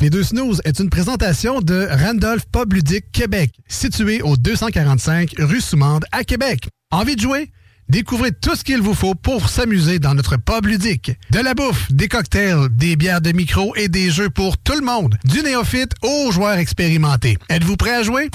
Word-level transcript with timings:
Les 0.00 0.10
deux 0.10 0.22
snooze 0.22 0.60
est 0.64 0.78
une 0.78 0.90
présentation 0.90 1.60
de 1.60 1.88
Randolph 1.90 2.44
Pub 2.52 2.72
Ludique 2.72 3.10
Québec, 3.10 3.52
situé 3.66 4.22
au 4.22 4.36
245 4.36 5.34
rue 5.40 5.60
Soumande 5.60 6.04
à 6.12 6.22
Québec. 6.22 6.68
Envie 6.92 7.16
de 7.16 7.20
jouer? 7.20 7.50
Découvrez 7.88 8.30
tout 8.30 8.54
ce 8.54 8.62
qu'il 8.62 8.80
vous 8.80 8.94
faut 8.94 9.16
pour 9.16 9.48
s'amuser 9.48 9.98
dans 9.98 10.14
notre 10.14 10.36
pub 10.36 10.66
ludique. 10.66 11.10
De 11.30 11.40
la 11.40 11.54
bouffe, 11.54 11.90
des 11.90 12.06
cocktails, 12.06 12.68
des 12.70 12.94
bières 12.94 13.20
de 13.20 13.32
micro 13.32 13.74
et 13.74 13.88
des 13.88 14.10
jeux 14.10 14.30
pour 14.30 14.56
tout 14.58 14.74
le 14.78 14.84
monde. 14.84 15.16
Du 15.24 15.42
néophyte 15.42 15.92
aux 16.02 16.30
joueurs 16.30 16.58
expérimentés. 16.58 17.36
Êtes-vous 17.48 17.76
prêt 17.76 17.94
à 17.94 18.02
jouer? 18.04 18.30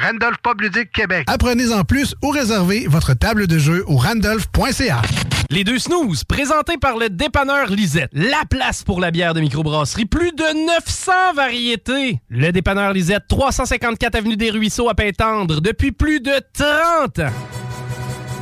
Randolph 0.00 0.36
Pub 0.42 0.60
Ludique 0.60 0.92
Québec. 0.92 1.24
Apprenez 1.26 1.72
en 1.72 1.82
plus 1.82 2.14
ou 2.22 2.28
réservez 2.28 2.86
votre 2.86 3.14
table 3.14 3.48
de 3.48 3.58
jeu 3.58 3.82
au 3.88 3.96
randolph.ca. 3.96 5.02
Les 5.50 5.64
deux 5.64 5.78
snooze, 5.78 6.24
présentés 6.24 6.76
par 6.76 6.98
le 6.98 7.08
dépanneur 7.08 7.68
Lisette. 7.70 8.10
La 8.12 8.42
place 8.50 8.82
pour 8.82 9.00
la 9.00 9.10
bière 9.10 9.32
de 9.32 9.40
microbrasserie. 9.40 10.04
Plus 10.04 10.30
de 10.32 10.66
900 10.66 11.12
variétés. 11.34 12.20
Le 12.28 12.52
dépanneur 12.52 12.92
Lisette, 12.92 13.22
354 13.28 14.14
Avenue 14.14 14.36
des 14.36 14.50
Ruisseaux 14.50 14.90
à 14.90 14.94
Pintendre, 14.94 15.62
depuis 15.62 15.90
plus 15.90 16.20
de 16.20 16.32
30 16.52 17.20
ans. 17.20 17.32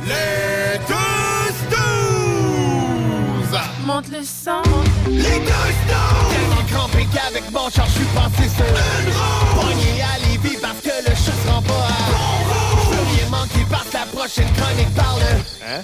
Les 0.05 0.77
deux 0.85 1.53
snooze! 1.69 3.61
Monte 3.85 4.09
le 4.09 4.23
sang. 4.23 4.61
Les 5.09 5.21
deux 5.21 5.23
snooze! 5.29 6.27
Tellement 6.29 6.65
crampé 6.73 7.07
qu'avec 7.13 7.49
mon 7.53 7.69
char, 7.69 7.85
je 7.85 7.91
suis 7.91 8.05
passé 8.07 8.49
sur 8.53 8.65
une 8.65 9.13
roue. 9.13 9.61
Pogné 9.61 10.01
à 10.01 10.17
Lévis 10.27 10.57
parce 10.61 10.81
que 10.81 11.09
le 11.09 11.15
chat 11.15 11.31
se 11.31 11.47
rend 11.49 11.61
pas 11.61 11.87
à 11.87 12.11
bon 12.11 12.35
roue. 12.49 12.91
Je 12.91 12.97
veux 12.97 13.05
rien 13.15 13.29
manquer 13.29 13.65
parce 13.71 13.87
que 13.87 13.93
la 13.93 14.05
prochaine 14.07 14.51
chronique 14.57 14.93
parle. 14.93 15.21
Hein? 15.65 15.83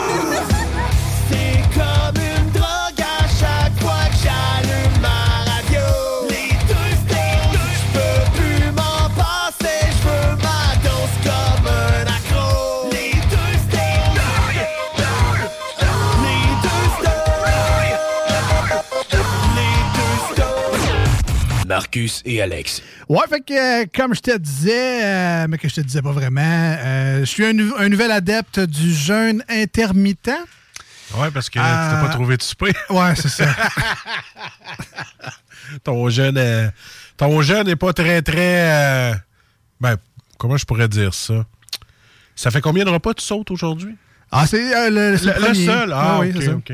Marcus 21.85 22.21
et 22.25 22.39
Alex. 22.41 22.83
Ouais, 23.09 23.25
fait 23.27 23.39
que 23.41 23.81
euh, 23.81 23.85
comme 23.95 24.13
je 24.13 24.19
te 24.21 24.37
disais, 24.37 25.03
euh, 25.03 25.47
mais 25.49 25.57
que 25.57 25.67
je 25.67 25.73
te 25.75 25.81
disais 25.81 26.01
pas 26.03 26.11
vraiment, 26.11 26.41
euh, 26.43 27.21
je 27.21 27.25
suis 27.25 27.43
un, 27.43 27.53
nou- 27.53 27.73
un 27.75 27.89
nouvel 27.89 28.11
adepte 28.11 28.59
du 28.59 28.93
jeûne 28.93 29.43
intermittent. 29.49 30.29
Ouais, 31.15 31.31
parce 31.31 31.49
que 31.49 31.57
tu 31.57 31.65
t'as 31.65 31.99
pas 32.01 32.09
trouvé 32.09 32.37
de 32.37 32.43
souper. 32.43 32.71
Ouais, 32.91 33.15
c'est 33.15 33.29
ça. 33.29 33.45
ton 35.83 36.07
jeûne 36.09 36.37
euh, 36.37 36.69
ton 37.17 37.41
jeûne 37.41 37.65
n'est 37.65 37.75
pas 37.75 37.93
très, 37.93 38.21
très. 38.21 39.11
euh, 39.11 39.15
ben, 39.79 39.95
comment 40.37 40.57
je 40.57 40.65
pourrais 40.65 40.87
dire 40.87 41.13
ça? 41.15 41.45
Ça 42.35 42.51
fait 42.51 42.61
combien 42.61 42.85
de 42.85 42.89
repas 42.91 43.13
tu 43.15 43.25
sautes 43.25 43.49
aujourd'hui? 43.51 43.95
Ah, 44.31 44.47
c'est 44.47 44.73
euh, 44.75 44.89
le, 45.11 45.17
c'est 45.17 45.39
Le, 45.39 45.47
le 45.49 45.53
seul? 45.53 45.91
Ah, 45.93 46.19
oui, 46.21 46.29
ok, 46.29 46.35
c'est 46.39 46.45
ça. 46.45 46.51
ok. 46.55 46.69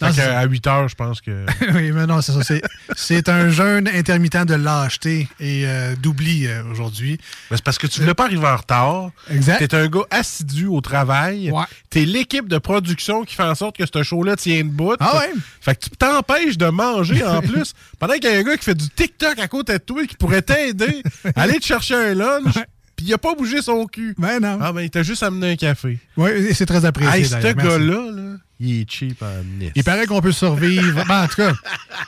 Non, 0.00 0.08
Fait 0.08 0.14
c'est 0.14 0.20
que 0.22 0.26
ça. 0.28 0.38
à 0.40 0.44
8 0.46 0.66
heures, 0.66 0.88
je 0.88 0.94
pense 0.94 1.20
que. 1.20 1.44
oui, 1.74 1.92
mais 1.92 2.06
non, 2.06 2.20
c'est 2.22 2.32
ça. 2.32 2.56
C'est, 2.96 3.28
un 3.28 3.50
jeûne 3.50 3.88
intermittent 3.94 4.46
de 4.46 4.54
lâcheté 4.54 5.28
et 5.38 5.64
euh, 5.66 5.94
d'oubli 5.96 6.46
euh, 6.46 6.62
aujourd'hui. 6.70 7.18
C'est 7.50 7.62
parce 7.62 7.78
que 7.78 7.86
tu 7.86 8.00
voulais 8.00 8.14
pas 8.14 8.24
arriver 8.24 8.46
en 8.46 8.56
retard. 8.56 9.10
Exact. 9.30 9.58
T'es 9.58 9.74
un 9.76 9.86
gars 9.88 10.00
assidu 10.10 10.66
au 10.66 10.80
travail. 10.80 11.52
T'es 11.90 12.04
l'équipe 12.04 12.48
de 12.48 12.58
production 12.58 13.24
qui 13.24 13.34
fait 13.36 13.42
en 13.44 13.54
sorte 13.54 13.76
que 13.76 13.84
ce 13.86 14.02
show-là 14.02 14.34
tient 14.36 14.64
debout. 14.64 14.94
Ah 14.98 15.18
ouais? 15.18 15.32
Fait 15.60 15.74
que 15.76 15.84
tu 15.84 15.90
t'empêches 15.90 16.56
de 16.58 16.66
manger 16.66 17.24
en 17.24 17.40
plus. 17.42 17.74
Pendant 17.98 18.14
qu'il 18.14 18.24
y 18.24 18.34
a 18.34 18.38
un 18.38 18.42
gars 18.42 18.56
qui 18.56 18.64
fait 18.64 18.74
du 18.74 18.88
TikTok 18.88 19.38
à 19.38 19.48
côté 19.48 19.74
de 19.74 19.78
toi 19.78 20.04
qui 20.06 20.16
pourrait 20.16 20.42
t'aider 20.42 21.02
à 21.36 21.42
aller 21.42 21.60
te 21.60 21.66
chercher 21.66 21.94
un 21.94 22.14
lunch. 22.14 22.54
Puis 23.02 23.10
il 23.10 23.14
a 23.14 23.18
pas 23.18 23.34
bougé 23.34 23.60
son 23.62 23.86
cul. 23.86 24.14
Ben 24.16 24.38
non. 24.40 24.58
Ah 24.60 24.72
ben 24.72 24.82
il 24.82 24.90
t'a 24.90 25.02
juste 25.02 25.22
amené 25.24 25.52
un 25.52 25.56
café. 25.56 25.98
Oui, 26.16 26.30
et 26.30 26.54
c'est 26.54 26.66
très 26.66 26.84
apprécié. 26.84 27.20
Hey, 27.20 27.24
ce 27.26 27.34
gars-là, 27.36 28.10
là, 28.12 28.36
il 28.60 28.80
est 28.82 28.90
cheap 28.90 29.20
en 29.22 29.42
nest. 29.58 29.72
Il 29.74 29.82
paraît 29.82 30.06
qu'on 30.06 30.20
peut 30.20 30.30
survivre. 30.32 31.04
Ben, 31.08 31.24
en 31.24 31.26
tout 31.26 31.36
cas, 31.36 31.52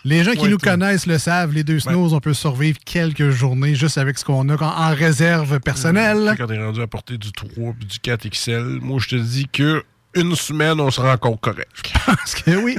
les 0.04 0.22
gens 0.22 0.32
qui 0.32 0.38
Ouais, 0.42 0.48
nous 0.50 0.56
toi. 0.58 0.72
connaissent 0.72 1.06
le 1.06 1.18
savent. 1.18 1.52
Les 1.52 1.64
deux 1.64 1.80
snows, 1.80 2.14
on 2.14 2.20
peut 2.20 2.32
survivre 2.34 2.78
quelques 2.84 3.30
journées 3.30 3.74
juste 3.74 3.98
avec 3.98 4.18
ce 4.18 4.24
qu'on 4.24 4.48
a 4.50 4.54
en 4.54 4.90
en 4.92 4.94
réserve 4.94 5.58
personnelle. 5.60 6.34
Quand 6.38 6.46
t'es 6.46 6.58
rendu 6.58 6.80
à 6.80 6.86
porter 6.86 7.18
du 7.18 7.32
3 7.32 7.72
puis 7.78 7.86
du 7.86 7.98
4 7.98 8.28
XL, 8.28 8.78
moi 8.80 9.00
je 9.02 9.08
te 9.08 9.16
dis 9.16 9.48
que 9.52 9.82
une 10.14 10.36
semaine, 10.36 10.78
on 10.80 10.92
sera 10.92 11.14
encore 11.14 11.40
correct. 11.40 11.92
Parce 12.06 12.36
que 12.36 12.52
oui. 12.56 12.76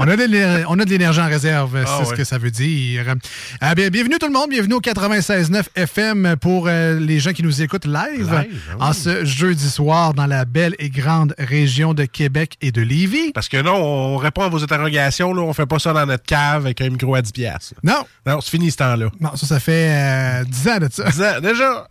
On 0.00 0.06
a, 0.06 0.14
de 0.16 0.22
l'éner- 0.22 0.62
on 0.68 0.78
a 0.78 0.84
de 0.84 0.90
l'énergie 0.90 1.18
en 1.20 1.26
réserve, 1.26 1.76
Ah 1.84 1.96
c'est 1.98 2.04
ce 2.04 2.10
ouais. 2.10 2.16
que 2.18 2.22
ça 2.22 2.38
veut 2.38 2.52
dire. 2.52 3.16
Ah, 3.60 3.74
bien, 3.74 3.88
bienvenue 3.88 4.16
tout 4.20 4.28
le 4.28 4.32
monde, 4.32 4.48
bienvenue 4.50 4.74
au 4.74 4.80
96.9 4.80 5.64
FM 5.74 6.36
pour 6.40 6.66
euh, 6.68 7.00
les 7.00 7.18
gens 7.18 7.32
qui 7.32 7.42
nous 7.42 7.62
écoutent 7.62 7.84
live, 7.84 8.30
Live, 8.30 8.30
ah 8.32 8.44
oui. 8.46 8.76
en 8.78 8.92
ce 8.92 9.24
jeudi 9.24 9.68
soir 9.68 10.14
dans 10.14 10.26
la 10.26 10.44
belle 10.44 10.76
et 10.78 10.88
grande 10.88 11.34
région 11.36 11.94
de 11.94 12.04
Québec 12.04 12.54
et 12.60 12.70
de 12.70 12.80
Lévis. 12.80 13.32
Parce 13.32 13.48
que 13.48 13.60
non, 13.60 13.74
on 13.74 14.16
répond 14.18 14.42
à 14.42 14.48
vos 14.48 14.62
interrogations, 14.62 15.34
là, 15.34 15.42
on 15.42 15.52
fait 15.52 15.66
pas 15.66 15.80
ça 15.80 15.92
dans 15.92 16.06
notre 16.06 16.22
cave 16.24 16.66
avec 16.66 16.80
un 16.80 16.90
micro 16.90 17.16
à 17.16 17.20
10 17.22 17.32
piastres. 17.32 17.74
Non. 17.82 18.04
Non, 18.24 18.40
c'est 18.40 18.50
fini 18.50 18.70
ce 18.70 18.76
temps-là. 18.76 19.10
Non, 19.20 19.34
ça, 19.34 19.46
ça 19.48 19.58
fait 19.58 19.90
euh, 19.90 20.44
10 20.44 20.68
ans 20.68 20.78
de 20.78 20.88
ça. 20.92 21.10
10 21.10 21.22
ans, 21.22 21.40
déjà! 21.42 21.88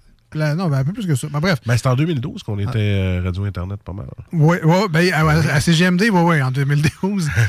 Non, 0.55 0.69
ben, 0.69 0.77
un 0.77 0.83
peu 0.85 0.93
plus 0.93 1.07
que 1.07 1.15
ça. 1.15 1.27
Ben, 1.29 1.41
bref. 1.41 1.59
Ben, 1.65 1.75
c'est 1.75 1.87
en 1.87 1.95
2012 1.95 2.41
qu'on 2.43 2.57
était 2.59 2.69
euh, 2.77 3.21
Radio-Internet 3.25 3.79
pas 3.83 3.91
mal. 3.93 4.05
Oui, 4.31 4.57
oui, 4.63 4.75
ben, 4.89 5.11
à, 5.13 5.29
à 5.55 5.59
CGMD, 5.59 6.03
oui, 6.09 6.21
oui, 6.23 6.41
en 6.41 6.51
2012. 6.51 7.29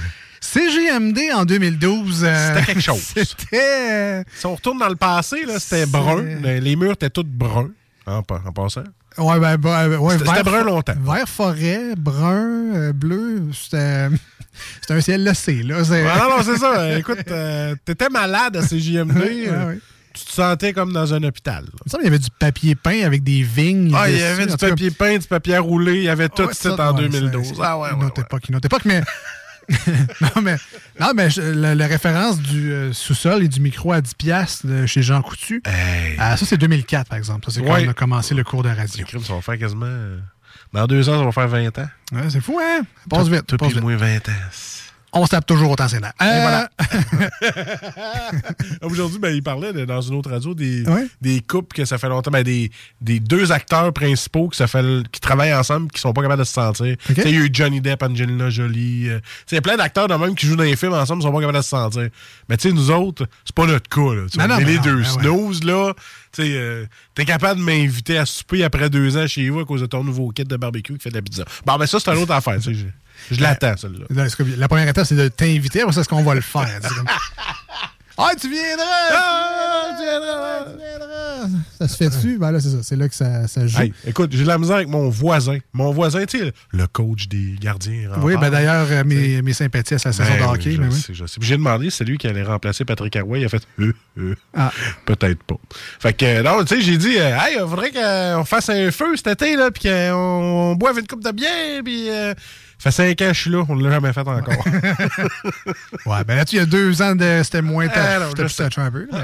CGMD 0.41 1.19
en 1.35 1.45
2012. 1.45 2.25
euh, 2.25 2.49
C'était 2.55 2.67
quelque 2.67 2.81
chose. 2.83 3.03
C'était. 3.15 3.61
euh, 3.91 4.23
Si 4.35 4.47
on 4.47 4.55
retourne 4.55 4.79
dans 4.79 4.89
le 4.89 4.97
passé, 4.97 5.45
là, 5.45 5.59
c'était 5.59 5.87
brun. 5.87 6.23
Les 6.43 6.77
murs 6.77 6.93
étaient 6.93 7.11
tous 7.11 7.25
bruns, 7.25 7.71
en, 8.07 8.19
en 8.19 8.53
passant. 8.53 8.85
Ouais, 9.17 9.41
ben, 9.41 9.57
ben, 9.57 9.97
ouais, 9.97 10.17
C'était- 10.19 10.43
brun 10.45 10.63
longtemps. 10.63 10.95
Vert 11.01 11.29
forêt, 11.29 11.95
brun, 11.97 12.75
euh, 12.75 12.93
bleu, 12.93 13.43
c'était. 13.53 14.09
C'était 14.81 14.95
un 14.95 15.01
ciel 15.01 15.23
lassé, 15.25 15.63
là. 15.63 15.85
c'est- 15.85 16.05
Ah, 16.07 16.19
non, 16.29 16.37
non, 16.39 16.43
c'est 16.45 16.57
ça. 16.57 16.99
Écoute, 16.99 17.19
euh, 17.31 17.75
t'étais 17.85 18.09
malade 18.09 18.57
à 18.57 18.63
CJMD. 18.63 19.17
Ouais, 19.17 19.45
euh, 19.49 19.67
ouais. 19.69 19.79
Tu 20.13 20.25
te 20.25 20.33
sentais 20.33 20.73
comme 20.73 20.93
dans 20.93 21.15
un 21.15 21.23
hôpital. 21.23 21.63
là. 21.65 21.71
Il 21.75 21.83
me 21.87 21.91
semble 21.91 22.03
qu'il 22.03 22.13
y 22.13 22.15
avait 22.15 22.19
du 22.19 22.31
papier 22.41 22.75
peint 22.75 23.03
avec 23.05 23.23
des 23.23 23.43
vignes. 23.43 23.93
Ah, 23.97 24.11
il 24.11 24.19
y 24.19 24.23
avait 24.23 24.47
du 24.47 24.53
tout 24.53 24.59
papier 24.59 24.91
peint, 24.91 25.17
du 25.19 25.27
papier 25.29 25.59
roulé, 25.59 25.99
il 25.99 26.03
y 26.05 26.09
avait 26.09 26.29
tout 26.29 26.43
ouais, 26.43 26.55
ça 26.55 26.75
en 26.91 26.97
ouais, 26.97 27.09
2012. 27.09 27.47
c'est- 27.47 27.55
Ah 27.63 27.79
ouais, 27.79 27.91
une 27.93 28.01
ouais, 28.01 28.07
autre 28.07 28.21
époque, 28.23 28.43
une 28.49 28.57
autre 28.57 28.67
époque, 28.67 28.85
mais. 28.85 29.01
non, 30.21 30.43
mais, 30.43 30.57
non, 31.01 31.13
mais 31.15 31.31
je- 31.31 31.41
la, 31.43 31.75
la 31.75 31.87
référence 31.87 32.39
du 32.41 32.73
euh, 32.73 32.93
sous-sol 32.93 33.43
et 33.43 33.49
du 33.49 33.61
micro 33.61 33.93
à 33.93 34.01
10$ 34.01 34.15
piastres 34.17 34.67
de 34.67 34.87
chez 34.87 35.03
Jean 35.03 35.21
Coutu. 35.23 35.63
Ah, 36.19 36.37
ça, 36.37 36.47
c'est 36.47 36.57
2004, 36.57 37.09
par 37.09 37.19
exemple. 37.19 37.45
Ça, 37.47 37.53
c'est 37.53 37.61
quand 37.67 37.75
Ouais. 37.75 37.87
on 37.87 37.91
a 37.91 37.95
commencé 37.95 38.35
le 38.35 38.45
cours 38.45 38.63
de 38.63 38.71
radio. 38.71 39.05
crime, 39.05 39.23
ça 39.23 39.35
va 39.35 39.41
faire 39.43 39.59
quasiment. 39.59 39.87
euh, 39.87 40.19
Dans 40.73 40.87
deux 40.87 41.09
ans, 41.09 41.19
ça 41.19 41.25
va 41.25 41.33
faire 41.33 41.49
20 41.49 41.79
ans. 41.79 41.89
Ouais, 42.13 42.31
c'est 42.31 42.41
fou, 42.41 42.59
hein? 42.63 42.83
Passe 43.11 43.29
vite. 43.29 43.47
Toi, 43.47 43.59
passe 43.59 43.73
vite. 43.73 43.83
moi, 43.83 43.95
20 43.97 44.29
ans. 44.29 44.33
On 45.13 45.25
se 45.25 45.31
tape 45.31 45.47
toujours 45.47 45.71
autant 45.71 45.89
ses 45.89 46.01
nerfs. 46.01 46.13
Euh, 46.21 46.41
voilà. 46.43 46.69
Aujourd'hui, 48.83 49.19
ben, 49.19 49.35
il 49.35 49.43
parlait 49.43 49.73
de- 49.73 49.85
dans 49.85 50.01
une 50.01 50.15
autre 50.15 50.31
radio 50.31 50.55
des, 50.55 50.85
des 51.21 51.41
couples 51.41 51.75
que 51.75 51.85
ça 51.85 51.99
fait 51.99 52.09
longtemps, 52.09 52.31
ben, 52.31 52.43
des, 52.43 52.71
des 53.01 53.21
deux 53.21 53.53
acteurs 53.53 53.93
principaux 53.93 54.49
que 54.49 54.57
ça 54.57 54.67
fait, 54.67 54.85
qui 55.11 55.21
travaillent 55.21 55.55
ensemble 55.55 55.91
qui 55.91 56.01
sont 56.01 56.13
pas 56.13 56.23
capables 56.23 56.41
de 56.41 56.45
se 56.47 56.53
sentir. 56.53 56.97
Ok. 57.09 57.15
Tu 57.15 57.23
sais, 57.23 57.31
Il 57.31 57.35
y 57.35 57.39
a 57.41 57.45
eu 57.45 57.51
Johnny 57.53 57.81
Depp, 57.81 58.03
Angelina 58.03 58.51
Jolie. 58.51 59.09
euh, 59.09 59.21
Il 59.51 59.55
y 59.55 59.59
a 59.59 59.63
plein 59.63 59.77
d'acteurs 59.77 60.09
de 60.09 60.15
même 60.15 60.35
qui 60.35 60.47
jouent 60.47 60.57
dans 60.57 60.65
les 60.65 60.77
films 60.77 60.93
ensemble 60.95 61.23
qui 61.23 61.27
sont 61.27 61.33
pas 61.33 61.41
capables 61.41 61.59
de 61.59 61.63
se 61.63 61.69
sentir. 61.71 62.09
Mais 62.49 62.57
tu 62.57 62.69
sais, 62.69 62.75
nous 62.75 62.91
autres, 62.91 63.27
c'est 63.45 63.55
pas 63.55 63.67
notre 63.67 63.89
cas. 63.89 64.15
Là, 64.15 64.47
Non, 64.49 64.57
ben 64.57 64.67
les 64.67 64.77
non, 64.77 64.83
deux 64.83 64.97
ben 64.97 64.99
ouais. 64.99 65.05
snooze, 65.23 65.65
là. 65.65 65.93
Tu 66.33 66.43
sais, 66.43 66.51
euh, 66.55 66.85
T'es 67.15 67.25
capable 67.25 67.61
de 67.61 67.65
m'inviter 67.65 68.19
à 68.19 68.27
souper 68.27 68.63
après 68.63 68.91
deux 68.91 69.17
ans 69.17 69.27
chez 69.27 69.49
vous 69.49 69.61
à 69.61 69.65
cause 69.65 69.81
de 69.81 69.87
ton 69.87 70.05
nouveau 70.05 70.29
kit 70.31 70.45
de 70.45 70.57
barbecue 70.57 70.95
qui 70.95 71.01
fait 71.03 71.11
de 71.11 71.17
la 71.17 71.23
pizza. 71.23 71.45
Bon, 71.67 71.77
ben 71.77 71.87
ça, 71.87 71.99
c'est 71.99 72.11
une 72.13 72.19
autre 72.23 72.33
affaire. 72.33 72.59
Je, 73.31 73.41
l'attends, 73.41 73.77
celle-là. 73.77 74.29
C'est 74.29 74.57
La 74.57 74.69
première 74.69 74.89
étape, 74.89 75.07
c'est 75.07 75.15
de 75.17 75.29
t'inviter. 75.29 75.83
Ça, 75.93 76.01
est-ce 76.01 76.09
qu'on 76.09 76.23
va 76.23 76.35
le 76.35 76.41
faire? 76.41 76.69
C'est 76.83 76.89
Ah, 78.21 78.31
tu 78.41 78.51
viendras! 78.51 78.85
Ah, 79.13 79.91
tu 79.97 80.03
viendras. 80.03 80.65
Tu 80.73 80.77
viendras! 80.77 81.59
Ça 81.79 81.87
se 81.87 81.97
fait 81.97 82.09
dessus? 82.09 82.37
Ben 82.37 82.51
là, 82.51 82.59
c'est 82.59 82.71
ça. 82.71 82.79
C'est 82.83 82.97
là 82.97 83.09
que 83.09 83.15
ça, 83.15 83.47
ça 83.47 83.65
joue. 83.69 83.81
Hey, 83.81 83.93
écoute, 84.05 84.31
j'ai 84.33 84.43
de 84.43 84.49
la 84.49 84.59
misère 84.59 84.75
avec 84.75 84.89
mon 84.89 85.09
voisin. 85.09 85.59
Mon 85.73 85.93
voisin, 85.93 86.25
tu 86.27 86.37
sais, 86.41 86.53
le- 86.73 86.87
coach 86.89 87.29
des 87.29 87.55
gardiens. 87.61 88.11
oui, 88.21 88.35
ben 88.41 88.51
d'ailleurs, 88.51 88.89
euh, 88.91 89.05
mes, 89.05 89.41
mes 89.41 89.53
sympathies 89.53 89.95
à 89.95 89.99
sa 90.01 90.13
saison 90.13 90.31
Ben 90.37 90.47
de 90.49 90.53
hockey. 90.53 90.77
oui. 90.81 90.89
Puis 91.07 91.15
J'ai 91.43 91.57
demandé 91.57 91.91
si 91.91 91.99
c'est 91.99 92.05
lui 92.05 92.19
qui 92.19 92.27
allait 92.27 92.43
remplacer 92.43 92.85
Patrick 92.85 93.15
Arouet. 93.15 93.41
Il 93.43 93.45
a 93.45 93.49
fait 93.49 93.63
euh, 93.79 93.93
euh, 94.19 94.35
Ah. 94.53 94.73
peut-être 95.07 95.41
pas. 95.45 95.55
Fait 96.01 96.13
que, 96.13 96.25
euh, 96.25 96.43
non, 96.43 96.65
tu 96.65 96.75
sais, 96.75 96.81
j'ai 96.83 96.99
dit, 96.99 97.17
euh, 97.19 97.37
hey, 97.39 97.55
il 97.55 97.61
faudrait 97.61 97.93
qu'on 97.93 98.45
fasse 98.45 98.69
un 98.71 98.91
feu 98.91 99.15
cet 99.15 99.29
été, 99.29 99.55
là, 99.55 99.71
puis 99.71 99.89
qu'on 99.89 100.75
boive 100.75 100.99
une 100.99 101.07
coupe 101.07 101.23
de 101.23 101.31
bière, 101.31 101.83
puis. 101.85 102.11
euh, 102.11 102.35
ça 102.79 102.91
fait 102.91 103.09
cinq 103.09 103.23
ans 103.23 103.29
que 103.29 103.35
je 103.35 103.41
suis 103.41 103.51
là, 103.51 103.65
on 103.69 103.77
ne 103.77 103.85
l'a 103.85 103.91
jamais 103.91 104.13
fait 104.13 104.21
encore. 104.21 104.65
Ouais, 106.07 106.25
ben 106.27 106.37
là-dessus, 106.37 106.57
il 106.57 106.59
y 106.61 106.63
a 106.63 106.67
deux 106.67 107.03
ans, 107.03 107.15
de... 107.15 107.41
c'était 107.43 107.61
moins 107.63 107.87
Ah, 107.95 108.19
c'était 108.29 108.45
plus 108.45 108.57
touch 108.57 108.79
un 108.79 108.91
peu. 108.91 109.07
mais- 109.13 109.19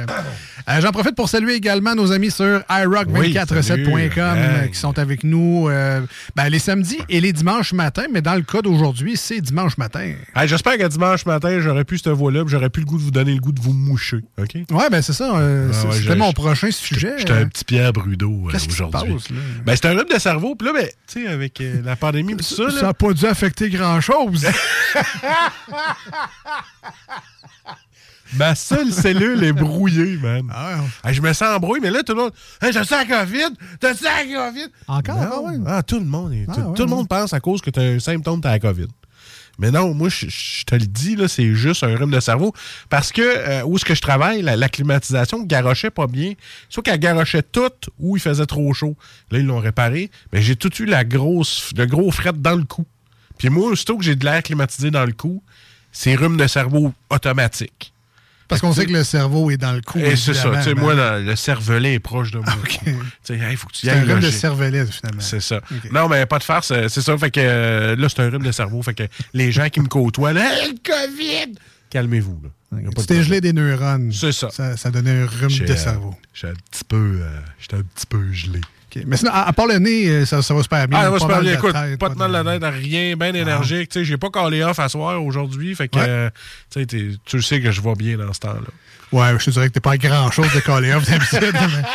Euh, 0.68 0.80
J'en 0.80 0.92
profite 0.92 1.14
pour 1.14 1.28
saluer 1.28 1.54
également 1.54 1.94
nos 1.94 2.10
amis 2.12 2.30
sur 2.30 2.60
iRock247.com 2.68 3.92
Oui, 3.92 4.10
euh, 4.18 4.62
Hey. 4.64 4.70
qui 4.70 4.78
sont 4.78 4.98
avec 4.98 5.24
nous 5.24 5.68
euh, 5.68 6.00
ben, 6.36 6.48
les 6.48 6.58
samedis 6.58 6.98
et 7.08 7.20
les 7.20 7.32
dimanches 7.32 7.72
matins, 7.72 8.06
mais 8.12 8.22
dans 8.22 8.34
le 8.34 8.42
cas 8.42 8.60
d'aujourd'hui, 8.62 9.16
c'est 9.16 9.40
dimanche 9.40 9.78
matin. 9.78 10.12
Hey, 10.34 10.48
J'espère 10.48 10.76
que 10.78 10.86
dimanche 10.86 11.24
matin, 11.26 11.58
j'aurais 11.60 11.84
pu 11.84 11.98
cette 11.98 12.08
voix-là, 12.08 12.42
puis 12.44 12.50
j'aurais 12.52 12.70
pu 12.70 12.80
le 12.80 12.86
goût 12.86 12.98
de 12.98 13.02
vous 13.02 13.10
donner 13.10 13.34
le 13.34 13.40
goût 13.40 13.52
de 13.52 13.60
vous 13.60 13.72
moucher. 13.72 14.20
OK? 14.38 14.54
Ouais, 14.70 14.90
ben 14.90 15.00
c'est 15.02 15.12
ça. 15.12 15.36
euh, 15.38 15.70
Ah 15.72 15.86
ouais, 15.88 15.96
C'était 15.96 16.16
mon 16.16 16.32
prochain 16.32 16.70
sujet. 16.70 17.14
J'étais 17.18 17.32
un 17.32 17.46
petit 17.46 17.64
Pierre 17.64 17.92
Brudeau 17.92 18.30
aujourd'hui. 18.30 19.16
Ben, 19.64 19.76
c'est 19.76 19.86
un 19.86 19.92
rhume 19.92 20.08
de 20.12 20.18
cerveau, 20.18 20.54
puis 20.54 20.66
là, 20.68 20.74
ben, 20.74 20.86
tu 21.06 21.22
sais, 21.22 21.28
avec 21.28 21.62
la 21.84 21.96
pandémie, 21.96 22.36
tout 22.36 22.42
ça, 22.42 22.70
Ça 22.70 22.82
n'a 22.86 22.94
pas 22.94 23.12
dû 23.12 23.24
affecter 23.26 23.43
grand-chose. 23.48 24.46
ma 28.36 28.54
seule 28.54 28.92
cellule 28.92 29.42
est 29.44 29.52
brouillée, 29.52 30.16
man. 30.16 30.50
Ah, 30.52 31.12
je 31.12 31.20
me 31.20 31.32
sens 31.32 31.56
embrouillé, 31.56 31.80
mais 31.80 31.90
là, 31.90 32.02
tout 32.02 32.14
le 32.14 32.22
monde. 32.22 32.32
Hey, 32.60 32.72
t'as 32.72 32.84
ça 32.84 33.04
la 33.04 33.24
COVID? 33.24 33.54
T'as 33.80 33.94
ça 33.94 34.24
la 34.24 34.50
COVID? 34.50 34.68
Encore? 34.88 35.16
Non. 35.16 35.28
Ah 35.32 35.40
ouais. 35.40 35.58
Ah, 35.66 35.82
tout 35.82 35.98
le 35.98 36.04
monde. 36.06 36.34
Ah 36.48 36.52
tout, 36.54 36.60
ouais, 36.60 36.78
le 36.78 36.86
monde 36.86 37.08
pense 37.08 37.32
à 37.32 37.40
cause 37.40 37.60
que 37.60 37.70
t'as 37.70 37.82
un 37.82 37.98
symptôme, 37.98 38.40
t'as 38.40 38.50
la 38.50 38.58
COVID. 38.58 38.88
Mais 39.58 39.70
non, 39.70 39.94
moi, 39.94 40.08
je, 40.08 40.26
je 40.28 40.64
te 40.64 40.74
le 40.74 40.86
dis, 40.86 41.14
là, 41.14 41.28
c'est 41.28 41.54
juste 41.54 41.84
un 41.84 41.96
rhume 41.96 42.10
de 42.10 42.18
cerveau. 42.18 42.52
Parce 42.90 43.12
que 43.12 43.22
euh, 43.22 43.62
où 43.64 43.76
est-ce 43.76 43.84
que 43.84 43.94
je 43.94 44.00
travaille, 44.00 44.42
la, 44.42 44.56
la 44.56 44.68
climatisation 44.68 45.42
garochait 45.44 45.90
pas 45.90 46.08
bien. 46.08 46.32
Soit 46.68 46.82
qu'elle 46.82 46.98
garochait 46.98 47.42
toute 47.42 47.88
ou 47.98 48.16
il 48.16 48.20
faisait 48.20 48.46
trop 48.46 48.72
chaud. 48.74 48.96
Là, 49.30 49.38
ils 49.38 49.46
l'ont 49.46 49.60
réparé. 49.60 50.10
Mais 50.32 50.42
j'ai 50.42 50.56
tout 50.56 50.74
eu 50.82 50.86
la 50.86 51.04
grosse, 51.04 51.70
le 51.76 51.86
gros 51.86 52.10
fret 52.10 52.32
dans 52.34 52.56
le 52.56 52.64
cou. 52.64 52.84
Puis 53.38 53.48
moi, 53.48 53.70
aussitôt 53.70 53.96
que 53.96 54.04
j'ai 54.04 54.14
de 54.16 54.24
l'air 54.24 54.42
climatisé 54.42 54.90
dans 54.90 55.04
le 55.04 55.12
cou, 55.12 55.42
c'est 55.92 56.14
rhume 56.14 56.36
de 56.36 56.46
cerveau 56.46 56.92
automatique. 57.10 57.92
Parce 58.46 58.60
qu'on 58.60 58.72
sait 58.74 58.84
que 58.84 58.92
le 58.92 59.04
cerveau 59.04 59.50
est 59.50 59.56
dans 59.56 59.72
le 59.72 59.80
cou. 59.80 59.98
Et 59.98 60.16
c'est 60.16 60.34
ça. 60.34 60.50
Tu 60.56 60.62
sais, 60.62 60.74
moi, 60.74 60.94
dans- 60.94 61.24
le 61.24 61.34
cervelet 61.34 61.94
est 61.94 61.98
proche 61.98 62.30
de 62.30 62.38
moi. 62.38 62.46
OK. 62.62 62.78
Tu 62.84 62.92
sais, 63.22 63.40
il 63.50 63.56
faut 63.56 63.66
que 63.68 63.72
tu 63.72 63.86
y 63.86 63.88
C'est 63.90 63.96
un 63.96 64.04
rhume 64.04 64.20
de 64.20 64.30
cervelet, 64.30 64.86
finalement. 64.86 65.20
C'est 65.20 65.40
ça. 65.40 65.60
Non, 65.90 66.08
mais 66.08 66.26
pas 66.26 66.38
de 66.38 66.44
farce, 66.44 66.70
euh, 66.70 66.88
c'est 66.88 67.00
ça. 67.00 67.16
Fait 67.16 67.30
que 67.30 67.40
euh, 67.40 67.96
là, 67.96 68.08
c'est 68.08 68.20
un 68.20 68.28
rhume 68.30 68.42
de 68.42 68.52
cerveau. 68.52 68.82
Fait 68.82 68.94
que 68.94 69.04
les 69.32 69.50
gens 69.50 69.68
qui 69.70 69.80
me 69.80 69.88
côtoient, 69.88 70.32
là, 70.34 70.50
le 70.66 70.74
COVID! 70.84 71.54
Calmez-vous, 71.90 72.40
là. 72.44 72.80
Y 72.80 72.86
a 72.86 72.90
pas 72.90 73.00
Tu 73.02 73.06
t'es 73.06 73.22
gelé 73.22 73.40
des 73.40 73.52
neurones. 73.52 74.12
C'est 74.12 74.32
ça. 74.32 74.50
Ça, 74.50 74.76
ça 74.76 74.90
donnait 74.90 75.22
un 75.22 75.26
rhume 75.26 75.56
de 75.66 75.72
euh, 75.72 75.76
cerveau. 75.76 76.14
J'étais 76.34 76.48
un 76.48 76.56
petit 76.70 76.84
peu, 76.84 77.20
euh, 77.22 77.40
j'étais 77.60 77.76
un 77.76 77.82
petit 77.82 78.06
peu 78.06 78.32
gelé. 78.32 78.60
Mais 79.06 79.16
sinon, 79.16 79.30
à, 79.32 79.48
à 79.48 79.52
part 79.52 79.66
le 79.66 79.78
nez, 79.78 80.08
euh, 80.08 80.26
ça, 80.26 80.42
ça 80.42 80.54
va 80.54 80.62
super 80.62 80.86
bien. 80.88 80.98
Ah, 80.98 81.04
je 81.06 81.10
mal 81.10 81.28
parle, 81.28 81.44
de 81.46 81.52
écoute, 81.52 81.72
tête, 81.72 81.98
pas 81.98 82.08
de 82.08 82.14
mal 82.14 82.34
à 82.36 82.42
la 82.42 82.58
tête, 82.58 82.74
rien, 82.74 83.16
bien 83.16 83.34
énergique. 83.34 83.88
Tu 83.90 84.00
sais, 84.00 84.04
j'ai 84.04 84.16
pas 84.16 84.30
collé 84.30 84.62
off 84.62 84.78
à 84.78 84.88
soir 84.88 85.22
aujourd'hui. 85.22 85.74
Fait 85.74 85.88
que, 85.88 85.98
Ouais. 85.98 86.04
euh, 86.08 86.30
tu 86.70 86.80
sais, 86.82 87.18
tu 87.24 87.42
sais 87.42 87.60
que 87.60 87.70
je 87.70 87.80
vais 87.80 87.94
bien 87.94 88.16
dans 88.16 88.32
ce 88.32 88.40
temps-là. 88.40 88.60
Ouais, 89.12 89.38
je 89.38 89.44
te 89.44 89.50
dirais 89.50 89.68
que 89.68 89.74
t'es 89.74 89.80
pas 89.80 89.96
grand-chose 89.96 90.52
de 90.54 90.60
coller 90.60 90.92
off 90.94 91.04
d'habitude. 91.08 91.52
mais- 91.52 91.88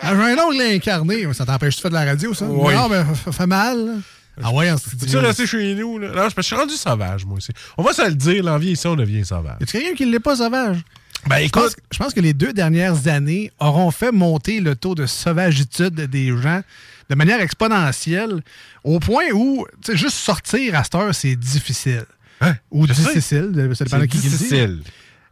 Ah, 0.00 0.12
J'ai 0.14 0.32
un 0.32 0.38
ongle 0.44 0.60
incarné. 0.62 1.32
Ça 1.34 1.44
t'empêche 1.44 1.76
de 1.76 1.80
faire 1.80 1.90
de 1.90 1.96
la 1.96 2.04
radio, 2.04 2.32
ça? 2.34 2.44
Oui. 2.46 2.74
Non, 2.74 2.88
mais 2.88 3.02
ça 3.24 3.32
fait 3.32 3.46
mal. 3.46 3.96
Ah 4.42 4.52
ouais, 4.52 4.70
en 4.70 4.76
Tu 4.76 5.16
resté 5.18 5.46
chez 5.46 5.74
nous, 5.74 5.98
là? 5.98 6.10
Non, 6.14 6.28
je 6.34 6.42
suis 6.42 6.54
rendu 6.54 6.74
sauvage, 6.74 7.24
moi 7.24 7.38
aussi. 7.38 7.50
On 7.76 7.82
va 7.82 7.92
se 7.92 8.06
le 8.06 8.14
dire, 8.14 8.44
l'envie 8.44 8.70
ici, 8.72 8.86
on 8.86 8.94
devient 8.94 9.24
sauvage. 9.24 9.56
Y 9.60 9.64
a 9.64 9.66
quelqu'un 9.66 9.94
qui 9.96 10.06
ne 10.06 10.12
l'est 10.12 10.20
pas 10.20 10.36
sauvage? 10.36 10.78
Ben, 11.26 11.44
Je 11.44 11.48
pense, 11.48 11.72
écoute, 11.72 11.76
je 11.92 11.98
pense 11.98 12.14
que 12.14 12.20
les 12.20 12.32
deux 12.32 12.52
dernières 12.52 13.08
années 13.08 13.50
auront 13.58 13.90
fait 13.90 14.12
monter 14.12 14.60
le 14.60 14.76
taux 14.76 14.94
de 14.94 15.06
sauvagitude 15.06 15.94
des 15.94 16.28
gens 16.40 16.62
de 17.10 17.14
manière 17.14 17.40
exponentielle 17.40 18.42
au 18.84 19.00
point 19.00 19.24
où, 19.32 19.66
tu 19.84 19.92
sais, 19.92 19.98
juste 19.98 20.16
sortir 20.16 20.74
à 20.74 20.84
cette 20.84 20.94
heure, 20.94 21.14
c'est 21.14 21.36
difficile. 21.36 22.04
hein, 22.40 22.54
Ou 22.70 22.86
difficile, 22.86 23.68
ça 23.74 23.84
dépend 23.84 23.98
de 23.98 24.06
qui 24.06 24.18
dit. 24.18 24.28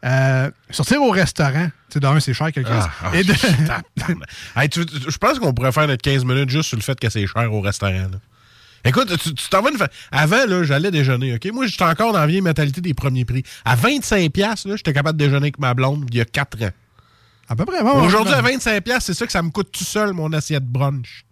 Euh, 0.04 0.50
sortir 0.70 1.02
au 1.02 1.10
restaurant, 1.10 1.68
tu 1.90 1.98
d'un, 1.98 2.20
c'est 2.20 2.34
cher 2.34 2.52
quelque 2.52 2.68
chose. 2.68 2.84
Ah, 3.02 3.10
ah, 3.12 3.22
de-. 3.22 3.32
Hey, 4.56 4.68
je 4.72 5.16
pense 5.16 5.38
qu'on 5.38 5.52
pourrait 5.52 5.72
faire 5.72 5.86
notre 5.86 6.02
15 6.02 6.24
minutes 6.24 6.50
juste 6.50 6.68
sur 6.68 6.76
le 6.76 6.82
fait 6.82 6.98
que 6.98 7.08
c'est 7.08 7.26
cher 7.26 7.52
au 7.52 7.60
restaurant. 7.60 7.92
là. 7.92 8.18
Écoute, 8.84 9.12
tu 9.18 9.32
t'en 9.50 9.62
vas 9.62 9.70
une 9.70 9.78
fa- 9.78 9.88
Avant, 10.12 10.46
là, 10.46 10.62
j'allais 10.62 10.90
déjeuner, 10.90 11.34
OK? 11.34 11.46
Moi, 11.52 11.66
j'étais 11.66 11.84
encore 11.84 12.12
dans 12.12 12.20
la 12.20 12.26
vieille 12.26 12.40
mentalité 12.40 12.80
des 12.80 12.94
premiers 12.94 13.24
prix. 13.24 13.42
À 13.64 13.74
25$, 13.76 14.30
piastres, 14.30 14.68
là, 14.68 14.76
j'étais 14.76 14.92
capable 14.92 15.18
de 15.18 15.24
déjeuner 15.24 15.44
avec 15.46 15.58
ma 15.58 15.74
blonde 15.74 16.06
il 16.10 16.16
y 16.18 16.20
a 16.20 16.24
4 16.24 16.62
ans. 16.64 16.70
à 17.48 17.56
peu 17.56 17.64
près. 17.64 17.82
bon, 17.82 18.02
Aujourd'hui, 18.04 18.34
à 18.34 18.42
25$, 18.42 18.80
piastres, 18.82 19.06
c'est 19.06 19.14
ça 19.14 19.26
que 19.26 19.32
ça 19.32 19.42
me 19.42 19.50
coûte 19.50 19.70
tout 19.72 19.84
seul, 19.84 20.12
mon 20.12 20.32
assiette 20.32 20.64
brunch. 20.64 21.24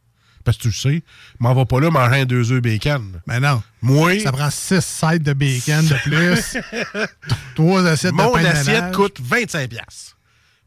Parce 0.44 0.58
que 0.58 0.62
tu 0.62 0.68
le 0.68 0.74
sais, 0.74 1.02
je 1.02 1.36
m'en 1.40 1.54
va 1.54 1.64
pas 1.64 1.80
là 1.80 1.90
manger 1.90 2.20
un 2.20 2.24
deux 2.26 2.52
œufs 2.52 2.60
bacon. 2.60 3.20
Mais 3.26 3.40
non. 3.40 3.62
Moi, 3.80 4.18
Ça 4.20 4.30
prend 4.30 4.50
6 4.50 4.84
sides 4.84 5.22
de 5.22 5.32
bacon 5.32 5.86
de 5.86 5.94
plus. 6.02 6.58
Trois 7.54 7.86
assiettes 7.86 8.10
de 8.12 8.16
mon 8.16 8.32
de 8.32 8.44
assiette 8.44 8.74
ménage. 8.76 8.94
coûte 8.94 9.18
25$. 9.22 9.68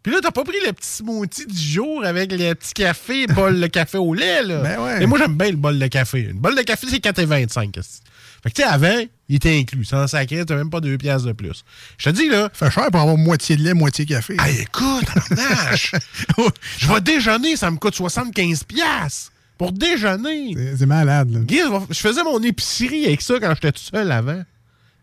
Puis 0.03 0.13
là, 0.13 0.19
t'as 0.21 0.31
pas 0.31 0.44
pris 0.44 0.55
le 0.65 0.71
petit 0.73 0.88
smoothie 0.89 1.45
du 1.47 1.57
jour 1.59 2.05
avec 2.05 2.31
le 2.31 2.53
petit 2.53 2.73
café, 2.73 3.27
bol 3.35 3.59
de 3.59 3.67
café 3.67 3.97
au 3.97 4.13
lait, 4.13 4.44
là. 4.44 4.61
Ben 4.61 4.79
ouais. 4.79 5.03
Et 5.03 5.05
moi, 5.05 5.17
j'aime 5.19 5.35
bien 5.38 5.49
le 5.51 5.57
bol 5.57 5.77
de 5.77 5.88
café. 5.88 6.19
Une 6.31 6.39
bol 6.39 6.55
de 6.55 6.61
café, 6.61 6.88
c'est 6.89 6.99
4,25$. 7.03 7.71
qu'est-ce 7.71 7.99
que- 7.99 8.03
Fait 8.44 8.49
que, 8.51 8.55
tu 8.55 8.61
sais, 8.61 8.67
avant, 8.67 9.01
il 9.27 9.35
était 9.35 9.57
inclus. 9.57 9.83
Sans 9.83 10.07
sacré, 10.07 10.45
t'as 10.45 10.55
même 10.55 10.69
pas 10.69 10.79
2 10.79 10.97
piastres 10.97 11.27
de 11.27 11.33
plus. 11.33 11.63
Je 11.97 12.09
te 12.09 12.16
dis, 12.16 12.30
là, 12.30 12.49
Fait 12.54 12.71
cher 12.71 12.87
pour 12.92 13.01
avoir 13.01 13.18
moitié 13.18 13.57
de 13.57 13.63
lait, 13.63 13.73
moitié 13.73 14.06
café. 14.06 14.37
hey, 14.39 14.61
écoute, 14.61 15.06
tabarnache, 15.13 15.92
je 16.77 16.87
vais 16.87 17.01
déjeuner, 17.01 17.56
ça 17.57 17.69
me 17.71 17.77
coûte 17.77 17.95
75$. 17.97 18.63
piastres 18.66 19.31
Pour 19.57 19.71
déjeuner. 19.73 20.56
C'est 20.77 20.85
malade, 20.85 21.31
là. 21.31 21.39
Guy, 21.42 21.59
je 21.89 21.99
faisais 21.99 22.23
mon 22.23 22.42
épicerie 22.44 23.07
avec 23.07 23.21
ça 23.21 23.39
quand 23.42 23.54
j'étais 23.56 23.71
tout 23.73 23.81
seul 23.92 24.09
avant. 24.11 24.42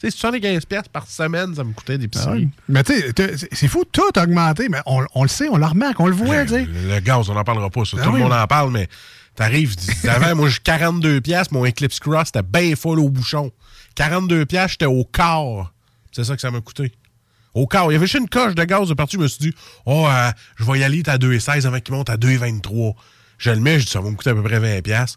Tu 0.05 0.11
sais, 0.11 0.29
75$ 0.29 0.67
piastres 0.67 0.91
par 0.91 1.07
semaine, 1.07 1.55
ça 1.55 1.65
me 1.65 1.73
coûtait 1.73 1.95
Ah 1.95 1.99
d'épicerie. 1.99 2.45
ouais. 2.45 2.49
Mais 2.69 2.83
tu 2.85 2.95
sais, 2.95 3.13
c'est- 3.53 3.69
fou, 3.69 3.85
tout 3.91 4.03
a 4.17 4.23
augmenté, 4.23 4.69
mais 4.69 4.79
on, 4.87 5.05
on 5.15 5.23
le 5.23 5.29
sait, 5.29 5.49
on 5.49 5.57
le 5.57 5.67
remarque, 5.67 5.99
on 6.01 6.07
le 6.07 6.15
voit, 6.15 6.45
Le, 6.45 6.47
tu 6.47 6.55
sais. 6.55 6.65
le 6.67 7.01
gaz, 7.01 7.29
on 7.31 7.35
n'en 7.35 7.45
parlera 7.45 7.71
pas. 7.71 7.85
Ça. 7.85 7.97
Ben 7.97 8.05
Tout 8.05 8.11
oui. 8.11 8.19
le 8.19 8.25
monde 8.25 8.33
en 8.33 8.47
parle, 8.47 8.71
mais 8.71 8.89
t'arrives, 9.35 9.75
avant, 10.09 10.35
moi, 10.37 10.49
j'ai 10.49 10.59
42 10.63 11.21
pièces, 11.21 11.51
mon 11.53 11.65
Eclipse 11.67 12.01
Cross, 12.01 12.27
c'était 12.27 12.43
bien 12.43 12.75
full 12.77 12.99
au 12.99 13.09
bouchon. 13.09 13.51
42 13.95 14.47
pièces, 14.47 14.73
j'étais 14.73 14.87
au 14.87 15.05
quart. 15.05 15.73
C'est 16.13 16.25
ça 16.25 16.35
que 16.35 16.41
ça 16.41 16.51
m'a 16.51 16.61
coûté. 16.61 16.93
Au 17.55 17.67
quart. 17.69 17.87
Il 17.91 17.93
y 17.93 17.97
avait 17.97 18.07
juste 18.07 18.21
une 18.21 18.29
coche 18.29 18.55
de 18.57 18.65
gaz 18.65 18.89
de 18.89 18.95
partout. 18.95 19.17
Je 19.17 19.23
me 19.23 19.29
suis 19.29 19.39
dit, 19.51 19.55
oh, 19.87 20.07
euh, 20.09 20.31
je 20.57 20.65
vais 20.65 20.81
y 20.81 20.85
aller, 20.85 21.03
à 21.07 21.19
2,16 21.19 21.67
avant 21.67 21.79
qu'il 21.81 21.95
monte 21.95 22.11
à 22.11 22.17
2,23. 22.17 22.95
Je 23.39 23.51
le 23.51 23.61
mets, 23.61 23.79
je 23.79 23.85
dis, 23.87 23.91
ça 23.93 24.01
va 24.01 24.11
me 24.11 24.17
coûter 24.17 24.31
à 24.31 24.35
peu 24.35 24.43
près 24.43 24.59
20 24.59 24.83
pièces. 24.83 25.17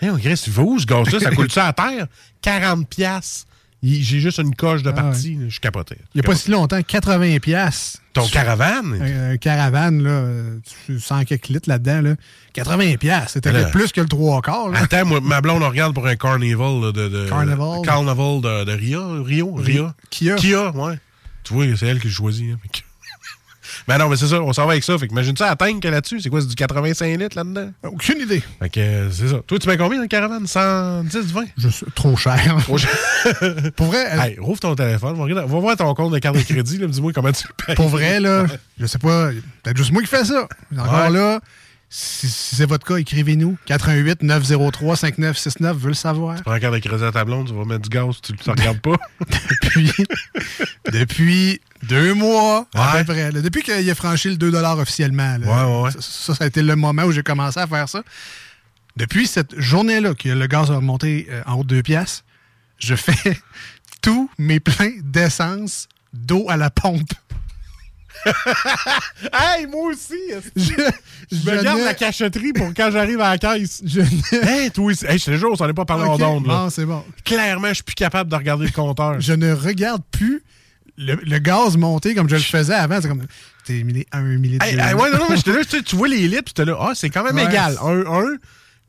Hé, 0.00 0.10
on 0.10 0.16
Chris, 0.18 0.42
il 0.46 0.52
va 0.52 0.62
où 0.62 0.78
ce 0.78 0.86
gaz-là? 0.86 1.20
Ça 1.20 1.30
coûte 1.30 1.52
ça 1.52 1.66
à 1.68 1.72
terre? 1.72 2.06
40 2.42 2.88
pièces. 2.88 3.46
J'ai 3.86 4.20
juste 4.20 4.38
une 4.38 4.54
coche 4.54 4.82
de 4.82 4.88
Ah 4.90 4.94
partie. 4.94 5.38
Je 5.48 5.60
capotais. 5.60 5.98
Il 6.14 6.20
n'y 6.20 6.20
a 6.20 6.22
pas 6.24 6.34
si 6.34 6.50
longtemps, 6.50 6.80
80 6.82 7.38
piastres. 7.40 8.00
Ton 8.14 8.26
caravane? 8.28 8.98
Un, 9.00 9.32
un 9.32 9.36
caravane, 9.36 10.02
là, 10.02 10.24
tu 10.86 10.98
sens 11.00 11.24
quelques 11.24 11.48
litres 11.48 11.68
là-dedans, 11.68 12.00
là. 12.00 12.14
80 12.54 12.96
piastres, 12.96 13.30
c'était 13.32 13.52
Là. 13.52 13.64
plus 13.64 13.90
que 13.92 14.00
le 14.00 14.06
trois 14.08 14.40
quarts. 14.40 14.70
Attends, 14.74 15.04
moi, 15.04 15.20
ma 15.20 15.40
blonde 15.40 15.62
on 15.62 15.68
regarde 15.68 15.92
pour 15.94 16.06
un 16.06 16.16
carnival 16.16 16.80
là, 16.80 16.92
de, 16.92 17.08
de. 17.08 17.28
Carnival? 17.28 17.82
Carnival 17.84 18.40
de, 18.40 18.64
de 18.64 18.72
Rio. 18.72 19.22
Rio? 19.22 19.54
Rio? 19.54 19.90
Kia. 20.10 20.36
Kia, 20.36 20.70
ouais. 20.70 20.98
Tu 21.42 21.52
vois, 21.52 21.66
c'est 21.76 21.86
elle 21.86 22.00
qui 22.00 22.08
choisit. 22.10 22.52
hein. 22.52 22.58
Ben 23.86 23.98
non, 23.98 24.08
mais 24.08 24.16
c'est 24.16 24.28
ça, 24.28 24.40
on 24.40 24.52
s'en 24.54 24.64
va 24.64 24.72
avec 24.72 24.84
ça. 24.84 24.96
Fait 24.98 25.06
que 25.06 25.12
imagine 25.12 25.36
ça, 25.36 25.50
à 25.50 25.56
tank 25.56 25.74
qu'il 25.74 25.84
y 25.84 25.88
a 25.88 25.90
là-dessus? 25.90 26.20
C'est 26.20 26.30
quoi, 26.30 26.40
c'est 26.40 26.46
du 26.48 26.54
85 26.54 27.18
litres 27.18 27.36
là-dedans? 27.36 27.70
Aucune 27.84 28.18
idée. 28.20 28.42
Fait 28.58 28.68
que 28.70 28.80
euh, 28.80 29.10
c'est 29.10 29.28
ça. 29.28 29.40
Toi, 29.46 29.58
tu 29.58 29.68
mets 29.68 29.76
combien 29.76 29.98
dans 29.98 30.02
le 30.04 30.08
caravane? 30.08 30.46
110, 30.46 31.32
20? 31.32 31.44
Je 31.58 31.68
suis 31.68 31.86
trop 31.94 32.16
cher. 32.16 32.56
Trop 32.64 32.78
cher. 32.78 32.90
Pour 33.76 33.86
vrai, 33.86 34.06
elle- 34.10 34.20
Hey, 34.20 34.38
rouvre 34.38 34.58
ton 34.60 34.74
téléphone, 34.74 35.16
va, 35.34 35.44
voir 35.44 35.76
ton 35.76 35.92
compte 35.94 36.12
de 36.14 36.18
carte 36.18 36.36
de 36.36 36.42
crédit, 36.42 36.78
dis-moi 36.86 37.12
comment 37.12 37.32
tu 37.32 37.46
le 37.46 37.64
payes. 37.66 37.74
pour 37.76 37.88
vrai, 37.88 38.20
là, 38.20 38.46
je 38.80 38.86
sais 38.86 38.98
pas, 38.98 39.28
peut-être 39.62 39.76
juste 39.76 39.92
moi 39.92 40.00
qui 40.02 40.08
fais 40.08 40.24
ça. 40.24 40.48
Encore 40.78 40.92
Ouais. 41.06 41.10
là, 41.10 41.40
si, 41.96 42.28
si 42.28 42.56
c'est 42.56 42.66
votre 42.66 42.84
cas, 42.84 42.96
écrivez-nous. 42.96 43.56
88 43.66 44.24
903 44.24 44.96
5969, 44.96 45.76
veut 45.76 45.88
le 45.88 45.94
savoir. 45.94 46.42
Prends 46.42 46.50
la 46.50 46.58
carte 46.58 46.74
de 46.74 46.80
crédit 46.80 47.04
à 47.04 47.12
ta 47.12 47.24
blonde, 47.24 47.46
tu 47.46 47.54
vas 47.54 47.64
mettre 47.64 47.82
du 47.82 47.88
gaz, 47.88 48.16
tu 48.20 48.32
ne 48.32 48.50
regardes 48.52 48.80
pas. 48.80 48.96
Depuis, 49.20 49.92
depuis 50.90 51.60
deux 51.84 52.12
mois, 52.14 52.66
à 52.74 52.98
peu 52.98 53.12
près. 53.12 53.30
là. 53.30 53.40
depuis 53.40 53.62
qu'il 53.62 53.88
a 53.88 53.94
franchi 53.94 54.28
le 54.28 54.36
2 54.36 54.52
officiellement. 54.54 55.38
là. 55.38 55.46
Ouais, 55.46 55.72
ouais, 55.72 55.82
ouais. 55.84 55.90
Ça, 55.92 55.98
ça, 56.00 56.34
ça 56.34 56.44
a 56.44 56.46
été 56.48 56.62
le 56.62 56.74
moment 56.74 57.04
où 57.04 57.12
j'ai 57.12 57.22
commencé 57.22 57.60
à 57.60 57.66
faire 57.68 57.88
ça. 57.88 58.02
Depuis 58.96 59.28
cette 59.28 59.58
journée-là, 59.58 60.14
que 60.14 60.28
le 60.30 60.46
gaz 60.48 60.72
a 60.72 60.76
remonté 60.76 61.28
euh, 61.30 61.42
en 61.46 61.54
haut 61.60 61.64
de 61.64 61.76
2 61.76 61.82
piastres, 61.82 62.24
je 62.78 62.96
fais 62.96 63.38
tous 64.02 64.28
mes 64.38 64.58
pleins 64.58 64.92
d'essence 65.04 65.86
d'eau 66.12 66.46
à 66.48 66.56
la 66.56 66.70
pompe. 66.70 67.10
hey, 69.32 69.66
moi 69.66 69.88
aussi! 69.90 70.14
Je, 70.56 70.62
Je 71.32 71.50
me 71.50 71.62
garde 71.62 71.80
la 71.80 71.94
cachetterie 71.94 72.52
pour 72.52 72.68
quand 72.74 72.90
j'arrive 72.90 73.20
à 73.20 73.30
la 73.30 73.38
caisse. 73.38 73.82
Je 73.86 74.00
Hey, 74.32 74.70
toi. 74.70 74.92
Hey, 75.08 75.18
je 75.18 75.24
te 75.26 75.36
jure, 75.36 75.50
on 75.52 75.56
s'en 75.56 75.68
est 75.68 75.74
pas 75.74 75.84
parlé 75.84 76.04
en 76.04 76.20
ondes, 76.20 76.44
bon, 76.44 76.70
c'est 76.70 76.84
bon. 76.86 77.04
Clairement, 77.24 77.68
je 77.68 77.74
suis 77.74 77.82
plus 77.84 77.94
capable 77.94 78.30
de 78.30 78.36
regarder 78.36 78.66
le 78.66 78.72
compteur. 78.72 79.20
Je 79.20 79.32
ne 79.32 79.52
regarde 79.52 80.02
plus 80.10 80.42
le, 80.96 81.14
le 81.16 81.38
gaz 81.38 81.76
monter 81.76 82.14
comme 82.14 82.28
je 82.28 82.36
le 82.36 82.40
faisais 82.42 82.74
avant. 82.74 83.00
C'est 83.00 83.08
comme. 83.08 83.26
T'es 83.64 83.82
mis 83.82 84.04
un 84.12 84.22
millilitre. 84.22 84.64
Hey, 84.64 84.74
de- 84.76 84.80
hey, 84.80 84.94
ouais, 84.94 85.10
non, 85.10 85.18
non, 85.18 85.26
mais 85.30 85.36
là, 85.52 85.64
tu 85.68 85.82
tu 85.82 85.96
vois 85.96 86.08
les 86.08 86.28
litres, 86.28 86.52
t'es 86.52 86.64
là, 86.64 86.76
ah, 86.80 86.92
c'est 86.94 87.10
quand 87.10 87.24
même 87.24 87.36
Ouais. 87.36 87.44
égal. 87.46 87.76
Un, 87.82 88.00
un. 88.06 88.36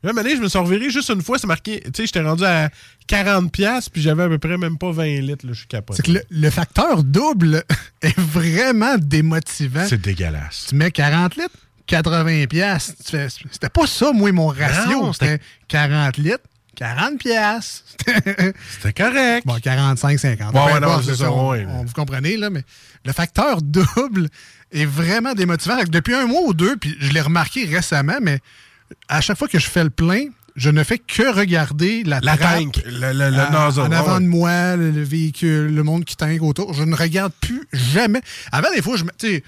Là, 0.06 0.12
maintenant, 0.12 0.30
je 0.36 0.40
me 0.40 0.48
suis 0.48 0.58
reviré 0.58 0.88
juste 0.88 1.10
une 1.10 1.20
fois, 1.20 1.36
c'est 1.38 1.48
marqué, 1.48 1.80
tu 1.80 1.90
sais, 1.96 2.06
j'étais 2.06 2.22
rendu 2.22 2.44
à 2.44 2.70
40$, 3.08 3.50
piastres, 3.50 3.90
puis 3.90 4.00
j'avais 4.00 4.22
à 4.22 4.28
peu 4.28 4.38
près 4.38 4.56
même 4.56 4.78
pas 4.78 4.92
20 4.92 5.04
litres, 5.20 5.44
là, 5.46 5.52
je 5.52 5.58
suis 5.58 5.66
capable. 5.66 5.96
C'est 5.96 6.04
que 6.06 6.12
le, 6.12 6.22
le 6.30 6.48
facteur 6.50 7.02
double 7.02 7.64
est 8.02 8.16
vraiment 8.18 8.96
démotivant. 8.98 9.84
C'est 9.88 10.00
dégueulasse. 10.00 10.66
Tu 10.68 10.76
mets 10.76 10.92
40 10.92 11.34
litres, 11.36 11.50
80 11.88 12.46
piastres. 12.46 12.94
Tu 13.04 13.10
fais- 13.10 13.26
C'était 13.50 13.68
pas 13.68 13.86
ça, 13.86 14.12
moi, 14.12 14.30
mon 14.32 14.46
ratio. 14.46 15.12
C'était- 15.12 15.26
C'était 15.32 15.40
40 15.68 16.16
litres, 16.18 16.38
40 16.76 17.18
piastres. 17.18 17.84
C'était 18.70 18.92
correct. 18.92 19.44
bon, 19.46 19.56
45, 19.60 20.18
50. 20.18 20.46
Ouais, 20.46 20.52
Peu 20.52 20.58
ouais, 20.74 20.80
non, 20.80 20.86
importe, 20.88 21.04
c'est 21.04 21.10
là, 21.10 21.16
ça, 21.16 21.32
on- 21.32 21.84
vous 21.84 21.92
comprenez, 21.92 22.36
là, 22.36 22.48
mais 22.50 22.62
le 23.04 23.12
facteur 23.12 23.60
double 23.62 24.28
est 24.72 24.84
vraiment 24.84 25.32
démotivant. 25.34 25.76
Depuis 25.88 26.14
un 26.14 26.26
mois 26.26 26.42
ou 26.44 26.54
deux, 26.54 26.76
puis 26.76 26.96
je 27.00 27.10
l'ai 27.12 27.20
remarqué 27.20 27.64
récemment, 27.64 28.18
mais 28.20 28.38
à 29.08 29.20
chaque 29.20 29.38
fois 29.38 29.48
que 29.48 29.58
je 29.58 29.66
fais 29.68 29.84
le 29.84 29.90
plein, 29.90 30.26
je 30.56 30.70
ne 30.70 30.82
fais 30.84 30.98
que 30.98 31.34
regarder 31.34 32.02
la, 32.04 32.20
La 32.20 32.36
tank, 32.36 32.80
le, 32.86 33.12
le, 33.12 33.30
le 33.30 33.38
à- 33.40 33.50
nozzle. 33.50 33.80
en 33.82 33.92
avant 33.92 34.14
ouais. 34.14 34.20
de 34.22 34.26
moi, 34.26 34.76
le, 34.76 34.90
le 34.90 35.02
véhicule, 35.02 35.74
le 35.74 35.82
monde 35.82 36.04
qui 36.04 36.16
tank 36.16 36.40
autour. 36.42 36.72
Je 36.72 36.82
ne 36.82 36.94
regarde 36.96 37.32
plus 37.40 37.66
jamais. 37.72 38.22
Avant, 38.52 38.68
des 38.74 38.80
fois, 38.80 38.96
je, 38.96 39.04
me- 39.04 39.10
tu 39.18 39.42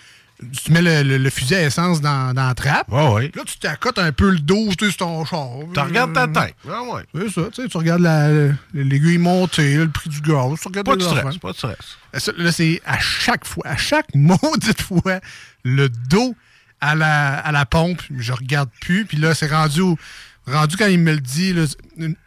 mets 0.71 0.83
le, 0.83 1.02
le- 1.02 1.16
le 1.18 1.30
fusil 1.30 1.54
à 1.54 1.62
essence 1.64 2.00
dans, 2.02 2.35
dans 2.35 2.47
la 2.49 2.54
trappe. 2.54 2.92
Ouais. 2.92 3.30
Là, 3.35 3.42
tu 3.47 3.59
t'accotes 3.59 3.99
un 3.99 4.12
peu 4.12 4.30
le 4.30 4.38
dos 4.38 4.68
sur 4.78 4.97
ton 4.99 5.25
char. 5.25 5.49
Tu 5.73 5.80
regardes 5.80 6.12
ta 6.12 6.25
Euh, 6.25 6.26
tank. 6.26 6.54
Ouais. 6.66 7.02
C'est 7.14 7.30
ça, 7.40 7.49
tu 7.54 7.62
sais, 7.62 7.68
tu 7.68 7.76
regardes 7.78 8.02
la- 8.02 8.28
le- 8.28 8.54
l'aiguille 8.75 9.18
montée, 9.18 9.76
le 9.76 9.88
prix 9.88 10.11
du 10.11 10.21
gaz. 10.21 10.59
Tu 10.61 10.68
regardes 10.68 10.87
Pas 10.87 10.97
de 10.97 11.02
stress, 11.02 11.38
pas 11.38 11.52
de 11.52 11.57
stress. 11.57 12.37
Là, 12.37 12.52
c'est 12.52 12.83
à 12.85 12.99
chaque 13.00 13.47
fois, 13.47 13.64
à 13.66 13.76
chaque 13.78 14.09
maudite 14.14 14.83
fois, 14.83 15.21
le 15.64 15.88
dos 15.88 16.35
à 16.80 16.94
la, 16.94 17.38
à 17.38 17.52
la 17.52 17.66
pompe, 17.66 18.02
je 18.16 18.32
regarde 18.32 18.70
plus. 18.80 19.04
Puis 19.04 19.16
là, 19.18 19.35
c'est 19.35 19.50
rendu, 19.50 19.80
au- 19.80 19.99
rendu 20.47 20.76
quand 20.76 20.87
il 20.87 20.99
me 21.00 21.12
le 21.12 21.20
dit. 21.20 21.52
là, 21.52 21.64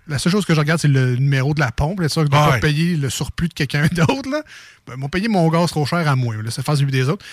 la 0.07 0.19
seule 0.19 0.31
chose 0.31 0.45
que 0.45 0.53
je 0.53 0.59
regarde, 0.59 0.79
c'est 0.79 0.87
le 0.87 1.15
numéro 1.15 1.53
de 1.53 1.59
la 1.59 1.71
pompe. 1.71 2.01
Là, 2.01 2.09
ça, 2.09 2.21
je 2.21 2.25
ne 2.25 2.31
dois 2.31 2.45
Ouais. 2.45 2.51
pas 2.53 2.59
payer 2.59 2.95
le 2.97 3.09
surplus 3.09 3.47
de 3.49 3.53
quelqu'un 3.53 3.87
d'autre. 3.91 4.29
Ben, 4.29 4.41
ils 4.89 4.97
m'ont 4.97 5.09
payé 5.09 5.27
mon 5.27 5.47
gaz 5.49 5.69
trop 5.69 5.85
cher 5.85 6.07
à 6.07 6.15
moi. 6.15 6.35
Là, 6.43 6.51
ça 6.51 6.63
fait 6.63 6.75
celui 6.75 6.91
des 6.91 7.07
autres. 7.09 7.25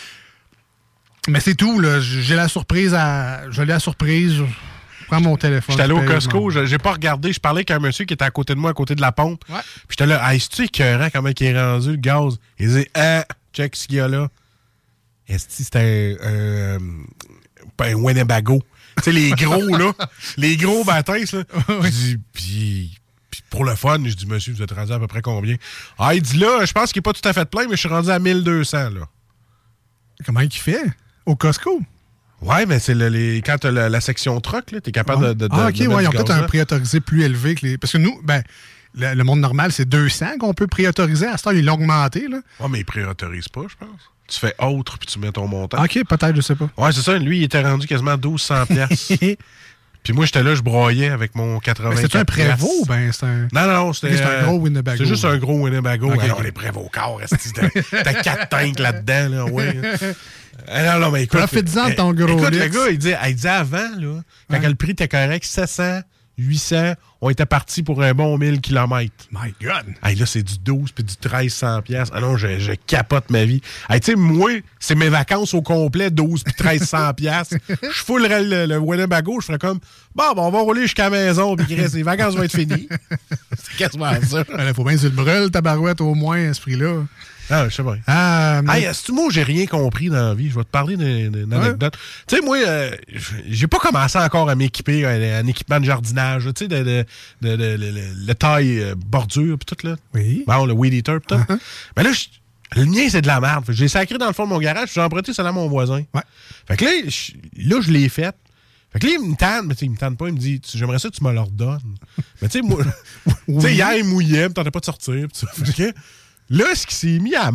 Mais 1.28 1.40
c'est 1.40 1.54
tout. 1.54 1.80
là. 1.80 2.00
J'ai 2.00 2.36
la 2.36 2.48
surprise 2.48 2.94
à. 2.94 3.50
Je 3.50 3.62
l'ai 3.62 3.72
à 3.72 3.80
surprise. 3.80 4.34
Je 4.36 5.06
prends 5.06 5.20
mon 5.20 5.36
téléphone. 5.36 5.72
J'étais 5.72 5.82
allé 5.84 5.92
au 5.94 6.02
je 6.02 6.06
Costco, 6.06 6.50
je 6.50 6.60
je- 6.60 6.66
j'ai 6.66 6.78
pas 6.78 6.92
regardé, 6.92 7.32
je 7.32 7.40
parlais 7.40 7.58
avec 7.60 7.70
un 7.70 7.78
monsieur 7.78 8.04
qui 8.04 8.12
était 8.14 8.24
à 8.26 8.30
côté 8.30 8.54
de 8.54 8.58
moi, 8.60 8.70
à 8.70 8.74
côté 8.74 8.94
de 8.94 9.00
la 9.00 9.10
pompe. 9.12 9.42
Ouais. 9.48 9.56
Puis 9.60 9.96
j'étais 9.98 10.06
là, 10.06 10.32
hey, 10.32 10.38
c'est-tu 10.38 10.64
écœurant 10.64 11.08
comment 11.12 11.30
il 11.30 11.46
est 11.46 11.58
rendu 11.58 11.90
le 11.92 11.96
gaz? 11.96 12.38
Il 12.58 12.66
disait, 12.68 12.90
ah, 12.94 13.24
check 13.54 13.74
ce 13.74 13.86
qu'il 13.88 13.96
y 13.96 14.00
a 14.00 14.08
là. 14.08 14.28
Est-ce 15.28 15.46
que 15.46 15.52
c'était 15.52 16.16
un, 16.22 16.76
un, 16.76 16.78
pas 17.76 17.86
un 17.88 17.94
Winnebago? 17.94 18.62
Tu 18.98 19.02
sais, 19.04 19.12
les 19.12 19.30
gros, 19.30 19.66
là. 19.76 19.92
les 20.36 20.56
gros 20.56 20.84
bâtins, 20.84 21.18
là. 21.32 21.42
Je 21.82 21.88
dis, 21.88 22.18
puis, 22.32 22.98
puis 23.30 23.42
pour 23.50 23.64
le 23.64 23.74
fun, 23.76 23.98
je 24.04 24.14
dis, 24.14 24.26
monsieur, 24.26 24.52
vous 24.54 24.62
êtes 24.62 24.72
rendu 24.72 24.92
à 24.92 24.98
peu 24.98 25.06
près 25.06 25.22
combien? 25.22 25.56
Ah, 25.98 26.14
il 26.14 26.22
dit 26.22 26.38
là, 26.38 26.64
je 26.64 26.72
pense 26.72 26.92
qu'il 26.92 27.00
est 27.00 27.02
pas 27.02 27.12
tout 27.12 27.26
à 27.28 27.32
fait 27.32 27.44
plein, 27.48 27.64
mais 27.64 27.72
je 27.76 27.80
suis 27.80 27.88
rendu 27.88 28.10
à 28.10 28.18
1200, 28.18 28.90
là. 28.90 29.08
Comment 30.24 30.40
il 30.40 30.52
fait? 30.52 30.82
Au 31.26 31.36
Costco? 31.36 31.80
Ouais, 32.40 32.66
mais 32.66 32.78
c'est 32.78 32.94
le- 32.94 33.08
les, 33.08 33.42
quand 33.44 33.58
t'as 33.58 33.70
la, 33.70 33.88
la 33.88 34.00
section 34.00 34.40
truck, 34.40 34.70
là, 34.70 34.80
t'es 34.80 34.92
capable 34.92 35.28
de, 35.28 35.32
de, 35.34 35.46
de- 35.48 35.54
ah, 35.54 35.68
ok, 35.68 35.74
de 35.74 35.86
ouais, 35.88 36.04
ils 36.04 36.08
ont 36.08 36.10
peut-être 36.10 36.30
un 36.32 36.40
là. 36.40 36.46
préautorisé 36.46 37.00
plus 37.00 37.22
élevé 37.22 37.54
que 37.54 37.66
les. 37.66 37.78
Parce 37.78 37.92
que 37.92 37.98
nous, 37.98 38.20
ben, 38.22 38.42
le, 38.94 39.14
le 39.14 39.24
monde 39.24 39.40
normal, 39.40 39.72
c'est 39.72 39.88
200 39.88 40.38
qu'on 40.40 40.54
peut 40.54 40.66
préautoriser. 40.66 41.26
À 41.26 41.36
ce 41.36 41.44
temps, 41.44 41.50
ils 41.50 41.64
l'ont 41.64 41.74
augmenté, 41.74 42.26
là. 42.28 42.38
Ah, 42.60 42.66
mais 42.70 42.80
il 42.80 42.84
priorise 42.84 43.48
pas, 43.48 43.62
je 43.68 43.76
pense. 43.76 44.00
Tu 44.28 44.38
fais 44.38 44.54
autre, 44.58 44.98
puis 44.98 45.06
tu 45.06 45.18
mets 45.18 45.32
ton 45.32 45.46
montant. 45.46 45.82
Ok, 45.82 45.98
peut-être, 46.06 46.36
je 46.36 46.40
sais 46.42 46.54
pas. 46.54 46.68
Ouais, 46.76 46.92
c'est 46.92 47.00
ça. 47.00 47.16
Lui, 47.18 47.38
il 47.38 47.44
était 47.44 47.62
rendu 47.62 47.86
quasiment 47.86 48.10
à 48.12 48.16
1200 48.16 48.66
piastres. 48.66 49.14
Puis 50.04 50.12
moi, 50.12 50.24
j'étais 50.24 50.42
là, 50.42 50.54
je 50.54 50.62
broyais 50.62 51.08
avec 51.10 51.34
mon 51.34 51.58
80 51.58 51.90
Mais 51.90 51.96
c'est 51.96 52.16
un 52.16 52.24
Prévost, 52.24 52.86
ben, 52.86 53.10
c'est 53.12 53.26
un. 53.26 53.48
Non, 53.52 53.66
non, 53.66 53.92
c'était... 53.92 54.16
C'est 54.16 54.22
un 54.22 54.44
gros 54.44 54.58
Winnebago. 54.58 54.96
C'est 54.96 55.08
juste 55.08 55.24
un 55.24 55.36
gros 55.36 55.58
Winnebago. 55.64 56.12
Ok, 56.14 56.22
Alors, 56.22 56.38
ok. 56.38 56.44
les 56.44 56.52
Prévost 56.52 56.90
corps, 56.92 57.20
t'as 57.92 58.14
quatre 58.14 58.48
tanks 58.50 58.78
là-dedans, 58.78 59.28
là, 59.28 59.44
ouais. 59.46 59.76
Ah, 60.68 60.94
non, 60.94 61.06
non, 61.06 61.10
mais 61.10 61.24
écoute... 61.24 61.38
Profites-en 61.40 61.90
de 61.90 61.94
ton 61.94 62.12
gros 62.14 62.38
Écoute, 62.38 62.54
le 62.54 62.68
gars, 62.68 62.88
il 62.90 62.98
dit 63.34 63.48
avant, 63.48 63.76
là, 63.98 64.20
quand 64.50 64.60
Ouais. 64.60 64.68
le 64.68 64.74
prix 64.76 64.92
était 64.92 65.08
correct, 65.08 65.44
700, 65.44 66.00
800, 66.38 66.94
on 67.20 67.30
était 67.30 67.46
parti 67.46 67.82
pour 67.82 68.02
un 68.02 68.14
bon 68.14 68.38
1000 68.38 68.60
km. 68.60 69.12
My 69.32 69.52
God! 69.60 69.94
Hey, 70.04 70.14
là, 70.14 70.24
c'est 70.24 70.42
du 70.42 70.58
12 70.58 70.92
puis 70.92 71.04
du 71.04 71.14
1300 71.22 71.82
pièces. 71.82 72.08
Ah 72.12 72.20
non, 72.20 72.36
je, 72.36 72.58
je 72.58 72.72
capote 72.86 73.28
ma 73.30 73.44
vie. 73.44 73.60
Hey, 73.90 74.00
tu 74.00 74.12
sais, 74.12 74.16
moi, 74.16 74.50
c'est 74.78 74.94
mes 74.94 75.08
vacances 75.08 75.52
au 75.54 75.62
complet, 75.62 76.10
12 76.10 76.44
puis 76.44 76.54
1300 76.58 77.14
pièces. 77.14 77.50
Je 77.82 78.04
foulerais 78.04 78.42
le, 78.42 78.66
le 78.66 78.78
Winnebago, 78.78 79.40
je 79.40 79.46
ferais 79.46 79.58
comme, 79.58 79.80
bon, 80.14 80.32
bon, 80.34 80.46
on 80.46 80.50
va 80.50 80.60
rouler 80.60 80.82
jusqu'à 80.82 81.04
la 81.04 81.10
maison, 81.10 81.56
puis 81.56 81.74
les 81.74 82.02
vacances 82.02 82.34
vont 82.34 82.42
être 82.42 82.54
finies. 82.54 82.88
c'est 83.56 83.76
quasiment 83.76 84.12
ça. 84.22 84.44
Il 84.68 84.74
faut 84.74 84.84
bien 84.84 84.94
que 84.94 85.00
tu 85.00 85.06
le 85.06 85.10
brûles, 85.10 85.50
ta 85.50 85.60
barouette, 85.60 86.00
au 86.00 86.14
moins, 86.14 86.50
à 86.50 86.54
ce 86.54 86.60
prix-là. 86.60 87.04
Ah, 87.50 87.68
je 87.68 87.74
sais 87.74 87.82
pas. 87.82 87.96
Ah, 88.06 88.60
mais- 88.62 88.78
Hey, 88.80 88.84
est-ce 88.84 89.10
moi, 89.12 89.28
j'ai 89.30 89.42
rien 89.42 89.66
compris 89.66 90.08
dans 90.08 90.28
la 90.28 90.34
vie? 90.34 90.50
Je 90.50 90.54
vais 90.54 90.64
te 90.64 90.68
parler 90.70 90.96
d'une 90.96 91.52
anecdote. 91.52 91.96
Tu 92.26 92.36
sais, 92.36 92.42
moi, 92.42 92.56
euh, 92.58 92.90
j'ai 93.48 93.66
pas 93.66 93.78
commencé 93.78 94.18
encore 94.18 94.50
à 94.50 94.54
m'équiper 94.54 95.04
un 95.06 95.46
équipement 95.46 95.80
de 95.80 95.84
jardinage, 95.86 96.44
tu 96.54 96.64
sais, 96.64 96.68
de, 96.68 96.82
de, 96.82 97.04
de, 97.42 97.56
de- 97.56 97.76
de- 97.76 97.90
de- 97.92 98.26
le 98.26 98.34
taille 98.34 98.80
euh, 98.80 98.94
bordure, 98.96 99.58
puis 99.58 99.74
tout, 99.76 99.86
là. 99.86 99.96
Oui. 100.14 100.44
Bon, 100.46 100.66
le 100.66 100.72
weed 100.72 100.92
eater, 100.94 101.20
pis 101.20 101.28
tout. 101.28 101.40
Mais 101.96 102.02
là, 102.02 102.10
le 102.76 102.84
mien, 102.84 103.08
c'est 103.08 103.22
de 103.22 103.26
la 103.26 103.40
merde. 103.40 103.64
J'ai 103.70 103.88
sacré 103.88 104.18
dans 104.18 104.26
le 104.26 104.32
fond 104.34 104.44
de 104.44 104.50
mon 104.50 104.58
garage, 104.58 104.90
j'ai 104.94 105.00
emprunté 105.00 105.32
celle 105.32 105.46
à 105.46 105.52
mon 105.52 105.68
voisin. 105.68 106.02
Ouais. 106.14 106.22
Fait 106.66 106.76
que 106.76 106.84
là, 106.84 106.90
je, 107.06 107.32
là, 107.68 107.80
je 107.80 107.90
l'ai 107.90 108.08
faite. 108.10 108.36
Fait 108.92 108.98
que 109.00 109.06
là, 109.06 109.12
il 109.20 109.30
me 109.30 109.36
tanne, 109.36 109.66
mais 109.66 109.74
tu 109.74 109.80
sais, 109.80 109.86
il 109.86 109.90
me 109.92 109.96
tanne 109.98 110.16
pas, 110.16 110.28
il 110.28 110.34
me 110.34 110.38
dit, 110.38 110.60
j'aimerais 110.74 110.98
ça 110.98 111.08
que 111.10 111.14
tu 111.14 111.22
me 111.24 111.30
le 111.32 111.40
redonnes. 111.40 111.78
mais 112.40 112.48
tu 112.48 112.58
sais, 112.60 112.62
moi, 112.62 112.82
tu 113.46 113.60
sais, 113.60 113.74
hier, 113.74 113.94
il 113.96 114.04
mouillait, 114.04 114.42
il 114.44 114.48
me 114.48 114.52
tentait 114.54 114.70
pas 114.70 114.80
de 114.80 114.84
sortir, 114.86 115.14
pis 115.14 115.40
tout 115.40 115.46
ça. 115.46 115.64
Fait 115.64 115.72
que 115.92 115.98
là, 116.50 116.74
ce 116.74 116.86
qu'il 116.86 116.96
s'est 116.96 117.18
mis 117.18 117.34
à, 117.34 117.50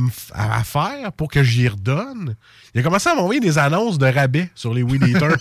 faire 0.63 1.11
pour 1.13 1.29
que 1.29 1.43
j'y 1.43 1.67
redonne, 1.67 2.35
il 2.73 2.81
a 2.81 2.83
commencé 2.83 3.09
à 3.09 3.15
m'envoyer 3.15 3.39
des 3.39 3.57
annonces 3.57 3.97
de 3.97 4.05
rabais 4.05 4.49
sur 4.55 4.73
les 4.73 4.83
weed 4.83 5.03
eaters. 5.07 5.37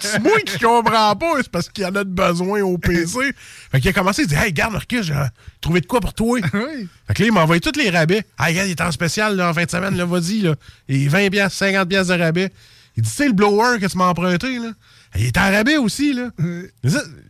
c'est 0.00 0.22
moi 0.22 0.40
qui 0.44 0.58
comprends 0.58 1.14
pas, 1.16 1.32
c'est 1.38 1.50
parce 1.50 1.68
qu'il 1.68 1.84
y 1.84 1.86
en 1.86 1.94
a 1.94 2.04
de 2.04 2.10
besoin 2.10 2.62
au 2.62 2.78
PC. 2.78 3.32
Fait 3.70 3.80
qu'il 3.80 3.90
a 3.90 3.92
commencé, 3.92 4.22
il 4.22 4.28
dit 4.28 4.34
Hey, 4.34 4.52
garde 4.52 4.72
Marcus, 4.72 5.02
j'ai 5.02 5.14
trouvé 5.60 5.80
de 5.80 5.86
quoi 5.86 6.00
pour 6.00 6.14
toi. 6.14 6.40
Oui. 6.54 6.88
Fait 7.06 7.14
que 7.14 7.22
là, 7.22 7.28
il 7.28 7.32
m'a 7.32 7.42
envoyé 7.42 7.60
tous 7.60 7.78
les 7.78 7.90
rabais. 7.90 8.24
Hey, 8.38 8.52
regarde, 8.52 8.68
il 8.68 8.72
est 8.72 8.80
en 8.80 8.90
spécial 8.90 9.36
là, 9.36 9.50
en 9.50 9.54
fin 9.54 9.64
de 9.64 9.70
semaine, 9.70 9.96
là, 9.96 10.04
vas-y, 10.04 10.40
là. 10.40 10.54
Et 10.88 11.06
20 11.06 11.30
piastres, 11.30 11.58
50 11.58 11.88
piastres 11.88 12.16
de 12.16 12.22
rabais. 12.22 12.52
Il 12.96 13.02
dit, 13.02 13.10
tu 13.10 13.14
sais, 13.14 13.26
le 13.26 13.34
blower 13.34 13.78
que 13.78 13.86
tu 13.86 13.98
m'as 13.98 14.08
emprunté, 14.08 14.58
là. 14.58 14.70
Il 15.14 15.24
est 15.26 15.36
en 15.38 15.50
rabais 15.50 15.76
aussi, 15.78 16.12
là. 16.12 16.30
Mais 16.38 16.64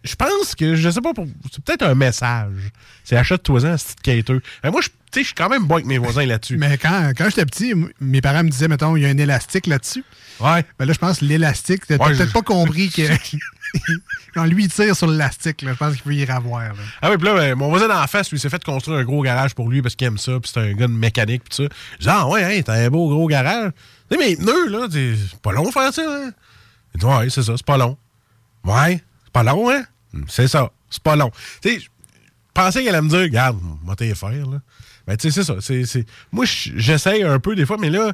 Je 0.04 0.14
pense 0.16 0.54
que, 0.56 0.74
je 0.76 0.90
sais 0.90 1.00
pas, 1.00 1.12
pour- 1.12 1.26
c'est 1.52 1.62
peut-être 1.64 1.82
un 1.82 1.94
message. 1.94 2.52
C'est 3.04 3.16
achète-toi-en, 3.16 3.76
ce 3.76 3.84
petit 3.86 3.94
quêteux. 4.02 4.40
Mais 4.64 4.70
moi, 4.70 4.80
je- 4.80 4.88
tu 4.88 4.94
sais, 5.12 5.20
je 5.20 5.26
suis 5.26 5.34
quand 5.34 5.48
même 5.48 5.64
bon 5.66 5.74
avec 5.76 5.86
mes 5.86 5.98
voisins 5.98 6.26
là-dessus. 6.26 6.56
Mais 6.56 6.78
quand, 6.78 7.12
quand 7.16 7.26
j'étais 7.26 7.46
petit, 7.46 7.74
mes 8.00 8.20
parents 8.20 8.42
me 8.42 8.48
disaient, 8.50 8.68
mettons, 8.68 8.96
il 8.96 9.02
y 9.02 9.06
a 9.06 9.08
un 9.08 9.18
élastique 9.18 9.66
là-dessus. 9.66 10.04
Ouais. 10.40 10.64
Ben 10.78 10.84
là, 10.86 10.92
je 10.92 10.98
pense 10.98 11.20
l'élastique, 11.20 11.86
t'as 11.86 11.96
Ouais, 11.96 12.12
peut-être 12.12 12.28
je- 12.28 12.32
pas 12.32 12.42
compris 12.42 12.90
que 12.90 13.02
quand 14.34 14.44
lui 14.44 14.64
il 14.64 14.70
tire 14.72 14.94
sur 14.96 15.06
l'élastique, 15.08 15.64
je 15.66 15.72
pense 15.72 15.94
qu'il 15.94 16.02
peut 16.02 16.14
y 16.14 16.24
revoir. 16.24 16.62
là. 16.68 16.74
Ah 17.02 17.10
oui, 17.10 17.16
puis 17.16 17.26
là, 17.26 17.34
ben, 17.34 17.54
mon 17.54 17.68
voisin 17.68 17.88
d'en 17.88 18.06
face, 18.06 18.30
lui, 18.30 18.38
s'est 18.38 18.48
fait 18.50 18.62
construire 18.64 18.98
un 18.98 19.04
gros 19.04 19.22
garage 19.22 19.54
pour 19.54 19.68
lui 19.68 19.82
parce 19.82 19.94
qu'il 19.94 20.06
aime 20.06 20.18
ça, 20.18 20.32
puis 20.40 20.50
c'est 20.52 20.60
un 20.60 20.72
gars 20.72 20.86
de 20.86 20.92
mécanique, 20.92 21.42
puis 21.44 21.54
ça. 21.54 21.62
Je 21.98 22.04
dis, 22.04 22.08
ah 22.10 22.26
ouais, 22.28 22.42
hein, 22.44 22.62
t'as 22.64 22.74
un 22.74 22.88
beau 22.88 23.08
gros 23.08 23.26
garage. 23.28 23.72
Tu 24.10 24.16
sais, 24.16 24.22
mais 24.22 24.28
les 24.30 24.36
pneus, 24.36 24.68
là, 24.68 24.86
c'est 24.90 25.14
pas 25.42 25.52
long 25.52 25.64
de 25.66 25.72
faire 25.72 25.92
ça, 25.92 26.02
hein? 26.02 26.30
Ouais, 27.02 27.30
c'est 27.30 27.42
ça, 27.42 27.54
c'est 27.56 27.66
pas 27.66 27.76
long. 27.76 27.96
Ouais, 28.64 29.02
c'est 29.24 29.32
pas 29.32 29.42
long, 29.42 29.70
hein? 29.70 29.82
C'est 30.28 30.48
ça, 30.48 30.70
c'est 30.90 31.02
pas 31.02 31.16
long. 31.16 31.30
Tu 31.62 31.70
sais, 31.70 31.80
je 31.80 31.88
pensais 32.54 32.82
qu'elle 32.82 32.94
allait 32.94 33.02
me 33.04 33.08
dire, 33.10 33.20
regarde, 33.20 33.58
moi, 33.82 33.94
t'es 33.96 34.14
faire, 34.14 34.30
là. 34.46 34.60
Ben, 35.06 35.16
tu 35.16 35.30
sais, 35.30 35.42
c'est 35.42 35.52
ça. 35.52 35.60
c'est- 35.60 36.06
Moi, 36.32 36.44
je- 36.46 36.70
j'essaye 36.76 37.22
un 37.22 37.38
peu 37.38 37.54
des 37.54 37.64
fois, 37.66 37.76
mais 37.78 37.90
là, 37.90 38.12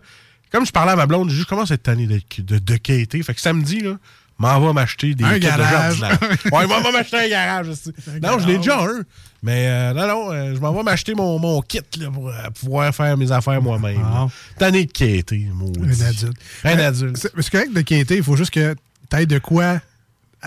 comme 0.51 0.67
je 0.67 0.73
parlais 0.73 0.93
à 0.93 0.97
ma 0.97 1.07
blonde, 1.07 1.31
je 1.31 1.45
commence 1.45 1.71
à 1.71 1.75
être 1.75 1.85
tanné 1.85 2.07
de, 2.07 2.21
de, 2.43 2.59
de 2.59 2.77
quêter. 2.77 3.23
Fait 3.23 3.35
que 3.35 3.41
samedi, 3.41 3.81
là, 3.81 3.97
m'en 4.39 4.61
va 4.61 4.73
m'acheter 4.73 5.15
des 5.15 5.25
Un 5.25 5.35
kits 5.35 5.41
de 5.41 5.47
garage. 5.47 5.99
jardinage. 5.99 6.39
ouais, 6.53 6.67
m'en 6.67 6.81
va 6.81 6.93
m'acheter 6.93 7.17
un 7.19 7.29
garage. 7.29 7.69
aussi. 7.69 7.93
Non, 8.23 8.39
je 8.39 8.47
l'ai 8.47 8.57
déjà 8.59 8.81
un. 8.83 9.03
Mais 9.43 9.67
euh, 9.67 9.93
non, 9.93 10.07
non, 10.07 10.33
euh, 10.33 10.55
je 10.55 10.61
m'en 10.61 10.73
vais 10.73 10.83
m'acheter 10.83 11.15
mon, 11.15 11.39
mon 11.39 11.61
kit 11.62 11.81
là, 11.99 12.11
pour 12.11 12.29
euh, 12.29 12.33
pouvoir 12.61 12.95
faire 12.95 13.17
mes 13.17 13.31
affaires 13.33 13.61
moi-même. 13.61 14.01
Ah. 14.05 14.29
Tanné 14.59 14.87
de 14.87 14.93
quêter. 14.93 15.49
Un 15.51 15.91
adulte. 16.07 16.37
Un 16.65 16.79
adulte. 16.79 17.17
C'est 17.17 17.51
correct 17.51 17.73
de 17.73 17.81
quitter, 17.81 18.17
il 18.17 18.23
faut 18.23 18.37
juste 18.37 18.53
que 18.53 18.75
t'aies 19.09 19.27
de 19.27 19.39
quoi 19.39 19.81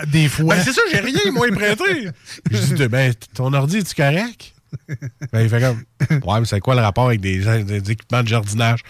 des 0.06 0.28
fois. 0.28 0.54
Ben, 0.56 0.62
c'est 0.62 0.72
ça, 0.72 0.82
j'ai 0.90 1.00
rien, 1.00 1.32
moi, 1.32 1.46
prêté. 1.52 2.08
Je 2.50 2.74
dis, 2.74 2.88
ben, 2.88 3.14
ton 3.34 3.52
ordi, 3.52 3.78
es-tu 3.78 3.94
correct? 3.94 4.52
Ben, 5.32 5.40
il 5.42 5.48
fait 5.48 5.60
comme, 5.60 5.82
ouais, 6.10 6.40
mais 6.40 6.46
c'est 6.46 6.60
quoi 6.60 6.74
le 6.74 6.82
rapport 6.82 7.06
avec 7.06 7.20
des 7.20 7.90
équipements 7.90 8.22
de 8.22 8.28
jardinage? 8.28 8.80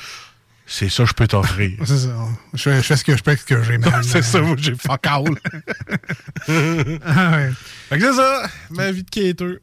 C'est 0.68 0.88
ça, 0.88 1.04
que 1.04 1.08
je 1.10 1.14
peux 1.14 1.26
t'offrir. 1.28 1.72
C'est 1.84 1.96
ça. 1.98 2.08
Je 2.54 2.62
fais, 2.62 2.76
je 2.76 2.82
fais 2.82 2.96
ce 2.96 3.04
que 3.04 3.16
je 3.16 3.22
peux 3.22 3.30
avec 3.30 3.40
ce 3.40 3.46
que 3.46 3.62
j'ai 3.62 3.78
mal. 3.78 4.02
c'est 4.04 4.22
ça, 4.22 4.40
moi, 4.40 4.56
j'ai 4.58 4.74
fuck 4.74 5.06
all. 5.06 5.24
Ah 6.48 7.30
ouais. 7.36 7.50
Fait 7.88 7.98
que 7.98 8.04
c'est 8.04 8.16
ça, 8.16 8.42
ma 8.70 8.90
vie 8.90 9.02
de 9.04 9.10
quêteux. 9.10 9.60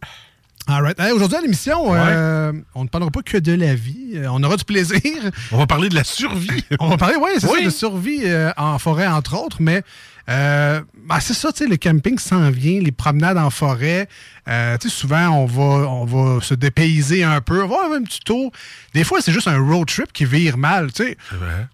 All 0.68 0.82
right. 0.82 0.98
Hey, 1.00 1.12
Aujourd'hui 1.12 1.38
à 1.38 1.42
l'émission, 1.42 1.92
Ouais. 1.92 2.00
euh, 2.02 2.54
on 2.74 2.84
ne 2.84 2.88
parlera 2.90 3.12
pas 3.12 3.22
que 3.22 3.38
de 3.38 3.52
la 3.54 3.76
vie. 3.76 4.12
Euh, 4.16 4.28
on 4.32 4.42
aura 4.44 4.56
du 4.56 4.64
plaisir. 4.64 5.02
On 5.52 5.58
va 5.58 5.68
parler 5.68 5.90
de 5.90 5.96
la 5.96 6.06
survie. 6.06 6.64
On 6.80 6.88
va 6.88 6.96
parler, 6.98 7.16
oui, 7.22 7.32
c'est 7.40 7.48
Oui. 7.52 7.60
ça, 7.60 7.66
de 7.66 7.70
survie 7.70 8.22
euh, 8.24 8.52
en 8.56 8.80
forêt, 8.80 9.06
entre 9.08 9.38
autres, 9.38 9.58
mais 9.60 9.84
ben, 11.06 11.20
c'est 11.20 11.34
ça, 11.34 11.52
tu 11.52 11.64
sais, 11.64 11.70
le 11.70 11.78
camping 11.78 12.18
s'en 12.18 12.50
vient, 12.50 12.80
les 12.80 12.92
promenades 12.92 13.38
en 13.38 13.50
forêt. 13.50 14.08
Euh, 14.48 14.78
tu 14.78 14.90
sais, 14.90 14.96
souvent, 14.96 15.30
on 15.30 15.46
va, 15.46 15.64
on 15.90 16.06
va 16.06 16.42
se 16.42 16.54
dépayser 16.54 17.24
un 17.24 17.40
peu, 17.42 17.64
on 17.64 17.68
va 17.68 17.76
avoir 17.84 17.94
un 17.94 18.04
petit 18.04 18.20
tour. 18.20 18.52
Des 18.94 19.04
fois, 19.04 19.20
c'est 19.22 19.32
juste 19.32 19.48
un 19.48 19.58
road 19.60 19.88
trip 19.88 20.12
qui 20.12 20.26
vire 20.26 20.58
mal, 20.58 20.92
tu 20.92 21.04
sais. 21.04 21.18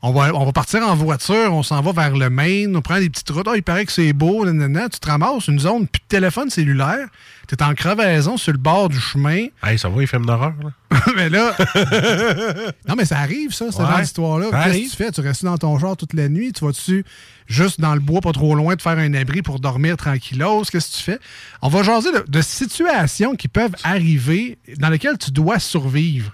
On 0.02 0.12
va, 0.12 0.34
on 0.36 0.46
va 0.46 0.52
partir 0.52 0.82
en 0.88 0.96
voiture, 0.96 1.54
on 1.54 1.64
s'en 1.64 1.82
va 1.82 1.92
vers 1.92 2.16
le 2.16 2.30
Maine, 2.30 2.76
on 2.76 2.82
prend 2.82 3.00
des 3.00 3.10
petites 3.10 3.30
routes. 3.30 3.48
Ah, 3.50 3.56
il 3.56 3.64
paraît 3.64 3.86
que 3.86 3.92
c'est 3.92 4.14
beau, 4.14 4.46
nanana. 4.46 4.90
tu 4.90 5.00
te 5.00 5.08
ramasses 5.08 5.48
une 5.48 5.60
zone, 5.60 5.88
plus 5.88 6.00
de 6.00 6.08
téléphone 6.08 6.50
cellulaire. 6.50 7.08
Tu 7.48 7.56
es 7.56 7.64
en 7.64 7.74
crevaison 7.74 8.38
sur 8.38 8.52
le 8.52 8.60
bord 8.60 8.90
du 8.90 9.00
chemin. 9.00 9.48
Hey, 9.64 9.80
ça 9.80 9.90
va, 9.90 10.00
les 10.00 10.06
films 10.08 10.26
d'horreur, 10.28 10.54
là? 10.64 10.72
mais 11.16 11.30
là. 11.30 11.56
non, 12.88 12.96
mais 12.96 13.06
ça 13.06 13.18
arrive, 13.20 13.54
ça, 13.54 13.72
ce 13.72 13.78
Ouais, 13.78 13.88
genre 13.88 14.00
d'histoire-là. 14.00 14.48
ça 14.52 14.64
Qu'est-ce 14.66 14.78
que 14.78 14.90
tu 14.92 14.96
fais? 14.96 15.12
Tu 15.12 15.22
restes 15.22 15.44
dans 15.46 15.58
ton 15.58 15.78
genre 15.80 15.98
toute 15.98 16.14
la 16.14 16.30
nuit? 16.30 16.52
Tu 16.54 16.64
vas-tu 16.64 17.04
juste 17.48 17.82
dans 17.82 17.96
le 17.96 18.00
bois, 18.00 18.22
pas 18.22 18.32
trop 18.32 18.54
loin, 18.54 18.76
te 18.76 18.82
faire 18.84 18.98
un 19.00 19.14
abri 19.20 19.42
pour 19.42 19.60
dormir 19.60 19.98
tranquillos? 19.98 20.64
Qu'est-ce 20.72 20.92
que 20.92 20.98
tu 20.98 21.04
fais? 21.04 21.20
On 21.62 21.70
va 21.70 21.84
jaser 21.84 22.12
de, 22.12 22.26
de 22.28 22.42
situations 22.42 23.36
qui 23.36 23.48
peuvent 23.48 23.76
arriver 23.84 24.58
dans 24.78 24.90
lesquelles 24.90 25.18
tu 25.18 25.32
dois 25.32 25.60
survivre. 25.60 26.32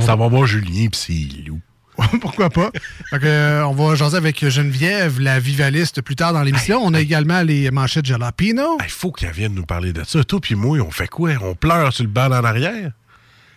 Ça 0.00 0.16
va 0.16 0.28
voir 0.28 0.46
Julien 0.46 0.88
pis 0.88 0.98
c'est 0.98 1.42
loup. 1.46 1.60
Pourquoi 2.20 2.50
pas? 2.50 2.70
Fait 3.10 3.20
que, 3.20 3.26
euh, 3.26 3.66
on 3.66 3.72
va 3.72 3.94
jaser 3.94 4.16
avec 4.16 4.48
Geneviève, 4.48 5.20
la 5.20 5.38
vivaliste, 5.38 6.02
plus 6.02 6.16
tard 6.16 6.32
dans 6.32 6.42
l'émission. 6.42 6.80
On 6.82 6.92
a 6.92 7.00
également 7.00 7.42
les 7.42 7.70
manchettes 7.70 8.06
jalapeno. 8.06 8.78
Il 8.84 8.90
faut 8.90 9.12
qu'elle 9.12 9.32
vienne 9.32 9.54
nous 9.54 9.64
parler 9.64 9.92
de 9.92 10.02
ça. 10.04 10.24
Toi 10.24 10.40
puis 10.40 10.54
moi, 10.56 10.78
on 10.80 10.90
fait 10.90 11.08
quoi? 11.08 11.30
On 11.40 11.54
pleure 11.54 11.92
sur 11.92 12.04
le 12.04 12.10
banc 12.10 12.26
en 12.26 12.44
arrière? 12.44 12.90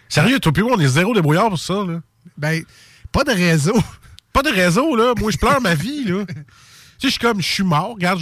Sérieux, 0.10 0.40
toi 0.40 0.52
puis 0.52 0.64
moi, 0.64 0.74
on 0.76 0.80
est 0.80 0.88
zéro 0.88 1.14
débrouillard 1.14 1.50
pour 1.50 1.60
ça, 1.60 1.74
là. 1.74 2.00
Ben, 2.38 2.64
pas 3.12 3.24
de 3.24 3.32
réseau. 3.32 3.78
Pas 4.34 4.44
de 4.44 4.50
réseau, 4.50 4.96
là. 4.96 5.14
Moi, 5.18 5.32
je 5.32 5.38
pleure 5.38 5.60
ma 5.62 5.74
vie, 5.74 6.04
là. 6.04 6.24
Je 7.02 7.08
suis 7.08 7.20
comme, 7.20 7.42
je 7.42 7.48
suis 7.48 7.64
mort. 7.64 7.94
Regarde, 7.96 8.20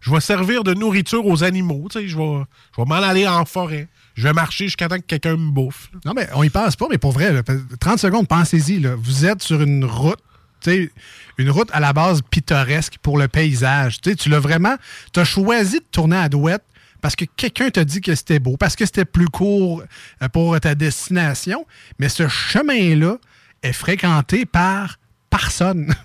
je 0.00 0.10
vais, 0.10 0.20
servir 0.20 0.64
de 0.64 0.74
nourriture 0.74 1.26
aux 1.26 1.44
animaux. 1.44 1.88
Tu 1.90 2.00
sais, 2.00 2.08
je 2.08 2.16
vais, 2.16 2.42
je 2.76 2.82
m'en 2.82 2.94
aller 2.94 3.26
en 3.26 3.44
forêt. 3.44 3.88
Je 4.14 4.24
vais 4.24 4.32
marcher 4.32 4.64
jusqu'à 4.64 4.88
temps 4.88 4.98
que 4.98 5.02
quelqu'un 5.02 5.36
me 5.36 5.50
bouffe. 5.50 5.90
Non, 6.04 6.12
mais 6.14 6.28
on 6.34 6.42
y 6.42 6.50
pense 6.50 6.76
pas, 6.76 6.86
mais 6.90 6.98
pour 6.98 7.12
vrai, 7.12 7.32
là, 7.32 7.42
30 7.80 7.98
secondes, 7.98 8.28
pensez-y. 8.28 8.84
Vous 8.98 9.24
êtes 9.24 9.42
sur 9.42 9.62
une 9.62 9.84
route, 9.84 10.20
une 10.66 11.50
route 11.50 11.70
à 11.72 11.80
la 11.80 11.92
base 11.92 12.20
pittoresque 12.30 12.98
pour 13.02 13.18
le 13.18 13.28
paysage. 13.28 14.00
Tu 14.00 14.28
l'as 14.28 14.40
vraiment. 14.40 14.76
Tu 15.12 15.20
as 15.20 15.24
choisi 15.24 15.78
de 15.78 15.84
tourner 15.90 16.16
à 16.16 16.28
douette 16.28 16.62
parce 17.02 17.16
que 17.16 17.24
quelqu'un 17.24 17.68
t'a 17.68 17.84
dit 17.84 18.00
que 18.00 18.14
c'était 18.14 18.38
beau, 18.38 18.56
parce 18.56 18.76
que 18.76 18.86
c'était 18.86 19.04
plus 19.04 19.26
court 19.26 19.82
euh, 20.22 20.28
pour 20.28 20.58
ta 20.60 20.74
destination. 20.74 21.66
Mais 21.98 22.08
ce 22.08 22.28
chemin-là 22.28 23.18
est 23.62 23.72
fréquenté 23.72 24.46
par 24.46 24.98
personne. 25.28 25.94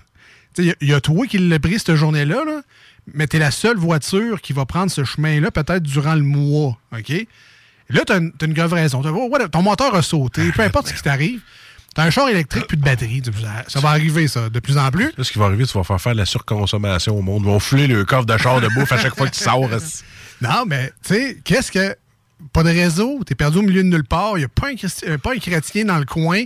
Il 0.58 0.64
y, 0.66 0.70
a- 0.70 0.74
il 0.80 0.88
y 0.88 0.94
a 0.94 1.00
toi 1.00 1.26
qui 1.26 1.38
l'as 1.38 1.58
pris 1.58 1.78
cette 1.78 1.94
journée-là, 1.94 2.44
là, 2.44 2.62
mais 3.14 3.26
tu 3.26 3.36
es 3.36 3.38
la 3.38 3.50
seule 3.50 3.76
voiture 3.76 4.40
qui 4.40 4.52
va 4.52 4.66
prendre 4.66 4.90
ce 4.90 5.04
chemin-là 5.04 5.50
peut-être 5.50 5.82
durant 5.82 6.14
le 6.14 6.22
mois. 6.22 6.78
OK? 6.96 7.12
Là, 7.90 8.00
tu 8.06 8.12
as, 8.12 8.16
une 8.18 8.32
une 8.42 8.52
grave 8.52 8.72
raison. 8.74 9.02
T'as- 9.02 9.48
ton 9.48 9.62
moteur 9.62 9.94
a 9.94 10.02
sauté, 10.02 10.52
peu 10.52 10.62
importe 10.62 10.88
ce 10.88 10.94
qui 10.94 11.02
t'arrive. 11.02 11.40
Tu 11.94 12.00
as 12.02 12.04
un 12.04 12.10
char 12.10 12.28
électrique, 12.28 12.66
plus 12.66 12.76
de 12.76 12.82
batterie. 12.84 13.22
Ça, 13.68 13.80
va 13.80 13.88
arriver, 13.90 14.28
ça, 14.28 14.50
de 14.50 14.60
plus 14.60 14.76
en 14.76 14.90
plus. 14.90 15.10
Là, 15.16 15.24
ce 15.24 15.32
qui 15.32 15.38
va 15.38 15.46
arriver, 15.46 15.64
tu 15.66 15.72
vas 15.76 15.84
faire 15.84 16.00
faire 16.00 16.12
de 16.12 16.18
la 16.18 16.26
surconsommation 16.26 17.16
au 17.16 17.22
monde. 17.22 17.42
Ils 17.44 17.46
vont 17.48 17.58
fouler 17.60 17.86
le 17.86 18.04
coffre 18.04 18.26
de 18.26 18.36
char 18.36 18.60
de 18.60 18.68
bouffe 18.68 18.92
à 18.92 18.98
chaque 18.98 19.16
fois 19.16 19.26
que 19.28 19.34
tu 19.34 19.42
sors. 19.42 19.68
Non, 20.40 20.64
mais, 20.66 20.92
tu 21.02 21.14
sais, 21.14 21.38
qu'est-ce 21.42 21.72
que. 21.72 21.96
Pas 22.52 22.62
de 22.62 22.68
réseau, 22.68 23.20
t'es 23.26 23.34
perdu 23.34 23.58
au 23.58 23.62
milieu 23.62 23.82
de 23.82 23.88
nulle 23.88 24.04
part, 24.04 24.34
il 24.36 24.40
n'y 24.40 24.44
a 24.44 24.48
pas 24.48 24.68
un, 24.68 25.08
euh, 25.08 25.18
pas 25.18 25.32
un 25.34 25.38
chrétien 25.38 25.84
dans 25.86 25.98
le 25.98 26.04
coin. 26.04 26.44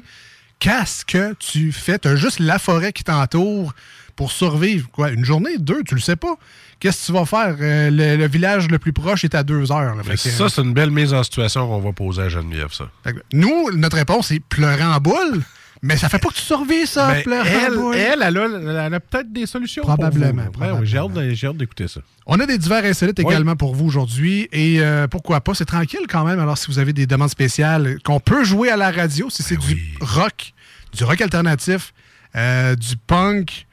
Qu'est-ce 0.58 1.04
que 1.04 1.34
tu 1.34 1.72
fais? 1.72 1.98
T'as 1.98 2.16
juste 2.16 2.38
la 2.38 2.58
forêt 2.58 2.92
qui 2.94 3.04
t'entoure 3.04 3.74
pour 4.16 4.32
survivre. 4.32 4.88
Quoi, 4.90 5.10
une 5.10 5.24
journée, 5.24 5.58
deux, 5.58 5.82
tu 5.84 5.94
le 5.94 6.00
sais 6.00 6.16
pas. 6.16 6.34
Qu'est-ce 6.80 7.02
que 7.02 7.06
tu 7.06 7.12
vas 7.12 7.24
faire? 7.26 7.56
Euh, 7.60 7.90
le, 7.90 8.16
le 8.16 8.26
village 8.28 8.68
le 8.68 8.78
plus 8.78 8.92
proche 8.92 9.24
est 9.24 9.34
à 9.34 9.42
deux 9.42 9.70
heures. 9.70 9.94
là. 9.94 10.02
Ça, 10.16 10.48
c'est 10.48 10.62
une 10.62 10.74
belle 10.74 10.90
mise 10.90 11.14
en 11.14 11.22
situation 11.22 11.66
qu'on 11.68 11.80
va 11.80 11.92
poser 11.92 12.22
à 12.22 12.28
Geneviève, 12.28 12.72
ça. 12.72 12.88
que 13.04 13.10
nous, 13.32 13.70
notre 13.72 13.96
réponse, 13.96 14.28
c'est 14.28 14.40
pleurer 14.40 14.84
en 14.84 14.98
boule. 14.98 15.42
Mais 15.84 15.96
ça 15.96 16.08
fait 16.08 16.20
pas 16.20 16.28
que 16.28 16.34
tu 16.34 16.42
survis, 16.42 16.86
ça, 16.86 17.08
Ben, 17.10 17.22
pleurer 17.24 17.56
en 17.56 17.60
elle, 17.66 17.74
boule. 17.74 17.96
elle, 17.96 18.22
elle 18.22 18.38
a, 18.38 18.86
elle 18.86 18.94
a 18.94 19.00
peut-être 19.00 19.32
des 19.32 19.46
solutions. 19.46 19.82
Probablement. 19.82 20.44
Ben 20.56 20.78
j'ai 20.84 20.96
hâte, 20.96 21.06
probablement. 21.08 21.28
de- 21.30 21.34
j'ai 21.34 21.46
hâte 21.48 21.56
d'écouter 21.56 21.88
ça. 21.88 22.00
On 22.24 22.38
a 22.38 22.46
des 22.46 22.56
divers 22.56 22.84
insolites 22.84 23.18
Oui. 23.18 23.24
également 23.32 23.56
pour 23.56 23.74
vous 23.74 23.86
aujourd'hui. 23.86 24.48
Et 24.52 24.76
euh, 24.80 25.08
pourquoi 25.08 25.40
pas, 25.40 25.54
c'est 25.54 25.64
tranquille 25.64 26.06
quand 26.08 26.24
même. 26.24 26.38
Alors, 26.38 26.56
si 26.56 26.68
vous 26.68 26.78
avez 26.78 26.92
des 26.92 27.06
demandes 27.06 27.30
spéciales 27.30 27.98
qu'on 28.04 28.20
peut 28.20 28.44
jouer 28.44 28.70
à 28.70 28.76
la 28.76 28.92
radio, 28.92 29.28
si 29.28 29.42
c'est 29.42 29.56
du 29.56 29.76
rock, 30.00 30.52
du 30.96 31.02
rock 31.02 31.20
alternatif, 31.20 31.92
euh, 32.36 32.76
du 32.76 32.96
punk, 32.96 33.66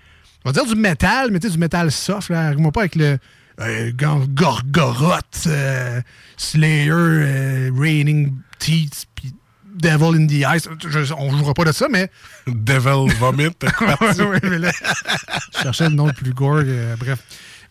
on 0.45 0.49
va 0.49 0.53
dire 0.53 0.65
du 0.65 0.79
métal, 0.79 1.29
mais 1.31 1.39
tu 1.39 1.47
sais, 1.47 1.53
du 1.53 1.59
métal 1.59 1.91
soft. 1.91 2.29
Là, 2.29 2.47
arrive-moi 2.47 2.71
pas 2.71 2.81
avec 2.81 2.95
le 2.95 3.17
euh, 3.61 3.91
Gor- 3.91 4.27
Gorgoroth, 4.29 5.43
euh, 5.47 6.01
Slayer, 6.37 6.91
euh, 6.91 7.71
Raining 7.77 8.33
Teeth, 8.57 9.05
puis 9.15 9.33
Devil 9.75 10.17
in 10.21 10.27
the 10.27 10.45
Ice. 10.55 10.67
Je- 10.87 11.13
on 11.13 11.37
jouera 11.37 11.53
pas 11.53 11.65
de 11.65 11.71
ça, 11.71 11.87
mais 11.89 12.09
Devil 12.47 13.13
Vomit. 13.17 13.49
Ouais, 13.81 14.21
ouais, 14.25 14.39
mais 14.43 14.57
là, 14.59 14.71
je 15.53 15.59
cherchais 15.61 15.89
le 15.89 15.95
nom 15.95 16.07
le 16.07 16.13
plus 16.13 16.33
gore. 16.33 16.61
euh, 16.65 16.95
bref. 16.97 17.19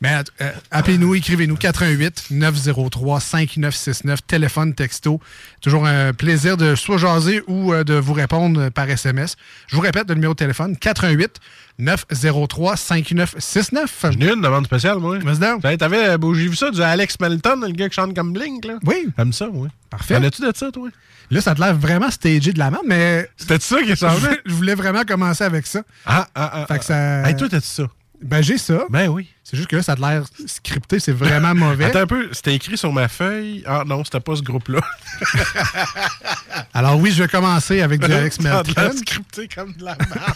Mais 0.01 0.15
euh, 0.41 0.53
appelez-nous, 0.71 1.15
écrivez-nous 1.17 1.57
88 1.57 2.27
903 2.31 3.19
5969, 3.21 4.21
téléphone, 4.27 4.73
texto. 4.75 5.21
Toujours 5.61 5.87
un 5.87 6.13
plaisir 6.13 6.57
de 6.57 6.75
soit 6.77 6.99
jaser 6.99 7.43
ou 7.49 7.73
euh, 7.73 7.83
de 7.83 7.95
vous 7.95 8.13
répondre 8.13 8.69
par 8.69 8.89
SMS. 8.89 9.35
Je 9.67 9.75
vous 9.75 9.83
répète 9.83 10.09
le 10.09 10.15
numéro 10.15 10.35
de 10.35 10.39
téléphone 10.39 10.77
88 10.77 11.39
903 11.81 12.77
5969. 12.77 14.05
J'en 14.05 14.11
ai 14.21 14.33
une 14.33 14.41
demande 14.41 14.67
spéciale, 14.67 14.99
moi. 14.99 15.19
Vas-y 15.19 15.39
donc. 15.39 15.63
T'avais- 15.63 15.77
T'avais, 15.77 16.09
euh, 16.11 16.19
bon, 16.19 16.33
j'ai 16.35 16.47
vu 16.49 16.57
ça 16.57 16.71
du 16.71 16.81
Alex 16.83 17.19
Melton, 17.21 17.61
le 17.61 17.73
gars 17.73 17.89
qui 17.89 17.95
chante 17.97 18.15
comme 18.15 18.33
Blink, 18.33 18.65
là. 18.65 18.75
Oui, 18.85 19.09
T'aimes 19.17 19.33
ça, 19.33 19.49
oui. 19.53 19.69
Parfait. 19.91 20.15
T'en 20.21 20.23
as-tu 20.27 20.43
de 20.43 20.53
ça, 20.55 20.71
toi? 20.71 20.89
là, 21.31 21.41
ça 21.41 21.55
te 21.55 21.61
l'air 21.61 21.75
vraiment 21.77 22.11
stagé 22.11 22.53
de 22.53 22.59
la 22.59 22.71
merde, 22.71 22.85
mais 22.87 23.29
C'était 23.37 23.59
ça 23.61 23.83
qui 23.83 23.95
changeait? 23.97 24.17
voulais, 24.19 24.41
je 24.47 24.55
voulais 24.55 24.75
vraiment 24.75 25.03
commencer 25.05 25.45
avec 25.45 25.67
ça. 25.67 25.83
Ah, 26.07 26.27
ah, 26.35 26.51
ah. 26.55 26.67
Fait 26.67 26.79
que 26.79 26.85
ça- 26.85 27.29
Hey, 27.29 27.37
toi, 27.37 27.49
t'as-tu 27.49 27.67
ça? 27.67 27.85
Ben, 28.21 28.43
j'ai 28.43 28.59
ça. 28.59 28.85
Ben 28.91 29.09
oui. 29.09 29.29
C'est 29.45 29.57
juste 29.57 29.69
que 29.69 29.77
là, 29.77 29.83
ça 29.83 29.93
a 29.93 29.97
l'air 29.97 30.25
scripté, 30.47 30.99
c'est 30.99 31.13
vraiment 31.13 31.55
mauvais. 31.55 31.87
Attends 31.87 32.01
un 32.01 32.07
peu, 32.07 32.29
c'était 32.33 32.55
écrit 32.55 32.77
sur 32.77 32.93
ma 32.93 33.09
feuille. 33.09 33.63
Ah 33.67 33.85
non, 33.87 34.05
c'était 34.05 34.21
pas 34.21 34.37
ce 34.37 34.43
groupe-là. 34.43 34.81
Alors 36.75 36.99
oui, 36.99 37.13
je 37.13 37.23
vais 37.23 37.29
commencer 37.29 37.81
avec 37.81 38.01
du 38.01 38.13
Alex 38.13 38.39
Ça 38.43 38.61
a 38.61 38.93
scripté 38.93 39.49
comme 39.49 39.73
de 39.73 39.85
la 39.85 39.97
merde. 39.97 40.35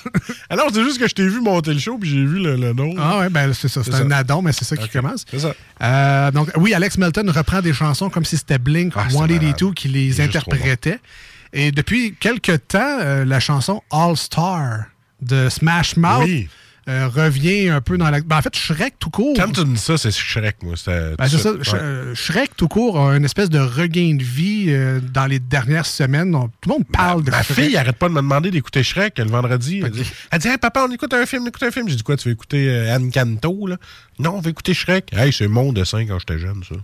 Alors, 0.49 0.69
c'est 0.73 0.83
juste 0.85 0.99
que 0.99 1.09
je 1.09 1.15
t'ai 1.15 1.27
vu 1.27 1.41
monter 1.41 1.75
le 1.75 1.81
show, 1.81 1.99
puis 1.99 2.09
j'ai 2.09 2.25
vu 2.25 2.39
le, 2.39 2.57
le 2.57 2.73
nom. 2.73 2.95
Ah 2.99 3.19
ouais, 3.21 3.29
ben 3.29 3.53
c'est 3.53 3.69
ça, 3.69 3.83
c'est 3.85 3.95
un 3.95 4.11
addon, 4.11 4.43
mais 4.43 4.53
c'est 4.53 4.65
ça 4.65 4.77
qui 4.77 4.89
commence. 4.89 5.25
C'est 5.31 5.41
ça. 5.41 5.55
Euh, 5.83 6.31
donc 6.31 6.51
oui, 6.57 6.73
Alex 6.75 6.99
Melton 6.99 7.31
reprend 7.35 7.61
des 7.61 7.73
chansons 7.73 8.11
comme 8.11 8.25
si 8.25 8.37
c'était 8.37 8.59
Blink 8.59 8.93
Ah, 8.97 9.07
c'est 9.09 9.17
182 9.17 9.73
qui 9.73 9.89
les 9.89 10.21
interprétait. 10.21 11.01
Et 11.53 11.71
depuis 11.71 12.15
quelques 12.19 12.67
temps, 12.69 12.99
euh, 13.01 13.25
la 13.25 13.41
chanson 13.41 13.83
All 13.91 14.17
Star 14.17 14.85
de 15.21 15.49
Smash 15.51 15.97
Mouth 15.97 16.25
Oui. 16.25 16.49
Euh, 16.89 17.09
revient 17.09 17.69
un 17.69 17.81
peu 17.81 17.97
dans 17.97 18.11
la. 18.11 18.21
Ben, 18.21 18.39
en 18.39 18.43
fait, 18.43 18.55
Shrek 18.57 18.95
tout 18.99 19.11
court. 19.11 19.35
Quand 19.37 19.51
tu 19.53 19.65
dis 19.65 19.77
ça, 19.79 19.97
c'est 19.97 20.11
Shrek, 20.11 20.57
moi. 20.63 20.75
Ben, 20.87 21.15
c'est 21.29 21.39
ça. 21.39 21.53
Ouais. 21.53 21.59
Sh- 21.63 21.75
euh, 21.75 22.15
Shrek 22.15 22.57
tout 22.57 22.69
court 22.69 22.99
a 23.01 23.17
une 23.17 23.25
espèce 23.25 23.51
de 23.51 23.59
regain 23.61 24.15
de 24.17 24.23
vie 24.25 24.67
euh, 24.69 25.01
dans 25.01 25.27
les 25.27 25.39
dernières 25.39 25.87
semaines. 25.87 26.35
On- 26.35 26.49
tout 26.49 26.69
le 26.69 26.73
monde 26.75 26.87
parle 26.93 27.23
de 27.25 27.31
Ma 27.31 27.43
Shrek. 27.43 27.67
fille 27.67 27.77
arrête 27.77 27.97
pas 27.97 28.09
de 28.09 28.15
me 28.15 28.21
demander 28.21 28.51
d'écouter 28.51 28.83
Shrek 28.83 29.19
le 29.19 29.25
vendredi. 29.27 29.81
Elle 29.85 29.91
dit, 29.93 30.05
elle 30.31 30.39
dit 30.41 30.49
Hey, 30.49 30.59
papa, 30.59 30.85
on 30.89 30.93
écoute 30.93 31.15
un 31.15 31.25
film, 31.27 31.45
on 31.45 31.47
écoute 31.49 31.63
un 31.63 31.71
film. 31.71 31.89
J'ai 31.89 31.97
dit 31.97 32.03
quoi, 32.03 32.17
tu 32.17 32.29
veux 32.29 32.35
écouter 32.35 32.89
Anne 32.91 33.11
Canto, 33.13 33.67
là? 33.67 33.77
Non, 34.19 34.35
on 34.37 34.41
va 34.41 34.51
écouter 34.51 34.75
Shrek. 34.75 35.13
Hey, 35.13 35.33
c'est 35.33 35.49
mon 35.49 35.73
dessin 35.73 36.05
quand 36.07 36.19
j'étais 36.19 36.39
jeune, 36.39 36.63
ça. 36.69 36.75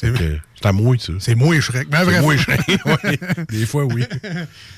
C'est 0.00 0.66
à 0.66 0.72
moi, 0.72 0.96
ça. 0.98 1.12
C'est 1.18 1.34
moi 1.34 1.58
Shrek. 1.60 1.88
Ben, 1.88 2.04
C'est 2.04 2.20
moi, 2.20 2.36
Shrek. 2.36 2.60
Oui. 2.86 3.18
Des 3.50 3.66
fois, 3.66 3.84
oui. 3.84 4.04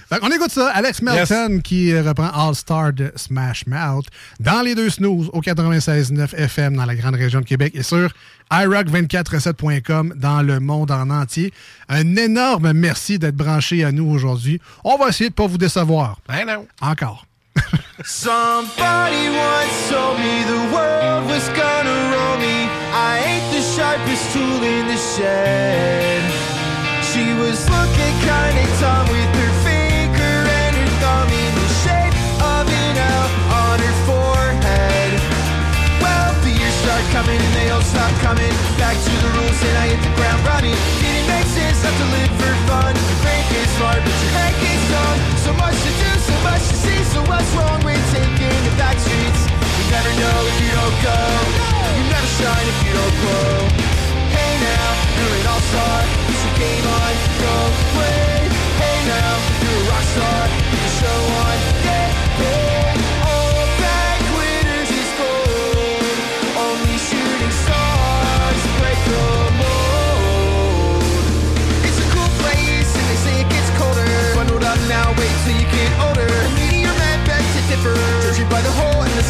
Fait 0.09 0.19
qu'on 0.19 0.31
écoute 0.31 0.51
ça. 0.51 0.71
Alex 0.71 1.03
Melton 1.03 1.61
qui 1.63 1.99
reprend 1.99 2.29
All 2.29 2.55
Star 2.55 2.93
de 2.93 3.13
Smash 3.17 3.67
Mouth 3.67 4.07
dans 4.41 4.63
les 4.63 4.75
deux 4.75 4.91
snooze 4.91 5.31
au 5.33 5.41
96.9 5.41 6.35
FM 6.35 6.77
dans 6.77 6.85
la 6.87 6.95
grande 6.95 7.15
région 7.15 7.41
de 7.41 7.45
Québec 7.45 7.73
et 7.75 7.83
sur 7.83 8.11
iRock247.com 8.51 10.15
dans 10.17 10.43
le 10.43 10.59
monde 10.61 10.91
en 10.91 11.11
entier. 11.11 11.53
Un 11.89 12.17
énorme 12.17 12.73
merci 12.73 13.19
d'être 13.19 13.37
branché 13.37 13.85
à 13.85 13.93
nous 13.93 14.09
aujourd'hui. 14.11 14.61
On 14.85 14.97
va 14.97 15.09
essayer 15.09 15.31
de 15.31 15.35
pas 15.35 15.47
vous 15.47 15.59
décevoir. 15.59 16.19
Ben 16.29 16.47
non. 16.47 16.67
Encore. 16.81 17.27
Somebody 18.05 19.29
once 19.29 19.77
told 19.88 20.16
me 20.18 20.44
the 20.44 20.62
world 20.75 21.25
was 21.29 21.46
gonna 21.53 21.96
roll 22.12 22.37
me. 22.38 22.68
I 22.92 23.20
ain't 23.25 23.46
the 23.53 23.62
sharpest 23.62 24.33
tool 24.33 24.62
in 24.62 24.88
the 24.88 24.96
shed. 24.96 26.20
She 27.11 27.25
was 27.42 27.59
looking 27.68 28.14
kinda 28.25 28.64
dumb 28.81 29.07
with 29.12 29.31
her 29.40 29.53
finger 29.66 30.37
and 30.62 30.73
her 30.81 30.90
thumb 31.03 31.29
in 31.29 31.53
the 31.61 31.68
shape 31.83 32.14
of 32.40 32.64
an 32.68 32.96
L 32.96 33.27
on 33.64 33.77
her 33.85 33.96
forehead. 34.09 35.11
Well, 36.01 36.31
the 36.44 36.53
years 36.57 36.77
start 36.85 37.05
coming 37.12 37.40
and 37.40 37.55
they 37.55 37.68
all 37.70 37.83
stop 37.83 38.12
coming. 38.25 38.55
Back 38.81 38.96
to 38.96 39.12
the 39.25 39.31
rules 39.37 39.61
and 39.61 39.77
I 39.77 39.85
hit 39.92 40.01
the 40.01 40.12
ground 40.16 40.40
running. 40.46 40.77
Didn't 41.03 41.29
make 41.29 41.49
sense 41.53 41.79
not 41.85 41.94
to 42.01 42.07
live 42.16 42.33
for 42.40 42.55
fun. 42.68 42.94
Frank 43.23 43.46
is 43.61 43.68
smart, 43.77 44.01
but 44.05 44.16
your 44.25 44.33
head 44.38 44.55
gets 44.62 44.85
dumb. 44.92 45.18
So 45.44 45.51
much 45.61 45.77
to 45.85 45.92
much 46.42 46.62
to 46.68 46.76
see. 46.76 47.00
So 47.12 47.20
what's 47.29 47.50
wrong 47.57 47.81
with 47.85 48.00
taking 48.12 48.59
the 48.66 48.74
back 48.76 48.98
streets? 48.98 49.42
You 49.48 49.85
never 49.90 50.12
know 50.20 50.38
if 50.50 50.57
you 50.62 50.70
don't 50.72 50.98
go. 51.05 51.18
You 51.96 52.05
never 52.09 52.31
shine 52.38 52.66
if 52.68 52.79
you 52.87 52.92
don't 52.94 53.16
glow. 53.22 53.55
Hey 54.31 54.53
now, 54.61 54.88
you're 55.16 55.35
an 55.40 55.46
all-star. 55.53 56.00
Put 56.26 56.38
your 56.44 56.55
game 56.61 56.87
on, 56.87 57.12
go 57.42 57.55
play. 57.94 58.48
Hey 58.81 58.98
now, 59.09 59.33
you're 59.62 59.81
a 59.81 59.90
rock 59.90 60.05
star. 60.14 60.60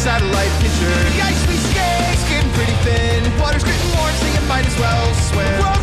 Satellite 0.01 0.49
picture. 0.59 0.97
The 1.13 1.21
ice 1.21 1.47
we 1.47 1.57
skate's 1.57 2.27
getting 2.27 2.49
pretty 2.57 2.73
thin. 2.81 3.21
Water's 3.39 3.63
getting 3.63 3.85
warm, 3.93 4.11
so 4.15 4.25
you 4.33 4.47
might 4.47 4.65
as 4.65 4.79
well 4.79 5.13
swim. 5.29 5.80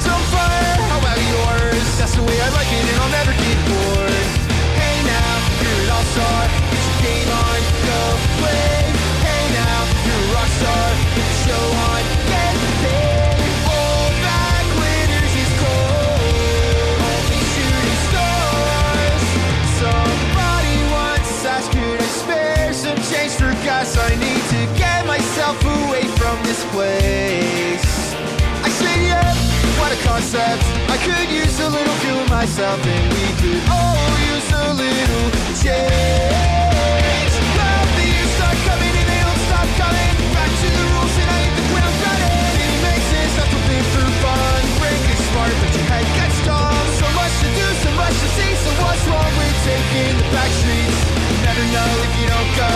What. 30.18 30.58
I 30.90 30.96
could 31.06 31.30
use 31.30 31.60
a 31.60 31.68
little 31.70 31.94
fuel 32.02 32.26
myself, 32.26 32.80
and 32.82 33.06
we 33.14 33.26
could 33.38 33.62
all 33.70 34.10
use 34.34 34.50
a 34.50 34.74
little 34.74 35.30
change. 35.62 37.34
Well, 37.54 37.84
the 37.94 38.02
years 38.02 38.30
start 38.34 38.58
coming 38.66 38.94
and 38.98 39.08
they 39.08 39.20
don't 39.22 39.42
stop 39.46 39.68
coming. 39.78 40.14
Back 40.34 40.50
to 40.50 40.68
the 40.74 40.84
rules 40.90 41.14
and 41.22 41.28
I 41.30 41.38
hit 41.38 41.54
the 41.54 41.66
ground 41.70 41.96
running. 42.02 42.34
It 42.66 42.74
makes 42.82 43.06
sense 43.14 43.34
not 43.38 43.46
to 43.46 43.60
live 43.70 43.88
for 43.94 44.06
fun. 44.22 44.60
Break 44.82 45.02
is 45.06 45.22
smart, 45.30 45.54
but 45.54 45.70
your 45.78 45.86
head 45.86 46.06
gets 46.18 46.38
dumb. 46.42 46.86
So 46.98 47.06
much 47.14 47.34
to 47.38 47.48
do, 47.54 47.66
so 47.78 47.90
much 47.94 48.16
to 48.18 48.28
see. 48.34 48.52
So 48.58 48.70
what's 48.82 49.04
wrong 49.06 49.32
with 49.38 49.56
taking 49.62 50.18
the 50.18 50.26
back 50.34 50.50
streets? 50.50 50.98
You 51.30 51.38
never 51.46 51.64
know 51.70 51.90
if 52.06 52.12
you 52.18 52.26
don't 52.26 52.52
go. 52.58 52.72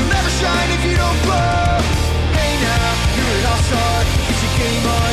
You'll 0.00 0.12
never 0.16 0.30
shine 0.40 0.70
if 0.80 0.82
you 0.88 0.96
don't 0.96 1.20
glow. 1.28 1.76
Hey 2.32 2.52
now, 2.56 2.88
you're 3.20 3.36
an 3.36 3.52
all-star. 3.52 3.96
Get 4.32 4.38
your 4.40 4.52
game 4.64 4.86
on, 4.88 5.03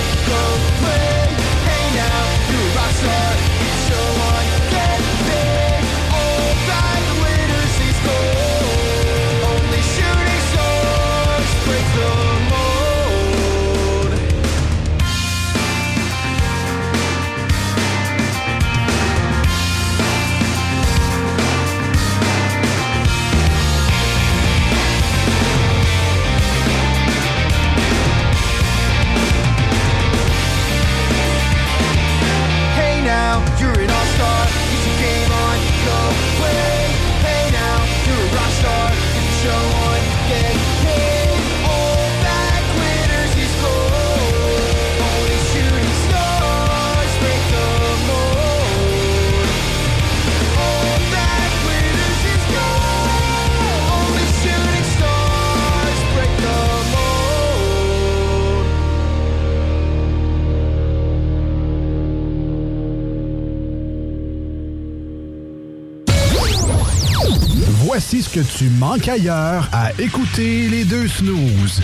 Voici 68.12 68.30
ce 68.30 68.40
que 68.40 68.58
tu 68.58 68.70
manques 68.72 69.08
ailleurs 69.08 69.70
à 69.72 69.92
écouter 69.98 70.68
les 70.68 70.84
deux 70.84 71.08
snooze. 71.08 71.82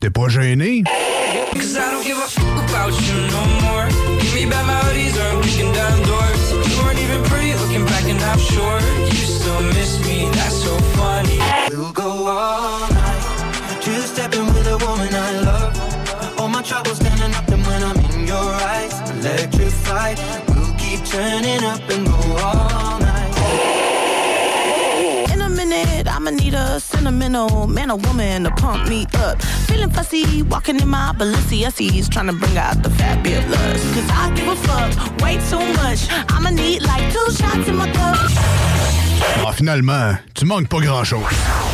T'es 0.00 0.08
pas 0.08 0.28
gêné? 0.28 0.84
Cause 1.52 1.74
I 1.74 1.90
don't 1.90 2.04
give 2.04 2.16
a 2.16 2.28
fuck 2.28 2.70
about 2.70 2.94
you 3.02 3.14
no 3.26 3.42
more. 3.66 3.88
Give 4.20 4.34
me 4.34 4.46
back 4.46 4.64
my 4.64 4.78
hoodies 4.86 5.16
or 5.16 5.34
I'm 5.34 5.42
kicking 5.42 5.72
down 5.72 6.00
doors. 6.06 6.68
You 6.68 6.84
weren't 6.84 7.00
even 7.00 7.22
pretty 7.24 7.54
looking 7.54 7.84
back 7.86 8.04
and 8.04 8.22
I'm 8.22 8.38
sure 8.38 8.78
you 9.10 9.26
still 9.26 9.62
miss 9.74 9.98
me. 10.06 10.30
That's 10.30 10.62
so 10.62 10.78
funny. 10.94 11.40
We'll 11.70 11.90
go 11.90 12.28
all 12.28 12.88
night. 12.88 13.82
Two 13.82 14.00
stepping 14.00 14.46
with 14.46 14.68
a 14.68 14.78
woman 14.78 15.12
I 15.12 15.40
love. 15.40 16.38
All 16.38 16.48
my 16.48 16.62
troubles 16.62 16.98
standing 16.98 17.34
up 17.34 17.48
and 17.48 17.66
when 17.66 17.82
I'm 17.82 17.98
in 18.12 18.28
your 18.28 18.48
eyes. 18.70 18.94
Electrified. 19.10 20.20
We'll 20.50 20.72
keep 20.78 21.04
turning 21.04 21.64
up 21.64 21.82
and 21.90 22.06
go 22.06 22.36
all 22.38 23.03
a 26.74 26.80
sentimental 26.80 27.68
man 27.68 27.88
or 27.88 27.98
woman 27.98 28.42
to 28.42 28.50
pump 28.50 28.88
me 28.88 29.06
up. 29.14 29.40
Feeling 29.68 29.90
fussy, 29.90 30.42
walking 30.42 30.80
in 30.80 30.88
my 30.88 31.12
Balenciennes, 31.16 32.10
trying 32.10 32.26
to 32.26 32.32
bring 32.32 32.56
out 32.58 32.82
the 32.82 32.90
fabulous. 32.90 33.82
Cause 33.94 34.10
I 34.10 34.32
give 34.34 34.48
a 34.48 34.56
fuck 34.56 34.90
way 35.22 35.34
too 35.50 35.64
much. 35.74 36.00
I'ma 36.30 36.50
need 36.50 36.82
like 36.82 37.12
two 37.12 37.30
shots 37.32 37.68
in 37.68 37.76
my 37.76 37.90
cup. 37.92 38.16
Ah, 39.46 39.52
finalement, 39.52 40.18
tu 40.34 40.46
manques 40.46 40.68
pas 40.68 40.80
grand-chose. 40.80 41.73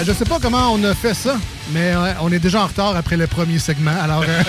Euh, 0.00 0.04
je 0.04 0.12
sais 0.12 0.24
pas 0.24 0.38
comment 0.40 0.72
on 0.72 0.82
a 0.84 0.94
fait 0.94 1.14
ça, 1.14 1.36
mais 1.72 1.92
euh, 1.92 2.12
on 2.20 2.32
est 2.32 2.38
déjà 2.38 2.62
en 2.62 2.66
retard 2.66 2.96
après 2.96 3.16
le 3.16 3.26
premier 3.26 3.58
segment. 3.58 3.94
Alors, 4.00 4.24
euh, 4.26 4.42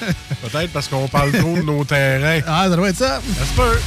Peut-être 0.42 0.72
parce 0.72 0.88
qu'on 0.88 1.08
parle 1.08 1.32
trop 1.32 1.56
de 1.56 1.62
nos 1.62 1.84
terrains. 1.84 2.40
ah, 2.46 2.66
ça 2.68 2.76
doit 2.76 2.88
être 2.88 2.96
ça. 2.96 3.20
Ça 3.38 3.44
se 3.44 3.52
peut. 3.52 3.78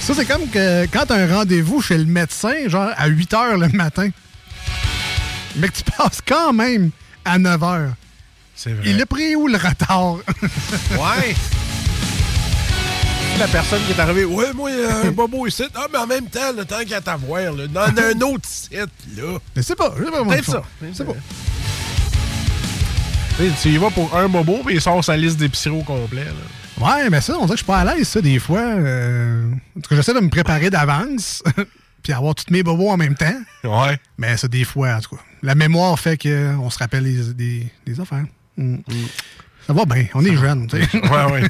Ça, 0.00 0.14
c'est 0.14 0.24
comme 0.26 0.48
que 0.48 0.86
quand 0.86 1.06
t'as 1.06 1.16
un 1.16 1.34
rendez-vous 1.34 1.80
chez 1.80 1.98
le 1.98 2.04
médecin, 2.04 2.68
genre 2.68 2.90
à 2.96 3.06
8 3.08 3.32
h 3.32 3.58
le 3.58 3.68
matin, 3.76 4.10
mais 5.56 5.68
que 5.68 5.76
tu 5.78 5.82
passes 5.84 6.20
quand 6.26 6.52
même 6.52 6.90
à 7.24 7.38
9 7.38 7.60
h. 7.60 7.88
C'est 8.54 8.72
vrai. 8.72 8.90
Il 8.90 9.00
a 9.00 9.06
pris 9.06 9.34
où 9.34 9.48
le 9.48 9.58
retard? 9.58 10.14
Ouais. 10.92 11.34
La 13.38 13.48
personne 13.48 13.82
qui 13.84 13.92
est 13.92 14.00
arrivée, 14.00 14.24
ouais, 14.24 14.52
moi, 14.54 14.70
il 14.70 14.78
y 14.78 14.84
a 14.84 14.96
un 15.08 15.10
bobo 15.10 15.46
ici. 15.46 15.64
Ah, 15.74 15.86
mais 15.92 15.98
en 15.98 16.06
même 16.06 16.26
temps, 16.26 16.52
le 16.56 16.64
temps 16.64 16.78
qu'il 16.80 16.90
y 16.90 16.94
a 16.94 16.98
à 16.98 17.00
t'avoir, 17.02 17.52
là, 17.52 17.66
dans 17.66 17.82
un 17.82 18.20
autre 18.22 18.48
site, 18.48 18.72
là. 19.16 19.38
Mais 19.54 19.62
c'est 19.62 19.76
pas, 19.76 19.94
c'est 19.96 20.10
pas 20.10 20.42
choix. 20.42 20.54
ça. 20.54 20.62
C'est 20.94 21.04
pas. 21.04 21.12
Tu 23.60 23.68
y 23.68 23.76
vas 23.76 23.90
pour 23.90 24.16
un 24.16 24.28
bobo, 24.28 24.62
puis 24.64 24.76
il 24.76 24.80
sort 24.80 25.04
sa 25.04 25.16
liste 25.16 25.36
d'épicerie 25.36 25.76
au 25.78 25.82
complet. 25.82 26.24
Là. 26.24 26.86
Ouais, 26.86 27.10
mais 27.10 27.20
ça, 27.20 27.34
on 27.34 27.40
dirait 27.44 27.48
que 27.48 27.52
je 27.52 27.56
suis 27.58 27.66
pas 27.66 27.78
à 27.80 27.84
l'aise, 27.94 28.08
ça, 28.08 28.22
des 28.22 28.38
fois. 28.38 28.60
Euh, 28.60 29.50
En 29.76 29.80
tout 29.80 29.90
cas, 29.90 29.96
j'essaie 29.96 30.14
de 30.14 30.20
me 30.20 30.30
préparer 30.30 30.70
d'avance, 30.70 31.42
puis 32.02 32.14
avoir 32.14 32.34
tous 32.34 32.50
mes 32.50 32.62
bobos 32.62 32.88
en 32.88 32.96
même 32.96 33.14
temps. 33.16 33.36
Ouais. 33.64 33.98
Mais 34.16 34.38
ça, 34.38 34.48
des 34.48 34.64
fois, 34.64 34.94
en 34.94 35.00
tout 35.00 35.14
cas. 35.16 35.22
La 35.42 35.54
mémoire 35.54 35.98
fait 35.98 36.16
qu'on 36.16 36.70
se 36.70 36.78
rappelle 36.78 37.04
des, 37.04 37.34
des, 37.34 37.66
des 37.86 38.00
affaires. 38.00 38.24
Mm. 38.56 38.76
Ça 39.66 39.72
va 39.72 39.84
bien, 39.84 40.06
on 40.14 40.24
est 40.24 40.36
jeunes. 40.36 40.68
tu 40.68 40.80
sais. 40.80 40.98
Ouais, 41.02 41.32
ouais. 41.32 41.42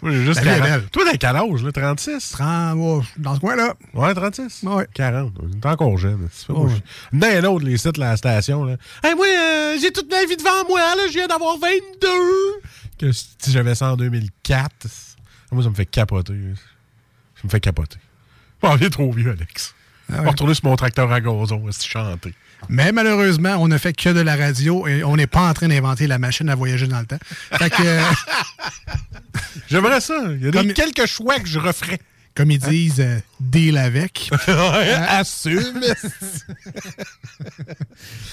Moi, 0.00 0.12
j'ai 0.12 0.24
juste 0.24 0.42
La 0.42 0.42
vie 0.42 0.48
est 0.48 0.60
40. 0.60 0.62
belle. 0.80 0.88
Toi, 0.90 1.02
t'as 1.10 1.16
quel 1.18 1.36
âge, 1.36 1.62
là? 1.62 1.72
36? 1.72 2.30
30, 2.30 2.76
ouais, 2.78 3.04
dans 3.18 3.34
ce 3.34 3.40
coin-là. 3.40 3.74
Ouais, 3.92 4.14
36? 4.14 4.62
Ouais. 4.62 4.86
40. 4.94 5.32
T'es 5.60 5.68
encore 5.68 5.98
jeune. 5.98 6.28
Pas 6.46 6.52
Ouais. 6.54 6.58
moi, 6.60 6.70
je- 7.12 7.18
D'un 7.18 7.44
autre, 7.44 7.64
les 7.66 7.76
sites, 7.76 7.98
la 7.98 8.16
station, 8.16 8.64
là. 8.64 8.76
Hey, 9.04 9.14
moi, 9.14 9.26
euh, 9.26 9.76
j'ai 9.80 9.92
toute 9.92 10.10
ma 10.10 10.24
vie 10.24 10.36
devant 10.36 10.66
moi, 10.68 10.80
là. 10.80 11.02
Je 11.08 11.12
viens 11.12 11.26
d'avoir 11.26 11.58
22. 11.58 12.08
Que 12.98 13.12
si 13.12 13.28
j'avais 13.48 13.74
ça 13.74 13.92
en 13.92 13.96
2004, 13.96 14.86
moi, 15.52 15.62
ça 15.62 15.68
me 15.70 15.74
fait 15.74 15.86
capoter. 15.86 16.34
Ça 17.36 17.42
me 17.44 17.50
fait 17.50 17.60
capoter. 17.60 17.98
Bon, 18.62 18.70
on 18.72 18.76
est 18.78 18.90
trop 18.90 19.10
vieux, 19.12 19.30
Alex. 19.32 19.74
Ah 20.12 20.16
On 20.20 20.22
va 20.24 20.30
retourner 20.30 20.54
sur 20.54 20.64
mon 20.66 20.76
tracteur 20.76 21.10
à 21.12 21.20
gazon, 21.20 21.60
on 21.62 21.66
va 21.66 21.72
se 21.72 21.86
chanter. 21.86 22.34
Mais 22.68 22.92
malheureusement, 22.92 23.56
on 23.56 23.68
ne 23.68 23.78
fait 23.78 23.92
que 23.92 24.10
de 24.10 24.20
la 24.20 24.36
radio 24.36 24.86
et 24.86 25.02
on 25.04 25.16
n'est 25.16 25.26
pas 25.26 25.48
en 25.48 25.54
train 25.54 25.68
d'inventer 25.68 26.06
la 26.06 26.18
machine 26.18 26.48
à 26.48 26.54
voyager 26.54 26.86
dans 26.86 27.00
le 27.00 27.06
temps. 27.06 27.18
Fait 27.52 27.70
que, 27.70 27.82
euh, 27.82 28.00
J'aimerais 29.68 30.00
ça. 30.00 30.14
Il 30.32 30.44
y 30.44 30.48
a 30.48 30.50
des- 30.50 30.58
Comme- 30.58 30.72
quelques 30.72 31.06
choix 31.06 31.38
que 31.38 31.48
je 31.48 31.58
referais. 31.58 32.00
comme 32.34 32.50
ils 32.50 32.58
disent, 32.58 33.00
euh, 33.00 33.18
deal 33.40 33.78
avec. 33.78 34.30
Assume. 35.08 35.80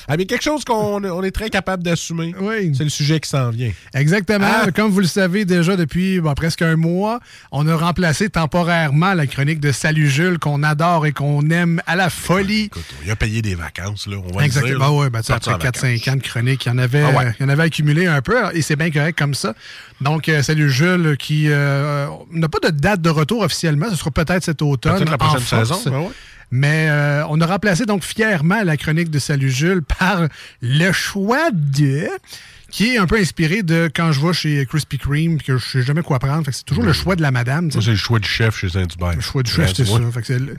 ah, 0.08 0.17
mais 0.17 0.26
quelque 0.26 0.43
chose 0.43 0.63
qu'on 0.63 1.04
on 1.04 1.24
est 1.24 1.32
très 1.32 1.50
capable 1.50 1.84
d'assumer, 1.84 2.34
Oui. 2.39 2.74
c'est 2.76 2.84
le 2.84 2.89
sujet 2.89 3.20
qui 3.20 3.30
s'en 3.30 3.50
vient. 3.50 3.72
Exactement. 3.93 4.48
Ah. 4.63 4.72
Comme 4.72 4.91
vous 4.91 5.00
le 5.00 5.08
savez 5.08 5.46
déjà 5.46 5.76
depuis 5.76 6.20
bon, 6.20 6.34
presque 6.34 6.62
un 6.62 6.76
mois, 6.76 7.20
on 7.52 7.67
a 7.67 7.76
remplacé 7.76 8.30
temporairement 8.30 9.13
la 9.13 9.28
chronique 9.28 9.60
de 9.60 9.72
Salut 9.72 10.10
Jules 10.10 10.39
qu'on 10.39 10.63
adore 10.63 11.06
et 11.06 11.12
qu'on 11.12 11.50
aime 11.50 11.82
à 11.88 11.96
la 11.96 12.10
folie. 12.10 12.63
Écoute, 12.65 12.84
il 13.04 13.12
a 13.12 13.15
payé 13.15 13.41
des 13.41 13.56
vacances, 13.56 14.08
là, 14.08 14.17
on 14.17 14.38
va 14.38 14.46
Exactement. 14.46 14.89
dire. 14.89 14.93
Ouais, 14.98 15.10
ben, 15.10 15.20
tu 15.20 15.28
sais, 15.28 15.34
Parti 15.34 15.50
en 15.50 15.54
après 15.54 15.67
vacances. 15.67 15.84
4-5 15.84 16.12
ans 16.12 16.15
de 16.15 16.22
chronique, 16.22 16.65
il 16.65 16.70
y 16.70 16.72
en 16.72 16.78
avait, 16.78 17.02
Ah 17.04 17.12
ouais. 17.12 17.26
euh, 17.28 17.32
il 17.39 17.43
y 17.43 17.46
en 17.46 17.50
avait 17.50 17.63
accumulé 17.63 18.08
un 18.08 18.22
peu 18.22 18.38
et 18.54 18.62
c'est 18.62 18.76
bien 18.76 18.91
correct 18.91 19.17
comme 19.17 19.34
ça. 19.34 19.54
Donc, 20.02 20.30
euh, 20.30 20.43
salut 20.43 20.70
Jules 20.70 21.15
qui 21.17 21.46
euh, 21.50 22.08
n'a 22.32 22.48
pas 22.50 22.60
de 22.60 22.70
date 22.76 23.02
de 23.02 23.10
retour 23.10 23.41
officiellement. 23.41 23.89
Ce 23.89 23.96
sera 23.96 24.12
peut-être 24.12 24.43
cet 24.43 24.62
automne. 24.62 24.97
Peut-être 24.98 25.12
la 25.12 25.18
prochaine 25.18 25.40
saison, 25.46 25.82
ben 25.86 26.00
ouais. 26.00 26.12
Mais 26.50 26.88
euh, 26.90 27.26
on 27.30 27.42
a 27.42 27.46
remplacé 27.46 27.86
donc 27.86 28.04
fièrement 28.04 28.64
la 28.64 28.78
chronique 28.78 29.10
de 29.10 29.20
Salut 29.20 29.52
Jules 29.52 29.82
par 29.82 30.28
le 30.62 30.92
choix 30.94 31.50
de 31.52 32.08
qui 32.72 32.96
est 32.96 32.98
un 32.98 33.06
peu 33.06 33.18
inspiré 33.18 33.64
de 33.64 33.90
quand 33.94 34.12
je 34.12 34.20
vais 34.26 34.34
chez 34.34 34.66
Krispy 34.66 34.98
Kreme 34.98 35.42
que 35.42 35.58
je 35.58 35.66
sais 35.66 35.82
jamais 35.82 36.02
quoi 36.04 36.20
prendre. 36.20 36.46
C'est 36.52 36.64
toujours 36.66 36.84
le 36.84 36.94
choix 36.94 37.16
de 37.16 37.22
la 37.22 37.32
madame. 37.32 37.70
c'est 37.72 37.86
le 37.86 37.96
choix 37.96 38.20
du 38.20 38.28
chef 38.28 38.58
chez 38.60 38.70
Saint-Hubert. 38.70 39.16
Le 39.16 39.22
choix 39.22 39.44
du 39.44 39.52
chef, 39.52 39.74
c'est 39.74 39.86
ça. 39.86 40.00
vois. 40.00 40.12
Fait 40.12 40.22
que 40.22 40.28
c'est 40.28 40.40
le- 40.40 40.56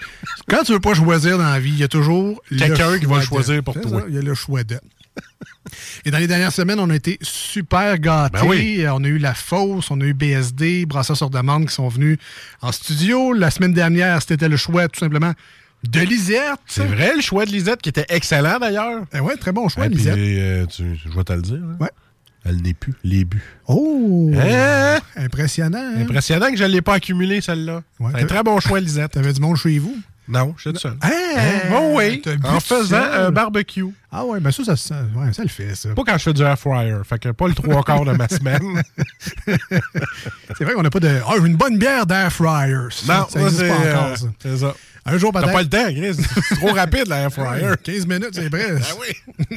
Quand 0.48 0.62
tu 0.64 0.72
veux 0.72 0.81
pas 0.81 0.94
choisir 0.94 1.38
dans 1.38 1.44
la 1.51 1.61
vie, 1.61 1.70
il 1.70 1.79
y 1.79 1.85
a 1.85 1.88
toujours 1.88 2.40
le 2.51 2.59
Quelqu'un 2.59 2.98
qui 2.98 3.05
va 3.07 3.16
le 3.16 3.22
choisir 3.22 3.62
pour 3.62 3.81
toi. 3.81 4.05
Il 4.09 4.14
y 4.14 4.18
a 4.18 4.22
le 4.22 4.35
choix 4.35 4.64
de. 4.64 4.79
Et 6.04 6.11
dans 6.11 6.18
les 6.18 6.26
dernières 6.26 6.52
semaines, 6.52 6.78
on 6.81 6.90
a 6.90 6.94
été 6.96 7.18
super 7.22 7.98
gâtés. 7.98 8.38
Ben 8.38 8.46
oui. 8.46 8.85
On 8.90 9.02
a 9.04 9.09
eu 9.09 9.18
La 9.18 9.35
Fosse, 9.35 9.90
on 9.90 10.00
a 10.00 10.04
eu 10.04 10.14
BSD, 10.14 10.87
Brasseurs 10.87 11.16
sur 11.16 11.31
demande 11.31 11.66
qui 11.66 11.74
sont 11.74 11.88
venus 11.88 12.18
en 12.62 12.72
studio. 12.72 13.33
La 13.33 13.50
semaine 13.50 13.72
dernière, 13.74 14.20
c'était 14.22 14.48
le 14.48 14.57
choix 14.57 14.88
tout 14.88 15.00
simplement 15.00 15.33
de 15.88 16.00
Lisette. 16.00 16.59
C'est 16.66 16.85
vrai, 16.87 17.12
le 17.14 17.20
choix 17.22 17.46
de 17.46 17.50
Lisette, 17.52 17.81
qui 17.83 17.88
était 17.88 18.07
excellent 18.09 18.59
d'ailleurs. 18.59 19.02
Eh 19.14 19.20
ouais, 19.20 19.37
très 19.37 19.52
bon 19.52 19.68
choix, 19.68 19.85
Ah, 19.85 19.88
puis, 19.88 19.98
Lisette. 19.98 20.16
euh, 20.18 20.66
tu- 20.66 20.96
je 21.04 21.09
vais 21.16 21.24
te 21.24 21.33
le 21.33 21.42
dire. 21.42 21.54
là. 21.57 21.76
Ouais. 21.81 21.90
Elle 22.44 22.62
n'est 22.62 22.74
plus. 22.74 22.94
Les 23.04 23.24
buts. 23.24 23.42
Oh! 23.66 24.31
Hein? 24.35 24.98
Impressionnant. 25.16 25.78
hein? 25.96 26.00
Impressionnant 26.00 26.50
que 26.50 26.57
je 26.57 26.64
ne 26.64 26.68
l'ai 26.68 26.81
pas 26.83 26.94
accumulé, 26.94 27.40
celle-là. 27.40 27.83
Ouais, 28.00 28.12
c'est 28.14 28.22
un 28.22 28.26
très 28.26 28.42
bon 28.42 28.59
choix, 28.59 28.81
Lisette. 28.81 29.11
T'avais 29.12 29.33
du 29.33 29.40
monde 29.40 29.57
chez 29.57 29.78
vous? 29.78 29.96
Non, 30.28 30.54
je 30.56 30.62
suis 30.62 30.72
tout 30.72 30.78
seul. 30.78 30.96
Hein? 31.02 31.10
Oh 31.72 31.92
oui, 31.96 32.20
T'as 32.22 32.34
en 32.48 32.60
faisant 32.60 33.02
un 33.02 33.30
barbecue. 33.30 33.86
Ah 34.12 34.24
ouais, 34.24 34.40
ben 34.40 34.50
ça, 34.52 34.62
ça, 34.64 34.76
ça, 34.76 35.02
ouais, 35.16 35.32
ça 35.32 35.42
le 35.42 35.48
fait, 35.48 35.74
ça. 35.74 35.90
Pas 35.94 36.02
quand 36.04 36.18
je 36.18 36.22
fais 36.24 36.32
du 36.34 36.42
air 36.42 36.58
fryer. 36.58 36.96
Fait 37.04 37.18
que 37.18 37.30
pas 37.30 37.48
le 37.48 37.54
trois 37.54 37.82
quarts 37.82 38.04
de 38.04 38.12
ma 38.12 38.28
semaine. 38.28 38.82
C'est 39.46 40.64
vrai 40.64 40.74
qu'on 40.74 40.82
n'a 40.82 40.90
pas 40.90 41.00
de. 41.00 41.20
Ah, 41.26 41.34
une 41.44 41.56
bonne 41.56 41.78
bière 41.78 42.06
d'air 42.06 42.32
fryer. 42.32 42.74
Non, 43.06 43.26
ça 43.28 43.40
existe 43.40 43.58
c'est, 43.60 43.68
pas 43.68 43.74
euh, 43.74 43.94
encore, 44.04 44.16
ça. 44.18 44.26
C'est 44.42 44.56
ça. 44.58 44.74
Un 45.06 45.16
jour, 45.18 45.30
T'as 45.32 45.40
peut-être. 45.40 45.52
pas 45.54 45.62
le 45.62 45.68
temps, 45.68 45.84
Chris. 45.86 46.26
C'est 46.48 46.54
trop 46.56 46.72
rapide, 46.72 47.08
l'air 47.08 47.32
fryer. 47.32 47.70
15 47.82 48.06
minutes, 48.06 48.30
c'est 48.34 48.50
prêt. 48.50 48.74
Ah 48.78 48.94
oui. 49.00 49.56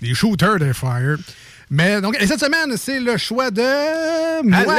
Des 0.00 0.14
shooters 0.14 0.58
d'air 0.58 0.74
fryer. 0.74 1.14
Mais 1.70 2.00
donc, 2.00 2.16
et 2.20 2.26
cette 2.26 2.40
semaine, 2.40 2.76
c'est 2.76 2.98
le 3.00 3.16
choix 3.16 3.50
de 3.50 4.42
moi. 4.42 4.74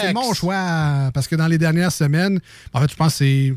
C'est 0.00 0.12
mon 0.12 0.32
choix. 0.34 1.10
Parce 1.12 1.28
que 1.28 1.36
dans 1.36 1.46
les 1.46 1.58
dernières 1.58 1.92
semaines, 1.92 2.40
en 2.72 2.80
fait, 2.80 2.90
je 2.90 2.96
pense 2.96 3.18
que 3.18 3.18
c'est. 3.18 3.54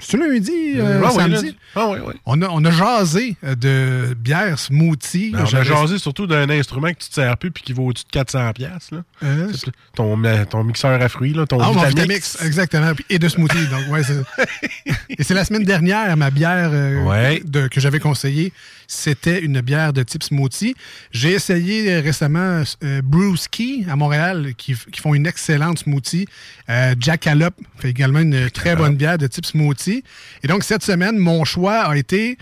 C'est 0.00 0.16
lundi, 0.16 0.52
euh, 0.76 1.02
Ah 1.06 1.10
samedi. 1.10 1.56
Ah 1.76 1.88
oui, 1.90 1.98
oui. 2.04 2.14
On 2.26 2.40
a, 2.42 2.48
on 2.48 2.64
a 2.64 2.70
jasé 2.70 3.36
de 3.42 4.14
bière 4.14 4.58
smoothie. 4.58 5.30
Ben, 5.32 5.44
on 5.50 5.56
a 5.56 5.62
jasé 5.62 5.98
surtout 5.98 6.26
d'un 6.26 6.48
instrument 6.50 6.88
que 6.88 6.98
tu 6.98 7.08
te 7.08 7.14
sers 7.14 7.36
plus 7.36 7.50
puis 7.50 7.62
qui 7.62 7.72
vaut 7.72 7.86
au-dessus 7.86 8.04
de 8.12 8.18
400$. 8.18 8.52
piastres, 8.54 8.94
Là. 8.94 9.02
Euh, 9.22 9.48
ton, 9.94 10.20
ton 10.48 10.64
mixeur 10.64 11.00
à 11.00 11.08
fruits, 11.08 11.32
là, 11.34 11.46
ton 11.46 11.60
Ah, 11.60 11.70
mon 11.72 11.82
Vitamix. 11.84 12.38
Exactement. 12.42 12.92
Et 13.08 13.18
de 13.18 13.28
smoothie. 13.28 13.66
donc, 13.68 13.92
ouais, 13.92 14.00
et 15.18 15.22
c'est 15.22 15.34
la 15.34 15.44
semaine 15.44 15.64
dernière, 15.64 16.16
ma 16.16 16.30
bière 16.30 16.70
euh, 16.72 17.02
Ouais. 17.04 17.42
de- 17.44 17.68
que 17.68 17.80
j'avais 17.80 18.00
conseillée, 18.00 18.52
c'était 18.90 19.40
une 19.40 19.60
bière 19.60 19.92
de 19.92 20.02
type 20.02 20.24
smoothie. 20.24 20.74
J'ai 21.12 21.30
essayé 21.30 21.92
euh, 21.92 22.00
récemment 22.00 22.64
euh, 22.82 23.00
Brewski 23.02 23.86
à 23.88 23.94
Montréal, 23.94 24.52
qui, 24.58 24.74
qui 24.74 25.00
font 25.00 25.14
une 25.14 25.26
excellente 25.26 25.78
smoothie. 25.78 26.26
Euh, 26.68 26.94
Jackalope 26.98 27.54
fait 27.78 27.90
également 27.90 28.18
une 28.18 28.50
très 28.50 28.74
bonne 28.74 28.96
bière 28.96 29.16
de 29.16 29.28
type 29.28 29.46
smoothie. 29.46 30.02
Et 30.42 30.48
donc, 30.48 30.64
cette 30.64 30.82
semaine, 30.82 31.18
mon 31.18 31.44
choix 31.44 31.82
a 31.82 31.96
été 31.96 32.36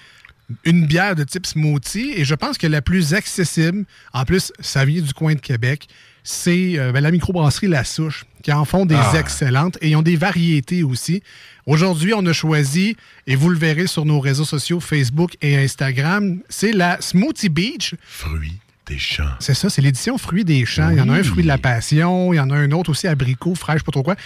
une 0.64 0.86
bière 0.86 1.14
de 1.14 1.24
type 1.24 1.44
smoothie 1.44 2.14
et 2.16 2.24
je 2.24 2.34
pense 2.34 2.56
que 2.56 2.66
la 2.66 2.80
plus 2.80 3.12
accessible, 3.12 3.84
en 4.14 4.24
plus, 4.24 4.50
ça 4.60 4.86
vient 4.86 5.02
du 5.02 5.12
coin 5.12 5.34
de 5.34 5.40
Québec, 5.40 5.86
c'est 6.22 6.78
euh, 6.78 6.92
ben, 6.92 7.00
la 7.00 7.10
microbrasserie 7.10 7.68
La 7.68 7.84
Souche, 7.84 8.24
qui 8.48 8.52
en 8.54 8.64
font 8.64 8.86
des 8.86 8.94
Ah. 8.94 9.12
excellentes 9.18 9.76
et 9.82 9.90
ils 9.90 9.96
ont 9.96 10.00
des 10.00 10.16
variétés 10.16 10.82
aussi. 10.82 11.22
Aujourd'hui, 11.66 12.14
on 12.14 12.24
a 12.24 12.32
choisi, 12.32 12.96
et 13.26 13.36
vous 13.36 13.50
le 13.50 13.58
verrez 13.58 13.86
sur 13.86 14.06
nos 14.06 14.20
réseaux 14.20 14.46
sociaux 14.46 14.80
Facebook 14.80 15.32
et 15.42 15.58
Instagram, 15.58 16.40
c'est 16.48 16.72
la 16.72 16.98
Smoothie 17.02 17.50
Beach. 17.50 17.94
Fruits 18.06 18.56
des 18.86 18.96
champs. 18.98 19.34
C'est 19.38 19.52
ça, 19.52 19.68
c'est 19.68 19.82
l'édition 19.82 20.16
Fruits 20.16 20.46
des 20.46 20.64
champs. 20.64 20.88
Il 20.88 20.96
y 20.96 21.00
en 21.02 21.10
a 21.10 21.18
un 21.18 21.22
Fruit 21.22 21.42
de 21.42 21.46
la 21.48 21.58
Passion, 21.58 22.32
il 22.32 22.36
y 22.36 22.40
en 22.40 22.48
a 22.48 22.56
un 22.56 22.70
autre 22.72 22.88
aussi 22.88 23.06
abricot, 23.06 23.54
fraîche, 23.54 23.82
pas 23.82 23.92
trop 23.92 24.02
quoi. 24.02 24.16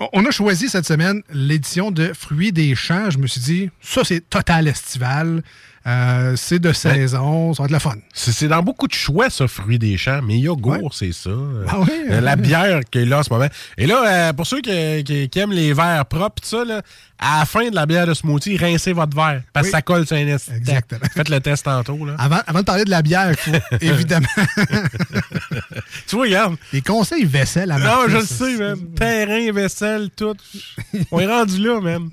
On- 0.00 0.08
On 0.14 0.26
a 0.26 0.32
choisi 0.32 0.68
cette 0.68 0.86
semaine 0.86 1.22
l'édition 1.32 1.92
de 1.92 2.12
Fruits 2.18 2.50
des 2.50 2.74
champs. 2.74 3.10
Je 3.10 3.18
me 3.18 3.28
suis 3.28 3.40
dit, 3.42 3.70
ça, 3.80 4.02
c'est 4.02 4.28
total 4.28 4.66
estival. 4.66 5.44
Euh, 5.84 6.36
c'est 6.36 6.60
de 6.60 6.72
saison, 6.72 7.54
ça 7.54 7.62
va 7.62 7.66
être 7.66 7.72
le 7.72 7.78
fun. 7.80 7.94
C'est 8.14 8.46
dans 8.46 8.62
beaucoup 8.62 8.86
de 8.86 8.92
choix, 8.92 9.30
ça, 9.30 9.48
fruits 9.48 9.80
des 9.80 9.96
champs. 9.96 10.20
Mais 10.22 10.38
yogourt, 10.38 10.94
c'est 10.94 11.10
ça. 11.12 11.30
Ah 11.66 11.80
oui, 11.80 11.88
Euh, 12.10 12.20
la 12.20 12.32
hein? 12.32 12.36
bière 12.36 12.80
qui 12.88 12.98
est 12.98 13.04
là 13.04 13.18
en 13.18 13.22
ce 13.24 13.32
moment. 13.32 13.48
Et 13.76 13.86
là, 13.86 14.28
euh, 14.28 14.32
pour 14.32 14.46
ceux 14.46 14.60
qui, 14.60 15.02
qui- 15.02 15.28
qui 15.28 15.38
aiment 15.40 15.50
les 15.52 15.72
verres 15.72 16.06
propres, 16.06 16.40
pis 16.40 16.48
ça, 16.48 16.64
là, 16.64 16.82
à 17.18 17.40
la 17.40 17.44
fin 17.46 17.68
de 17.68 17.74
la 17.74 17.86
bière 17.86 18.06
de 18.06 18.14
smoothie, 18.14 18.56
rincez 18.56 18.92
votre 18.92 19.16
verre. 19.16 19.42
Parce 19.52 19.64
que 19.66 19.68
Oui. 19.68 19.72
ça 19.72 19.82
colle 19.82 20.06
sur 20.06 20.16
un. 20.16 20.20
Exactement. 20.20 21.00
Faites 21.14 21.28
le 21.28 21.40
test 21.40 21.64
tantôt. 21.64 22.04
Là. 22.06 22.14
Avant, 22.18 22.40
avant 22.46 22.60
de 22.60 22.64
parler 22.64 22.84
de 22.84 22.90
la 22.90 23.02
bière, 23.02 23.30
il 23.30 23.36
faut 23.36 23.50
évidemment. 23.80 24.26
tu 26.06 26.16
vois, 26.16 26.24
regarde. 26.26 26.56
Les 26.72 26.82
conseils 26.82 27.24
vaisselle 27.24 27.70
à 27.72 27.78
Non, 27.78 28.08
je 28.08 28.16
le 28.18 28.24
sais, 28.24 28.56
man. 28.56 28.78
Terrain, 28.94 29.52
vaisselle, 29.52 30.10
tout. 30.16 30.36
on 31.10 31.20
est 31.20 31.26
rendu 31.26 31.58
là, 31.58 31.80
man. 31.80 32.10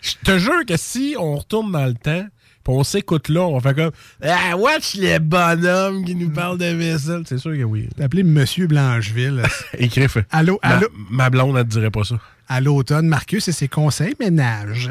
Je 0.00 0.12
te 0.24 0.38
jure 0.38 0.64
que 0.66 0.76
si 0.76 1.16
on 1.18 1.36
retourne 1.36 1.72
dans 1.72 1.86
le 1.86 1.94
temps, 1.94 2.24
on 2.68 2.84
s'écoute 2.84 3.28
là, 3.28 3.40
on 3.42 3.58
fait 3.60 3.74
comme 3.74 3.90
Ah, 4.22 4.56
watch 4.56 4.94
les 4.94 5.18
bonhommes 5.18 6.04
qui 6.04 6.14
nous 6.14 6.30
parlent 6.30 6.58
de 6.58 6.66
vaisselle. 6.66 7.22
C'est 7.26 7.38
sûr 7.38 7.52
que 7.52 7.62
oui. 7.64 7.88
Appelé 8.00 8.22
Monsieur 8.22 8.66
Blancheville 8.66 9.42
Écrit. 9.78 10.06
Allô, 10.30 10.58
Ma, 10.62 10.68
allô? 10.70 10.86
ma 11.10 11.30
blonde, 11.30 11.56
elle 11.56 11.64
te 11.64 11.70
dirait 11.70 11.90
pas 11.90 12.04
ça. 12.04 12.16
à 12.48 12.60
l'automne. 12.60 13.06
Marcus 13.08 13.46
et 13.48 13.52
ses 13.52 13.68
conseils 13.68 14.14
ménage. 14.20 14.90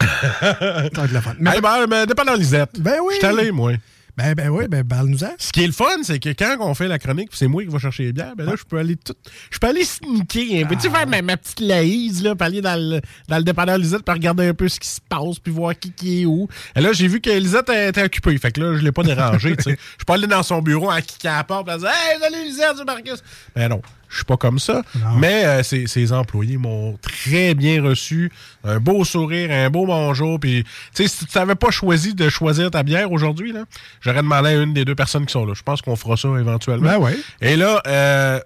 va 0.40 0.86
être 0.86 1.12
le 1.12 1.20
fun. 1.20 1.34
Mais- 1.38 1.52
Mais 1.54 1.60
ben, 1.60 1.86
ben, 1.86 2.06
dépend 2.06 2.24
dans 2.24 2.34
Lisette. 2.34 2.80
Ben 2.80 2.96
oui. 3.02 3.14
Je 3.20 3.26
suis 3.26 3.38
allé, 3.38 3.50
moi. 3.52 3.72
Ben, 4.18 4.34
ben 4.34 4.48
oui, 4.48 4.66
ben 4.66 4.82
parle-nous-en. 4.82 5.30
Ce 5.38 5.52
qui 5.52 5.62
est 5.62 5.66
le 5.68 5.72
fun, 5.72 6.02
c'est 6.02 6.18
que 6.18 6.30
quand 6.30 6.56
on 6.58 6.74
fait 6.74 6.88
la 6.88 6.98
chronique, 6.98 7.28
puis 7.28 7.38
c'est 7.38 7.46
moi 7.46 7.62
qui 7.62 7.70
vais 7.70 7.78
chercher 7.78 8.02
les 8.02 8.12
bières, 8.12 8.34
ben 8.34 8.46
là, 8.46 8.54
je 8.58 8.64
peux 8.64 8.76
aller 8.76 8.96
tout. 8.96 9.14
Je 9.48 9.58
peux 9.60 9.68
aller 9.68 9.84
sneaker 9.84 10.64
un 10.64 10.66
peu. 10.66 10.74
Tu 10.74 10.80
sais, 10.80 10.90
faire 10.90 11.06
ma, 11.06 11.22
ma 11.22 11.36
petite 11.36 11.60
laïse, 11.60 12.24
là, 12.24 12.34
puis 12.34 12.44
aller 12.44 12.60
dans 12.60 12.74
le, 12.74 13.00
dans 13.28 13.36
le 13.36 13.44
dépanneur 13.44 13.78
Lisette, 13.78 14.02
puis 14.04 14.12
regarder 14.12 14.48
un 14.48 14.54
peu 14.54 14.68
ce 14.68 14.80
qui 14.80 14.88
se 14.88 15.00
passe, 15.08 15.38
puis 15.38 15.52
voir 15.52 15.78
qui, 15.78 15.92
qui 15.92 16.22
est 16.22 16.26
où. 16.26 16.48
Et 16.74 16.80
là, 16.80 16.92
j'ai 16.92 17.06
vu 17.06 17.20
que 17.20 17.30
Lisette 17.30 17.68
était 17.70 18.02
occupée. 18.02 18.36
Fait 18.38 18.50
que 18.50 18.60
là, 18.60 18.76
je 18.76 18.82
l'ai 18.82 18.90
pas 18.90 19.04
dérangé, 19.04 19.56
tu 19.56 19.62
sais. 19.62 19.70
Je 19.78 20.02
suis 20.02 20.04
pas 20.04 20.14
allé 20.14 20.26
dans 20.26 20.42
son 20.42 20.62
bureau 20.62 20.90
en 20.90 21.00
kickant 21.00 21.34
à 21.34 21.36
la 21.36 21.44
porte, 21.44 21.66
puis 21.66 21.74
en 21.74 21.78
disant 21.78 21.90
Hey, 21.90 22.18
salut 22.20 22.44
Lisette, 22.44 22.74
c'est 22.76 22.84
Marcus. 22.84 23.22
Ben 23.54 23.68
non. 23.68 23.80
Je 24.08 24.16
suis 24.16 24.24
pas 24.24 24.36
comme 24.36 24.58
ça. 24.58 24.82
Mais 25.18 25.44
euh, 25.44 25.62
ses, 25.62 25.86
ses 25.86 26.12
employés 26.12 26.56
m'ont 26.56 26.96
très 27.02 27.54
bien 27.54 27.82
reçu. 27.82 28.30
Un 28.64 28.80
beau 28.80 29.04
sourire, 29.04 29.50
un 29.50 29.70
beau 29.70 29.86
bonjour. 29.86 30.40
Puis, 30.40 30.64
tu 30.94 31.02
sais, 31.02 31.08
si 31.08 31.26
tu 31.26 31.38
n'avais 31.38 31.54
pas 31.54 31.70
choisi 31.70 32.14
de 32.14 32.28
choisir 32.28 32.70
ta 32.70 32.82
bière 32.82 33.12
aujourd'hui, 33.12 33.52
là, 33.52 33.64
j'aurais 34.00 34.22
demandé 34.22 34.48
à 34.48 34.54
une 34.54 34.72
des 34.74 34.84
deux 34.84 34.94
personnes 34.94 35.26
qui 35.26 35.32
sont 35.32 35.44
là. 35.46 35.52
Je 35.54 35.62
pense 35.62 35.82
qu'on 35.82 35.96
fera 35.96 36.16
ça 36.16 36.28
éventuellement. 36.38 36.90
Ben 36.90 36.98
ouais. 36.98 37.16
Et 37.40 37.56
là, 37.56 37.82
euh, 37.86 38.40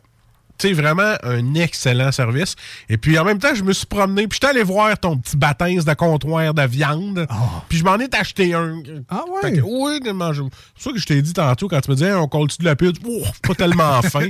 sais, 0.68 0.72
vraiment 0.72 1.14
un 1.22 1.54
excellent 1.54 2.10
service. 2.12 2.54
Et 2.88 2.96
puis, 2.96 3.18
en 3.18 3.24
même 3.24 3.38
temps, 3.38 3.54
je 3.54 3.62
me 3.62 3.72
suis 3.72 3.86
promené, 3.86 4.26
puis 4.26 4.36
j'étais 4.40 4.48
allé 4.52 4.62
voir 4.62 4.98
ton 4.98 5.16
petit 5.18 5.36
baptême 5.36 5.78
de 5.80 5.94
comptoir 5.94 6.54
de 6.54 6.62
viande. 6.66 7.26
Puis 7.68 7.78
je 7.78 7.84
m'en 7.84 7.96
ai 7.98 8.08
acheté 8.12 8.54
un. 8.54 8.82
Ah 9.08 9.24
Fait 9.42 9.52
que, 9.52 9.60
oui, 9.60 10.00
je- 10.04 10.42
C'est 10.76 10.84
ça 10.84 10.92
que 10.92 10.98
je 10.98 11.06
t'ai 11.06 11.22
dit 11.22 11.32
tantôt 11.32 11.68
quand 11.68 11.80
tu 11.80 11.90
me 11.90 11.96
disais, 11.96 12.12
on 12.14 12.26
colle-tu 12.28 12.58
de 12.58 12.64
la 12.64 12.76
pute? 12.76 12.96
Oh, 13.06 13.22
pas 13.42 13.54
tellement 13.54 14.00
faim. 14.02 14.28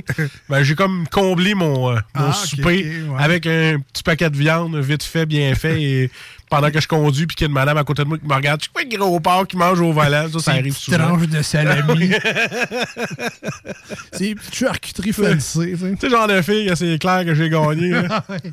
ben, 0.49 0.63
j'ai 0.63 0.75
comme 0.75 1.07
comblé 1.09 1.53
mon, 1.55 1.89
euh, 1.91 1.95
mon 2.15 2.27
Ah, 2.29 2.33
souper 2.33 2.85
ouais. 3.07 3.15
avec 3.23 3.47
un 3.47 3.79
petit 3.91 4.03
paquet 4.03 4.29
de 4.29 4.37
viande, 4.37 4.75
vite 4.77 5.03
fait, 5.03 5.25
bien 5.25 5.53
fait. 5.55 5.81
Et 5.81 6.11
pendant 6.53 6.69
que 6.69 6.79
je 6.79 6.87
conduis, 6.87 7.25
puis 7.25 7.35
qu'il 7.35 7.45
y 7.45 7.47
a 7.47 7.49
une 7.49 7.53
madame 7.55 7.77
à 7.77 7.83
côté 7.83 8.03
de 8.03 8.07
moi 8.07 8.17
qui 8.19 8.27
me 8.27 8.33
regarde, 8.35 8.59
je 8.59 8.65
suis 8.65 8.71
quoi, 8.71 8.83
le 8.83 8.97
gros 8.97 9.19
porc 9.19 9.47
qui 9.47 9.57
mange 9.57 9.79
au 9.81 9.91
volant? 9.91 10.27
Ça, 10.33 10.39
ça 10.39 10.51
arrive 10.51 10.77
souvent. 10.77 10.97
tranches 10.99 11.27
de 11.27 11.41
salami. 11.41 12.11
C'est 14.13 14.29
une 14.29 14.35
petite 14.35 14.55
charcuterie 14.55 15.13
fancy. 15.13 15.59
tu 15.77 15.97
sais. 15.99 16.09
Genre 16.09 16.27
de 16.27 16.41
fille, 16.41 16.71
c'est 16.75 16.99
clair 16.99 17.25
que 17.25 17.33
j'ai 17.33 17.49
gagné. 17.49 17.93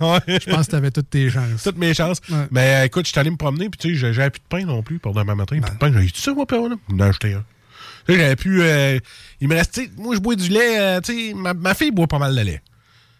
Ouais. 0.00 0.20
Je 0.40 0.50
pense 0.50 0.66
que 0.66 0.70
t'avais 0.72 0.90
toutes 0.90 1.10
tes 1.10 1.28
chances. 1.30 1.62
Toutes 1.62 1.76
mes 1.76 1.92
chances. 1.94 2.20
Mais 2.50 2.76
euh, 2.76 2.84
écoute, 2.86 3.04
je 3.06 3.10
suis 3.10 3.20
allé 3.20 3.30
me 3.30 3.36
promener, 3.36 3.68
puis 3.68 3.78
tu 3.78 3.98
sais, 3.98 4.12
j'avais 4.12 4.30
plus 4.30 4.40
de 4.40 4.44
pain 4.48 4.64
non 4.64 4.82
plus 4.82 4.98
pour 4.98 5.12
demain 5.12 5.34
matin. 5.34 5.60
Plus 5.60 5.70
de 5.72 5.76
pain, 5.78 5.92
j'ai 5.92 6.06
dit 6.06 6.12
ça, 6.20 6.32
moi, 6.32 6.46
père, 6.46 6.62
là. 6.68 6.76
Il 6.88 6.94
m'en 6.94 7.04
a 7.04 7.08
acheté 7.08 7.34
un. 7.34 7.44
J'avais 8.08 8.36
pu. 8.36 8.62
euh, 8.62 8.98
il 9.40 9.48
me 9.48 9.54
restait. 9.54 9.90
Moi, 9.98 10.14
je 10.14 10.20
bois 10.20 10.36
du 10.36 10.48
lait. 10.48 10.78
euh, 10.80 11.00
tu 11.00 11.28
sais, 11.28 11.34
ma, 11.34 11.52
ma 11.54 11.74
fille 11.74 11.90
boit 11.90 12.06
pas 12.06 12.18
mal 12.18 12.34
de 12.34 12.40
lait. 12.40 12.62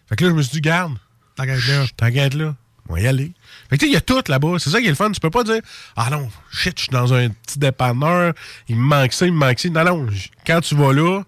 Fait 0.09 0.15
que 0.15 0.23
là, 0.25 0.31
je 0.31 0.35
me 0.35 0.41
suis 0.41 0.53
dit, 0.53 0.61
garde. 0.61 0.93
T'inquiète 1.35 1.67
là. 1.67 1.85
T'inquiète 1.95 2.33
là. 2.33 2.55
On 2.89 2.93
va 2.95 3.01
y 3.01 3.07
aller. 3.07 3.31
Fait 3.71 3.77
que 3.77 3.79
tu 3.79 3.85
sais, 3.85 3.91
il 3.91 3.93
y 3.93 3.97
a 3.97 4.01
tout 4.01 4.21
là-bas. 4.27 4.59
C'est 4.59 4.69
ça 4.69 4.81
qui 4.81 4.87
est 4.87 4.89
le 4.89 4.95
fun. 4.95 5.09
Tu 5.11 5.21
peux 5.21 5.29
pas 5.29 5.45
dire, 5.45 5.61
ah 5.95 6.09
non, 6.11 6.29
shit, 6.51 6.73
je 6.77 6.83
suis 6.83 6.91
dans 6.91 7.13
un 7.13 7.29
petit 7.29 7.57
dépanneur. 7.57 8.33
Il 8.67 8.75
me 8.75 8.83
manque 8.83 9.13
ça, 9.13 9.25
il 9.25 9.31
me 9.31 9.37
manque 9.37 9.59
ça. 9.59 9.69
Non, 9.69 9.85
non. 9.85 10.07
Quand 10.45 10.59
tu 10.59 10.75
vas 10.75 10.91
là, 10.91 11.21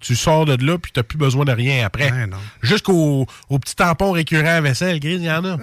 tu 0.00 0.16
sors 0.16 0.46
de 0.46 0.64
là, 0.64 0.78
puis 0.78 0.92
t'as 0.92 1.02
plus 1.02 1.18
besoin 1.18 1.44
de 1.44 1.52
rien 1.52 1.84
après. 1.84 2.10
Jusqu'au 2.62 3.26
au 3.50 3.58
petit 3.58 3.76
tampon 3.76 4.12
récurrent 4.12 4.46
à 4.46 4.60
vaisselle, 4.62 4.98
gris, 4.98 5.16
il 5.16 5.24
y 5.24 5.30
en 5.30 5.44
a. 5.44 5.58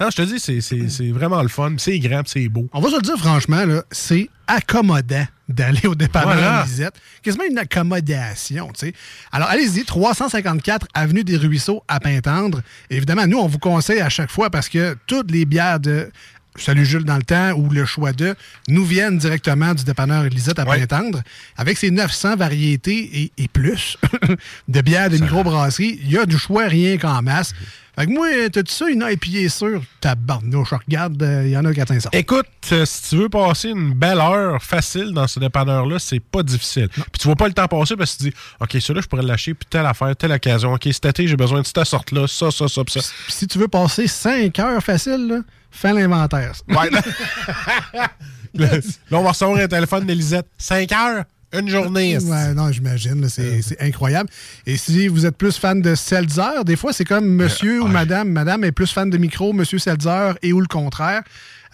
Non, 0.00 0.08
je 0.10 0.16
te 0.16 0.22
dis, 0.22 0.40
c'est- 0.40 1.10
vraiment 1.12 1.40
le 1.42 1.48
fun. 1.48 1.74
C'est 1.78 1.98
grand, 2.00 2.22
c'est 2.26 2.48
beau. 2.48 2.68
On 2.72 2.80
va 2.80 2.90
se 2.90 2.96
le 2.96 3.02
dire 3.02 3.16
franchement, 3.16 3.64
c'est 3.92 4.28
accommodant 4.46 5.24
d'aller 5.48 5.86
au 5.86 5.94
dépanneur 5.94 6.32
Voilà. 6.34 6.64
Lisette. 6.66 6.94
Quasiment 7.22 7.44
une 7.48 7.58
accommodation, 7.58 8.68
tu 8.72 8.86
sais. 8.86 8.92
Alors, 9.30 9.48
allez-y, 9.48 9.84
354 9.84 10.86
Avenue 10.94 11.22
des 11.22 11.36
Ruisseaux 11.36 11.82
à 11.86 12.00
Pintendre. 12.00 12.60
Évidemment, 12.90 13.26
nous, 13.26 13.38
on 13.38 13.46
vous 13.46 13.58
conseille 13.58 14.00
à 14.00 14.08
chaque 14.08 14.30
fois 14.30 14.50
parce 14.50 14.68
que 14.68 14.96
toutes 15.06 15.30
les 15.30 15.44
bières 15.44 15.80
de 15.80 16.10
Salut 16.56 16.84
Jules 16.84 17.04
dans 17.04 17.16
le 17.16 17.22
temps 17.22 17.52
ou 17.52 17.68
le 17.70 17.84
choix 17.84 18.12
de 18.12 18.34
nous 18.68 18.84
viennent 18.84 19.18
directement 19.18 19.74
du 19.74 19.84
dépanneur 19.84 20.22
Lisette 20.24 20.58
à 20.58 20.64
Pintendre. 20.64 21.20
Avec 21.56 21.76
ses 21.78 21.90
900 21.90 22.36
variétés 22.36 23.10
et, 23.22 23.32
et 23.42 23.48
plus 23.48 23.96
de 24.68 24.80
bières 24.80 25.10
de 25.10 25.18
microbrasserie, 25.18 25.98
il 26.02 26.12
y 26.12 26.18
a 26.18 26.26
du 26.26 26.38
choix 26.38 26.66
rien 26.66 26.96
qu'en 26.96 27.22
masse. 27.22 27.54
Fait 27.96 28.06
que 28.06 28.10
moi, 28.10 28.26
t'as-tu 28.50 28.72
ça, 28.72 28.88
une 28.88 29.04
IPA 29.08 29.48
sur 29.48 29.80
ta 30.00 30.16
barnouche? 30.16 30.72
Regarde, 30.72 31.22
euh, 31.22 31.42
il 31.44 31.52
y 31.52 31.56
en 31.56 31.64
a 31.64 31.72
400 31.72 32.10
Écoute, 32.12 32.46
euh, 32.72 32.84
si 32.84 33.10
tu 33.10 33.16
veux 33.16 33.28
passer 33.28 33.68
une 33.68 33.94
belle 33.94 34.18
heure 34.18 34.60
facile 34.60 35.12
dans 35.12 35.28
ce 35.28 35.38
dépanneur-là, 35.38 36.00
c'est 36.00 36.18
pas 36.18 36.42
difficile. 36.42 36.88
Puis 36.88 37.20
tu 37.20 37.28
vois 37.28 37.36
pas 37.36 37.46
le 37.46 37.54
temps 37.54 37.68
passer 37.68 37.94
parce 37.96 38.14
que 38.14 38.18
tu 38.18 38.30
dis, 38.30 38.36
OK, 38.60 38.70
celui-là, 38.72 39.00
je 39.00 39.06
pourrais 39.06 39.22
le 39.22 39.28
lâcher, 39.28 39.54
puis 39.54 39.66
telle 39.70 39.86
affaire, 39.86 40.16
telle 40.16 40.32
occasion. 40.32 40.72
OK, 40.72 40.88
cet 40.90 41.06
été, 41.06 41.28
j'ai 41.28 41.36
besoin 41.36 41.60
de 41.60 41.66
cette 41.66 41.84
sorte-là, 41.84 42.26
ça, 42.26 42.50
ça, 42.50 42.66
ça, 42.66 42.82
puis 42.82 43.00
ça. 43.00 43.08
Puis 43.26 43.32
si 43.32 43.46
tu 43.46 43.58
veux 43.58 43.68
passer 43.68 44.08
5 44.08 44.58
heures 44.58 44.82
facile, 44.82 45.28
là, 45.28 45.38
fais 45.74 45.92
l'inventaire. 45.92 46.52
Ouais. 46.68 46.90
là, 48.54 48.68
on 49.12 49.22
va 49.22 49.30
recevoir 49.30 49.58
un 49.58 49.68
téléphone 49.68 50.06
d'Elisette. 50.06 50.46
5 50.58 50.92
heures, 50.92 51.24
une 51.52 51.68
journée. 51.68 52.18
Ouais, 52.18 52.54
non, 52.54 52.70
j'imagine. 52.72 53.28
C'est 53.28 53.80
incroyable. 53.80 54.28
Et 54.66 54.76
si 54.76 55.08
vous 55.08 55.26
êtes 55.26 55.36
plus 55.36 55.56
fan 55.56 55.80
de 55.80 55.94
Seltzer, 55.94 56.64
des 56.64 56.76
fois, 56.76 56.92
c'est 56.92 57.04
comme 57.04 57.26
monsieur 57.26 57.82
ou 57.82 57.86
madame. 57.86 58.28
Madame 58.30 58.64
est 58.64 58.72
plus 58.72 58.90
fan 58.90 59.10
de 59.10 59.18
micro, 59.18 59.52
monsieur 59.52 59.78
Seltzer 59.78 60.32
et 60.42 60.52
ou 60.52 60.60
le 60.60 60.66
contraire. 60.66 61.22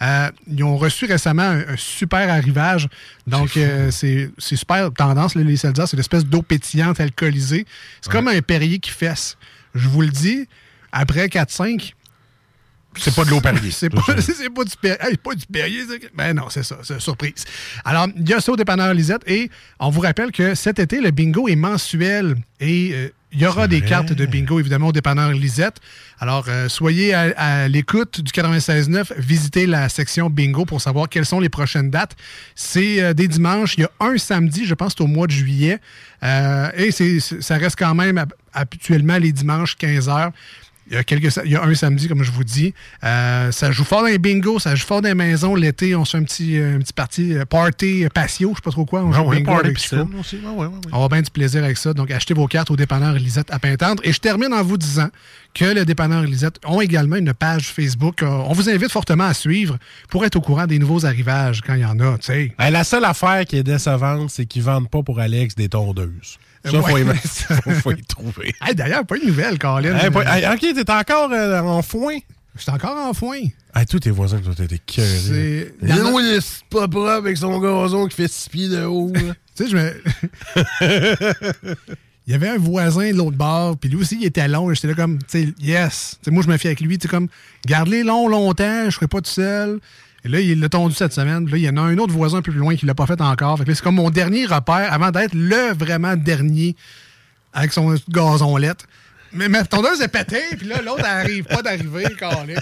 Euh, 0.01 0.31
ils 0.47 0.63
ont 0.63 0.77
reçu 0.77 1.05
récemment 1.05 1.43
un, 1.43 1.59
un 1.59 1.77
super 1.77 2.29
arrivage. 2.29 2.87
Donc, 3.27 3.55
euh, 3.55 3.91
c'est 3.91 4.31
c'est 4.39 4.55
super 4.55 4.91
tendance, 4.91 5.35
les 5.35 5.57
Seltzer. 5.57 5.85
C'est 5.87 5.97
l'espèce 5.97 6.25
d'eau 6.25 6.41
pétillante 6.41 6.99
alcoolisée. 6.99 7.65
C'est 8.01 8.11
comme 8.11 8.27
un 8.27 8.41
Perrier 8.41 8.79
qui 8.79 8.89
fesse. 8.89 9.37
Je 9.75 9.87
vous 9.87 10.01
le 10.01 10.09
dis, 10.09 10.47
après 10.91 11.27
4-5, 11.27 11.93
C'est 12.97 13.15
pas 13.15 13.23
de 13.23 13.29
l'eau 13.29 13.39
Perrier. 13.41 13.71
c'est 13.71 13.89
pas, 13.89 14.01
pas 14.05 14.13
du 14.63 14.75
Perrier. 14.81 14.97
Hey, 15.01 15.17
pas 15.17 15.33
du 15.35 15.45
Perrier. 15.45 15.83
Ben 16.15 16.33
non, 16.35 16.49
c'est 16.49 16.63
ça, 16.63 16.77
c'est 16.83 16.99
surprise. 16.99 17.45
Alors, 17.85 18.07
il 18.17 18.27
y 18.27 18.33
a 18.33 18.39
ça 18.41 18.51
au 18.51 18.55
dépanneur 18.57 18.93
Lisette 18.93 19.21
et 19.27 19.49
on 19.79 19.89
vous 19.89 20.01
rappelle 20.01 20.31
que 20.31 20.55
cet 20.55 20.79
été, 20.79 20.99
le 20.99 21.11
bingo 21.11 21.47
est 21.47 21.55
mensuel 21.55 22.35
et 22.59 22.91
euh, 22.93 23.09
il 23.33 23.39
y 23.39 23.45
aura 23.45 23.69
des 23.69 23.79
cartes 23.79 24.11
de 24.11 24.25
bingo, 24.25 24.59
évidemment, 24.59 24.87
au 24.87 24.91
dépanneur 24.91 25.31
Lisette. 25.31 25.77
Alors, 26.19 26.45
euh, 26.49 26.67
soyez 26.67 27.13
à, 27.13 27.33
à 27.37 27.67
l'écoute 27.69 28.19
du 28.19 28.29
96.9, 28.33 29.13
visitez 29.17 29.67
la 29.67 29.87
section 29.87 30.29
bingo 30.29 30.65
pour 30.65 30.81
savoir 30.81 31.07
quelles 31.07 31.25
sont 31.25 31.39
les 31.39 31.47
prochaines 31.47 31.89
dates. 31.89 32.17
C'est 32.55 33.01
euh, 33.01 33.13
des 33.13 33.29
dimanches, 33.29 33.75
il 33.77 33.81
y 33.81 33.83
a 33.85 33.91
un 34.01 34.17
samedi, 34.17 34.65
je 34.65 34.73
pense, 34.73 34.95
c'est 34.97 35.01
au 35.03 35.07
mois 35.07 35.27
de 35.27 35.31
juillet. 35.31 35.79
Euh, 36.23 36.69
et 36.75 36.91
ça 36.91 37.55
reste 37.57 37.77
quand 37.79 37.95
même 37.95 38.17
hab- 38.17 38.33
habituellement 38.53 39.17
les 39.17 39.31
dimanches 39.31 39.77
15h. 39.77 40.31
Il 40.91 40.95
y, 40.95 40.97
a 40.97 41.05
quelques, 41.05 41.33
il 41.45 41.51
y 41.51 41.55
a 41.55 41.63
un 41.63 41.73
samedi, 41.73 42.09
comme 42.09 42.21
je 42.21 42.31
vous 42.31 42.43
dis. 42.43 42.73
Euh, 43.05 43.49
ça 43.53 43.71
joue 43.71 43.85
fort 43.85 44.01
dans 44.01 44.07
les 44.09 44.17
bingos, 44.17 44.59
ça 44.59 44.75
joue 44.75 44.85
fort 44.85 45.01
dans 45.01 45.07
les 45.07 45.15
maisons. 45.15 45.55
L'été, 45.55 45.95
on 45.95 46.03
se 46.03 46.11
fait 46.11 46.17
un 46.17 46.23
petit, 46.23 46.59
euh, 46.59 46.75
un 46.75 46.79
petit 46.79 46.91
party 46.91 47.33
euh, 47.33 47.45
party 47.45 48.03
euh, 48.03 48.09
patio, 48.09 48.49
je 48.49 48.55
sais 48.57 48.61
pas 48.61 48.71
trop 48.71 48.85
quoi. 48.85 49.01
On 49.01 49.11
Ah 49.13 49.15
joue 49.15 49.21
ouais, 49.29 49.37
bingo 49.37 49.51
party 49.51 49.65
avec 49.67 49.77
piscine 49.77 50.07
aussi. 50.19 50.39
On 50.91 50.99
va 50.99 51.07
bien 51.07 51.21
du 51.21 51.31
plaisir 51.31 51.63
avec 51.63 51.77
ça. 51.77 51.93
Donc, 51.93 52.11
achetez 52.11 52.33
vos 52.33 52.45
cartes 52.47 52.71
au 52.71 52.75
dépanneur 52.75 53.13
Lisette 53.13 53.49
à 53.51 53.57
Pintendre. 53.59 54.03
Et 54.05 54.11
je 54.11 54.19
termine 54.19 54.53
en 54.53 54.63
vous 54.63 54.77
disant 54.77 55.07
que 55.53 55.63
le 55.63 55.85
dépanneur 55.85 56.23
Lisette 56.23 56.59
ont 56.65 56.81
également 56.81 57.15
une 57.15 57.33
page 57.33 57.67
Facebook. 57.67 58.19
On 58.23 58.51
vous 58.51 58.69
invite 58.69 58.91
fortement 58.91 59.23
à 59.27 59.33
suivre 59.33 59.77
pour 60.09 60.25
être 60.25 60.35
au 60.35 60.41
courant 60.41 60.67
des 60.67 60.77
nouveaux 60.77 61.05
arrivages 61.05 61.61
quand 61.61 61.75
il 61.75 61.81
y 61.83 61.85
en 61.85 61.99
a. 62.01 62.17
tu 62.17 62.25
sais. 62.25 62.53
Hey, 62.59 62.69
la 62.69 62.83
seule 62.83 63.05
affaire 63.05 63.45
qui 63.45 63.55
est 63.55 63.63
décevante, 63.63 64.29
c'est 64.29 64.45
qu'ils 64.45 64.63
vendent 64.63 64.89
pas 64.89 65.03
pour 65.03 65.21
Alex 65.21 65.55
des 65.55 65.69
tondeuses. 65.69 66.37
Ça, 66.63 66.77
Euh, 66.77 66.81
faut, 66.81 66.93
ouais. 66.93 67.01
y, 67.01 67.05
faut, 67.63 67.71
faut 67.71 67.91
y 67.91 68.01
trouver. 68.03 68.53
Hey, 68.61 68.75
D'ailleurs, 68.75 69.05
pas 69.05 69.17
une 69.17 69.27
nouvelle, 69.27 69.57
Colin. 69.57 69.97
Hey, 69.97 70.09
pas- 70.11 70.37
hey, 70.37 70.45
OK, 70.53 70.59
t'es 70.75 70.91
encore 70.91 71.31
euh, 71.31 71.59
en 71.61 71.81
foin? 71.81 72.17
Je 72.55 72.61
suis 72.61 72.71
encore 72.71 72.97
en 72.97 73.13
foin. 73.13 73.37
Hey, 73.73 73.85
tous 73.89 73.99
tes 74.01 74.11
voisins, 74.11 74.39
toi, 74.39 74.53
t'es 74.55 74.65
C'est- 74.69 74.79
cœurés. 74.85 75.73
Il 75.81 75.89
Il 75.89 76.41
c'est 76.41 76.65
pas 76.69 76.87
propre 76.87 77.09
avec 77.09 77.37
son 77.37 77.59
gazon 77.59 78.07
qui 78.07 78.15
fait 78.17 78.27
six 78.31 78.49
pieds 78.49 78.69
de 78.69 78.83
haut. 78.83 79.11
Tu 79.53 79.65
sais, 79.65 79.69
je 79.69 79.75
me. 79.75 80.01
Il 82.27 82.31
y 82.31 82.35
avait 82.35 82.49
un 82.49 82.57
voisin 82.57 83.11
de 83.11 83.17
l'autre 83.17 83.35
bord, 83.35 83.77
puis 83.77 83.89
lui 83.89 83.97
aussi, 83.97 84.15
il 84.21 84.25
était 84.25 84.47
long. 84.47 84.71
et 84.71 84.75
J'étais 84.75 84.87
là 84.89 84.93
comme, 84.93 85.17
tu 85.19 85.25
sais, 85.27 85.53
yes. 85.59 86.17
Moi, 86.27 86.43
je 86.43 86.47
me 86.47 86.55
fie 86.57 86.67
avec 86.67 86.79
lui. 86.79 86.97
Tu 86.97 87.07
comme, 87.07 87.27
garde-les 87.65 88.03
long, 88.03 88.27
longtemps, 88.29 88.85
je 88.85 88.91
serai 88.91 89.07
pas 89.07 89.19
tout 89.21 89.29
seul. 89.31 89.79
Et 90.23 90.29
là, 90.29 90.39
il 90.39 90.59
l'a 90.59 90.69
tondu 90.69 90.93
cette 90.93 91.13
semaine. 91.13 91.49
Là, 91.49 91.57
il 91.57 91.63
y 91.63 91.69
en 91.69 91.77
a 91.77 91.81
un 91.81 91.97
autre 91.97 92.13
voisin 92.13 92.37
un 92.37 92.41
peu 92.41 92.51
plus 92.51 92.59
loin 92.59 92.75
qui 92.75 92.85
l'a 92.85 92.93
pas 92.93 93.07
fait 93.07 93.19
encore. 93.21 93.57
Fait 93.57 93.65
c'est 93.73 93.81
comme 93.81 93.95
mon 93.95 94.09
dernier 94.09 94.45
repère 94.45 94.93
avant 94.93 95.11
d'être 95.11 95.33
le 95.33 95.73
vraiment 95.73 96.15
dernier 96.15 96.75
avec 97.53 97.73
son 97.73 97.95
gazon 98.09 98.55
lettre. 98.57 98.85
Mais 99.33 99.47
ma 99.47 99.63
tondeuse 99.63 100.01
est 100.01 100.09
pétée, 100.09 100.43
puis 100.57 100.67
là, 100.67 100.81
l'autre, 100.81 100.99
elle 100.99 101.05
arrive 101.05 101.43
pas 101.45 101.61
d'arriver, 101.61 102.05
calé. 102.17 102.55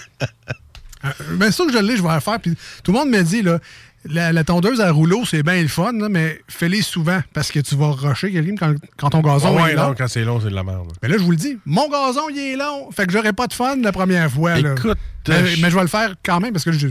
Euh, 1.05 1.09
Bien 1.31 1.51
sûr 1.51 1.65
que 1.65 1.73
je 1.73 1.77
l'ai, 1.79 1.97
je 1.97 2.03
vais 2.03 2.13
le 2.13 2.19
faire. 2.19 2.39
Puis 2.39 2.55
tout 2.83 2.91
le 2.91 2.97
monde 2.97 3.09
me 3.09 3.21
dit, 3.23 3.41
là, 3.41 3.59
la, 4.05 4.31
la 4.31 4.43
tondeuse 4.43 4.79
à 4.81 4.91
rouleau, 4.91 5.25
c'est 5.25 5.43
bien 5.43 5.61
le 5.61 5.67
fun, 5.67 5.91
là, 5.93 6.07
mais 6.09 6.41
fais-les 6.47 6.81
souvent 6.81 7.19
parce 7.33 7.51
que 7.51 7.59
tu 7.59 7.75
vas 7.75 7.91
rusher 7.91 8.31
quelqu'un 8.31 8.55
quand, 8.57 8.73
quand 8.97 9.09
ton 9.09 9.19
gazon 9.21 9.55
Ah 9.57 9.63
ouais, 9.63 9.71
est 9.71 9.75
long. 9.75 9.87
non, 9.89 9.95
quand 9.97 10.07
c'est 10.07 10.23
long, 10.23 10.39
c'est 10.39 10.49
de 10.49 10.55
la 10.55 10.63
merde. 10.63 10.91
Mais 11.03 11.09
là, 11.09 11.15
je 11.17 11.23
vous 11.23 11.31
le 11.31 11.37
dis, 11.37 11.57
mon 11.65 11.89
gazon, 11.89 12.29
il 12.29 12.37
est 12.37 12.55
long. 12.55 12.89
Fait 12.91 13.05
que 13.05 13.11
j'aurai 13.11 13.33
pas 13.33 13.47
de 13.47 13.53
fun 13.53 13.75
la 13.77 13.91
première 13.91 14.31
fois. 14.31 14.57
là. 14.59 14.73
Écoute, 14.77 14.97
mais, 15.27 15.35
euh, 15.35 15.55
mais 15.61 15.69
je 15.69 15.75
vais 15.75 15.81
le 15.81 15.87
faire 15.87 16.15
quand 16.23 16.39
même 16.39 16.53
parce 16.53 16.63
que 16.65 16.71
je 16.71 16.87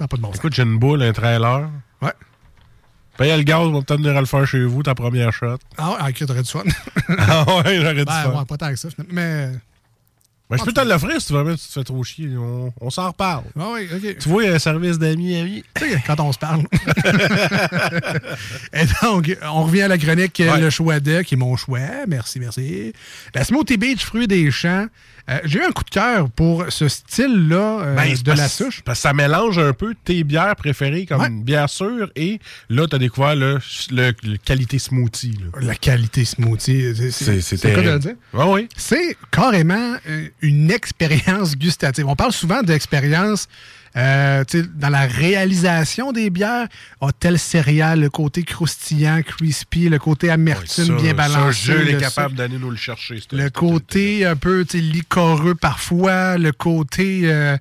n'a 0.00 0.08
pas 0.08 0.16
de 0.16 0.22
bon 0.22 0.28
sens. 0.28 0.36
Écoute, 0.36 0.54
j'ai 0.54 0.62
une 0.62 0.78
boule, 0.78 1.02
un 1.02 1.12
trailer. 1.12 1.68
Ouais. 2.02 2.12
Paye 3.18 3.34
le 3.36 3.42
gaz, 3.44 3.60
on 3.60 3.72
va 3.72 3.80
peut-être 3.82 4.00
venir 4.00 4.16
à 4.16 4.20
le 4.20 4.26
faire 4.26 4.46
chez 4.46 4.62
vous, 4.64 4.82
ta 4.82 4.94
première 4.94 5.32
shot. 5.32 5.56
Ah, 5.78 5.96
ah, 6.00 6.06
ok, 6.08 6.26
t'aurais 6.26 6.42
du 6.42 6.50
fun. 6.50 6.62
ah 7.18 7.44
ouais, 7.64 7.76
j'aurais 7.76 7.94
du 7.94 8.04
Ben, 8.04 8.12
fun. 8.24 8.38
ouais, 8.38 8.44
pas 8.46 8.56
tant 8.56 8.70
que 8.70 8.76
ça. 8.76 8.88
Mais. 9.10 9.52
Ben, 10.48 10.56
je 10.58 10.64
peux 10.64 10.72
te 10.72 10.80
l'offrir 10.80 11.20
si 11.20 11.26
tu 11.26 11.32
mais 11.34 11.56
tu 11.56 11.66
te 11.66 11.72
fais 11.72 11.82
trop 11.82 12.04
chier. 12.04 12.36
On, 12.36 12.72
on 12.80 12.88
s'en 12.88 13.08
reparle. 13.08 13.44
Ah 13.58 13.70
oui, 13.74 13.88
ok. 13.92 14.18
Tu 14.18 14.28
vois, 14.28 14.44
il 14.44 14.48
y 14.48 14.52
a 14.52 14.54
un 14.54 14.58
service 14.60 14.96
d'amis, 14.96 15.36
amis. 15.36 15.64
Tu 15.74 15.90
sais, 15.90 16.02
quand 16.06 16.20
on 16.20 16.32
se 16.32 16.38
parle. 16.38 16.62
Et 18.72 18.84
donc, 19.02 19.36
on 19.42 19.64
revient 19.64 19.82
à 19.82 19.88
la 19.88 19.98
chronique 19.98 20.38
euh, 20.38 20.56
Le 20.58 20.70
choix 20.70 21.00
de, 21.00 21.22
qui 21.22 21.34
est 21.34 21.36
mon 21.38 21.56
choix. 21.56 21.80
Merci, 22.06 22.38
merci. 22.38 22.92
La 23.34 23.42
Smoothie 23.42 23.76
Beach, 23.76 24.04
fruits 24.04 24.28
des 24.28 24.48
champs. 24.52 24.86
Euh, 25.28 25.38
J'ai 25.44 25.58
eu 25.58 25.62
un 25.64 25.72
coup 25.72 25.82
de 25.82 25.90
cœur 25.90 26.30
pour 26.30 26.66
ce 26.68 26.86
style-là 26.88 27.80
euh, 27.82 27.94
Ben, 27.96 28.14
de 28.14 28.32
la 28.32 28.48
souche. 28.48 28.82
Parce 28.84 28.98
que 28.98 29.02
ça 29.02 29.12
mélange 29.12 29.58
un 29.58 29.72
peu 29.72 29.94
tes 30.04 30.22
bières 30.22 30.54
préférées 30.54 31.04
comme 31.06 31.20
une 31.22 31.42
bière 31.42 31.68
sûre 31.68 32.10
et 32.14 32.38
là, 32.68 32.86
tu 32.86 32.94
as 32.94 32.98
découvert 32.98 33.34
le, 33.34 33.58
le- 33.90 34.12
le 34.22 34.36
qualité 34.36 34.78
smoothie. 34.78 35.36
là. 35.40 35.60
La 35.66 35.74
qualité 35.74 36.24
smoothie. 36.24 37.10
C'est- 37.10 37.60
quoi 37.60 37.70
de 37.70 37.76
le 37.76 37.82
terrible. 37.82 37.98
dire? 37.98 38.14
Ouais, 38.34 38.44
oui. 38.52 38.68
C'est 38.76 39.16
carrément. 39.32 39.96
euh, 40.08 40.28
une 40.42 40.70
expérience 40.70 41.56
gustative. 41.56 42.06
On 42.06 42.14
parle 42.16 42.32
souvent 42.32 42.62
d'expérience 42.62 43.48
euh, 43.96 44.44
dans 44.74 44.90
la 44.90 45.06
réalisation 45.06 46.12
des 46.12 46.30
bières. 46.30 46.68
A 47.00 47.12
tel 47.12 47.38
céréale, 47.38 48.00
le 48.00 48.10
côté 48.10 48.42
croustillant, 48.42 49.22
crispy, 49.22 49.88
le 49.88 49.98
côté 49.98 50.30
amertume 50.30 50.84
Ça, 50.84 50.92
bien 50.94 51.14
balancé. 51.14 51.66
Ça, 51.66 51.72
Jules 51.72 51.88
est 51.88 51.92
le 51.92 51.98
capable 52.00 52.34
d'aller 52.34 52.58
nous 52.58 52.70
le 52.70 52.76
chercher. 52.76 53.20
Le 53.32 53.48
côté 53.48 54.26
un 54.26 54.36
peu 54.36 54.66
liquoreux 54.74 55.54
parfois, 55.54 56.36
le 56.36 56.52
côté 56.52 57.22
euh, 57.24 57.56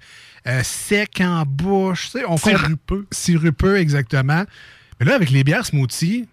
euh, 0.48 0.62
sec 0.64 1.22
en 1.22 1.44
bouche. 1.46 2.12
tu 2.12 2.20
sais, 2.20 2.26
On 2.28 2.38
Sirupeux. 2.38 3.06
Sirupeux, 3.12 3.78
exactement. 3.78 4.44
Mais 5.00 5.06
là, 5.06 5.16
avec 5.16 5.30
les 5.30 5.44
bières 5.44 5.66
smoothie, 5.66 6.28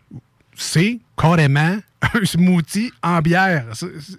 c'est 0.57 0.99
carrément 1.17 1.77
un 2.15 2.25
smoothie 2.25 2.93
en 3.03 3.21
bière. 3.21 3.65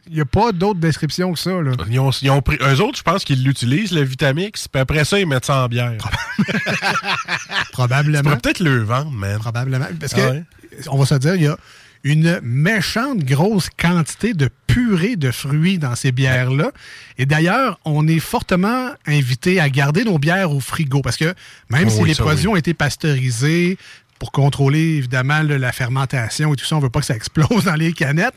Il 0.07 0.13
n'y 0.15 0.21
a 0.21 0.25
pas 0.25 0.51
d'autre 0.51 0.79
description 0.79 1.34
que 1.34 1.39
ça. 1.39 1.51
Là. 1.61 1.71
Ils 1.89 1.99
ont, 1.99 2.11
ils 2.21 2.29
ont 2.31 2.41
pris, 2.41 2.57
eux 2.61 2.81
autres, 2.81 2.97
je 2.97 3.03
pense 3.03 3.23
qu'ils 3.25 3.43
l'utilisent, 3.43 3.91
le 3.91 4.01
Vitamix, 4.03 4.67
puis 4.67 4.79
après 4.81 5.03
ça, 5.03 5.19
ils 5.19 5.27
mettent 5.27 5.45
ça 5.45 5.63
en 5.63 5.67
bière. 5.67 5.97
Probablement. 7.71 8.31
Tu 8.31 8.38
peut-être 8.41 8.59
le 8.59 8.84
vendre, 8.84 9.11
man. 9.11 9.39
Probablement. 9.39 9.86
Parce 9.99 10.13
Ah 10.13 10.17
que, 10.17 10.31
ouais? 10.31 10.43
on 10.88 10.97
va 10.97 11.05
se 11.05 11.15
dire, 11.15 11.36
il 11.36 11.43
y 11.43 11.47
a 11.47 11.57
une 12.05 12.41
méchante 12.43 13.19
grosse 13.19 13.69
quantité 13.69 14.34
de 14.34 14.49
purée 14.67 15.15
de 15.15 15.31
fruits 15.31 15.77
dans 15.77 15.95
ces 15.95 16.11
bières-là. 16.11 16.71
Et 17.17 17.25
d'ailleurs, 17.25 17.79
on 17.86 18.07
est 18.09 18.19
fortement 18.19 18.89
invité 19.07 19.61
à 19.61 19.69
garder 19.69 20.03
nos 20.03 20.19
bières 20.19 20.51
au 20.51 20.59
frigo 20.59 21.01
parce 21.01 21.15
que 21.15 21.34
même 21.69 21.88
Oh 21.88 21.91
si 21.91 22.01
oui, 22.01 22.09
les 22.09 22.15
produits 22.15 22.47
oui. 22.47 22.53
ont 22.53 22.55
été 22.57 22.73
pasteurisés 22.73 23.77
pour 24.24 24.32
contrôler 24.32 24.95
évidemment 24.95 25.41
la 25.41 25.74
fermentation 25.74 26.53
et 26.53 26.55
tout 26.55 26.63
ça, 26.63 26.78
on 26.78 26.80
veut 26.80 26.89
pas 26.89 27.01
que 27.01 27.05
ça 27.05 27.13
explose 27.13 27.63
dans 27.65 27.76
les 27.76 27.91
canettes, 27.91 28.36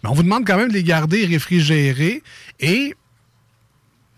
mais 0.00 0.08
on 0.08 0.12
vous 0.12 0.22
demande 0.22 0.46
quand 0.46 0.56
même 0.56 0.68
de 0.68 0.74
les 0.74 0.84
garder 0.84 1.26
réfrigérés 1.26 2.22
et 2.60 2.94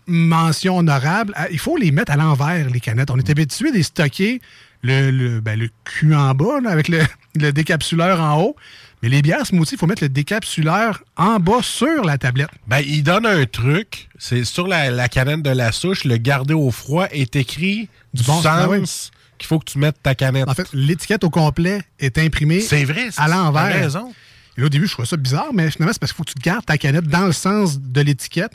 mention 0.05 0.77
honorable, 0.77 1.33
il 1.49 1.57
faut 1.57 1.75
les 1.75 1.89
mettre 1.89 2.11
à 2.11 2.17
l'envers, 2.17 2.69
les 2.69 2.79
canettes. 2.79 3.09
On 3.09 3.17
est 3.17 3.31
habitué 3.31 3.71
de 3.71 3.77
les 3.77 3.83
stocker 3.83 4.41
le, 4.83 5.09
le, 5.09 5.41
ben, 5.41 5.57
le 5.59 5.69
cul 5.85 6.13
en 6.13 6.35
bas, 6.35 6.61
là, 6.61 6.69
avec 6.69 6.87
le, 6.87 6.99
le 7.35 7.51
décapsuleur 7.51 8.21
en 8.21 8.39
haut. 8.39 8.55
Mais 9.01 9.09
les 9.09 9.23
bières 9.23 9.47
smoothie, 9.47 9.73
il 9.73 9.79
faut 9.79 9.87
mettre 9.87 10.03
le 10.03 10.09
décapsuleur 10.09 11.03
en 11.15 11.39
bas 11.39 11.63
sur 11.63 12.03
la 12.03 12.19
tablette. 12.19 12.49
Ben, 12.67 12.83
il 12.85 13.01
donne 13.01 13.25
un 13.25 13.45
truc. 13.45 14.07
C'est 14.19 14.43
sur 14.43 14.67
la, 14.67 14.91
la 14.91 15.09
canette 15.09 15.41
de 15.41 15.49
la 15.49 15.71
souche, 15.71 16.03
le 16.03 16.17
garder 16.17 16.53
au 16.53 16.69
froid 16.69 17.07
est 17.09 17.35
écrit 17.35 17.89
du, 18.13 18.21
bon, 18.21 18.39
sens 18.39 18.67
oui. 18.69 19.16
Qu'il 19.37 19.47
faut 19.47 19.59
que 19.59 19.65
tu 19.71 19.77
mettes 19.79 19.97
ta 20.03 20.15
canette. 20.15 20.47
En 20.47 20.53
fait, 20.53 20.67
l'étiquette 20.73 21.23
au 21.23 21.29
complet 21.29 21.81
est 21.99 22.17
imprimée 22.17 22.61
C'est 22.61 22.83
vrai, 22.85 23.09
c'est- 23.11 23.21
à 23.21 23.27
l'envers. 23.27 23.73
raison. 23.73 24.13
Et 24.57 24.61
là, 24.61 24.67
au 24.67 24.69
début, 24.69 24.87
je 24.87 24.91
trouvais 24.93 25.07
ça 25.07 25.17
bizarre, 25.17 25.49
mais 25.53 25.69
finalement, 25.71 25.93
c'est 25.93 25.99
parce 25.99 26.11
qu'il 26.11 26.17
faut 26.17 26.23
que 26.23 26.31
tu 26.33 26.39
gardes 26.43 26.65
ta 26.65 26.77
canette 26.77 27.05
dans 27.07 27.25
le 27.25 27.31
sens 27.31 27.79
de 27.79 28.01
l'étiquette. 28.01 28.51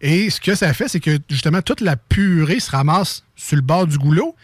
Et 0.00 0.30
ce 0.30 0.40
que 0.40 0.54
ça 0.54 0.72
fait, 0.72 0.88
c'est 0.88 1.00
que 1.00 1.18
justement, 1.28 1.60
toute 1.60 1.80
la 1.80 1.96
purée 1.96 2.60
se 2.60 2.70
ramasse 2.70 3.24
sur 3.36 3.56
le 3.56 3.62
bord 3.62 3.86
du 3.86 3.98
goulot. 3.98 4.34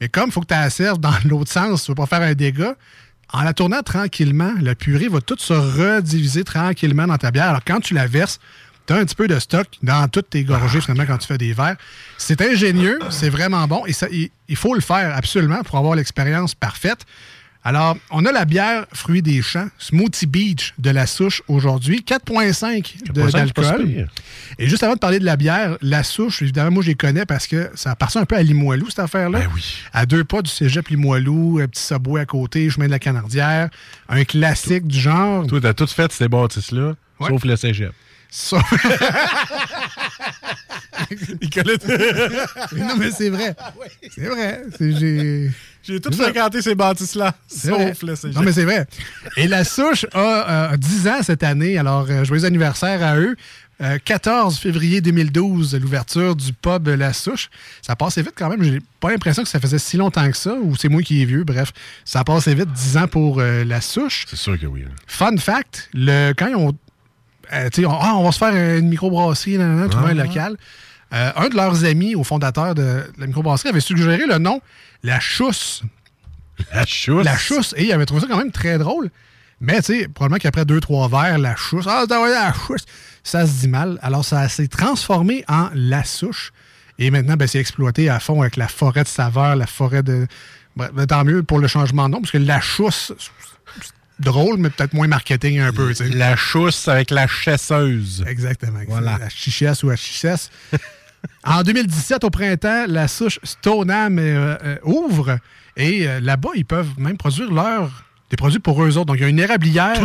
Mais 0.00 0.08
comme 0.08 0.26
il 0.26 0.32
faut 0.32 0.40
que 0.40 0.46
tu 0.46 0.54
la 0.54 0.68
serves 0.70 0.98
dans 0.98 1.14
l'autre 1.24 1.50
sens, 1.50 1.84
tu 1.84 1.90
ne 1.90 1.94
veux 1.96 2.02
pas 2.02 2.06
faire 2.06 2.22
un 2.26 2.34
dégât, 2.34 2.74
en 3.32 3.42
la 3.42 3.52
tournant 3.52 3.82
tranquillement, 3.82 4.52
la 4.60 4.74
purée 4.74 5.08
va 5.08 5.20
toute 5.20 5.40
se 5.40 5.52
rediviser 5.52 6.44
tranquillement 6.44 7.06
dans 7.06 7.18
ta 7.18 7.30
bière. 7.30 7.48
Alors, 7.48 7.62
quand 7.64 7.80
tu 7.80 7.94
la 7.94 8.06
verses, 8.06 8.38
tu 8.88 8.92
as 8.94 8.96
un 8.96 9.04
petit 9.04 9.14
peu 9.14 9.28
de 9.28 9.38
stock 9.38 9.66
dans 9.84 10.08
toutes 10.08 10.30
tes 10.30 10.42
gorgées, 10.42 10.80
finalement, 10.80 11.04
quand 11.06 11.18
tu 11.18 11.28
fais 11.28 11.38
des 11.38 11.52
verres. 11.52 11.76
C'est 12.16 12.40
ingénieux, 12.42 12.98
c'est 13.10 13.30
vraiment 13.30 13.68
bon 13.68 13.84
et 13.86 13.92
ça, 13.92 14.08
il, 14.10 14.30
il 14.48 14.56
faut 14.56 14.74
le 14.74 14.80
faire 14.80 15.14
absolument 15.16 15.62
pour 15.62 15.78
avoir 15.78 15.94
l'expérience 15.94 16.56
parfaite. 16.56 17.04
Alors, 17.64 17.96
on 18.10 18.24
a 18.24 18.32
la 18.32 18.44
bière 18.44 18.86
Fruits 18.94 19.20
des 19.20 19.42
Champs, 19.42 19.68
Smoothie 19.78 20.26
Beach 20.26 20.72
de 20.78 20.88
la 20.90 21.06
souche 21.06 21.42
aujourd'hui, 21.48 22.02
4,5 22.06 23.12
de- 23.12 23.20
4,5, 23.20 23.46
c'est 23.46 23.52
pas 23.52 23.62
si 23.62 23.68
d'alcool. 23.74 24.08
Et 24.58 24.68
juste 24.68 24.82
avant 24.84 24.94
de 24.94 24.98
parler 25.00 25.18
de 25.18 25.24
la 25.24 25.36
bière, 25.36 25.76
la 25.82 26.02
souche, 26.04 26.40
évidemment, 26.40 26.70
moi, 26.70 26.82
je 26.82 26.88
les 26.88 26.94
connais 26.94 27.26
parce 27.26 27.46
que 27.46 27.68
ça 27.74 27.90
appartient 27.90 28.16
un 28.18 28.24
peu 28.24 28.36
à 28.36 28.42
Limoilou, 28.42 28.88
cette 28.88 29.00
affaire-là. 29.00 29.40
Ben 29.40 29.48
oui. 29.54 29.76
À 29.92 30.06
deux 30.06 30.24
pas 30.24 30.40
du 30.40 30.50
cégep 30.50 30.88
Limoilou, 30.88 31.58
un 31.60 31.66
petit 31.66 31.82
subway 31.82 32.20
à 32.20 32.26
côté, 32.26 32.70
chemin 32.70 32.86
de 32.86 32.92
la 32.92 33.00
Canardière, 33.00 33.68
un 34.08 34.24
classique 34.24 34.86
du 34.86 34.98
genre. 34.98 35.46
Toi, 35.46 35.60
t'as 35.60 35.74
tout 35.74 35.86
fait 35.88 36.10
ces 36.12 36.28
bâtisses-là, 36.28 36.94
Ouais. 37.20 37.28
sauf 37.28 37.44
le 37.44 37.56
cégep. 37.56 37.92
Il 41.40 41.50
connaît 41.50 41.78
non, 42.76 42.96
mais 42.98 43.10
c'est 43.10 43.30
vrai. 43.30 43.56
C'est 44.14 44.26
vrai. 44.26 44.62
J'ai. 44.78 45.50
J'ai 45.82 46.00
tout 46.00 46.12
fréquenté 46.12 46.60
ces 46.60 46.74
bâtisses-là, 46.74 47.34
sauf 47.48 48.02
le 48.02 48.14
cégep. 48.14 48.36
Non, 48.36 48.42
mais 48.42 48.52
c'est 48.52 48.64
vrai. 48.64 48.86
Et 49.38 49.48
la 49.48 49.64
souche 49.64 50.04
a 50.12 50.72
euh, 50.72 50.76
10 50.76 51.08
ans 51.08 51.22
cette 51.22 51.42
année. 51.42 51.78
Alors, 51.78 52.06
euh, 52.10 52.24
joyeux 52.24 52.44
anniversaire 52.44 53.02
à 53.02 53.16
eux. 53.16 53.34
Euh, 53.80 53.98
14 54.04 54.58
février 54.58 55.00
2012, 55.00 55.76
l'ouverture 55.76 56.34
du 56.34 56.52
pub 56.52 56.88
La 56.88 57.12
Souche. 57.12 57.48
Ça 57.80 57.94
passait 57.94 58.22
vite 58.22 58.34
quand 58.36 58.48
même. 58.48 58.62
J'ai 58.62 58.80
pas 58.98 59.10
l'impression 59.10 59.44
que 59.44 59.48
ça 59.48 59.60
faisait 59.60 59.78
si 59.78 59.96
longtemps 59.96 60.28
que 60.28 60.36
ça, 60.36 60.54
ou 60.54 60.74
c'est 60.74 60.88
moi 60.88 61.00
qui 61.02 61.22
est 61.22 61.24
vieux. 61.24 61.44
Bref, 61.44 61.72
ça 62.04 62.24
passait 62.24 62.54
vite 62.54 62.72
10 62.72 62.96
ans 62.96 63.06
pour 63.06 63.38
euh, 63.38 63.64
La 63.64 63.80
Souche. 63.80 64.24
C'est 64.28 64.36
sûr 64.36 64.58
que 64.58 64.66
oui. 64.66 64.84
Fun 65.06 65.36
fact, 65.36 65.90
le, 65.94 66.32
quand 66.32 66.48
ils 66.48 66.56
ont. 66.56 66.72
Euh, 67.52 67.68
on, 67.78 67.90
ah, 67.90 68.14
on 68.16 68.24
va 68.24 68.32
se 68.32 68.38
faire 68.38 68.78
une 68.78 68.88
microbrasserie, 68.88 69.58
Ah, 69.58 69.62
un 69.62 70.14
local. 70.14 70.56
Euh, 71.14 71.32
un 71.36 71.48
de 71.48 71.56
leurs 71.56 71.84
amis, 71.84 72.14
au 72.14 72.24
fondateur 72.24 72.74
de 72.74 73.04
la 73.16 73.26
microbrasserie, 73.26 73.70
avait 73.70 73.80
suggéré 73.80 74.26
le 74.26 74.38
nom 74.38 74.60
La 75.02 75.20
Chousse. 75.20 75.82
La 76.72 76.84
chousse? 76.84 77.24
La 77.24 77.36
chousse. 77.36 77.74
Et 77.76 77.84
il 77.84 77.92
avait 77.92 78.04
trouvé 78.04 78.22
ça 78.22 78.26
quand 78.28 78.38
même 78.38 78.52
très 78.52 78.78
drôle. 78.78 79.10
Mais, 79.60 79.80
tu 79.80 80.00
sais, 80.00 80.08
probablement 80.08 80.38
qu'après 80.38 80.64
deux, 80.64 80.80
trois 80.80 81.08
verres, 81.08 81.38
la 81.38 81.56
chousse. 81.56 81.86
Ah, 81.88 82.04
la 82.08 82.52
chousse. 82.52 82.84
Ça 83.22 83.46
se 83.46 83.60
dit 83.60 83.68
mal. 83.68 83.98
Alors, 84.02 84.24
ça 84.24 84.48
s'est 84.48 84.68
transformé 84.68 85.44
en 85.48 85.68
la 85.74 86.04
souche. 86.04 86.52
Et 86.98 87.10
maintenant, 87.10 87.36
ben, 87.36 87.46
c'est 87.46 87.58
exploité 87.58 88.08
à 88.08 88.20
fond 88.20 88.40
avec 88.42 88.56
la 88.56 88.68
forêt 88.68 89.02
de 89.02 89.08
saveur, 89.08 89.56
la 89.56 89.66
forêt 89.66 90.02
de. 90.02 90.26
Bref, 90.76 90.90
ben, 90.92 91.06
tant 91.06 91.24
mieux 91.24 91.42
pour 91.42 91.58
le 91.58 91.68
changement 91.68 92.08
de 92.08 92.14
nom, 92.14 92.20
parce 92.20 92.32
que 92.32 92.38
la 92.38 92.60
chousse, 92.60 93.12
drôle, 94.18 94.58
mais 94.58 94.70
peut-être 94.70 94.94
moins 94.94 95.08
marketing 95.08 95.60
un 95.60 95.72
peu. 95.72 95.92
La 96.14 96.36
chousse 96.36 96.88
avec 96.88 97.10
la 97.10 97.26
chasseuse. 97.26 98.24
Exactement. 98.26 98.80
Voilà. 98.88 99.18
La 99.18 99.28
chichesse 99.28 99.82
ou 99.82 99.90
la 99.90 99.96
chichesse. 99.96 100.50
en 101.44 101.62
2017, 101.62 102.24
au 102.24 102.30
printemps, 102.30 102.84
la 102.88 103.08
souche 103.08 103.38
Stoneham 103.42 104.18
euh, 104.18 104.56
euh, 104.64 104.76
ouvre 104.84 105.38
et 105.76 106.08
euh, 106.08 106.20
là-bas, 106.20 106.50
ils 106.56 106.64
peuvent 106.64 106.98
même 106.98 107.16
produire 107.16 107.52
leur 107.52 108.04
des 108.30 108.36
produits 108.36 108.58
pour 108.58 108.82
eux 108.82 108.96
autres. 108.98 109.06
Donc, 109.06 109.16
il 109.16 109.22
y 109.22 109.24
a 109.24 109.28
une 109.28 109.38
érablière, 109.38 109.96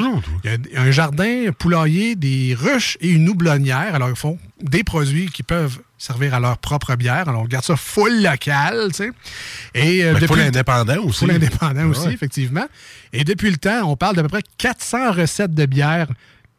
il 0.44 0.72
y 0.74 0.78
a 0.78 0.82
un 0.82 0.92
jardin 0.92 1.52
poulailler, 1.58 2.16
des 2.16 2.56
ruches 2.58 2.98
et 3.02 3.10
une 3.10 3.28
houblonnière. 3.28 3.96
Alors, 3.96 4.10
ils 4.10 4.16
font 4.16 4.38
des 4.62 4.84
produits 4.84 5.28
qui 5.28 5.44
peuvent 5.44 5.80
servir 5.98 6.34
à 6.34 6.40
leur 6.40 6.58
propre 6.58 6.96
bière. 6.96 7.28
Alors, 7.28 7.42
on 7.42 7.46
garde 7.46 7.66
ça 7.66 7.76
full 7.76 8.24
local, 8.24 8.90
tu 8.90 8.96
sais. 8.96 9.12
Et, 9.74 10.04
euh, 10.06 10.14
Ben, 10.14 10.28
full 10.28 10.40
indépendant 10.40 10.98
aussi. 11.04 11.20
Full 11.20 11.32
indépendant 11.32 11.86
aussi, 11.88 12.10
effectivement. 12.10 12.66
Et 13.12 13.24
depuis 13.24 13.52
le 13.52 13.58
temps, 13.58 13.90
on 13.90 13.96
parle 13.98 14.16
d'à 14.16 14.22
peu 14.22 14.30
près 14.30 14.44
400 14.58 15.12
recettes 15.14 15.54
de 15.54 15.66
bière, 15.66 16.08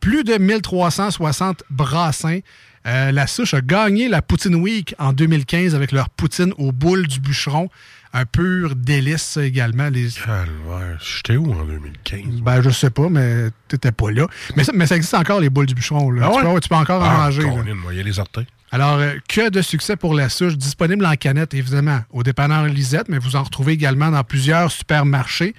plus 0.00 0.22
de 0.24 0.34
1360 0.34 1.64
brassins. 1.70 2.40
Euh, 2.86 3.12
la 3.12 3.26
souche 3.26 3.54
a 3.54 3.62
gagné 3.62 4.08
la 4.08 4.20
Poutine 4.20 4.56
Week 4.56 4.94
en 4.98 5.14
2015 5.14 5.74
avec 5.74 5.92
leur 5.92 6.10
poutine 6.10 6.52
aux 6.58 6.70
boules 6.72 7.06
du 7.06 7.20
bûcheron. 7.20 7.70
Un 8.16 8.26
pur 8.26 8.76
délice, 8.76 9.36
également. 9.38 9.88
Les... 9.88 10.08
Calvaire. 10.10 10.98
J'étais 11.00 11.36
où 11.36 11.52
en 11.52 11.64
2015? 11.64 12.42
Ben, 12.42 12.62
je 12.62 12.70
sais 12.70 12.90
pas, 12.90 13.08
mais 13.08 13.48
t'étais 13.66 13.90
pas 13.90 14.12
là. 14.12 14.28
Mais 14.56 14.62
ça, 14.62 14.70
mais 14.72 14.86
ça 14.86 14.94
existe 14.94 15.14
encore, 15.14 15.40
les 15.40 15.50
boules 15.50 15.66
du 15.66 15.74
bûcheron. 15.74 16.12
Là. 16.12 16.30
Ah 16.30 16.36
tu, 16.36 16.42
peux, 16.42 16.48
ouais, 16.48 16.60
tu 16.60 16.68
peux 16.68 16.74
encore 16.76 17.02
en 17.02 17.06
Ah, 17.06 17.16
manger. 17.24 17.42
il 17.90 17.96
y 17.96 18.00
a 18.00 18.02
les 18.04 18.18
orteils. 18.20 18.46
Alors, 18.70 18.98
euh, 18.98 19.14
que 19.28 19.50
de 19.50 19.62
succès 19.62 19.96
pour 19.96 20.14
la 20.14 20.28
souche, 20.28 20.56
disponible 20.56 21.04
en 21.06 21.14
canette, 21.16 21.54
évidemment, 21.54 22.00
au 22.10 22.22
dépanneur 22.22 22.64
Lisette, 22.66 23.08
mais 23.08 23.18
vous 23.18 23.34
en 23.36 23.42
retrouvez 23.42 23.72
également 23.72 24.10
dans 24.10 24.22
plusieurs 24.24 24.70
supermarchés. 24.70 25.54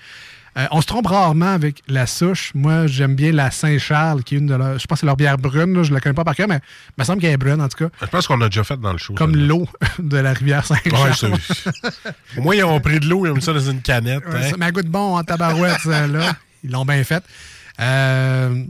Euh, 0.58 0.66
on 0.72 0.80
se 0.80 0.86
trompe 0.88 1.08
rarement 1.08 1.50
avec 1.52 1.82
la 1.90 2.06
souche. 2.08 2.52
Moi, 2.56 2.88
j'aime 2.88 3.14
bien 3.16 3.34
la 3.34 3.52
Saint-Charles, 3.52 4.24
qui 4.24 4.36
est 4.36 4.38
une 4.38 4.48
de 4.48 4.56
leurs. 4.56 4.80
Je 4.80 4.86
pense 4.88 4.98
que 4.98 5.00
c'est 5.02 5.06
leur 5.06 5.18
bière 5.18 5.38
brune, 5.38 5.74
là, 5.76 5.84
je 5.84 5.94
la 5.94 6.00
connais 6.00 6.14
pas 6.16 6.24
par 6.24 6.34
cœur, 6.36 6.48
mais 6.48 6.60
il 6.90 7.02
me 7.02 7.04
semble 7.04 7.20
qu'elle 7.22 7.34
est 7.34 7.38
brune, 7.38 7.62
en 7.62 7.68
tout 7.68 7.78
cas. 7.86 7.90
Je 8.02 8.06
pense 8.08 8.26
qu'on 8.28 8.40
a 8.40 8.48
déjà 8.48 8.64
fait 8.64 8.78
dans 8.80 8.94
le 8.94 8.98
show. 8.98 9.14
Comme 9.16 9.36
l'eau 9.36 9.68
de 10.00 10.18
la 10.18 10.32
rivière 10.34 10.64
Ouais, 10.72 10.78
Saint-Charles. 10.84 11.40
c'est- 11.46 12.40
Au 12.40 12.42
moins, 12.42 12.56
ils 12.56 12.64
ont 12.64 12.80
pris 12.80 13.00
de 13.02 13.06
l'eau, 13.08 13.26
ils 13.26 13.32
ont 13.32 13.36
mis 13.36 13.42
ça 13.42 13.52
dans 13.54 13.60
une 13.60 13.82
canette. 13.82 14.26
Ouais, 14.28 14.36
hein. 14.46 14.50
ça 14.52 14.58
m'a 14.58 14.72
goût 14.72 14.82
de 14.82 14.88
bon 14.90 15.18
en 15.18 15.24
tabarouette, 15.24 15.84
là. 15.86 16.34
Ils 16.64 16.72
l'ont 16.72 16.86
bien 16.86 17.04
fait. 17.04 17.24
Euh, 17.82 18.64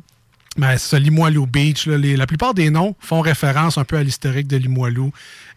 ben, 0.58 0.78
c'est 0.78 1.00
Limoilou 1.00 1.46
Beach. 1.48 1.86
la 1.88 2.26
plupart 2.28 2.54
des 2.54 2.70
noms 2.70 2.96
font 3.00 3.22
référence 3.22 3.78
un 3.78 3.84
peu 3.84 3.98
à 3.98 4.04
l'historique 4.04 4.48
de 4.48 4.56
Limoilou, 4.58 5.12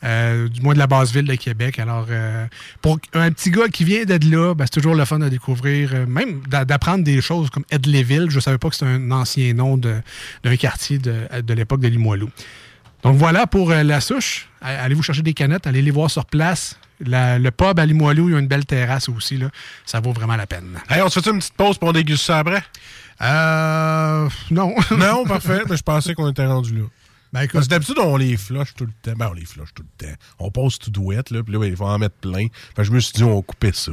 euh, 0.05 0.49
du 0.49 0.61
moins 0.61 0.75
de 0.75 0.79
la 0.79 0.87
base 0.89 1.13
ville 1.13 1.27
de 1.27 1.35
Québec. 1.37 1.79
Alors, 1.79 2.07
euh, 2.11 2.47
pour 2.83 2.99
un 3.15 3.31
petit 3.31 3.51
gars 3.51 3.69
qui 3.69 3.85
vient 3.85 4.05
d'être 4.05 4.25
là, 4.25 4.55
ben, 4.55 4.65
c'est 4.65 4.81
toujours 4.81 4.95
le 4.97 5.05
fun 5.05 5.21
à 5.21 5.31
découvrir, 5.31 5.91
euh, 5.95 6.07
même 6.07 6.41
d'a- 6.49 6.65
d'apprendre 6.65 7.05
des 7.05 7.21
choses 7.21 7.49
comme 7.51 7.65
Edleyville. 7.71 8.27
Je 8.31 8.37
ne 8.37 8.41
savais 8.41 8.59
pas 8.59 8.69
que 8.71 8.75
c'était 8.75 8.91
un 8.91 9.11
ancien 9.13 9.55
nom 9.55 9.77
de- 9.77 10.01
d'un 10.43 10.57
quartier 10.57 10.99
de, 10.99 11.15
de 11.43 11.55
l'époque 11.55 11.81
de 11.81 11.89
Limoilou. 11.89 12.29
Donc 13.05 13.17
voilà 13.17 13.47
pour 13.47 13.71
la 13.71 14.01
souche. 14.01 14.49
A- 14.61 14.83
Allez-vous 14.83 15.05
chercher 15.05 15.23
des 15.23 15.35
canettes, 15.35 15.67
allez 15.69 15.83
les 15.83 15.93
voir 15.93 16.11
sur 16.11 16.25
place. 16.27 16.77
La- 17.07 17.39
le 17.39 17.53
pub 17.53 17.79
à 17.79 17.87
Limoilou, 17.87 18.29
il 18.29 18.33
y 18.33 18.35
a 18.35 18.41
une 18.41 18.49
belle 18.49 18.67
terrasse 18.67 19.09
aussi. 19.09 19.37
Là. 19.37 19.51
Ça 19.87 20.01
vaut 20.01 20.13
vraiment 20.13 20.35
la 20.35 20.49
peine. 20.49 20.77
Hey, 20.91 21.01
on 21.03 21.09
se 21.09 21.21
fait 21.21 21.31
une 21.31 21.39
petite 21.39 21.55
pause 21.55 21.79
pour 21.79 21.91
on 21.91 21.93
déguste 21.93 22.25
ça 22.25 22.41
après? 22.41 22.65
Euh. 23.21 24.29
Non. 24.51 24.75
non, 24.97 25.25
parfait. 25.27 25.63
Mais 25.69 25.77
je 25.77 25.83
pensais 25.83 26.15
qu'on 26.15 26.31
était 26.31 26.47
rendu 26.47 26.75
là. 26.77 26.85
Ben, 27.31 27.43
écoute. 27.43 27.53
Parce 27.55 27.67
que 27.67 27.71
d'habitude, 27.71 27.99
on 27.99 28.17
les 28.17 28.39
flush 28.39 28.73
tout 28.75 28.87
le 28.87 28.93
temps. 29.03 29.13
Ben, 29.19 29.29
on 29.31 29.35
les 29.35 29.45
flush 29.45 29.69
tout 29.75 29.83
le 29.83 30.07
temps. 30.07 30.15
On 30.39 30.51
passe 30.51 30.79
tout 30.79 30.91
douette, 30.91 31.31
là, 31.31 31.43
puis 31.43 31.53
là, 31.53 31.59
ben, 31.59 31.67
il 31.67 31.77
faut 31.77 31.85
en 31.85 31.99
mettre 31.99 32.15
plein. 32.15 32.47
Fait 32.75 32.77
que 32.77 32.85
je 32.85 32.91
me 32.91 33.01
suis 33.01 33.13
dit, 33.13 33.23
on 33.23 33.37
va 33.37 33.43
couper 33.43 33.71
ça. 33.75 33.93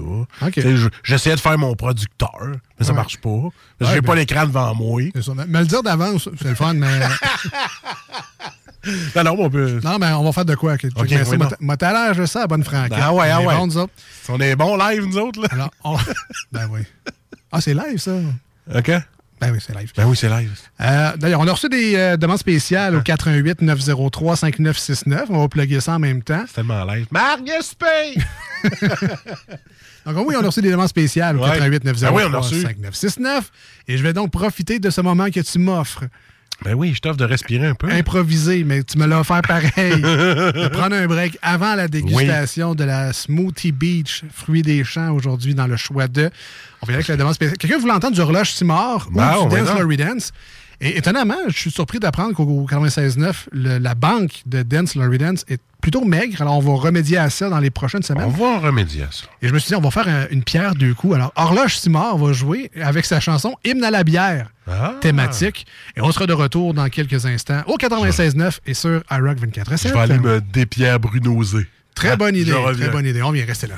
Je- 0.56 0.88
J'essayais 1.04 1.36
de 1.36 1.42
faire 1.42 1.58
mon 1.58 1.76
producteur, 1.76 2.32
mais 2.80 2.86
ça 2.86 2.92
Ouais. 2.94 2.98
marche 2.98 3.18
pas. 3.18 3.30
Parce 3.78 3.80
que 3.80 3.86
Ouais, 3.86 3.94
j'ai 3.96 4.02
pas 4.02 4.16
l'écran 4.16 4.46
devant 4.46 4.74
moi. 4.74 5.02
C'est 5.14 5.22
ça. 5.24 5.34
Me 5.34 5.60
le 5.60 5.66
dire 5.66 5.84
d'avance, 5.84 6.30
c'est 6.42 6.48
le 6.48 6.56
fun, 6.56 6.76
mais. 6.76 7.00
non, 9.18 9.24
non, 9.26 9.36
on 9.38 9.50
peut. 9.50 9.82
Non, 9.84 9.98
mais 10.00 10.14
on 10.14 10.24
va 10.24 10.32
faire 10.32 10.46
de 10.46 10.56
quoi? 10.56 10.78
que- 10.78 10.88
Ok, 10.88 10.94
que- 11.08 11.14
oui, 11.16 11.18
de 11.18 11.26
ça, 12.26 12.44
à 12.44 12.48
bonne 12.48 12.64
franquette? 12.64 12.98
Ah 13.02 13.14
ouais, 13.14 13.30
ah 13.32 13.42
ouais. 13.42 13.54
bons, 13.58 13.68
nous 13.68 13.78
autres. 13.80 13.92
On 14.30 14.40
est 14.40 14.56
bons 14.56 14.78
live, 14.78 15.04
nous 15.08 15.18
autres, 15.18 15.42
là. 15.42 15.50
Alors, 15.52 15.72
on- 15.84 15.98
ben 16.54 16.70
oui. 16.72 16.82
Ah, 17.52 17.60
c'est 17.60 17.74
live, 17.74 17.98
ça? 17.98 18.14
OK? 18.74 18.92
Ben 19.42 19.52
oui, 19.52 19.60
c'est 19.66 19.76
live. 19.76 19.92
Ben 19.98 20.06
oui, 20.08 20.16
c'est 20.16 20.30
live. 20.30 20.52
Euh, 20.82 21.18
D'ailleurs, 21.18 21.42
on 21.42 21.48
a 21.48 21.52
reçu 21.52 21.68
des 21.68 21.96
euh, 21.96 22.18
demandes 22.18 22.38
spéciales 22.40 22.96
au 22.96 23.02
88 23.02 23.62
903 23.62 24.36
5969. 24.38 25.26
On 25.30 25.40
va 25.42 25.48
plugger 25.50 25.82
ça 25.82 25.94
en 25.94 26.00
même 26.00 26.22
temps. 26.24 26.44
C'est 26.48 26.56
tellement 26.56 26.86
live. 26.86 27.08
Pay! 27.78 28.16
Donc 30.06 30.28
oui, 30.28 30.36
on 30.40 30.44
a 30.44 30.48
reçu 30.48 30.62
des 30.62 30.72
demandes 30.72 30.88
spéciales 30.88 31.38
au 31.38 31.42
Ouais. 31.42 31.50
88 31.50 31.84
903 31.84 32.12
Ben 32.22 32.28
oui, 32.28 32.32
on 32.32 32.38
a 32.38 32.42
reçu. 32.42 32.62
5969. 32.62 33.52
Et 33.88 33.98
je 33.98 34.04
vais 34.04 34.14
donc 34.14 34.32
profiter 34.32 34.80
de 34.80 34.90
ce 34.90 35.02
moment 35.02 35.30
que 35.32 35.40
tu 35.40 35.60
m'offres. 35.60 36.04
Ben 36.64 36.74
oui, 36.74 36.94
je 36.96 37.00
t'offre 37.00 37.18
de 37.18 37.26
respirer 37.26 37.68
un 37.68 37.76
peu. 37.76 37.90
Improvisé, 37.92 38.64
mais 38.64 38.84
tu 38.84 38.98
me 38.98 39.06
l'as 39.06 39.20
offert 39.20 39.42
pareil. 39.42 39.72
de 40.02 40.68
prendre 40.70 40.96
un 40.96 41.06
break 41.06 41.38
avant 41.42 41.76
la 41.76 41.88
dégustation 41.88 42.76
de 42.76 42.84
la 42.84 43.14
Smoothie 43.14 43.72
Beach, 43.72 44.24
fruits 44.34 44.62
des 44.62 44.84
champs, 44.84 45.12
aujourd'hui 45.12 45.54
dans 45.54 45.68
le 45.68 45.78
choix 45.78 46.08
de. 46.08 46.30
On 46.82 46.86
aller 46.86 46.96
avec 46.96 47.08
la 47.08 47.18
demande 47.18 47.34
spéciale. 47.34 47.58
Quelqu'un 47.58 47.78
voulait 47.78 47.94
entendre 47.94 48.16
du 48.16 48.22
Reloche 48.22 48.52
Simard 48.52 49.10
Ben, 49.12 49.36
ou 49.38 49.42
on 49.42 49.48
du 49.48 49.56
Dance 49.56 49.98
Dance? 49.98 50.32
Et 50.82 50.98
étonnamment, 50.98 51.36
je 51.48 51.58
suis 51.58 51.72
surpris 51.72 52.00
d'apprendre 52.00 52.34
qu'au 52.34 52.66
96.9, 52.70 53.48
le- 53.52 53.78
la 53.78 53.96
banque 53.96 54.42
de 54.46 54.62
Dance 54.64 54.96
Dance 54.98 55.46
est 55.48 55.60
plutôt 55.82 56.04
maigre. 56.04 56.42
Alors, 56.42 56.58
on 56.58 56.60
va 56.60 56.74
remédier 56.82 57.18
à 57.18 57.30
ça 57.30 57.50
dans 57.50 57.60
les 57.60 57.70
prochaines 57.70 58.02
semaines. 58.04 58.26
On 58.26 58.30
va 58.30 58.60
remédier 58.60 59.04
à 59.04 59.12
ça. 59.12 59.28
Et 59.42 59.48
je 59.48 59.54
me 59.54 59.60
suis 59.60 59.70
dit, 59.70 59.76
on 59.76 59.82
va 59.82 59.92
faire 59.92 60.08
un- 60.08 60.26
une 60.32 60.44
pierre 60.44 60.76
deux 60.76 60.94
coups. 60.94 61.16
Alors, 61.16 61.32
Horloge 61.36 61.78
Simard 61.78 62.18
va 62.18 62.34
jouer 62.34 62.72
avec 62.82 63.06
sa 63.06 63.20
chanson 63.20 63.56
Hymne 63.64 63.84
à 63.84 63.92
la 63.92 64.04
bière 64.04 64.50
Ah. 64.68 64.96
thématique. 65.02 65.66
Et 65.96 66.02
on 66.02 66.12
sera 66.12 66.26
de 66.28 66.34
retour 66.34 66.74
dans 66.74 66.90
quelques 66.90 67.26
instants 67.26 67.62
au 67.68 67.78
96.9 67.78 68.60
et 68.66 68.74
sur 68.74 69.04
iRock 69.12 69.38
24 69.40 69.72
Je 69.78 69.88
vais 69.94 70.00
aller 70.00 70.18
me 70.20 70.42
dépierre 70.42 71.00
brunoser. 71.00 71.68
Très 71.94 72.10
Ah, 72.10 72.16
bonne 72.18 72.36
idée. 72.36 72.52
Très 72.52 72.90
bonne 72.90 73.06
idée. 73.06 73.22
On 73.22 73.32
vient 73.32 73.46
rester 73.46 73.68
là. 73.68 73.76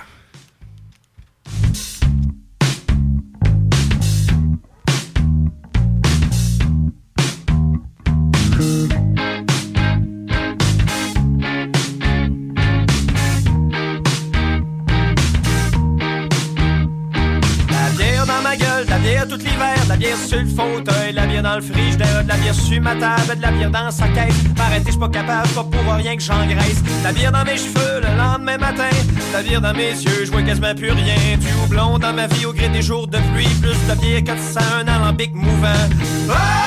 Sur 22.67 22.81
ma 22.81 22.95
table, 22.95 23.37
de 23.37 23.41
la 23.41 23.51
bière 23.51 23.71
dans 23.71 23.91
sa 23.91 24.07
caisse. 24.09 24.35
Arrêtez, 24.59 24.91
je 24.91 24.97
pas 24.97 25.09
capable, 25.09 25.47
pas 25.49 25.63
pour 25.63 25.93
rien 25.93 26.15
que 26.15 26.21
j'engraisse. 26.21 26.83
La 27.03 27.13
bière 27.13 27.31
dans 27.31 27.45
mes 27.45 27.57
cheveux 27.57 28.01
le 28.01 28.17
lendemain 28.17 28.57
matin, 28.57 28.89
la 29.33 29.41
bière 29.41 29.61
dans 29.61 29.73
mes 29.73 29.91
yeux, 29.91 30.25
je 30.25 30.31
vois 30.31 30.41
quasiment 30.41 30.75
plus 30.75 30.91
rien. 30.91 31.37
Du 31.39 31.47
houblon 31.63 31.97
dans 31.97 32.13
ma 32.13 32.27
vie 32.27 32.45
au 32.45 32.53
gré 32.53 32.67
des 32.69 32.81
jours 32.81 33.07
de 33.07 33.19
pluie, 33.33 33.47
plus 33.61 33.79
de 33.87 33.99
bière 34.01 34.23
que 34.23 34.41
ça, 34.41 34.61
un 34.79 34.87
alambic 34.87 35.33
mouvant. 35.33 35.87
Ah, 36.29 36.66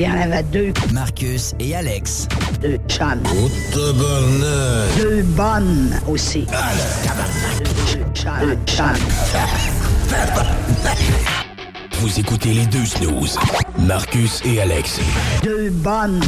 Il 0.00 0.04
y 0.04 0.08
en 0.08 0.20
avait 0.20 0.44
deux. 0.44 0.72
Marcus 0.92 1.54
et 1.58 1.74
Alex. 1.74 2.28
Deux 2.60 2.78
chums. 2.88 3.20
Oh, 3.26 3.50
tabarnak. 3.72 4.96
Deux 4.96 5.22
bonnes 5.22 6.00
aussi. 6.06 6.46
Deux 7.90 8.04
chums. 8.14 8.32
Deux 8.40 8.56
chums. 8.66 8.86
Vous 12.00 12.20
écoutez 12.20 12.54
les 12.54 12.66
deux 12.66 12.86
snooze. 12.86 13.36
Marcus 13.76 14.40
et 14.44 14.60
Alex. 14.60 15.00
Deux 15.42 15.70
bonnes. 15.70 16.20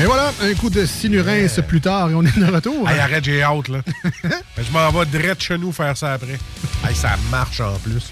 Et 0.00 0.04
voilà, 0.06 0.32
un 0.42 0.54
coup 0.54 0.70
de 0.70 0.86
sinurins 0.86 1.46
plus 1.68 1.80
tard 1.80 2.10
et 2.10 2.14
on 2.14 2.22
est 2.22 2.38
de 2.38 2.46
retour. 2.50 2.88
Hey, 2.88 2.98
arrête, 2.98 3.24
j'ai 3.24 3.42
hâte, 3.42 3.68
là. 3.68 3.80
je 4.56 4.72
m'en 4.72 4.90
vais 4.90 5.06
direct 5.06 5.42
chez 5.42 5.58
nous 5.58 5.70
faire 5.70 5.96
ça 5.96 6.14
après. 6.14 6.38
Hey, 6.88 6.94
ça 6.94 7.10
marche 7.30 7.60
en 7.60 7.74
plus. 7.78 8.10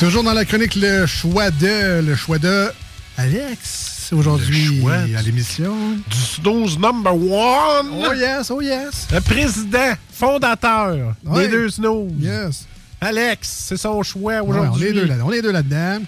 Toujours 0.00 0.24
dans 0.24 0.32
la 0.32 0.44
chronique 0.44 0.74
Le 0.74 1.06
choix 1.06 1.50
de. 1.50 2.00
Le 2.04 2.16
choix 2.16 2.38
de. 2.38 2.70
Alex, 3.16 4.10
aujourd'hui 4.12 4.80
à 5.16 5.22
l'émission. 5.22 5.74
Du 6.08 6.16
snooze 6.16 6.78
number 6.78 7.14
one! 7.14 7.88
Oh 7.92 8.12
yes, 8.14 8.50
oh 8.50 8.60
yes! 8.60 9.08
Le 9.12 9.20
président, 9.20 9.92
fondateur 10.12 11.14
Ouais. 11.24 11.42
des 11.46 11.48
deux 11.48 11.68
snooze. 11.70 12.12
Yes. 12.20 12.66
Alex, 13.00 13.48
c'est 13.68 13.76
son 13.76 14.02
choix 14.02 14.42
aujourd'hui. 14.42 14.86
on 14.86 14.90
est 14.90 14.92
deux 14.92 15.04
là- 15.06 15.14
on 15.24 15.32
est 15.32 15.42
deux 15.42 15.52
là-dedans. 15.52 15.98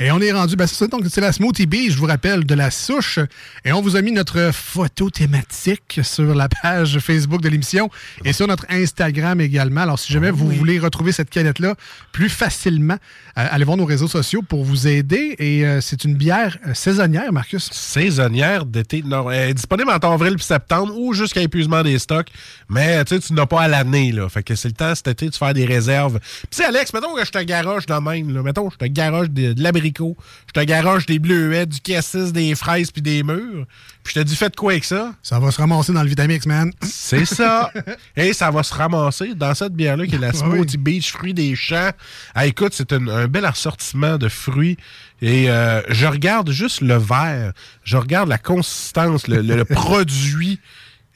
Et 0.00 0.10
on 0.10 0.20
est 0.20 0.32
rendu, 0.32 0.56
ben 0.56 0.66
c'est 0.66 0.90
donc 0.90 1.04
c'est 1.08 1.20
la 1.20 1.32
Smoothie 1.32 1.66
Bee, 1.66 1.90
je 1.90 1.96
vous 1.98 2.06
rappelle, 2.06 2.44
de 2.44 2.54
la 2.54 2.70
souche. 2.70 3.18
Et 3.64 3.72
on 3.72 3.80
vous 3.80 3.96
a 3.96 4.02
mis 4.02 4.12
notre 4.12 4.50
photo 4.52 5.10
thématique 5.10 6.00
sur 6.02 6.34
la 6.34 6.48
page 6.48 6.98
Facebook 6.98 7.40
de 7.40 7.48
l'émission 7.48 7.90
et 8.24 8.32
sur 8.32 8.46
notre 8.46 8.66
Instagram 8.70 9.40
également. 9.40 9.82
Alors, 9.82 9.98
si 9.98 10.12
jamais 10.12 10.30
vous 10.30 10.50
voulez 10.50 10.78
retrouver 10.78 11.12
cette 11.12 11.30
canette-là 11.30 11.74
plus 12.12 12.28
facilement, 12.28 12.96
euh, 13.38 13.46
allez 13.50 13.64
voir 13.64 13.76
nos 13.76 13.84
réseaux 13.84 14.08
sociaux 14.08 14.42
pour 14.42 14.64
vous 14.64 14.88
aider. 14.88 15.36
Et 15.38 15.64
euh, 15.64 15.80
c'est 15.80 16.04
une 16.04 16.16
bière 16.16 16.58
euh, 16.66 16.74
saisonnière, 16.74 17.32
Marcus. 17.32 17.70
Saisonnière 17.72 18.64
d'été. 18.66 19.02
Non, 19.04 19.30
elle 19.30 19.50
est 19.50 19.54
disponible 19.54 19.90
entre 19.90 20.08
avril 20.08 20.34
et 20.38 20.42
septembre 20.42 20.96
ou 20.96 21.14
jusqu'à 21.14 21.40
épuisement 21.40 21.82
des 21.82 21.98
stocks. 21.98 22.28
Mais 22.68 23.04
tu 23.04 23.14
sais, 23.14 23.20
tu 23.20 23.32
n'as 23.32 23.46
pas 23.46 23.62
à 23.62 23.68
l'année. 23.68 24.10
là. 24.12 24.28
Fait 24.28 24.42
que 24.42 24.54
c'est 24.54 24.68
le 24.68 24.74
temps 24.74 24.94
cet 24.94 25.08
été 25.08 25.28
de 25.28 25.34
faire 25.36 25.54
des 25.54 25.66
réserves. 25.66 26.18
Puis 26.50 26.64
Alex, 26.64 26.92
mettons 26.92 27.14
que 27.14 27.24
je 27.24 27.30
te 27.30 27.42
garoche 27.42 27.86
de 27.86 27.94
même. 27.94 28.34
Là. 28.34 28.42
Mettons 28.42 28.68
que 28.68 28.74
je 28.74 28.86
te 28.86 28.90
garoche 28.90 29.30
de, 29.30 29.52
de 29.52 29.62
l'abricot 29.62 29.83
abricots. 29.84 30.16
Je 30.48 30.52
te 30.60 30.64
garoche 30.64 31.06
des 31.06 31.18
bleuets, 31.18 31.66
du 31.66 31.80
cassis, 31.80 32.32
des 32.32 32.54
fraises 32.54 32.90
puis 32.90 33.02
des 33.02 33.22
mûres. 33.22 33.66
Puis 34.02 34.14
je 34.16 34.20
te 34.20 34.24
dis, 34.24 34.36
faites 34.36 34.56
quoi 34.56 34.72
avec 34.72 34.84
ça? 34.84 35.14
Ça 35.22 35.38
va 35.38 35.50
se 35.50 35.58
ramasser 35.58 35.92
dans 35.92 36.02
le 36.02 36.08
Vitamix, 36.08 36.46
man. 36.46 36.72
C'est 36.82 37.24
ça. 37.24 37.70
Et 38.16 38.32
ça 38.32 38.50
va 38.50 38.62
se 38.62 38.72
ramasser 38.74 39.34
dans 39.34 39.54
cette 39.54 39.72
bière-là 39.74 40.06
qui 40.06 40.14
est 40.14 40.18
la 40.18 40.28
Ah 40.28 40.32
oui. 40.44 40.56
Smoothie 40.56 40.76
Beach 40.78 41.10
Fruits 41.12 41.34
des 41.34 41.54
Champs. 41.56 41.90
Ah, 42.34 42.46
écoute, 42.46 42.72
c'est 42.74 42.92
un, 42.92 43.06
un 43.08 43.26
bel 43.28 43.44
assortiment 43.44 44.16
de 44.18 44.28
fruits. 44.28 44.76
Et 45.22 45.48
euh, 45.50 45.80
je 45.88 46.06
regarde 46.06 46.50
juste 46.50 46.80
le 46.80 46.96
verre. 46.96 47.52
Je 47.84 47.96
regarde 47.96 48.28
la 48.28 48.38
consistance, 48.38 49.26
le, 49.28 49.40
le- 49.42 49.56
le 49.56 49.64
produit. 49.64 50.60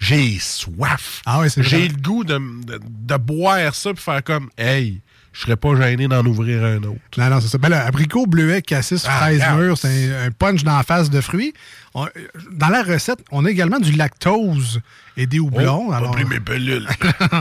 J'ai 0.00 0.38
soif. 0.38 1.22
Ah 1.26 1.42
c'est 1.48 1.62
J'ai 1.64 1.88
le 1.88 1.96
goût 1.96 2.22
de, 2.22 2.34
de- 2.64 2.80
de 2.80 3.16
boire 3.16 3.74
ça 3.74 3.92
puis 3.92 4.02
faire 4.02 4.22
comme, 4.22 4.48
hey, 4.56 5.00
je 5.38 5.44
serais 5.44 5.56
pas 5.56 5.76
gêné 5.76 6.08
d'en 6.08 6.24
ouvrir 6.26 6.64
un 6.64 6.78
autre. 6.78 6.98
Non, 7.16 7.30
non, 7.30 7.40
c'est 7.40 7.46
ça. 7.46 7.58
Ben 7.58 7.68
là, 7.68 7.86
abricot, 7.86 8.26
bleuet, 8.26 8.60
cassis, 8.60 9.04
Ah, 9.06 9.18
fraise 9.18 9.40
mûre, 9.56 9.78
c'est 9.78 10.12
un, 10.12 10.26
un 10.26 10.30
punch 10.32 10.64
d'en 10.64 10.82
face 10.82 11.10
de 11.10 11.20
fruits. 11.20 11.54
On- 11.94 12.08
dans 12.50 12.68
la 12.68 12.82
recette, 12.82 13.20
on 13.30 13.44
a 13.44 13.50
également 13.50 13.78
du 13.78 13.92
lactose 13.92 14.80
et 15.16 15.26
des 15.26 15.38
houblons. 15.38 15.86
Oh, 15.90 15.92
alors- 15.92 16.10
pris 16.10 16.24
mes 16.24 16.40
pilules. 16.40 16.88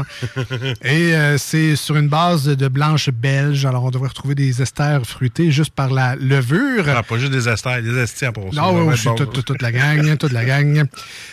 et 0.83 1.15
euh, 1.15 1.39
c'est 1.39 1.75
sur 1.75 1.95
une 1.97 2.07
base 2.07 2.45
de, 2.45 2.67
blanche 2.67 3.09
belge. 3.09 3.65
Alors, 3.65 3.85
on 3.85 3.89
devrait 3.89 4.09
retrouver 4.09 4.35
des 4.35 4.61
esters 4.61 5.03
fruités 5.03 5.49
juste 5.49 5.73
par 5.73 5.89
la 5.89 6.15
levure. 6.15 6.85
Ah, 6.87 7.01
pas 7.01 7.17
juste 7.17 7.31
des 7.31 7.49
esters, 7.49 7.81
des 7.81 7.97
estis 7.97 8.25
pour 8.31 8.53
ça. 8.53 8.61
Non, 8.61 8.79
oui, 8.79 8.93
oui, 8.95 9.15
toute 9.43 9.61
la 9.63 9.71
gang, 9.71 10.17
toute 10.19 10.33
la 10.33 10.45
gang. 10.45 10.85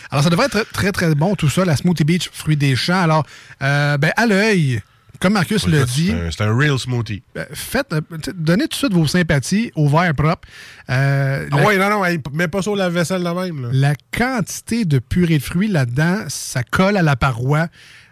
Alors, 0.09 0.23
ça 0.23 0.31
devrait 0.31 0.47
être 0.47 0.65
très, 0.73 0.91
très 0.91 1.13
bon, 1.13 1.35
tout 1.35 1.49
ça, 1.49 1.63
la 1.63 1.75
Smoothie 1.75 2.05
Beach, 2.05 2.29
fruits 2.33 2.57
des 2.57 2.75
champs. 2.75 3.01
Alors, 3.01 3.23
euh, 3.61 3.97
ben, 3.99 4.11
à 4.17 4.25
l'œil, 4.25 4.81
comme 5.25 5.33
Marcus 5.33 5.67
l'a 5.67 5.83
dit, 5.85 6.13
C'est 6.31 6.43
un- 6.43 6.55
real 6.55 6.77
smoothie. 6.79 7.23
euh, 7.37 7.45
faites, 7.53 7.91
euh, 7.93 8.01
donnez 8.35 8.63
tout 8.63 8.69
de 8.69 8.73
suite 8.75 8.93
vos 8.93 9.07
sympathies 9.07 9.71
au 9.75 9.87
verre 9.89 10.13
propre. 10.13 10.47
Euh, 10.89 11.47
Ah 11.51 11.57
la, 11.57 11.65
ouais, 11.65 11.77
non, 11.77 11.89
non, 11.89 12.01
mets 12.33 12.47
pas 12.47 12.61
ça 12.61 12.69
au 12.71 12.75
lave-vaisselle 12.75 13.23
de 13.23 13.29
même. 13.29 13.61
Là. 13.63 13.69
la 13.71 13.93
quantité 14.15 14.85
de 14.85 14.99
purée 14.99 15.37
de 15.39 15.43
fruits 15.43 15.67
là-dedans, 15.67 16.25
ça 16.27 16.63
colle 16.63 16.97
à 16.97 17.01
la 17.01 17.15
paroi. 17.15 17.67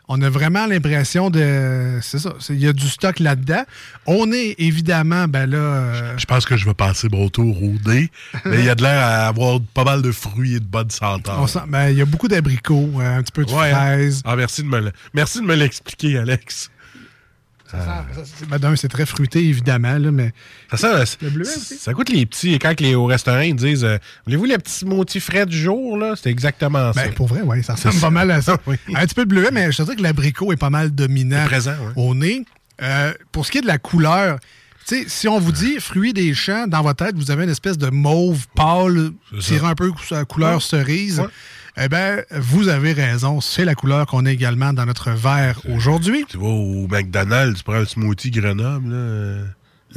On 0.09 0.21
a 0.21 0.29
vraiment 0.29 0.65
l'impression 0.67 1.29
de. 1.29 1.97
C'est 2.01 2.19
ça. 2.19 2.33
Il 2.49 2.59
y 2.59 2.67
a 2.67 2.73
du 2.73 2.89
stock 2.89 3.19
là-dedans. 3.19 3.63
On 4.05 4.33
est 4.33 4.55
évidemment, 4.57 5.29
ben 5.29 5.49
là. 5.49 5.57
euh, 5.57 6.17
Je 6.17 6.25
pense 6.25 6.45
que 6.45 6.57
je 6.57 6.65
vais 6.65 6.73
passer 6.73 7.07
mon 7.09 7.29
tour 7.29 7.63
au 7.63 7.73
nez, 7.89 8.11
mais 8.43 8.59
il 8.59 8.65
y 8.65 8.69
a 8.69 8.75
de 8.75 8.83
l'air 8.83 8.99
à 9.01 9.27
avoir 9.27 9.59
pas 9.73 9.85
mal 9.85 10.01
de 10.01 10.11
fruits 10.11 10.55
et 10.55 10.59
de 10.59 10.65
bonnes 10.65 10.89
senteurs. 10.91 11.39
on 11.39 11.47
sent- 11.47 11.59
ben, 11.69 11.87
il 11.89 11.97
y 11.97 12.01
a 12.01 12.05
beaucoup 12.05 12.27
d'abricots, 12.27 12.89
un 12.99 13.21
petit 13.23 13.31
peu 13.31 13.45
de 13.45 13.51
Ouais, 13.53 13.71
hein? 13.71 13.75
fraises. 13.75 14.21
Ah, 14.25 14.35
merci 14.35 14.61
de 14.63 14.67
me 14.67 14.81
le- 14.81 14.91
merci 15.13 15.39
de 15.39 15.45
me 15.45 15.55
l'expliquer, 15.55 16.17
Alex. 16.17 16.69
Ça 17.71 18.05
ça- 18.49 18.57
d'un, 18.59 18.75
c'est 18.75 18.87
très 18.87 19.05
fruité, 19.05 19.43
évidemment, 19.43 19.97
là, 19.97 20.11
mais. 20.11 20.31
Ça, 20.73 21.05
sent- 21.05 21.17
Le 21.21 21.29
bleuet 21.31 21.47
aussi. 21.47 21.75
ça 21.77 21.91
goûte 21.93 22.09
les 22.09 22.25
petits. 22.25 22.59
Quand 22.59 22.79
les, 22.79 22.93
au 22.93 23.05
restaurant, 23.05 23.39
ils 23.39 23.55
disent 23.55 23.83
euh, 23.83 23.97
Voulez-vous 24.25 24.45
les 24.45 24.57
petits 24.57 24.73
smoothie 24.79 25.19
frais 25.19 25.45
du 25.47 25.57
jour 25.57 25.97
là? 25.97 26.13
C'est 26.21 26.29
exactement 26.29 26.93
ça. 26.93 27.03
Ben, 27.05 27.13
pour 27.13 27.27
vrai, 27.27 27.41
oui, 27.43 27.63
ça 27.63 27.73
ressemble 27.73 27.95
pas 27.95 27.99
ça. 28.01 28.09
mal 28.11 28.29
à 28.31 28.41
ça. 28.41 28.57
Oui. 28.67 28.75
Un 28.95 29.05
petit 29.05 29.15
peu 29.15 29.23
de 29.25 29.29
bleuet, 29.29 29.49
mais 29.51 29.71
je 29.71 29.77
te 29.77 29.83
dirais 29.83 29.95
que 29.95 30.03
l'abricot 30.03 30.51
est 30.53 30.57
pas 30.57 30.69
mal 30.69 30.91
dominant 30.93 31.45
présent, 31.45 31.71
ouais. 31.71 31.93
au 31.95 32.13
nez. 32.13 32.45
Euh, 32.81 33.13
pour 33.31 33.45
ce 33.45 33.51
qui 33.51 33.57
est 33.59 33.61
de 33.61 33.67
la 33.67 33.77
couleur, 33.79 34.37
si 35.07 35.27
on 35.27 35.39
vous 35.39 35.51
dit 35.51 35.79
fruits 35.79 36.13
des 36.13 36.33
champs, 36.33 36.67
dans 36.67 36.81
votre 36.83 37.05
tête, 37.05 37.15
vous 37.15 37.31
avez 37.31 37.45
une 37.45 37.49
espèce 37.49 37.77
de 37.77 37.89
mauve 37.89 38.45
pâle, 38.55 39.11
ça. 39.31 39.39
tirant 39.39 39.69
un 39.69 39.75
peu 39.75 39.91
sa 40.07 40.25
couleur 40.25 40.55
Ouais. 40.55 40.59
cerise. 40.61 41.19
Ouais. 41.21 41.27
Eh 41.75 41.89
bien, 41.89 42.21
vous 42.31 42.69
avez 42.69 42.93
raison. 42.93 43.41
C'est 43.41 43.65
la 43.65 43.73
couleur 43.73 44.05
qu'on 44.05 44.25
a 44.25 44.31
également 44.31 44.73
dans 44.73 44.85
notre 44.85 45.11
verre 45.11 45.59
aujourd'hui. 45.73 46.25
Tu 46.29 46.37
vas 46.37 46.45
au 46.45 46.87
McDonald's, 46.87 47.57
tu 47.57 47.63
prends 47.63 47.73
un 47.73 47.85
smoothie 47.85 48.29
Grenoble. 48.29 48.91
Là, 48.91 49.43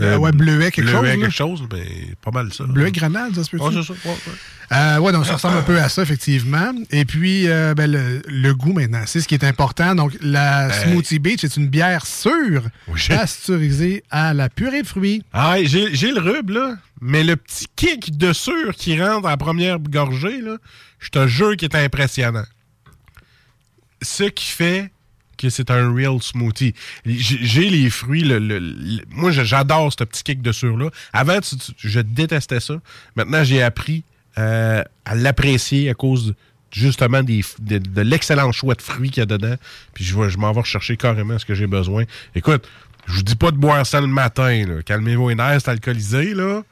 euh, 0.01 0.15
Euh, 0.15 0.19
ouais, 0.19 0.33
bleuet, 0.33 0.71
quelque 0.71 0.87
bleuet, 0.91 0.93
chose, 0.95 1.05
là. 1.07 1.17
quelque 1.17 1.31
chose, 1.31 1.63
mais 1.73 1.87
pas 2.23 2.31
mal 2.31 2.53
ça. 2.53 2.65
Bleuet 2.65 2.93
grenade, 2.93 3.35
ça 3.35 3.45
se 3.45 3.51
peut 3.51 3.59
Ouais, 3.59 3.71
c'est 3.73 3.83
ça. 3.83 3.93
ouais, 3.93 4.11
ouais. 4.11 4.17
Euh, 4.73 4.99
ouais, 4.99 5.13
donc 5.13 5.25
ça 5.27 5.35
ressemble 5.35 5.59
un 5.59 5.63
peu 5.63 5.79
à 5.81 5.89
ça, 5.89 6.03
effectivement. 6.03 6.73
Et 6.91 7.05
puis, 7.05 7.47
euh, 7.49 7.73
ben, 7.75 7.91
le, 7.91 8.21
le 8.27 8.55
goût 8.55 8.73
maintenant, 8.73 9.03
c'est 9.07 9.21
ce 9.21 9.29
qui 9.29 9.35
est 9.35 9.45
important. 9.45 9.95
Donc, 9.95 10.13
la 10.21 10.69
Hey. 10.69 10.91
Smoothie 10.93 11.19
Beach 11.21 11.45
est 11.45 11.57
une 11.57 11.69
bière 11.69 12.05
sûre, 12.05 12.63
Oui. 12.89 13.01
pasteurisée 13.09 14.03
à 14.11 14.35
la 14.35 14.49
purée 14.49 14.83
de 14.83 14.87
fruits. 14.87 15.23
Ah, 15.33 15.57
j'ai 15.63 15.89
le 16.11 16.21
rub, 16.21 16.51
là. 16.51 16.77
Mais 17.01 17.23
le 17.23 17.37
petit 17.37 17.67
kick 17.77 18.17
de 18.19 18.33
sûr 18.33 18.75
qui 18.77 19.01
rentre 19.01 19.27
à 19.27 19.31
la 19.31 19.37
première 19.37 19.79
gorgée, 19.79 20.41
là, 20.41 20.57
je 20.99 21.11
te 21.11 21.27
jure 21.29 21.57
qu'il 21.57 21.69
est 21.71 21.77
impressionnant. 21.77 22.45
Ce 24.03 24.25
qui 24.25 24.47
fait 24.47 24.91
que 25.37 25.51
c'est 25.51 25.71
un 25.71 25.93
real 25.95 26.21
smoothie. 26.23 26.75
J'ai 27.05 27.69
les 27.71 27.91
fruits, 27.91 28.23
le, 28.23 28.39
le- 28.39 28.59
le- 28.59 29.03
moi 29.11 29.31
j'adore 29.31 29.93
ce 29.93 30.05
petit 30.05 30.23
kick 30.23 30.43
de 30.43 30.53
sûr-là. 30.53 30.91
Avant, 31.13 31.41
tu- 31.41 31.57
tu- 31.57 31.73
je 31.77 32.01
détestais 32.01 32.61
ça. 32.61 32.75
Maintenant, 33.17 33.45
j'ai 33.45 33.63
appris 33.63 34.05
euh, 34.39 34.83
à 35.05 35.15
l'apprécier 35.15 35.89
à 35.91 35.95
cause 35.95 36.35
justement 36.73 37.23
des, 37.23 37.43
de, 37.61 37.79
de 37.79 38.01
l'excellent 38.03 38.53
choix 38.53 38.75
de 38.75 38.83
fruits 38.83 39.11
qu'il 39.11 39.21
y 39.21 39.23
a 39.23 39.27
dedans. 39.27 39.55
Puis 39.95 40.05
je, 40.05 40.29
je 40.29 40.37
m'en 40.39 40.53
vais 40.53 40.61
rechercher 40.61 40.97
carrément 40.97 41.39
ce 41.39 41.47
que 41.47 41.55
j'ai 41.55 41.67
besoin. 41.67 42.05
Écoute, 42.35 42.69
je 43.07 43.15
vous 43.15 43.23
dis 43.23 43.37
pas 43.37 43.51
de 43.51 43.57
boire 43.57 43.87
ça 43.87 44.01
le 44.01 44.09
matin. 44.09 44.81
Calmez-vous 44.85 45.29
les 45.31 45.35
nerfs, 45.37 45.61
c'est 45.63 45.71
alcoolisé, 45.71 46.35
là. 46.35 46.63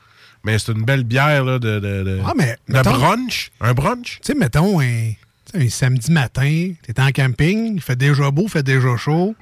Mais 0.45 0.59
c'est 0.59 0.73
une 0.73 0.85
belle 0.85 1.05
bière 1.05 1.43
là, 1.45 1.59
de, 1.59 1.79
de, 1.79 2.03
de, 2.03 2.21
Ah, 2.27 2.33
mais, 2.37 2.59
de 2.69 2.75
mettons- 2.75 2.93
brunch. 2.99 3.51
Un 3.61 3.73
brunch? 3.73 4.19
Tu 4.21 4.33
sais, 4.33 4.35
mettons, 4.39 4.79
un, 4.81 5.13
un 5.55 5.69
samedi 5.69 6.11
matin, 6.13 6.73
t'es 6.83 7.01
en 7.01 7.11
camping, 7.11 7.75
il 7.77 7.81
fait 7.81 7.97
déjà 7.97 8.31
beau, 8.31 8.43
il 8.45 8.51
fait 8.51 8.63
déjà 8.63 8.97
chaud. 8.97 9.35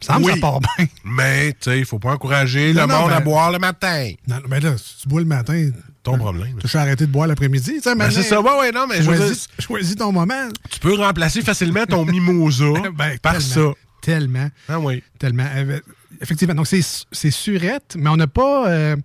Ça 0.00 0.18
me 0.18 0.24
Oui. 0.26 0.34
ça 0.34 0.40
part 0.40 0.60
bien. 0.60 0.86
Mais, 1.04 1.52
tu 1.52 1.58
sais, 1.62 1.78
il 1.78 1.84
faut 1.86 1.98
pas 1.98 2.12
encourager 2.12 2.72
Non, 2.74 2.82
le 2.82 2.86
non, 2.88 3.00
monde 3.02 3.12
à 3.12 3.20
boire 3.20 3.50
le 3.50 3.58
matin. 3.58 4.12
Non, 4.28 4.36
mais 4.48 4.60
là, 4.60 4.76
si 4.76 4.98
tu 5.02 5.08
bois 5.08 5.20
le 5.20 5.26
matin, 5.26 5.70
Ton 6.02 6.18
problème. 6.18 6.58
tu 6.58 6.76
as 6.76 6.80
arrêté 6.80 7.06
de 7.06 7.10
boire 7.10 7.26
l'après-midi. 7.26 7.76
Tu 7.76 7.80
sais, 7.80 7.94
Ben, 7.94 8.10
c'est 8.10 8.22
ça, 8.22 8.40
ouais, 8.42 8.58
ouais, 8.60 8.72
non, 8.72 8.86
mais 8.86 8.98
je 8.98 9.02
choisis, 9.04 9.48
dire, 9.48 9.64
choisis 9.66 9.96
ton 9.96 10.12
moment. 10.12 10.48
tu 10.70 10.78
peux 10.80 10.94
remplacer 10.96 11.40
facilement 11.40 11.86
ton 11.86 12.04
mimosa 12.04 12.66
Ben, 12.94 13.16
par 13.18 13.38
tellement, 13.38 13.40
ça. 13.40 13.72
Tellement. 14.02 14.48
Ah 14.68 14.78
oui. 14.78 15.02
Tellement. 15.18 15.46
Euh, 15.56 15.80
effectivement. 16.20 16.54
Donc, 16.54 16.66
c'est 16.66 16.82
c'est 17.10 17.30
surette, 17.30 17.96
mais 17.98 18.10
on 18.10 18.16
n'a 18.16 18.26
pas. 18.26 18.68
euh, 18.68 18.96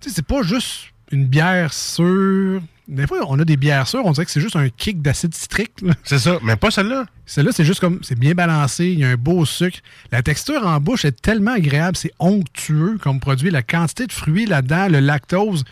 tu 0.00 0.10
sais, 0.10 0.16
c'est 0.16 0.26
pas 0.26 0.42
juste 0.42 0.92
une 1.10 1.24
bière 1.26 1.72
sûre. 1.72 2.60
Des 2.88 3.06
fois, 3.06 3.18
on 3.28 3.38
a 3.40 3.44
des 3.44 3.56
bières 3.56 3.88
sûres, 3.88 4.04
on 4.04 4.12
dirait 4.12 4.24
que 4.24 4.30
c'est 4.30 4.40
juste 4.40 4.54
un 4.54 4.68
kick 4.68 5.02
d'acide 5.02 5.34
citrique. 5.34 5.72
C'est 6.04 6.20
ça, 6.20 6.38
mais 6.42 6.54
pas 6.54 6.70
celle-là. 6.70 7.06
Celle-là, 7.26 7.50
c'est 7.52 7.64
juste 7.64 7.80
comme. 7.80 7.98
C'est 8.02 8.18
bien 8.18 8.32
balancé, 8.32 8.86
il 8.86 9.00
y 9.00 9.04
a 9.04 9.08
un 9.08 9.16
beau 9.16 9.44
sucre. 9.44 9.78
La 10.12 10.22
texture 10.22 10.64
en 10.64 10.78
bouche 10.78 11.04
est 11.04 11.20
tellement 11.20 11.52
agréable, 11.52 11.96
c'est 11.96 12.12
onctueux 12.20 12.98
comme 13.02 13.18
produit. 13.18 13.50
La 13.50 13.62
quantité 13.62 14.06
de 14.06 14.12
fruits 14.12 14.46
là-dedans, 14.46 14.88
le 14.88 15.00
lactose, 15.00 15.64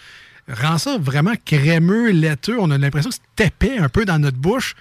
rend 0.49 0.79
ça 0.79 0.99
vraiment 0.99 1.35
crémeux, 1.45 2.11
laiteux. 2.11 2.57
On 2.59 2.71
a 2.73 2.79
l'impression 2.79 3.11
que 3.11 3.17
c'est 3.17 3.47
épais 3.47 3.79
un 3.79 3.89
peu 3.89 4.05
dans 4.05 4.19
notre 4.19 4.39
bouche. 4.39 4.75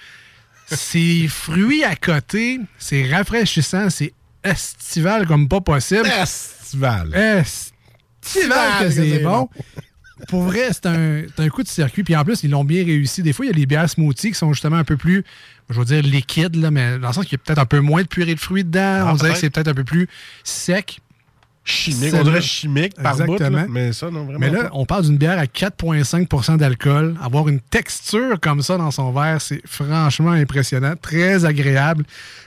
C'est 0.65 1.27
fruits 1.29 1.83
à 1.83 1.95
côté, 1.95 2.59
c'est 2.79 3.13
rafraîchissant, 3.13 3.91
c'est 3.91 4.13
estival 4.43 5.27
comme 5.27 5.47
pas 5.47 5.61
possible. 5.61 6.05
Festival. 6.05 7.13
Estival 7.13 8.79
que 8.79 8.89
c'est 8.89 9.19
bon. 9.19 9.49
Pour 10.27 10.43
vrai, 10.43 10.69
c'est 10.71 10.85
un, 10.85 11.49
coup 11.49 11.63
de 11.63 11.67
circuit. 11.67 12.03
Puis 12.03 12.15
en 12.15 12.23
plus, 12.23 12.43
ils 12.43 12.51
l'ont 12.51 12.63
bien 12.63 12.83
réussi. 12.83 13.21
Des 13.23 13.33
fois, 13.33 13.45
il 13.45 13.49
y 13.49 13.53
a 13.53 13.55
les 13.57 13.65
bières 13.65 13.89
smoothies 13.89 14.31
qui 14.31 14.37
sont 14.37 14.53
justement 14.53 14.77
un 14.77 14.83
peu 14.83 14.97
plus, 14.97 15.23
je 15.69 15.79
veux 15.79 15.85
dire, 15.85 16.01
liquides, 16.01 16.55
là, 16.55 16.71
mais 16.71 16.97
dans 16.99 17.07
le 17.07 17.13
sens 17.13 17.25
qu'il 17.25 17.33
y 17.33 17.35
a 17.35 17.43
peut-être 17.43 17.59
un 17.59 17.65
peu 17.65 17.79
moins 17.79 18.03
de 18.03 18.07
purée 18.07 18.35
de 18.35 18.39
fruits 18.39 18.63
dedans. 18.63 19.05
Ah, 19.07 19.11
on 19.13 19.15
dirait 19.15 19.33
que 19.33 19.39
c'est 19.39 19.49
peut-être 19.49 19.67
un 19.67 19.73
peu 19.73 19.83
plus 19.83 20.07
sec. 20.43 20.99
Chimique, 21.65 22.13
on 22.13 22.23
dirait 22.23 22.41
chimique 22.41 22.93
par 23.01 23.15
bout, 23.15 23.35
Exactement. 23.35 23.57
là, 23.59 23.67
mais 23.69 23.93
ça, 23.93 24.11
non, 24.11 24.25
vraiment 24.25 24.39
Mais 24.39 24.49
là, 24.49 24.63
pas. 24.65 24.69
on 24.73 24.85
parle 24.85 25.05
d'une 25.05 25.17
bière 25.17 25.39
à 25.39 25.45
4,5% 25.45 26.57
d'alcool. 26.57 27.15
Avoir 27.21 27.47
une 27.47 27.61
texture 27.61 28.37
comme 28.41 28.61
ça 28.61 28.77
dans 28.77 28.91
son 28.91 29.13
verre, 29.13 29.41
c'est 29.41 29.61
franchement 29.65 30.31
impressionnant, 30.31 30.95
très 31.01 31.45
agréable. 31.45 32.03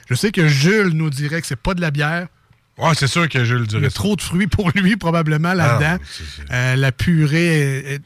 Je 0.07 0.13
sais 0.13 0.31
que 0.31 0.47
Jules 0.47 0.91
nous 0.93 1.09
dirait 1.09 1.41
que 1.41 1.47
c'est 1.47 1.55
pas 1.55 1.73
de 1.73 1.81
la 1.81 1.89
bière. 1.89 2.27
Ouais, 2.77 2.91
c'est 2.95 3.07
sûr 3.07 3.27
que 3.27 3.43
je 3.43 3.55
le 3.55 3.65
Il 3.73 3.81
y 3.81 3.85
a 3.85 3.89
trop 3.89 4.15
de 4.15 4.21
fruits 4.21 4.45
pour 4.47 4.69
lui, 4.75 4.95
probablement, 4.97 5.53
là-dedans. 5.53 5.97
Ah, 5.99 6.05
c'est- 6.09 6.53
Euh, 6.53 6.75
la 6.75 6.91
purée, 6.91 7.77
est- 7.95 8.01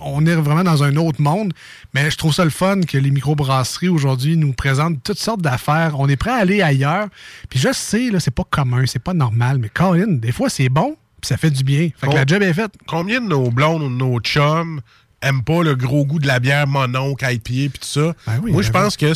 on 0.00 0.24
est 0.26 0.34
vraiment 0.36 0.62
dans 0.62 0.84
un 0.84 0.94
autre 0.96 1.20
monde. 1.20 1.52
Mais 1.94 2.10
je 2.10 2.16
trouve 2.16 2.32
ça 2.32 2.44
le 2.44 2.50
fun 2.50 2.82
que 2.82 2.96
les 2.98 3.10
microbrasseries 3.10 3.88
aujourd'hui 3.88 4.36
nous 4.36 4.52
présentent 4.52 5.02
toutes 5.02 5.18
sortes 5.18 5.42
d'affaires. 5.42 5.98
On 5.98 6.08
est 6.08 6.16
prêt 6.16 6.30
à 6.30 6.36
aller 6.36 6.62
ailleurs. 6.62 7.08
Puis 7.50 7.58
je 7.58 7.72
sais, 7.72 8.10
là, 8.10 8.20
c'est 8.20 8.30
pas 8.34 8.44
commun, 8.48 8.84
c'est 8.86 9.02
pas 9.02 9.14
normal. 9.14 9.58
Mais 9.58 9.68
Colin, 9.68 10.06
des 10.08 10.32
fois, 10.32 10.48
c'est 10.48 10.68
bon, 10.68 10.96
puis 11.20 11.28
ça 11.28 11.36
fait 11.36 11.50
du 11.50 11.64
bien. 11.64 11.88
Fait 11.96 12.06
que 12.06 12.12
Bon. 12.12 12.14
la 12.16 12.24
job 12.26 12.42
est 12.42 12.52
faite. 12.54 12.72
Combien 12.86 13.20
de 13.20 13.26
nos 13.26 13.50
blondes 13.50 13.82
ou 13.82 13.88
de 13.88 13.94
nos 13.96 14.20
chums 14.20 14.80
aiment 15.20 15.42
pas 15.42 15.62
le 15.62 15.74
gros 15.74 16.04
goût 16.06 16.18
de 16.18 16.26
la 16.26 16.38
bière 16.40 16.66
mononcle, 16.66 17.24
IPA 17.24 17.40
puis 17.70 17.80
tout 17.80 17.88
ça? 17.88 18.14
Ben 18.26 18.40
oui, 18.42 18.52
Moi, 18.52 18.62
je 18.62 18.70
ben 18.70 18.82
pense 18.84 18.96
que 18.96 19.12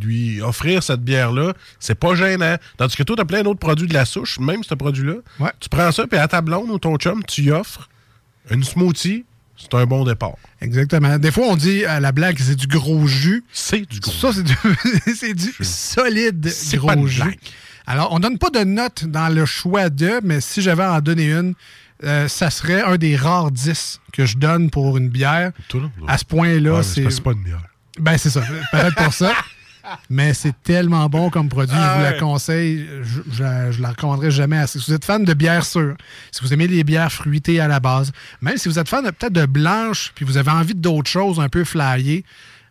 lui 0.00 0.40
offrir 0.40 0.82
cette 0.82 1.00
bière-là, 1.02 1.52
c'est 1.80 1.94
pas 1.94 2.14
gênant. 2.14 2.56
Tandis 2.76 2.96
que 2.96 3.02
toi, 3.02 3.16
t'as 3.16 3.24
plein 3.24 3.42
d'autres 3.42 3.58
produits 3.60 3.88
de 3.88 3.94
la 3.94 4.04
souche, 4.04 4.38
même 4.38 4.62
ce 4.64 4.74
produit-là. 4.74 5.14
Ouais. 5.40 5.50
Tu 5.60 5.68
prends 5.68 5.90
ça, 5.92 6.06
puis 6.06 6.18
à 6.18 6.28
ta 6.28 6.40
blonde 6.40 6.70
ou 6.70 6.78
ton 6.78 6.96
chum, 6.96 7.22
tu 7.24 7.42
y 7.42 7.50
offres 7.50 7.88
une 8.50 8.64
smoothie, 8.64 9.24
c'est 9.56 9.74
un 9.74 9.86
bon 9.86 10.04
départ. 10.04 10.34
Exactement. 10.60 11.18
Des 11.18 11.30
fois, 11.30 11.44
on 11.48 11.56
dit 11.56 11.84
à 11.84 12.00
la 12.00 12.10
blague 12.12 12.36
que 12.36 12.42
c'est 12.42 12.56
du 12.56 12.66
gros 12.66 13.06
jus. 13.06 13.44
C'est 13.52 13.88
du 13.88 14.00
gros 14.00 14.10
Ça, 14.12 14.30
c'est 14.32 14.42
du, 15.34 15.44
du 15.58 15.64
solide 15.64 16.50
gros 16.74 16.86
pas 16.88 17.06
jus. 17.06 17.22
blague. 17.22 17.38
Alors, 17.86 18.12
on 18.12 18.18
donne 18.18 18.38
pas 18.38 18.50
de 18.50 18.60
note 18.64 19.04
dans 19.06 19.28
le 19.28 19.44
choix 19.44 19.88
de, 19.90 20.20
mais 20.24 20.40
si 20.40 20.62
j'avais 20.62 20.82
à 20.84 20.94
en 20.94 21.00
donner 21.00 21.32
une, 21.32 21.54
euh, 22.04 22.26
ça 22.26 22.50
serait 22.50 22.82
un 22.82 22.96
des 22.96 23.14
rares 23.16 23.50
10 23.52 24.00
que 24.12 24.26
je 24.26 24.36
donne 24.36 24.70
pour 24.70 24.96
une 24.96 25.08
bière. 25.08 25.52
À 26.08 26.18
ce 26.18 26.24
point-là, 26.24 26.76
Ouais, 26.78 26.82
c'est. 26.82 27.08
c'est 27.10 27.22
pas 27.22 27.32
une 27.32 27.42
bière. 27.44 27.62
Ben, 28.00 28.16
c'est 28.18 28.30
ça. 28.30 28.42
Peut-être 28.72 28.96
pour 28.96 29.12
ça. 29.12 29.32
Mais 30.10 30.34
c'est 30.34 30.54
tellement 30.62 31.08
bon 31.08 31.30
comme 31.30 31.48
produit. 31.48 31.74
Ah 31.78 31.94
je 31.94 31.98
vous 31.98 32.04
la 32.12 32.18
conseille. 32.20 32.86
Je, 33.02 33.20
je, 33.32 33.72
je 33.72 33.82
la 33.82 33.88
recommanderai 33.90 34.30
jamais 34.30 34.58
assez. 34.58 34.78
Si 34.78 34.90
vous 34.90 34.94
êtes 34.96 35.04
fan 35.04 35.24
de 35.24 35.34
bière 35.34 35.64
sûre, 35.64 35.96
si 36.30 36.40
vous 36.42 36.52
aimez 36.52 36.68
les 36.68 36.84
bières 36.84 37.12
fruitées 37.12 37.60
à 37.60 37.68
la 37.68 37.80
base, 37.80 38.12
même 38.40 38.56
si 38.56 38.68
vous 38.68 38.78
êtes 38.78 38.88
fan 38.88 39.04
de- 39.04 39.10
peut-être 39.10 39.32
de 39.32 39.46
blanche, 39.46 40.12
puis 40.14 40.24
vous 40.24 40.36
avez 40.36 40.50
envie 40.50 40.74
d'autres 40.74 41.10
choses 41.10 41.40
un 41.40 41.48
peu 41.48 41.64
flyées, 41.64 42.24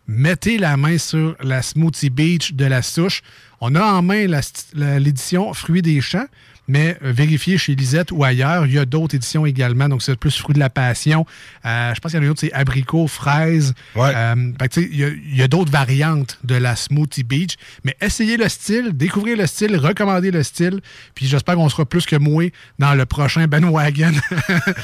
mettez 0.08 0.58
la 0.58 0.78
main 0.78 0.98
sur 0.98 1.36
la 1.42 1.62
Smoothie 1.62 2.10
Beach 2.10 2.54
de 2.54 2.66
la 2.66 2.82
souche. 2.82 3.22
On 3.62 3.76
a 3.76 3.82
en 3.84 4.02
main 4.02 4.26
l'édition 4.74 5.54
Fruits 5.54 5.82
des 5.82 6.02
champs, 6.02 6.26
mais 6.72 6.98
euh, 7.04 7.12
vérifiez 7.12 7.58
chez 7.58 7.76
Lisette 7.76 8.14
ou 8.14 8.24
ailleurs. 8.24 8.66
Il 8.66 8.72
y 8.72 8.80
a 8.80 8.86
d'autres 8.86 9.16
éditions 9.16 9.46
également. 9.46 9.90
Donc, 9.90 10.02
c'est 10.02 10.16
plus 10.16 10.38
Fruits 10.38 10.54
de 10.54 10.60
la 10.60 10.70
Passion. 10.70 11.26
Euh, 11.66 11.94
je 11.94 12.00
pense 12.00 12.12
qu'il 12.12 12.18
y 12.18 12.20
en 12.20 12.24
a 12.24 12.26
une 12.26 12.32
autre, 12.32 12.40
c'est 12.40 12.54
Abricot, 12.54 13.08
Fraise. 13.08 13.74
Euh, 13.98 14.36
tu 14.72 14.82
sais, 14.82 14.90
il 14.90 15.36
y 15.36 15.42
a, 15.42 15.48
d'autres 15.50 15.72
variantes 15.72 16.40
de 16.46 16.56
la 16.56 16.78
Smoothie 16.78 17.24
Beach. 17.24 17.56
Mais 17.84 17.98
essayez 18.00 18.38
le 18.38 18.48
style, 18.48 18.92
découvrez 18.94 19.36
le 19.36 19.48
style, 19.48 19.76
recommandez 19.76 20.32
le 20.32 20.44
style. 20.44 20.80
Puis 21.14 21.28
j'espère 21.28 21.56
qu'on 21.56 21.68
sera 21.68 21.86
plus 21.86 22.06
que 22.06 22.16
moué 22.16 22.54
dans 22.80 22.94
le 22.94 23.06
prochain 23.06 23.48
Ben 23.48 23.66
Wagon 23.66 24.14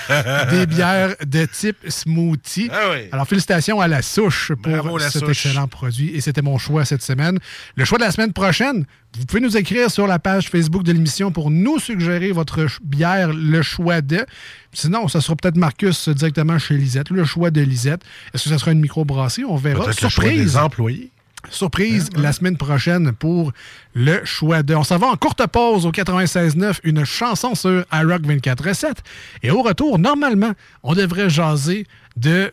des 0.52 0.66
bières 0.66 1.16
de 1.26 1.46
type 1.46 1.78
smoothie. 1.88 2.70
Ah 2.70 2.92
oui. 2.92 3.08
Alors, 3.14 3.28
félicitations 3.30 3.80
à 3.80 3.88
la 3.88 4.02
souche 4.02 4.52
pour 4.62 4.74
Bravo, 4.74 4.98
la 4.98 5.10
cet 5.10 5.24
souche. 5.24 5.46
excellent 5.46 5.70
produit. 5.70 6.10
Et 6.14 6.20
c'était 6.20 6.42
mon 6.42 6.58
choix 6.58 6.84
cette 6.84 7.02
semaine. 7.02 7.40
Le 7.78 7.86
choix 7.86 7.98
de 7.98 8.04
la 8.04 8.12
semaine 8.12 8.34
prochaine, 8.34 8.86
vous 9.18 9.26
pouvez 9.26 9.42
nous 9.42 9.58
écrire 9.58 9.90
sur 9.90 10.06
la 10.06 10.20
page 10.20 10.50
Facebook 10.50 10.84
de 10.84 10.92
l'émission 10.92 11.32
pour 11.32 11.50
nous 11.50 11.80
suggérer 11.80 12.32
votre 12.32 12.66
bière, 12.84 13.34
le 13.34 13.62
choix 13.62 14.02
de. 14.02 14.26
Sinon, 14.74 15.08
ça 15.08 15.22
sera 15.22 15.36
peut-être 15.36 15.58
Marcus 15.58 16.10
directement 16.10 16.60
chez 16.60 16.78
Lisette, 16.78 17.10
le 17.10 17.26
choix 17.26 17.50
de 17.50 17.62
Lisette. 17.62 18.02
Est-ce 18.34 18.44
que 18.44 18.50
ça 18.50 18.58
sera 18.60 18.72
une 18.72 18.80
microbrasserie? 18.80 19.46
On 19.46 19.56
verra. 19.56 19.92
Surprise! 19.92 20.56
employés. 20.56 21.12
Surprise 21.50 22.10
la 22.16 22.34
semaine 22.34 22.58
prochaine 22.58 23.14
pour 23.14 23.54
le 23.94 24.24
choix 24.26 24.64
de. 24.64 24.76
On 24.76 24.84
s'en 24.84 24.98
va 24.98 25.08
en 25.08 25.16
courte 25.16 25.46
pause 25.48 25.86
au 25.86 25.92
96.9, 25.92 26.80
une 26.84 27.06
chanson 27.06 27.56
sur 27.56 27.86
iRock 27.92 28.24
24.7. 28.24 28.96
Et 29.44 29.52
au 29.52 29.62
retour, 29.62 29.98
normalement, 29.98 30.52
on 30.84 30.94
devrait 30.94 31.30
jaser 31.30 31.88
de. 32.18 32.52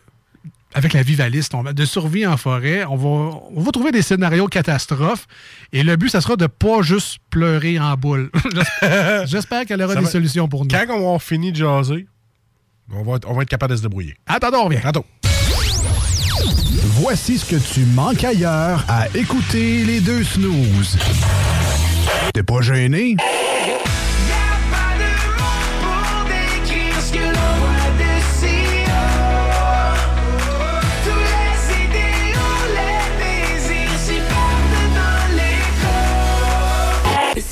Avec 0.77 0.91
la 0.91 1.03
vivaliste, 1.03 1.55
on 1.55 1.61
va- 1.63 1.71
de 1.73 1.85
survie 1.85 2.27
en 2.27 2.35
forêt. 2.35 2.83
On 2.83 2.97
va, 2.97 3.39
on 3.55 3.61
va 3.61 3.71
trouver 3.71 3.91
des 3.93 4.01
scénarios 4.01 4.47
catastrophes. 4.47 5.25
Et 5.71 5.83
le 5.83 5.95
but, 5.95 6.09
ça 6.09 6.19
sera 6.19 6.35
de 6.35 6.47
pas 6.47 6.81
juste 6.81 7.17
pleurer 7.29 7.79
en 7.79 7.95
boule. 7.95 8.29
J'espère- 9.25 9.65
qu'elle 9.65 9.81
aura 9.81 9.93
Ça 9.93 9.99
des 9.99 10.05
va- 10.05 10.11
solutions 10.11 10.47
pour 10.49 10.63
nous. 10.65 10.67
Quand 10.69 10.83
on 10.89 10.93
va 10.93 10.93
avoir 10.95 11.21
fini 11.23 11.51
de 11.53 11.57
jaser, 11.57 12.07
on 12.93 13.03
va, 13.03 13.15
être- 13.15 13.27
on 13.29 13.33
va 13.33 13.43
être 13.43 13.49
capable 13.49 13.71
de 13.71 13.77
se 13.77 13.81
débrouiller. 13.83 14.15
Attendons, 14.27 14.59
on 14.59 14.65
revient. 14.65 14.81
Tantôt. 14.83 15.05
Voici 16.97 17.37
ce 17.39 17.45
que 17.45 17.55
tu 17.73 17.81
manques 17.85 18.23
ailleurs 18.23 18.83
à 18.89 19.07
écouter 19.15 19.83
les 19.85 20.01
deux 20.01 20.23
snooze. 20.23 20.97
T'es 22.33 22.43
pas 22.43 22.61
gêné? 22.61 23.15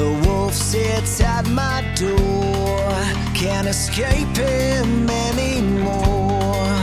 The 0.00 0.12
wolf 0.26 0.54
sits 0.54 1.20
at 1.20 1.46
my 1.46 1.84
door, 1.94 2.88
can't 3.34 3.68
escape 3.68 4.34
him 4.34 5.10
anymore. 5.10 6.74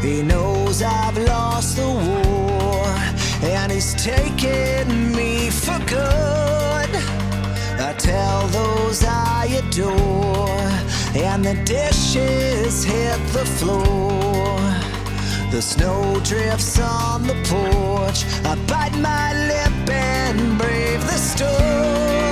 He 0.00 0.22
knows 0.22 0.80
I've 0.82 1.18
lost 1.18 1.76
the 1.76 1.90
war, 2.08 2.86
and 3.42 3.70
he's 3.70 3.92
taken 4.02 5.14
me 5.14 5.50
for 5.50 5.78
good. 5.80 6.90
I 7.88 7.94
tell 7.98 8.46
those 8.46 9.04
I 9.04 9.60
adore, 9.62 10.70
and 11.14 11.44
the 11.44 11.56
dishes 11.66 12.82
hit 12.82 13.20
the 13.34 13.44
floor. 13.58 14.91
The 15.52 15.60
snow 15.60 16.18
drifts 16.24 16.80
on 16.80 17.24
the 17.24 17.34
porch. 17.44 18.24
I 18.42 18.54
bite 18.66 18.98
my 18.98 19.34
lip 19.48 19.90
and 19.90 20.56
brave 20.58 21.02
the 21.02 21.18
storm. 21.18 22.31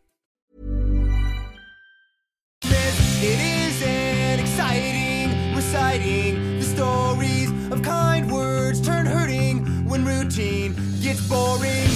It 3.23 3.39
is 3.39 3.83
an 3.83 4.39
exciting 4.39 5.55
reciting 5.55 6.57
the 6.57 6.65
stories 6.65 7.51
of 7.71 7.83
kind 7.83 8.31
words 8.31 8.81
turn 8.81 9.05
hurting 9.05 9.87
when 9.87 10.03
routine 10.03 10.73
gets 11.03 11.21
boring. 11.29 11.87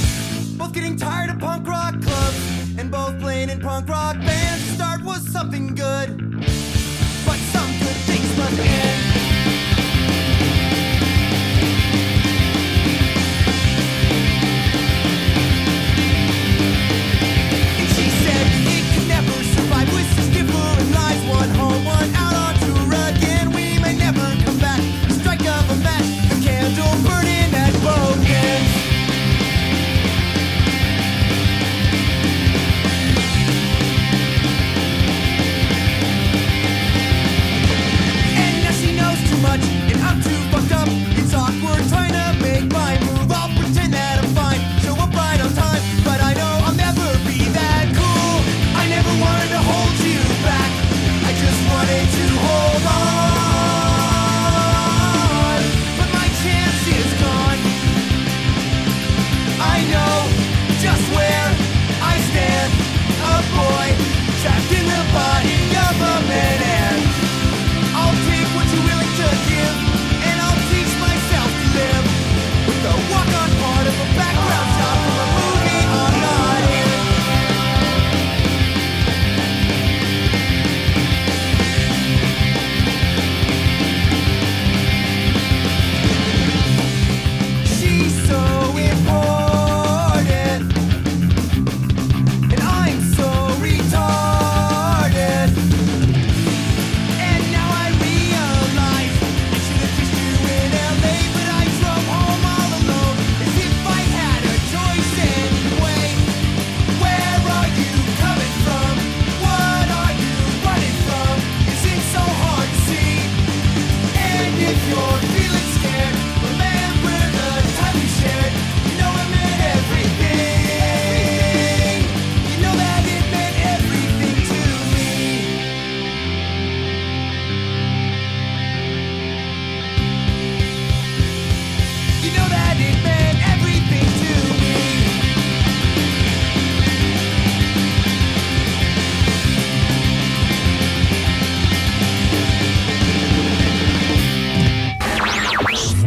Both 0.55 0.73
getting 0.73 0.95
tired 0.95 1.31
of 1.31 1.39
punk 1.39 1.67
rock 1.67 1.99
clubs 1.99 2.77
and 2.77 2.91
both 2.91 3.19
playing 3.19 3.49
in 3.49 3.59
punk 3.59 3.89
rock 3.89 4.17
bands. 4.17 4.67
To 4.67 4.73
start 4.75 5.03
was 5.03 5.27
something 5.27 5.73
good, 5.73 6.15
but 7.25 7.39
some 7.53 7.71
good 7.79 7.97
things 8.05 8.37
must 8.37 8.59
end. 8.59 9.04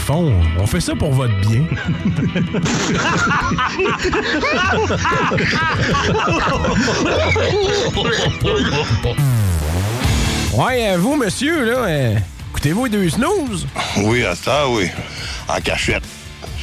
Fond, 0.00 0.32
on 0.58 0.66
fait 0.66 0.80
ça 0.80 0.94
pour 0.94 1.12
votre 1.12 1.34
bien. 1.40 1.62
Ouais, 10.52 10.88
euh, 10.88 10.96
vous, 10.98 11.16
monsieur, 11.16 11.64
là, 11.64 11.78
euh, 11.86 12.14
écoutez-vous 12.50 12.84
les 12.86 12.90
deux 12.90 13.08
snooze? 13.10 13.66
Oui, 13.98 14.24
à 14.24 14.34
ça, 14.34 14.68
oui. 14.68 14.88
En 15.48 15.60
cachette. 15.60 16.02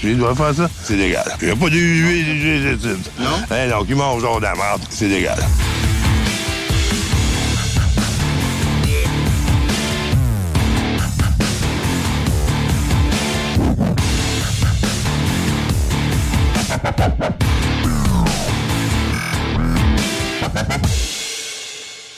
Je 0.04 0.10
dois 0.10 0.36
faire 0.36 0.54
ça, 0.54 0.70
c'est 0.84 0.96
légal. 0.96 1.24
Il 1.42 1.48
n'y 1.48 1.54
a 1.54 1.56
pas 1.56 1.70
d'huile, 1.70 2.78
Non? 3.20 3.26
Eh 3.52 3.70
non, 3.70 3.84
qui 3.84 3.96
mange 3.96 4.22
genre 4.22 4.38
de 4.38 4.44
la 4.44 4.54
merde, 4.56 4.82
c'est 4.90 5.08
légal. 5.08 5.40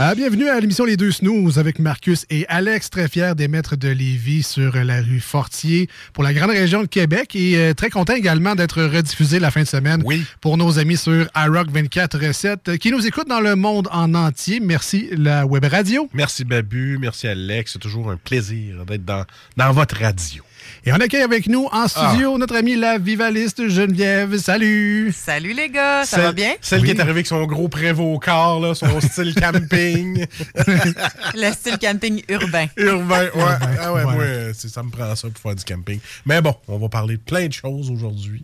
Ah, 0.02 0.16
bienvenue 0.16 0.48
à 0.48 0.58
l'émission 0.62 0.86
Les 0.86 0.96
Deux 0.96 1.12
Snooze 1.12 1.60
avec 1.60 1.78
Marcus 1.78 2.26
et 2.30 2.46
Alex, 2.48 2.90
très 2.90 3.10
fiers 3.10 3.34
d'émettre 3.36 3.76
de 3.76 3.90
Lévis 3.90 4.44
sur 4.44 4.78
la 4.78 5.02
rue 5.02 5.20
Fortier 5.20 5.90
pour 6.14 6.24
la 6.24 6.34
grande 6.34 6.52
région 6.52 6.84
de 6.84 6.88
Québec 6.88 7.36
et 7.36 7.58
euh, 7.58 7.74
très 7.74 7.90
content 7.90 8.14
également 8.14 8.56
d'être 8.56 8.82
rediffusé 8.82 9.40
la 9.40 9.52
fin 9.52 9.64
de 9.64 9.68
semaine 9.68 10.02
pour 10.40 10.56
nos 10.56 10.80
amis 10.80 10.96
sur 10.96 11.28
iRock 11.36 11.70
24.7 11.70 12.78
qui 12.78 12.92
nous 12.92 13.06
écoutent 13.06 13.28
dans 13.28 13.42
le 13.42 13.58
monde 13.58 13.90
en 13.92 14.16
entier. 14.16 14.62
Merci 14.62 15.10
la 15.18 15.46
web 15.46 15.66
radio. 15.66 16.08
Merci 16.14 16.46
Babu, 16.46 16.98
merci 16.98 17.28
Alex. 17.28 17.74
C'est 17.74 17.80
toujours 17.80 18.10
un 18.10 18.16
plaisir 18.16 18.86
d'être 18.86 19.04
dans, 19.04 19.26
dans 19.58 19.74
votre 19.74 19.98
radio. 19.98 20.46
Et 20.90 20.92
on 20.92 20.96
accueille 20.96 21.22
avec 21.22 21.46
nous 21.48 21.68
en 21.72 21.88
studio 21.88 22.36
notre 22.40 22.56
amie 22.56 22.76
la 22.76 22.98
vivaliste 22.98 23.70
Geneviève. 23.70 24.38
Salut! 24.40 25.14
Salut 25.16 25.54
les 25.54 25.70
gars, 25.70 26.04
ça 26.04 26.16
Celle- 26.18 26.26
va 26.26 26.32
bien? 26.32 26.54
Celle 26.62 26.84
qui 26.84 26.90
est 26.90 27.00
arrivée 27.00 27.12
avec 27.12 27.28
son 27.28 27.46
gros 27.46 27.68
prévocard, 27.68 28.60
là, 28.60 28.74
son 28.74 29.00
style 29.02 29.36
camping. 29.36 30.26
Le 31.36 31.52
style 31.54 31.78
camping 31.78 32.24
urbain. 32.28 32.66
Urbain, 32.76 33.26
ouais. 33.36 33.44
Ah 33.80 33.94
ouais, 33.94 34.04
ouais. 34.04 34.14
moi, 34.16 34.24
c'est- 34.56 34.70
ça 34.70 34.82
me 34.82 34.90
prend 34.90 35.16
ça 35.16 35.28
pour 35.30 35.40
faire 35.40 35.54
du 35.56 35.64
camping. 35.64 36.00
Mais 36.26 36.42
bon, 36.42 36.56
on 36.68 36.80
va 36.80 36.90
parler 36.90 37.18
de 37.18 37.22
plein 37.22 37.46
de 37.46 37.54
choses 37.54 37.92
aujourd'hui. 37.92 38.44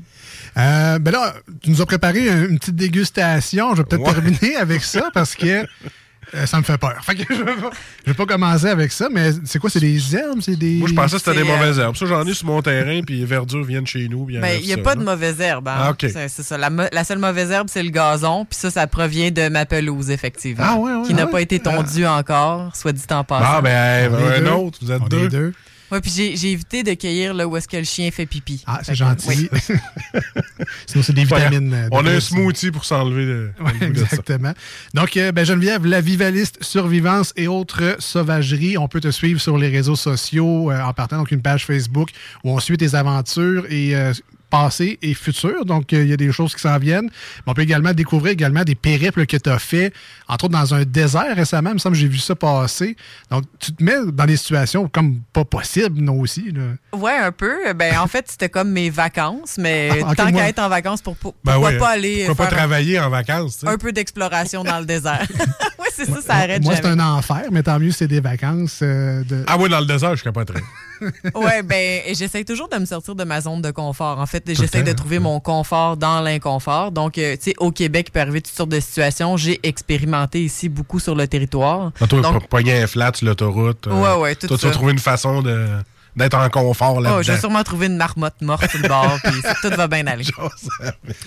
Euh, 0.55 0.99
ben 0.99 1.09
là, 1.09 1.33
tu 1.63 1.71
nous 1.71 1.81
as 1.81 1.85
préparé 1.87 2.29
un- 2.29 2.47
une 2.47 2.59
petite 2.59 2.75
dégustation. 2.75 3.71
Je 3.73 3.77
vais 3.81 3.85
peut-être 3.85 4.05
Ouais. 4.07 4.13
terminer 4.13 4.55
avec 4.57 4.83
ça 4.83 5.09
parce 5.15 5.33
que 5.33 5.65
euh, 6.35 6.45
ça 6.45 6.57
me 6.57 6.63
fait 6.63 6.77
peur. 6.77 6.95
Fait 7.03 7.15
que 7.15 7.23
je 7.33 7.41
vais 7.41 7.55
pas, 7.55 7.69
je 8.05 8.11
vais 8.11 8.13
pas 8.15 8.25
commencer 8.25 8.67
avec 8.67 8.91
ça, 8.91 9.07
mais 9.11 9.31
c'est 9.45 9.59
quoi? 9.59 9.69
C'est 9.69 9.79
des 9.79 10.15
herbes? 10.15 10.39
C'est 10.41 10.55
des... 10.55 10.75
Moi, 10.75 10.89
je 10.89 10.93
pensais 10.93 11.17
que 11.17 11.23
c'était 11.23 11.43
des 11.43 11.49
euh, 11.49 11.55
mauvaises 11.55 11.79
herbes. 11.79 11.95
Ça, 11.95 12.05
j'en 12.05 12.25
ai 12.25 12.33
sur 12.33 12.47
mon 12.47 12.61
terrain, 12.61 13.01
puis 13.05 13.19
les 13.19 13.25
verdures 13.25 13.63
viennent 13.63 13.87
chez 13.87 14.07
nous. 14.07 14.27
ils 14.29 14.39
Ben, 14.39 14.59
il 14.59 14.65
n'y 14.67 14.73
a 14.73 14.75
ça, 14.77 14.81
pas 14.81 14.95
de 14.95 15.03
là. 15.03 15.11
mauvaise 15.11 15.39
herbe. 15.39 15.67
hein. 15.67 15.95
Ah. 15.99 16.05
C'est 16.27 16.43
ça. 16.43 16.57
La, 16.57 17.03
seule 17.03 17.19
mauvaise 17.19 17.51
herbe, 17.51 17.67
c'est 17.69 17.83
le 17.83 17.89
gazon. 17.89 18.45
Puis 18.45 18.57
ça, 18.59 18.69
ça 18.71 18.87
provient 18.87 19.31
de 19.31 19.49
ma 19.49 19.65
pelouse, 19.65 20.09
effectivement. 20.11 20.65
Ah, 20.67 20.75
ouais, 20.77 20.93
ouais, 20.93 21.07
qui 21.07 21.13
n'a 21.13 21.25
ouais. 21.25 21.31
pas 21.31 21.41
été 21.41 21.59
tondue 21.59 22.05
encore, 22.05 22.75
soit 22.75 22.91
dit 22.91 23.03
en 23.11 23.23
passant. 23.23 23.45
Ah, 23.47 23.61
ben, 23.61 24.13
un 24.13 24.39
deux. 24.41 24.49
autre, 24.51 24.79
vous 24.81 24.91
êtes 24.91 25.01
On 25.01 25.07
est 25.07 25.27
deux. 25.29 25.53
Ouais, 25.91 26.01
puis 26.01 26.11
j'ai 26.11 26.51
évité 26.51 26.81
de 26.83 26.93
cueillir 26.95 27.33
là 27.33 27.47
où 27.47 27.55
est-ce 27.57 27.67
que 27.67 27.77
le 27.77 27.83
chien 27.83 28.09
fait 28.11 28.25
pipi. 28.25 28.63
Ah, 28.65 28.79
c'est 28.83 28.93
que- 28.93 28.97
gentil. 28.97 29.27
oui. 29.29 29.49
Sinon, 30.87 31.03
c'est 31.03 31.13
des 31.13 31.23
vitamines. 31.23 31.73
euh, 31.73 31.83
de 31.85 31.89
On 31.91 32.05
a 32.05 32.11
un 32.11 32.19
smoothie 32.19 32.71
pour 32.71 32.85
s'enlever 32.85 33.25
le, 33.25 33.51
Ouais, 33.59 33.71
le 33.81 33.87
goût 33.87 33.93
de 33.93 33.97
ça. 33.99 34.03
exactement. 34.05 34.53
Donc, 34.93 35.15
euh, 35.17 35.31
ben, 35.31 35.45
Geneviève, 35.45 35.85
la 35.85 36.01
vivaliste 36.01 36.63
survivance 36.63 37.33
et 37.35 37.47
autres 37.47 37.97
sauvageries, 37.99 38.77
on 38.77 38.87
peut 38.87 39.01
te 39.01 39.11
suivre 39.11 39.39
sur 39.39 39.57
les 39.57 39.69
réseaux 39.69 39.95
sociaux 39.95 40.71
euh, 40.71 40.81
en 40.81 40.93
partant 40.93 41.17
donc 41.17 41.31
une 41.31 41.41
page 41.41 41.65
Facebook 41.65 42.09
où 42.43 42.51
on 42.51 42.59
suit 42.59 42.77
tes 42.77 42.95
aventures 42.95 43.65
et 43.69 43.95
euh, 43.95 44.13
passées 44.55 44.97
et 45.01 45.13
futures. 45.13 45.65
Donc, 45.65 45.91
euh, 45.93 46.03
il 46.03 46.09
y 46.09 46.13
a 46.13 46.17
des 46.17 46.31
choses 46.31 46.55
qui 46.55 46.61
s'en 46.61 46.77
viennent. 46.77 47.05
Mais 47.45 47.51
on 47.51 47.53
peut 47.53 47.61
également 47.63 47.93
découvrir 47.93 48.31
également 48.33 48.63
des 48.63 48.75
périples 48.75 49.25
que 49.25 49.37
tu 49.37 49.49
as 49.49 49.59
fait, 49.59 49.93
entre 50.27 50.45
autres 50.45 50.53
dans 50.53 50.73
un 50.73 50.83
désert 50.83 51.35
récemment. 51.35 51.71
Il 51.71 51.75
me 51.75 51.79
semble 51.79 51.95
que 51.95 52.01
j'ai 52.01 52.07
vu 52.07 52.17
ça 52.17 52.35
passer. 52.35 52.95
Donc, 53.29 53.43
tu 53.59 53.73
te 53.73 53.83
mets 53.83 54.11
dans 54.13 54.25
des 54.25 54.37
situations 54.37 54.87
comme 54.87 55.19
pas 55.33 55.43
possible, 55.45 55.99
non 56.01 56.19
aussi. 56.19 56.51
Là. 56.51 56.97
Ouais, 56.97 57.17
un 57.17 57.31
peu. 57.31 57.73
Ben, 57.73 57.97
en 57.99 58.07
fait, 58.07 58.25
c'était 58.29 58.49
comme 58.49 58.71
mes 58.71 58.89
vacances, 58.89 59.57
mais 59.57 59.89
Ah, 60.07 60.15
tant 60.15 60.31
moi- 60.31 60.41
qu'à 60.41 60.49
être 60.49 60.59
en 60.59 60.69
vacances, 60.69 61.01
pour, 61.01 61.15
pour- 61.15 61.35
Ben 61.43 61.53
pourquoi 61.53 61.71
ouais, 61.71 61.77
pas 61.77 61.89
aller 61.89 62.25
Pourquoi 62.27 62.45
faire 62.45 62.51
pas 62.51 62.57
travailler 62.57 62.99
en 62.99 63.09
vacances, 63.09 63.63
un 63.65 63.77
peu 63.77 63.91
d'exploration 63.91 64.63
dans 64.63 64.79
le 64.79 64.85
désert? 64.85 65.25
oui, 65.79 65.87
c'est 65.93 66.05
ça, 66.05 66.21
ça 66.21 66.33
arrête 66.35 66.63
Moi, 66.63 66.75
c'est 66.75 66.85
un 66.85 66.99
enfer, 66.99 67.43
mais 67.51 67.63
tant 67.63 67.79
mieux, 67.79 67.91
c'est 67.91 68.07
des 68.07 68.19
vacances. 68.21 68.79
euh, 68.81 69.23
de... 69.23 69.43
Ah 69.47 69.57
oui, 69.57 69.69
dans 69.69 69.79
le 69.79 69.85
désert, 69.85 70.15
je 70.15 70.23
capoterais. 70.23 70.61
ouais, 71.35 71.63
ben, 71.63 72.01
j'essaie 72.13 72.43
toujours 72.43 72.69
de 72.69 72.77
me 72.77 72.85
sortir 72.85 73.15
de 73.15 73.23
ma 73.23 73.41
zone 73.41 73.61
de 73.61 73.71
confort. 73.71 74.19
En 74.19 74.25
fait, 74.25 74.44
j'essaie 74.53 74.83
de 74.83 74.91
trouver 74.93 75.19
mon 75.19 75.39
confort 75.39 75.97
dans 75.97 76.21
l'inconfort. 76.21 76.91
Donc, 76.91 77.17
euh, 77.17 77.35
tu 77.35 77.51
sais, 77.51 77.53
au 77.57 77.71
Québec, 77.71 78.07
il 78.09 78.11
peut 78.11 78.19
arriver 78.19 78.41
toutes 78.41 78.53
sortes 78.53 78.69
de 78.69 78.79
situations. 78.79 79.37
J'ai 79.37 79.59
expérimenté 79.63 80.43
ici 80.43 80.69
beaucoup 80.69 80.99
sur 80.99 81.15
le 81.15 81.27
territoire. 81.27 81.91
Ah, 81.99 82.07
toi, 82.07 82.21
Donc, 82.21 82.33
un 82.81 82.87
flat 82.87 83.11
sur 83.15 83.25
l'autoroute. 83.27 83.87
euh, 83.87 84.15
Ouais, 84.15 84.21
ouais, 84.21 84.35
tout 84.35 84.47
Toi, 84.47 84.57
tu 84.57 84.65
vas 84.65 84.71
ça. 84.71 84.77
trouver 84.77 84.91
une 84.93 84.99
façon 84.99 85.41
de- 85.41 85.67
d'être 86.15 86.37
en 86.37 86.49
confort 86.49 87.01
là-dedans. 87.01 87.19
oh, 87.19 87.23
je 87.23 87.31
vais 87.31 87.39
sûrement 87.39 87.63
trouver 87.63 87.87
une 87.87 87.97
marmotte 87.97 88.41
morte 88.41 88.69
sur 88.69 88.79
le 88.81 88.87
bord, 88.87 89.17
puis 89.23 89.33
tout 89.61 89.69
va 89.75 89.87
bien 89.87 90.07
aller. 90.07 90.25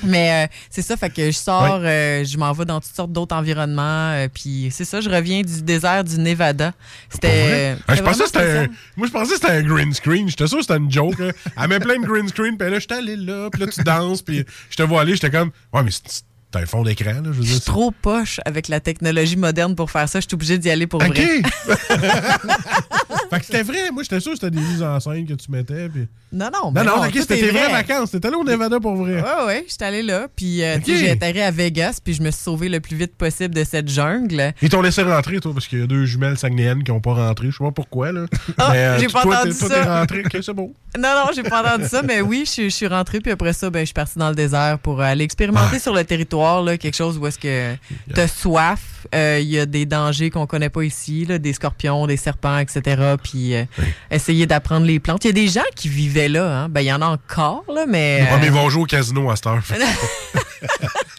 Mais 0.03 0.45
euh, 0.45 0.49
c'est 0.71 0.83
ça, 0.83 0.97
fait 0.97 1.11
que 1.11 1.27
je 1.27 1.37
sors, 1.37 1.81
euh, 1.83 2.25
je 2.25 2.39
m'en 2.39 2.53
vais 2.53 2.65
dans 2.65 2.81
toutes 2.81 2.95
sortes 2.95 3.13
d'autres 3.13 3.37
environnements, 3.37 4.13
euh, 4.13 4.29
puis 4.33 4.69
c'est 4.71 4.85
ça, 4.85 5.01
je 5.01 5.11
reviens 5.11 5.43
du 5.43 5.63
désert 5.63 6.05
du 6.05 6.19
Nevada. 6.19 6.73
C'était. 7.11 7.77
Ah, 7.87 7.95
je 7.95 8.03
pensais 8.03 8.27
c'était 8.27 8.59
un... 8.59 8.67
Moi, 8.97 9.07
je 9.07 9.13
pensais 9.13 9.35
que 9.35 9.41
c'était 9.41 9.53
un 9.53 9.63
green 9.63 9.93
screen. 9.93 10.29
J'étais 10.29 10.47
sûr 10.47 10.59
que 10.59 10.63
c'était 10.63 10.79
une 10.79 10.91
joke. 10.91 11.21
hein. 11.21 11.31
Elle 11.61 11.69
met 11.69 11.81
plein 11.81 12.01
de 12.01 12.07
green 12.07 12.29
screen, 12.29 12.57
puis 12.57 12.71
là, 12.71 12.79
j'étais 12.79 12.95
allé 12.97 13.17
là, 13.17 13.49
puis 13.51 13.61
là, 13.61 13.67
tu 13.69 13.83
danses, 13.83 14.23
puis 14.23 14.45
je 14.71 14.77
te 14.77 14.83
vois 14.83 15.03
aller, 15.03 15.15
j'étais 15.15 15.31
comme, 15.31 15.51
ouais, 15.73 15.83
mais 15.83 15.91
c'est 15.91 16.23
c'est 16.53 16.61
un 16.63 16.67
fond 16.67 16.83
d'écran, 16.83 17.13
là, 17.13 17.21
je 17.25 17.29
veux 17.29 17.35
Je 17.35 17.41
dire. 17.43 17.51
suis 17.53 17.61
trop 17.61 17.91
poche 17.91 18.41
avec 18.45 18.69
la 18.69 18.81
technologie 18.81 19.37
moderne 19.37 19.75
pour 19.75 19.91
faire 19.91 20.09
ça. 20.09 20.21
Je 20.21 20.27
suis 20.27 20.35
obligée 20.35 20.59
d'y 20.59 20.71
aller 20.71 20.87
pour 20.87 21.03
OK! 21.03 21.09
vrai. 21.15 21.43
fait 23.31 23.41
que 23.41 23.45
c'était 23.47 23.63
vrai. 23.63 23.91
Moi, 23.93 24.03
j'étais 24.03 24.21
sûr 24.21 24.33
que 24.33 24.39
c'était 24.39 24.51
des 24.51 24.61
mises 24.61 24.83
en 24.83 24.99
scène 25.01 25.27
que 25.27 25.35
tu 25.35 25.51
mettais, 25.51 25.89
puis... 25.89 26.07
Non, 26.31 26.51
non, 26.53 26.67
Non, 26.67 26.71
mais 26.73 26.85
non, 26.85 26.97
non, 26.97 27.03
ok, 27.07 27.13
tout 27.13 27.19
c'était 27.21 27.39
est 27.39 27.41
tes 27.41 27.51
vraies 27.51 27.65
vrai. 27.69 27.73
vacances. 27.73 28.11
T'étais 28.11 28.29
allé 28.29 28.37
au 28.37 28.45
Nevada 28.45 28.79
pour 28.81 28.97
vrai. 28.97 29.15
Ouais, 29.23 29.47
ouais, 29.47 29.65
j'étais 29.67 29.85
allée 29.87 30.03
là. 30.03 30.29
Puis, 30.37 30.63
euh, 30.63 30.77
tu 30.79 30.93
sais, 30.93 30.99
j'ai 30.99 31.11
atterri 31.13 31.41
à 31.41 31.51
Vegas, 31.51 32.01
puis 32.05 32.13
je 32.13 32.21
me 32.23 32.31
suis 32.31 32.43
sauvé 32.43 32.69
le 32.69 32.81
plus 32.81 32.97
vite 32.97 33.15
possible 33.17 33.55
de 33.55 33.65
cette 33.65 33.89
jungle. 33.89 34.53
Ils 34.61 34.69
t'ont 34.69 34.83
laissé 34.83 35.03
rentrer, 35.03 35.41
toi, 35.41 35.55
parce 35.55 35.67
qu'il 35.67 35.79
y 35.81 35.83
a 35.83 35.87
deux 35.87 36.05
jumelles 36.05 36.37
saguenéennes 36.37 36.85
qui 36.85 36.91
n'ont 36.91 37.01
pas 37.01 37.15
rentré. 37.15 37.47
Je 37.51 37.57
sais 37.57 37.65
pas 37.65 37.71
pourquoi, 37.71 38.13
là. 38.13 38.27
Ah, 38.59 38.69
Mais, 38.73 38.79
euh, 38.79 38.99
j'ai 38.99 39.07
pas 39.07 39.23
toi, 39.23 39.37
entendu 39.39 39.53
t'es- 39.55 39.59
toi, 39.59 39.69
ça. 39.69 39.75
t'es 39.83 39.89
rentré. 39.89 40.21
OK, 40.27 40.39
c'est 40.43 40.53
beau. 40.53 40.75
Non, 40.99 41.09
non, 41.15 41.31
j'ai 41.35 41.43
pas 41.45 41.63
entendu 41.63 41.89
ça, 41.89 42.03
mais 42.03 42.21
oui, 42.21 42.43
je, 42.45 42.51
suis- 42.51 42.71
je 42.71 42.85
rentrée, 42.87 43.21
puis 43.21 43.33
après 43.33 43.55
ça, 43.55 43.71
ben, 43.71 43.81
je 43.81 43.87
suis 43.87 43.95
partie 43.95 44.19
dans 44.19 44.29
le 44.29 44.35
désert 44.35 44.79
pour 44.81 45.01
aller 45.01 45.25
expérimenter 45.25 45.77
Ah. 45.77 45.79
sur 45.79 45.95
le 45.95 46.05
territoire, 46.05 46.38
là, 46.65 46.77
quelque 46.79 46.97
chose 46.97 47.19
où 47.19 47.27
est-ce 47.27 47.39
que 47.39 47.75
t'as 48.15 48.29
soif, 48.29 49.07
euh, 49.15 49.39
il 49.41 49.49
y 49.49 49.59
a 49.59 49.67
des 49.67 49.87
dangers 49.87 50.31
qu'on 50.31 50.47
connaît 50.47 50.69
pas 50.71 50.83
ici, 50.85 51.25
là, 51.25 51.39
des 51.39 51.53
scorpions, 51.53 52.07
des 52.07 52.17
serpents, 52.17 52.59
etc., 52.59 53.15
puis 53.23 53.55
euh, 53.55 53.65
essayer 54.11 54.47
d'apprendre 54.47 54.87
les 54.87 54.99
plantes. 55.01 55.25
Il 55.25 55.29
y 55.29 55.31
a 55.31 55.33
des 55.35 55.49
gens 55.49 55.61
qui 55.75 55.89
vivaient 55.89 56.29
là, 56.29 56.63
hein. 56.65 56.69
ben, 56.69 56.81
il 56.81 56.87
y 56.87 56.93
en 56.93 57.03
a 57.03 57.07
encore, 57.07 57.65
là, 57.73 57.85
mais... 57.87 58.23
Ouais, 58.31 58.39
mais 58.41 58.47
ils 58.47 58.51
euh, 58.51 58.53
vont 58.53 58.71
jouer 58.71 58.83
au 58.83 58.87
casino 58.87 59.31
à 59.31 59.37
cette 59.37 59.47
heure. 59.47 59.63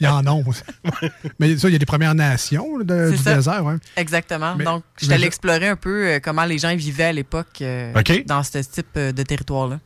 Il 0.01 0.05
y 0.05 0.07
en 0.07 0.25
a. 0.25 0.41
mais 1.39 1.57
ça, 1.57 1.67
il 1.69 1.71
y 1.73 1.75
a 1.75 1.77
des 1.77 1.85
Premières 1.85 2.15
Nations 2.15 2.77
de- 2.79 3.11
du 3.11 3.17
ça. 3.17 3.35
désert. 3.35 3.63
Ouais. 3.65 3.75
Exactement. 3.97 4.55
Mais- 4.57 4.63
Donc, 4.65 4.83
je 5.01 5.05
je- 5.07 5.11
explorer 5.25 5.67
un 5.67 5.75
peu 5.75 6.19
comment 6.23 6.45
les 6.45 6.57
gens 6.57 6.73
vivaient 6.75 7.05
à 7.05 7.11
l'époque 7.13 7.61
euh, 7.61 7.93
dans 8.25 8.43
ce 8.43 8.59
type 8.59 8.97
de 8.97 9.23
territoire-là. 9.23 9.79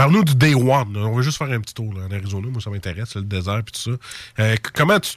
Parle-nous 0.00 0.24
du 0.24 0.34
Day 0.34 0.54
One. 0.54 0.94
là. 0.94 1.00
On 1.06 1.14
va 1.16 1.20
juste 1.20 1.36
faire 1.36 1.50
un 1.50 1.60
petit 1.60 1.74
tour 1.74 1.92
là, 1.92 2.06
en 2.08 2.14
Arizona. 2.14 2.48
Moi, 2.50 2.62
ça 2.62 2.70
m'intéresse, 2.70 3.14
le 3.16 3.22
désert 3.22 3.58
et 3.58 3.62
tout 3.64 3.78
ça. 3.78 3.90
Euh, 4.42 4.56
comment 4.72 4.98
tu 4.98 5.12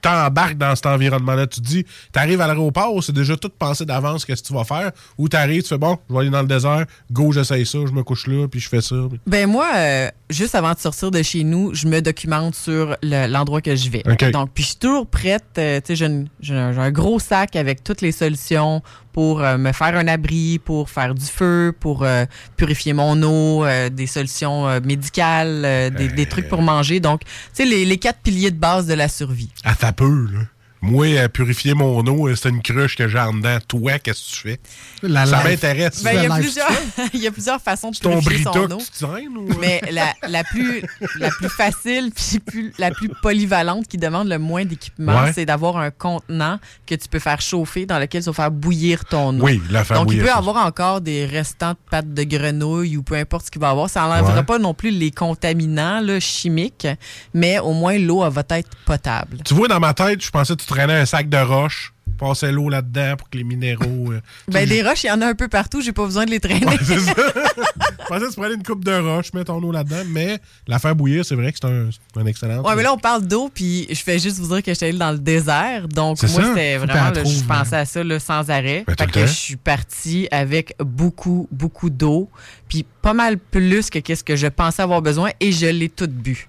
t'embarques 0.00 0.56
dans 0.56 0.76
cet 0.76 0.86
environnement-là? 0.86 1.48
Tu 1.48 1.60
te 1.60 1.66
dis, 1.66 1.84
tu 1.84 2.18
arrives 2.18 2.40
à 2.40 2.46
l'aéroport, 2.46 3.02
c'est 3.02 3.12
déjà 3.12 3.36
tout 3.36 3.50
pensé 3.58 3.84
d'avance 3.84 4.24
qu'est-ce 4.24 4.42
que 4.42 4.46
tu 4.48 4.54
vas 4.54 4.62
faire. 4.64 4.92
Ou 5.18 5.28
tu 5.28 5.36
arrives, 5.36 5.62
tu 5.62 5.70
fais, 5.70 5.78
bon, 5.78 5.98
je 6.08 6.14
vais 6.14 6.20
aller 6.20 6.30
dans 6.30 6.42
le 6.42 6.46
désert, 6.46 6.86
go, 7.10 7.32
j'essaye 7.32 7.66
ça, 7.66 7.78
je 7.84 7.90
me 7.92 8.04
couche 8.04 8.28
là, 8.28 8.46
puis 8.46 8.60
je 8.60 8.68
fais 8.68 8.80
ça. 8.80 8.94
Ben 9.26 9.48
moi, 9.50 9.68
euh, 9.74 10.08
juste 10.30 10.54
avant 10.54 10.72
de 10.72 10.78
sortir 10.78 11.10
de 11.10 11.22
chez 11.22 11.42
nous, 11.42 11.74
je 11.74 11.88
me 11.88 12.00
documente 12.00 12.54
sur 12.54 12.96
le- 13.02 13.26
l'endroit 13.26 13.60
que 13.60 13.74
je 13.74 13.90
vais. 13.90 14.04
Donc, 14.30 14.50
puis 14.54 14.62
je 14.62 14.68
suis 14.68 14.78
toujours 14.78 15.06
prête. 15.08 15.44
euh, 15.58 15.80
tu 15.84 15.96
sais, 15.96 16.20
j'ai 16.40 16.54
un 16.54 16.90
gros 16.92 17.18
sac 17.18 17.56
avec 17.56 17.82
toutes 17.82 18.02
les 18.02 18.12
solutions 18.12 18.82
pour 19.16 19.40
euh, 19.40 19.56
me 19.56 19.72
faire 19.72 19.96
un 19.96 20.08
abri, 20.08 20.58
pour 20.58 20.90
faire 20.90 21.14
du 21.14 21.24
feu, 21.24 21.72
pour 21.80 22.02
euh, 22.02 22.26
purifier 22.58 22.92
mon 22.92 23.22
eau, 23.22 23.64
euh, 23.64 23.88
des 23.88 24.06
solutions 24.06 24.68
euh, 24.68 24.78
médicales, 24.84 25.62
euh, 25.64 25.88
des, 25.88 26.08
des 26.08 26.26
trucs 26.26 26.48
pour 26.48 26.60
manger. 26.60 27.00
Donc, 27.00 27.22
tu 27.22 27.30
sais, 27.54 27.64
les, 27.64 27.86
les 27.86 27.96
quatre 27.96 28.18
piliers 28.20 28.50
de 28.50 28.58
base 28.58 28.86
de 28.86 28.92
la 28.92 29.08
survie. 29.08 29.48
À 29.64 29.74
ta 29.74 29.92
peu, 29.92 30.26
là. 30.30 30.40
Moi, 30.86 31.18
à 31.18 31.28
purifier 31.28 31.74
mon 31.74 32.04
eau, 32.06 32.34
c'est 32.34 32.48
une 32.48 32.62
cruche 32.62 32.96
que 32.96 33.08
j'ai 33.08 33.18
en 33.18 33.32
dedans. 33.34 33.58
Toi, 33.66 33.98
qu'est-ce 33.98 34.30
que 34.30 34.34
tu 34.36 34.40
fais? 34.42 34.60
La 35.02 35.26
ça 35.26 35.42
m'intéresse. 35.44 36.02
Ben, 36.02 36.12
il, 36.14 36.22
y 36.22 36.26
a 36.26 36.34
plusieurs, 36.36 36.70
il 37.14 37.20
y 37.20 37.26
a 37.26 37.30
plusieurs 37.30 37.60
façons 37.60 37.90
de 37.90 37.96
ton 37.96 38.20
purifier 38.20 38.44
son 38.44 38.50
Brita 38.52 38.74
eau. 38.74 38.78
que 38.78 38.82
tu 38.84 39.04
traînes? 39.04 39.36
Ou... 39.36 39.48
Mais 39.60 39.80
la, 39.90 40.14
la, 40.28 40.44
plus, 40.44 40.82
la 41.18 41.30
plus 41.30 41.48
facile 41.48 42.10
puis 42.14 42.38
plus, 42.38 42.72
la 42.78 42.90
plus 42.90 43.10
polyvalente 43.22 43.86
qui 43.86 43.98
demande 43.98 44.28
le 44.28 44.38
moins 44.38 44.64
d'équipement, 44.64 45.22
Ouais. 45.22 45.32
c'est 45.32 45.46
d'avoir 45.46 45.76
un 45.78 45.90
contenant 45.90 46.58
que 46.86 46.94
tu 46.94 47.08
peux 47.08 47.18
faire 47.18 47.40
chauffer 47.40 47.86
dans 47.86 47.98
lequel 47.98 48.22
tu 48.22 48.30
vas 48.30 48.34
faire 48.34 48.50
bouillir 48.50 49.04
ton 49.04 49.38
eau. 49.40 49.44
Oui, 49.44 49.60
la 49.70 49.84
faire 49.84 49.98
Donc, 49.98 50.06
il 50.12 50.18
bouillir, 50.18 50.22
peut 50.24 50.30
ça. 50.30 50.36
avoir 50.38 50.64
encore 50.66 51.00
des 51.00 51.24
restants 51.26 51.72
de 51.72 51.78
pâtes 51.90 52.12
de 52.14 52.22
grenouille 52.22 52.96
ou 52.96 53.02
peu 53.02 53.14
importe 53.16 53.46
ce 53.46 53.50
qu'il 53.50 53.60
va 53.60 53.70
avoir. 53.70 53.88
Ça 53.90 54.02
n'enlèvera 54.02 54.36
Ouais. 54.36 54.42
pas 54.44 54.58
non 54.58 54.74
plus 54.74 54.90
les 54.90 55.10
contaminants 55.10 56.00
là, 56.00 56.20
chimiques, 56.20 56.86
mais 57.34 57.58
au 57.58 57.72
moins 57.72 57.98
l'eau 57.98 58.28
va 58.30 58.42
être 58.50 58.70
potable. 58.84 59.38
Tu 59.44 59.54
vois, 59.54 59.68
dans 59.68 59.80
ma 59.80 59.94
tête, 59.94 60.22
je 60.24 60.30
pensais 60.30 60.54
que 60.54 60.60
tu 60.62 60.66
traînais 60.76 60.94
un 60.94 61.06
sac 61.06 61.28
de 61.28 61.36
roches, 61.38 61.92
passais 62.18 62.50
l'eau 62.52 62.68
là-dedans 62.70 63.14
pour 63.18 63.28
que 63.28 63.36
les 63.36 63.44
minéraux. 63.44 64.12
euh, 64.12 64.20
Ben, 64.48 64.66
des 64.68 64.82
roches, 64.82 65.04
il 65.04 65.08
y 65.08 65.10
en 65.10 65.20
a 65.20 65.26
un 65.26 65.34
peu 65.34 65.48
partout, 65.48 65.80
j'ai 65.82 65.92
pas 65.92 66.04
besoin 66.04 66.24
de 66.24 66.30
les 66.30 66.40
traîner. 66.40 66.66
Ouais, 66.66 66.78
c'est 66.82 66.98
ça. 67.00 67.12
je 67.14 68.06
pensais 68.08 68.24
que 68.26 68.30
tu 68.30 68.40
prenais 68.40 68.54
une 68.54 68.62
coupe 68.62 68.84
de 68.84 68.92
roches, 68.94 69.32
mets 69.34 69.44
ton 69.44 69.62
eau 69.62 69.70
là-dedans, 69.72 70.02
mais 70.08 70.38
la 70.66 70.78
faire 70.78 70.94
bouillir, 70.96 71.24
c'est 71.24 71.34
vrai 71.34 71.52
que 71.52 71.58
c'est 71.60 72.20
un, 72.20 72.26
excellent. 72.26 72.62
Ouais, 72.62 72.74
mais 72.74 72.82
là, 72.82 72.92
on 72.92 72.98
parle 72.98 73.26
d'eau, 73.26 73.50
puis 73.52 73.86
je 73.90 74.00
fais 74.02 74.18
juste 74.18 74.38
vous 74.38 74.48
dire 74.48 74.62
que 74.62 74.72
j'étais 74.72 74.86
allée 74.86 74.98
dans 74.98 75.12
le 75.12 75.18
désert. 75.18 75.88
Donc, 75.88 76.18
C'est 76.18 76.30
moi, 76.32 76.42
ça. 76.42 76.48
c'était 76.48 76.76
vraiment, 76.78 77.12
je 77.14 77.44
pensais 77.44 77.76
à 77.76 77.84
ça 77.84 78.02
là, 78.02 78.18
sans 78.18 78.48
arrêt. 78.50 78.84
Ben, 78.86 78.94
fait 78.98 79.10
que 79.10 79.20
je 79.20 79.32
suis 79.32 79.56
partie 79.56 80.28
avec 80.30 80.74
beaucoup, 80.80 81.48
beaucoup 81.50 81.90
d'eau, 81.90 82.30
puis 82.68 82.84
pas 83.02 83.12
mal 83.14 83.38
plus 83.38 83.90
que 83.90 83.98
qu'est-ce 83.98 84.24
que 84.24 84.36
je 84.36 84.46
pensais 84.46 84.82
avoir 84.82 85.02
besoin, 85.02 85.30
et 85.40 85.52
je 85.52 85.66
l'ai 85.66 85.88
toute 85.88 86.12
bu. 86.12 86.48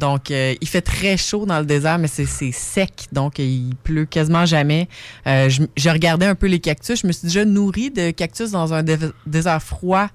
Donc, 0.00 0.30
euh, 0.30 0.54
il 0.60 0.66
fait 0.66 0.80
très 0.80 1.16
chaud 1.18 1.44
dans 1.46 1.58
le 1.60 1.66
désert, 1.66 1.98
mais 1.98 2.08
c'est 2.08 2.24
sec. 2.52 3.04
Donc, 3.12 3.38
il 3.38 3.74
pleut 3.84 4.06
quasiment 4.06 4.46
jamais. 4.46 4.88
Euh, 5.26 5.48
je, 5.50 5.62
je 5.76 5.90
regardais 5.90 6.26
un 6.26 6.34
peu 6.34 6.46
les 6.46 6.58
cactus. 6.58 7.02
Je 7.02 7.06
me 7.06 7.12
suis 7.12 7.26
déjà 7.28 7.44
nourri 7.44 7.90
de 7.90 8.10
cactus 8.10 8.50
dans 8.50 8.72
un 8.72 8.82
dé- 8.82 8.96
désert 9.26 9.62
froid. 9.62 10.08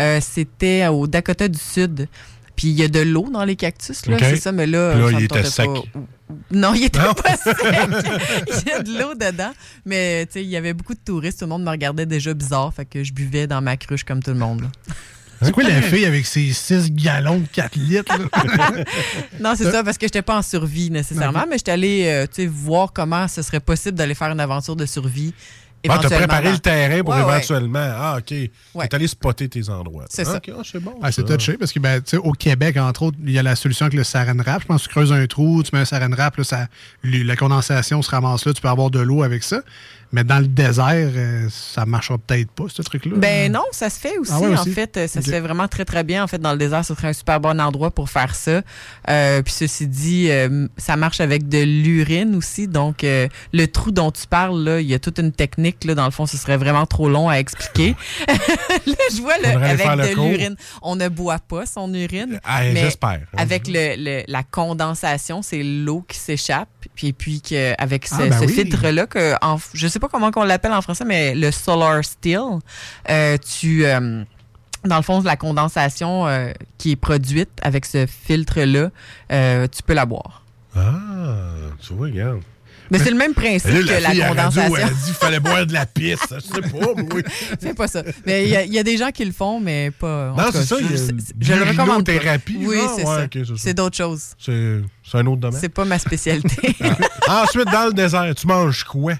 Euh, 0.00 0.18
C'était 0.22 0.86
au 0.88 1.06
Dakota 1.06 1.46
du 1.48 1.58
Sud. 1.58 2.08
Puis, 2.56 2.68
il 2.68 2.74
y 2.74 2.82
a 2.82 2.88
de 2.88 3.00
l'eau 3.00 3.28
dans 3.30 3.44
les 3.44 3.54
cactus, 3.54 4.06
là. 4.06 4.16
C'est 4.18 4.36
ça, 4.36 4.50
mais 4.50 4.66
là, 4.66 4.94
il 5.12 5.24
était 5.24 5.44
sec. 5.44 5.66
pas. 5.66 6.00
Non, 6.50 6.74
il 6.74 6.84
était 6.84 6.98
Non? 6.98 7.14
pas 7.14 7.36
sec. 7.36 7.56
il 7.62 8.68
y 8.68 8.72
a 8.72 8.82
de 8.82 8.98
l'eau 8.98 9.14
dedans. 9.14 9.52
Mais, 9.84 10.26
tu 10.26 10.32
sais, 10.32 10.42
il 10.42 10.48
y 10.48 10.56
avait 10.56 10.72
beaucoup 10.74 10.94
de 10.94 11.00
touristes. 11.04 11.38
Tout 11.38 11.44
le 11.44 11.50
monde 11.50 11.62
me 11.64 11.70
regardait 11.70 12.06
déjà 12.06 12.34
bizarre. 12.34 12.72
Fait 12.74 12.84
que 12.84 13.04
je 13.04 13.12
buvais 13.12 13.46
dans 13.46 13.60
ma 13.60 13.76
cruche 13.76 14.04
comme 14.04 14.22
tout 14.22 14.32
le 14.32 14.38
monde. 14.38 14.64
C'est 15.42 15.52
quoi 15.52 15.62
la 15.64 15.82
fille 15.82 16.04
avec 16.04 16.26
ses 16.26 16.52
6 16.52 16.92
gallons 16.92 17.38
de 17.40 17.46
4 17.52 17.76
litres? 17.76 18.12
là? 18.18 18.70
Non, 19.40 19.54
c'est 19.56 19.70
ça, 19.70 19.84
parce 19.84 19.96
que 19.98 20.06
j'étais 20.06 20.22
pas 20.22 20.36
en 20.38 20.42
survie 20.42 20.90
nécessairement, 20.90 21.44
mais 21.48 21.58
j'étais 21.58 21.72
allée 21.72 22.04
euh, 22.06 22.26
tu 22.26 22.42
sais, 22.42 22.46
voir 22.46 22.92
comment 22.92 23.28
ce 23.28 23.42
serait 23.42 23.60
possible 23.60 23.96
d'aller 23.96 24.14
faire 24.14 24.30
une 24.32 24.40
aventure 24.40 24.76
de 24.76 24.86
survie. 24.86 25.32
Ah, 25.88 26.00
t'as 26.02 26.10
préparé 26.10 26.50
le 26.50 26.58
terrain 26.58 27.02
pour 27.04 27.14
Ouais, 27.14 27.22
ouais. 27.22 27.36
éventuellement. 27.36 27.78
Ah, 27.96 28.16
OK. 28.18 28.34
Ouais. 28.74 28.88
T'es 28.88 28.96
allé 28.96 29.06
spotter 29.06 29.48
tes 29.48 29.68
endroits. 29.70 30.06
C'est 30.10 30.22
Ah, 30.26 30.32
ça. 30.32 30.36
OK, 30.38 30.50
ah, 30.58 30.62
c'est 30.64 30.80
bon. 30.80 30.94
Ah, 31.00 31.12
c'est 31.12 31.22
touché 31.24 31.56
parce 31.56 31.72
que 31.72 31.78
ben, 31.78 32.00
tu 32.00 32.10
sais, 32.10 32.16
au 32.16 32.32
Québec, 32.32 32.76
entre 32.78 33.02
autres, 33.04 33.16
il 33.24 33.30
y 33.30 33.38
a 33.38 33.44
la 33.44 33.54
solution 33.54 33.86
avec 33.86 33.96
le 33.96 34.02
saran 34.02 34.36
wrap. 34.44 34.62
Je 34.62 34.66
pense 34.66 34.82
que 34.82 34.88
tu 34.88 34.90
creuses 34.90 35.12
un 35.12 35.24
trou, 35.28 35.62
tu 35.62 35.70
mets 35.72 35.80
un 35.80 35.84
saran 35.84 36.10
wrap, 36.10 36.36
là, 36.36 36.42
ça, 36.42 36.66
la 37.04 37.36
condensation 37.36 38.02
se 38.02 38.10
ramasse 38.10 38.44
là, 38.44 38.52
tu 38.52 38.60
peux 38.60 38.68
avoir 38.68 38.90
de 38.90 38.98
l'eau 38.98 39.22
avec 39.22 39.44
ça. 39.44 39.60
Mais 40.12 40.24
dans 40.24 40.38
le 40.38 40.46
désert, 40.46 41.10
euh, 41.14 41.48
ça 41.50 41.84
marchera 41.84 42.16
peut-être 42.18 42.50
pas, 42.52 42.64
ce 42.68 42.80
truc-là. 42.82 43.12
Ben 43.16 43.52
non, 43.52 43.64
ça 43.72 43.90
se 43.90 44.00
fait 44.00 44.16
aussi, 44.18 44.32
Ah 44.34 44.40
ouais, 44.40 44.56
en 44.56 44.62
aussi? 44.62 44.72
fait. 44.72 45.06
Ça 45.06 45.20
se 45.20 45.30
fait 45.30 45.40
vraiment 45.40 45.68
très, 45.68 45.84
très 45.84 46.02
bien. 46.02 46.24
En 46.24 46.26
fait, 46.26 46.38
dans 46.38 46.52
le 46.52 46.58
désert, 46.58 46.84
ce 46.84 46.94
serait 46.94 47.08
un 47.08 47.12
super 47.12 47.40
bon 47.40 47.60
endroit 47.60 47.90
pour 47.90 48.08
faire 48.08 48.34
ça. 48.34 48.62
Euh, 49.10 49.42
puis 49.42 49.52
ceci 49.52 49.86
dit, 49.86 50.30
euh, 50.30 50.66
ça 50.78 50.96
marche 50.96 51.20
avec 51.20 51.48
de 51.48 51.58
l'urine 51.58 52.34
aussi. 52.36 52.68
Donc, 52.68 53.04
euh, 53.04 53.28
le 53.52 53.66
trou 53.66 53.90
dont 53.90 54.10
tu 54.10 54.26
parles, 54.26 54.58
là, 54.64 54.80
il 54.80 54.86
y 54.86 54.94
a 54.94 54.98
toute 54.98 55.18
une 55.18 55.32
technique. 55.32 55.84
Là, 55.84 55.94
dans 55.94 56.06
le 56.06 56.10
fond, 56.10 56.24
ce 56.26 56.36
serait 56.38 56.56
vraiment 56.56 56.86
trop 56.86 57.08
long 57.10 57.28
à 57.28 57.34
expliquer. 57.34 57.94
là, 58.28 58.94
je 59.14 59.20
vois 59.20 59.36
là, 59.38 59.50
avec 59.68 59.86
de 59.86 60.14
l'urine. 60.14 60.56
On 60.82 60.96
ne 60.96 61.08
boit 61.08 61.38
pas 61.38 61.66
son 61.66 61.92
urine. 61.92 62.40
Ah, 62.44 62.60
mais 62.62 62.76
j'espère. 62.80 63.20
Avec 63.36 63.66
le, 63.68 63.94
le- 63.98 64.22
la 64.26 64.42
condensation, 64.42 65.42
c'est 65.42 65.62
l'eau 65.62 66.04
qui 66.08 66.16
s'échappe. 66.18 66.68
Puis, 66.98 67.12
puis 67.12 67.40
que, 67.40 67.74
avec 67.80 68.08
ce, 68.08 68.16
Ah, 68.18 68.26
ben 68.26 68.40
ce 68.40 68.44
oui. 68.46 68.52
filtre-là, 68.54 69.06
que 69.06 69.34
en- 69.40 69.56
je 69.72 69.86
sais 69.86 70.00
pas 70.00 70.08
comment 70.08 70.32
on 70.34 70.42
l'appelle 70.42 70.72
en 70.72 70.82
français, 70.82 71.04
mais 71.06 71.32
le 71.32 71.52
Solar 71.52 72.04
Steel, 72.04 72.40
euh, 73.08 73.36
tu. 73.38 73.86
euh, 73.86 74.24
dans 74.84 74.96
le 74.96 75.02
fond, 75.02 75.20
la 75.22 75.36
condensation 75.36 76.26
euh, 76.26 76.50
qui 76.76 76.90
est 76.92 76.96
produite 76.96 77.50
avec 77.62 77.84
ce 77.86 78.06
filtre-là, 78.06 78.90
euh, 79.30 79.66
tu 79.68 79.82
peux 79.84 79.94
la 79.94 80.06
boire. 80.06 80.42
Ah, 80.74 81.70
tu 81.80 81.92
vois, 81.94 82.08
regarde. 82.08 82.40
Mais 82.90 82.98
c'est 82.98 83.10
le 83.10 83.16
même 83.16 83.34
principe 83.34 83.70
que 83.70 83.86
la 83.86 83.96
à 83.96 84.08
radio, 84.08 84.24
condensation. 84.28 84.76
Elle 84.76 84.82
a 84.84 84.88
dit 84.90 85.04
qu'il 85.04 85.14
fallait 85.14 85.40
boire 85.40 85.66
de 85.66 85.72
la 85.72 85.86
pisse. 85.86 86.18
Je 86.30 86.40
sais 86.40 86.60
pas, 86.62 86.68
moi. 86.94 87.20
Fais 87.60 87.74
pas 87.74 87.88
ça. 87.88 88.02
Mais 88.26 88.44
il 88.44 88.50
y, 88.50 88.56
a- 88.56 88.64
il 88.64 88.72
y 88.72 88.78
a 88.78 88.82
des 88.82 88.96
gens 88.96 89.10
qui 89.10 89.24
le 89.24 89.32
font, 89.32 89.60
mais 89.60 89.90
pas. 89.90 90.34
Non, 90.36 90.44
c'est 90.52 90.64
ça, 90.64 90.76
Je, 90.80 90.86
je- 91.40 91.52
le 91.54 91.62
recommande. 91.64 92.04
pas. 92.06 92.12
urinothérapie, 92.12 92.56
Oui, 92.60 92.76
c'est 92.96 93.04
Ouais, 93.04 93.04
ça. 93.04 93.26
c'est 93.32 93.56
c'est 93.58 93.74
d'autres 93.74 93.96
choses. 93.96 94.22
C'est 94.38 94.80
c'est 95.04 95.18
un 95.18 95.26
autre 95.26 95.40
domaine. 95.40 95.60
C'est 95.60 95.68
pas 95.68 95.84
ma 95.84 95.98
spécialité. 95.98 96.74
Ah, 97.30 97.44
Ensuite, 97.44 97.66
dans 97.70 97.86
le 97.88 97.92
désert, 97.92 98.34
tu 98.34 98.46
manges 98.46 98.84
quoi? 98.84 99.12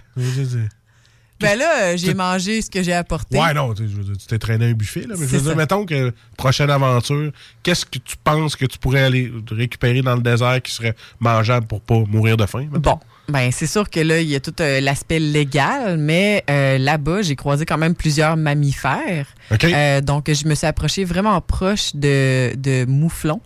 ben 1.41 1.57
là, 1.57 1.83
euh, 1.83 1.97
j'ai 1.97 2.15
mangé 2.15 2.63
ce 2.63 2.71
que 2.71 2.83
j'ai 2.83 2.95
apporté. 2.95 3.39
Ouais, 3.39 3.55
non, 3.55 3.73
tu 3.75 3.85
sais, 3.85 3.91
je 3.93 3.97
veux 3.97 4.03
dire, 4.03 4.17
tu 4.17 4.27
t'es 4.27 4.39
traîné 4.39 4.71
un 4.71 4.73
buffet, 4.73 5.03
là, 5.03 5.09
mais 5.11 5.25
je 5.27 5.31
C'est 5.31 5.37
veux 5.37 5.43
dire, 5.43 5.51
ça. 5.51 5.57
mettons 5.57 5.85
que 5.87 6.13
prochaine 6.37 6.69
aventure, 6.71 7.31
qu'est-ce 7.63 7.85
que 7.85 7.99
tu 7.99 8.17
penses 8.25 8.57
que 8.57 8.65
tu 8.67 8.77
pourrais 8.79 9.03
aller 9.03 9.31
récupérer 9.53 10.03
dans 10.03 10.17
le 10.17 10.23
désert 10.23 10.61
qui 10.63 10.73
serait 10.73 10.97
mangeable 11.21 11.67
pour 11.69 11.81
pas 11.81 11.99
mourir 12.09 12.37
de 12.37 12.45
faim? 12.47 12.67
mettons? 12.73 12.81
Bon, 12.81 13.01
ben 13.29 13.51
c'est 13.53 13.67
sûr 13.67 13.91
que 13.91 14.01
là, 14.01 14.21
il 14.21 14.29
y 14.29 14.35
a 14.35 14.41
tout 14.41 14.55
euh, 14.61 14.81
l'aspect 14.81 15.19
légal, 15.19 15.99
mais 15.99 16.45
euh, 16.49 16.79
là-bas, 16.79 17.23
j'ai 17.23 17.37
croisé 17.37 17.67
quand 17.67 17.79
même 17.79 17.95
plusieurs 17.95 18.37
mammifères. 18.37 19.27
OK. 19.51 19.65
Euh, 19.65 20.01
donc, 20.01 20.31
je 20.33 20.49
me 20.49 20.55
suis 20.55 20.67
approchée 20.67 21.05
vraiment 21.05 21.41
proche 21.41 21.95
de, 21.95 22.55
de 22.57 22.87
mouflons. 22.87 23.41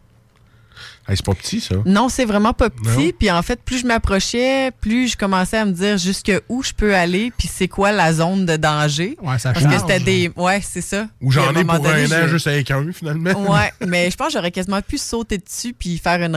Hey, 1.09 1.17
c'est 1.17 1.27
pas 1.27 1.35
petit, 1.35 1.61
ça. 1.61 1.75
Non, 1.85 2.09
c'est 2.09 2.25
vraiment 2.25 2.53
pas 2.53 2.71
petit. 2.71 3.13
Puis 3.13 3.31
en 3.31 3.43
fait, 3.43 3.61
plus 3.63 3.79
je 3.79 3.87
m'approchais, 3.87 4.71
plus 4.81 5.09
je 5.13 5.17
commençais 5.17 5.59
à 5.59 5.65
me 5.65 5.73
dire 5.73 5.99
jusque 5.99 6.31
où 6.49 6.63
je 6.63 6.73
peux 6.73 6.95
aller, 6.95 7.33
puis 7.37 7.49
c'est 7.53 7.67
quoi 7.69 7.91
la 7.91 8.13
zone 8.13 8.47
de 8.47 8.57
danger. 8.57 9.17
Ouais, 9.21 9.39
ça 9.39 9.53
Parce 9.53 9.67
que 9.67 9.79
c'était 9.79 10.01
des. 10.01 10.31
Ouais, 10.37 10.61
c'est 10.63 10.81
ça. 10.81 11.09
Ou 11.21 11.33
j'en 11.33 11.51
ai 11.55 11.65
pour 11.65 11.81
donné, 11.81 12.05
un 12.05 12.23
an 12.23 12.27
je- 12.27 12.29
juste 12.29 12.47
avec 12.47 12.71
un, 12.71 12.93
finalement. 12.93 13.33
Ouais, 13.53 13.73
mais 13.87 14.11
je 14.11 14.17
pense 14.17 14.29
que 14.29 14.33
j'aurais 14.35 14.53
quasiment 14.53 14.81
pu 14.81 14.97
sauter 14.99 15.39
dessus 15.39 15.75
puis 15.77 15.99
faire 15.99 16.21
une. 16.23 16.33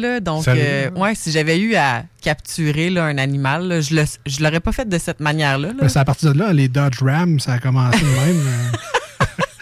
Là. 0.00 0.20
Donc, 0.20 0.46
euh, 0.48 0.90
ouais, 0.92 1.14
si 1.14 1.32
j'avais 1.32 1.58
eu 1.58 1.74
à 1.74 2.04
capturer 2.22 2.90
là, 2.90 3.04
un 3.04 3.18
animal, 3.18 3.66
là, 3.68 3.80
je 3.80 3.94
le, 3.94 4.04
je 4.26 4.42
l'aurais 4.42 4.60
pas 4.60 4.72
fait 4.72 4.88
de 4.88 4.98
cette 4.98 5.20
manière-là. 5.20 5.68
là. 5.68 5.74
Ben, 5.80 5.88
c'est 5.88 5.98
à 5.98 6.04
partir 6.04 6.32
de 6.34 6.38
là, 6.38 6.52
les 6.52 6.68
Dodge 6.68 7.02
Ram, 7.02 7.40
ça 7.40 7.54
a 7.54 7.58
commencé 7.58 7.98
de 8.00 8.04
même. 8.04 8.42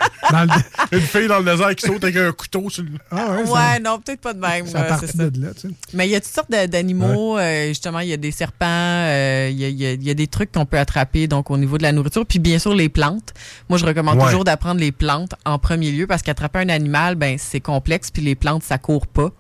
Dans 0.31 0.45
le- 0.45 0.51
Une 0.99 1.01
fille 1.03 1.27
dans 1.29 1.39
le 1.39 1.45
désert 1.45 1.75
qui 1.75 1.87
saute 1.87 2.03
avec 2.05 2.17
un 2.17 2.33
couteau 2.33 2.69
sur 2.71 2.83
le. 2.83 2.91
Ah 3.11 3.31
ouais, 3.33 3.39
Ouais, 3.43 3.47
ça- 3.47 3.79
non, 3.81 3.99
peut-être 3.99 4.21
pas 4.21 4.35
de 4.35 4.41
même. 4.41 4.67
ça 4.67 4.87
là, 4.89 4.99
ça. 4.99 5.31
de 5.31 5.41
là, 5.41 5.49
tu 5.55 5.69
sais. 5.69 5.75
Mais 5.95 6.07
il 6.07 6.11
y 6.11 6.17
a 6.17 6.21
toutes 6.21 6.33
sortes 6.33 6.51
d'animaux. 6.51 7.39
euh, 7.39 7.69
justement, 7.69 8.01
il 8.01 8.09
y 8.09 8.13
a 8.13 8.17
des 8.17 8.31
serpents, 8.31 8.67
euh, 8.69 9.49
il 9.51 9.59
y, 9.59 9.65
a, 9.65 9.69
il 9.69 9.81
y 9.81 9.87
a- 9.87 9.93
il 9.93 10.03
y 10.05 10.11
a 10.11 10.15
des 10.15 10.27
trucs 10.27 10.53
qu'on 10.53 10.67
peut 10.67 10.79
attraper 10.79 11.27
donc 11.29 11.51
au 11.51 11.57
niveau 11.57 11.79
de 11.79 11.83
la 11.83 11.93
nourriture. 11.93 12.25
Puis 12.27 12.39
bien 12.39 12.59
sûr, 12.59 12.75
les 12.75 12.89
plantes. 12.89 13.33
Moi, 13.69 13.79
je 13.79 13.87
recommande 13.87 14.19
Ouais. 14.19 14.25
toujours 14.27 14.45
d'apprendre 14.45 14.81
les 14.81 14.93
plantes 14.93 15.35
en 15.45 15.59
premier 15.59 15.91
lieu 15.91 16.07
parce 16.07 16.23
qu'attraper 16.23 16.59
un 16.61 16.69
animal, 16.69 17.15
ben 17.15 17.37
c'est 17.39 17.61
complexe. 17.61 18.11
Puis 18.11 18.23
les 18.23 18.35
plantes, 18.35 18.63
ça 18.63 18.79
court 18.79 19.07
pas. 19.07 19.31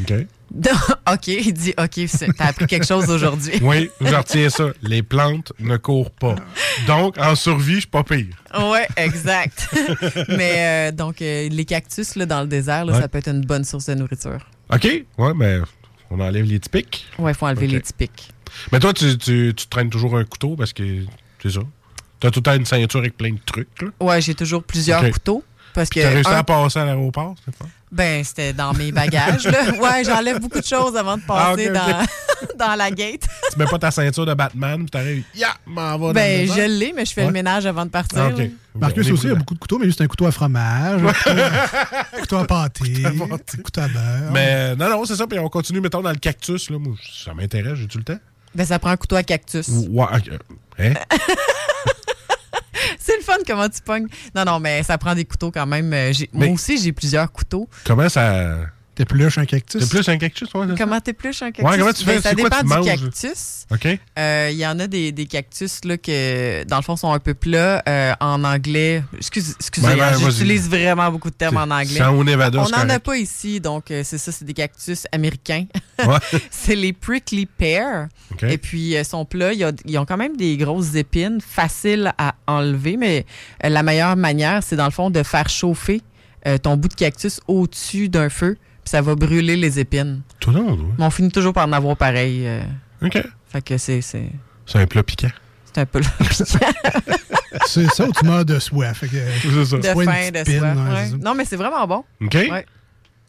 OK. 0.00 0.12
OK, 1.12 1.26
il 1.28 1.52
dit 1.52 1.74
OK, 1.78 2.00
t'as 2.36 2.46
appris 2.46 2.66
quelque 2.66 2.86
chose 2.86 3.08
aujourd'hui. 3.10 3.52
Oui, 3.62 3.90
je 4.00 4.14
retiens 4.14 4.48
ça. 4.48 4.68
Les 4.82 5.02
plantes 5.02 5.52
ne 5.58 5.76
courent 5.76 6.10
pas. 6.10 6.36
Donc, 6.86 7.18
en 7.18 7.34
survie, 7.34 7.74
je 7.74 7.80
suis 7.80 7.86
pas 7.88 8.02
pire. 8.04 8.34
Ouais, 8.58 8.86
exact. 8.96 9.68
Mais 10.28 10.88
euh, 10.88 10.92
donc, 10.92 11.20
euh, 11.22 11.48
les 11.48 11.64
cactus 11.64 12.16
là, 12.16 12.26
dans 12.26 12.40
le 12.40 12.46
désert, 12.46 12.84
là, 12.84 12.94
Ouais. 12.94 13.00
ça 13.00 13.08
peut 13.08 13.18
être 13.18 13.28
une 13.28 13.42
bonne 13.44 13.64
source 13.64 13.86
de 13.86 13.94
nourriture. 13.94 14.38
OK? 14.72 14.84
Ouais, 15.18 15.34
mais 15.34 15.58
on 16.10 16.20
enlève 16.20 16.44
les 16.44 16.58
typiques. 16.60 17.06
Ouais, 17.18 17.32
il 17.32 17.34
faut 17.34 17.46
enlever 17.46 17.66
les 17.66 17.80
typiques. 17.80 18.30
Mais 18.72 18.80
toi, 18.80 18.92
tu, 18.92 19.16
tu, 19.18 19.52
tu 19.54 19.66
traînes 19.66 19.90
toujours 19.90 20.16
un 20.16 20.24
couteau 20.24 20.56
parce 20.56 20.72
que 20.72 21.04
c'est 21.42 21.50
ça. 21.50 21.60
T'as 22.20 22.30
tout 22.30 22.40
le 22.40 22.42
temps 22.42 22.54
une 22.54 22.66
ceinture 22.66 23.00
avec 23.00 23.16
plein 23.16 23.30
de 23.32 23.38
trucs. 23.46 23.68
Là. 23.80 23.88
Ouais, 24.00 24.20
j'ai 24.20 24.34
toujours 24.34 24.62
plusieurs 24.64 25.08
couteaux. 25.10 25.44
Parce 25.78 25.90
que 25.90 26.00
T'as 26.00 26.10
réussi 26.10 26.30
un- 26.30 26.36
à 26.38 26.42
passer 26.42 26.78
à 26.80 26.84
l'aéroport, 26.84 27.34
c'est 27.44 27.56
ça? 27.56 27.64
Ben, 27.92 28.22
c'était 28.24 28.52
dans 28.52 28.72
mes 28.74 28.90
bagages. 28.90 29.44
Là. 29.46 29.70
Ouais, 29.80 30.02
j'enlève 30.04 30.40
beaucoup 30.40 30.58
de 30.60 30.64
choses 30.66 30.96
avant 30.96 31.16
de 31.16 31.22
passer 31.22 31.70
Ah, 31.74 32.02
ok. 32.02 32.06
Dans, 32.58 32.58
dans 32.66 32.74
la 32.74 32.90
gate. 32.90 33.22
Tu 33.52 33.58
mets 33.58 33.64
pas 33.66 33.78
ta 33.78 33.90
ceinture 33.92 34.26
de 34.26 34.34
Batman, 34.34 34.78
puis 34.80 34.90
t'arrives, 34.90 35.22
ya, 35.36 35.48
m'en 35.66 35.96
va 35.96 36.08
dans 36.08 36.12
Ben, 36.12 36.46
le 36.46 36.52
je 36.52 36.60
l'ai, 36.78 36.92
mais 36.94 37.04
je 37.06 37.12
fais 37.12 37.20
Ouais. 37.22 37.26
le 37.28 37.32
ménage 37.32 37.64
avant 37.64 37.84
de 37.86 37.90
partir. 37.90 38.18
Ah. 38.18 38.42
Marcus 38.74 39.06
est 39.06 39.12
aussi 39.12 39.26
a 39.26 39.28
prudent. 39.30 39.38
beaucoup 39.38 39.54
de 39.54 39.58
couteaux, 39.60 39.78
mais 39.78 39.90
c'est 39.90 40.02
un 40.02 40.06
couteau 40.08 40.26
à 40.26 40.32
fromage, 40.32 41.00
un 41.02 41.12
couteau, 41.12 41.30
un 42.16 42.20
couteau 42.20 42.36
à 42.38 42.46
pâté, 42.48 43.04
un 43.06 43.62
couteau 43.62 43.80
à 43.80 43.88
beurre. 43.88 44.32
Mais 44.32 44.74
non, 44.76 44.90
non, 44.90 45.04
c'est 45.04 45.16
ça. 45.16 45.26
Puis 45.28 45.38
on 45.38 45.48
continue, 45.48 45.80
mettons, 45.80 46.02
dans 46.02 46.10
le 46.10 46.16
cactus. 46.16 46.70
Là. 46.70 46.78
Moi, 46.78 46.94
ça 47.24 47.32
m'intéresse, 47.34 47.74
j'ai-tu 47.78 47.98
le 47.98 48.04
temps? 48.04 48.18
Ben, 48.54 48.66
ça 48.66 48.78
prend 48.80 48.90
un 48.90 48.96
couteau 48.96 49.16
à 49.16 49.22
cactus. 49.22 49.68
Ouais, 49.68 50.04
ok. 50.12 50.30
Hein? 50.80 50.92
Fun 53.28 53.36
comment 53.46 53.68
tu 53.68 53.82
pognes. 53.82 54.06
Non, 54.34 54.44
non, 54.46 54.58
mais 54.58 54.82
ça 54.82 54.96
prend 54.96 55.14
des 55.14 55.26
couteaux 55.26 55.50
quand 55.50 55.66
même. 55.66 55.92
Euh, 55.92 56.12
Moi 56.32 56.48
aussi, 56.48 56.78
j'ai 56.78 56.92
plusieurs 56.92 57.30
couteaux. 57.30 57.68
Comment 57.84 58.08
ça. 58.08 58.56
T'épluches 58.98 59.38
un 59.38 59.44
cactus? 59.46 59.88
Plus 59.88 60.08
un 60.08 60.18
cactus, 60.18 60.52
ouais? 60.54 60.66
Comment 60.76 60.98
t'épluches 61.00 61.40
un 61.42 61.52
cactus? 61.52 61.64
Ouais, 61.64 61.78
comment 61.78 61.92
tu 61.92 62.04
Ben, 62.04 62.20
ça 62.20 62.34
quoi 62.34 62.42
dépend 62.50 62.56
tu 62.56 62.62
du 62.64 62.68
manges? 62.68 62.84
cactus. 62.84 63.64
OK. 63.70 63.98
Euh, 64.18 64.48
Il 64.50 64.58
y 64.58 64.66
en 64.66 64.76
a 64.80 64.88
des, 64.88 65.12
des 65.12 65.26
cactus 65.26 65.84
là, 65.84 65.96
que, 65.96 66.64
dans 66.64 66.78
le 66.78 66.82
fond, 66.82 66.96
sont 66.96 67.12
un 67.12 67.20
peu 67.20 67.34
plats. 67.34 67.80
euh, 67.88 68.12
en 68.18 68.42
anglais, 68.42 69.04
excuse, 69.16 69.54
excusez, 69.60 69.86
Ben, 69.86 69.96
ben, 69.96 70.02
hein, 70.04 70.10
vas-y. 70.18 70.30
j'utilise 70.32 70.68
vraiment 70.68 71.08
beaucoup 71.12 71.30
de 71.30 71.36
termes 71.36 71.58
en 71.58 71.70
anglais. 71.70 71.94
c'est 71.98 72.04
au 72.06 72.24
Nevada, 72.24 72.58
On 72.60 72.68
n'en 72.76 72.88
a 72.88 72.98
pas 72.98 73.16
ici, 73.16 73.60
donc 73.60 73.92
euh, 73.92 74.02
c'est 74.04 74.18
ça, 74.18 74.32
c'est 74.32 74.44
des 74.44 74.52
cactus 74.54 75.06
américains. 75.12 75.66
Ouais. 76.04 76.16
c'est 76.50 76.74
les 76.74 76.92
prickly 76.92 77.46
pear. 77.46 78.08
Et 78.42 78.58
puis, 78.58 78.96
euh, 78.96 79.04
sont 79.04 79.24
plats. 79.24 79.52
Il 79.52 79.64
Ils 79.86 79.96
ont 79.98 80.06
quand 80.06 80.16
même 80.16 80.36
des 80.36 80.56
grosses 80.56 80.96
épines, 80.96 81.38
faciles 81.40 82.12
à 82.18 82.34
enlever, 82.48 82.96
mais 82.96 83.24
euh, 83.64 83.68
la 83.68 83.84
meilleure 83.84 84.16
manière, 84.16 84.64
c'est 84.64 84.74
dans 84.76 84.86
le 84.86 84.90
fond 84.90 85.10
de 85.10 85.22
faire 85.22 85.48
chauffer 85.48 86.02
euh, 86.48 86.58
ton 86.58 86.76
bout 86.76 86.88
de 86.88 86.94
cactus 86.94 87.40
au-dessus 87.46 88.08
d'un 88.08 88.28
feu, 88.28 88.56
puis 88.88 88.96
ça 88.96 89.02
va 89.02 89.14
brûler 89.14 89.54
les 89.56 89.78
épines. 89.78 90.22
Tout 90.40 90.50
le 90.50 90.62
monde, 90.62 90.80
Mais 90.98 91.04
on 91.04 91.10
finit 91.10 91.30
toujours 91.30 91.52
par 91.52 91.66
en 91.68 91.72
avoir 91.72 91.94
pareil. 91.96 92.46
euh. 92.46 92.62
OK. 93.02 93.22
Fait 93.50 93.62
que 93.62 93.76
c'est. 93.76 94.00
C'est 94.00 94.30
C'est 94.64 94.78
un 94.78 94.86
plat 94.86 95.02
piquant. 95.02 95.28
c'est 95.66 95.82
un 95.82 95.86
peu 95.86 96.00
C'est 97.66 97.86
ça 97.90 98.06
ou 98.06 98.12
tu 98.12 98.24
meurs 98.24 98.44
de 98.46 98.58
soif? 98.58 98.98
Fait 99.00 99.08
que- 99.08 99.16
C'est 99.42 99.64
ça. 99.64 99.76
de 99.76 99.82
Soit 99.82 100.04
une 100.04 100.10
faim, 100.10 100.16
petite 100.30 100.34
de 100.34 100.42
pine, 100.44 100.58
soif. 100.60 100.76
ouais, 100.76 100.82
ouais. 100.94 101.04
c'est 101.04 101.10
ça. 101.10 101.16
Non, 101.18 101.34
mais 101.34 101.44
c'est 101.44 101.56
vraiment 101.56 101.86
bon. 101.86 102.04
OK? 102.22 102.34
Ouais. 102.34 102.66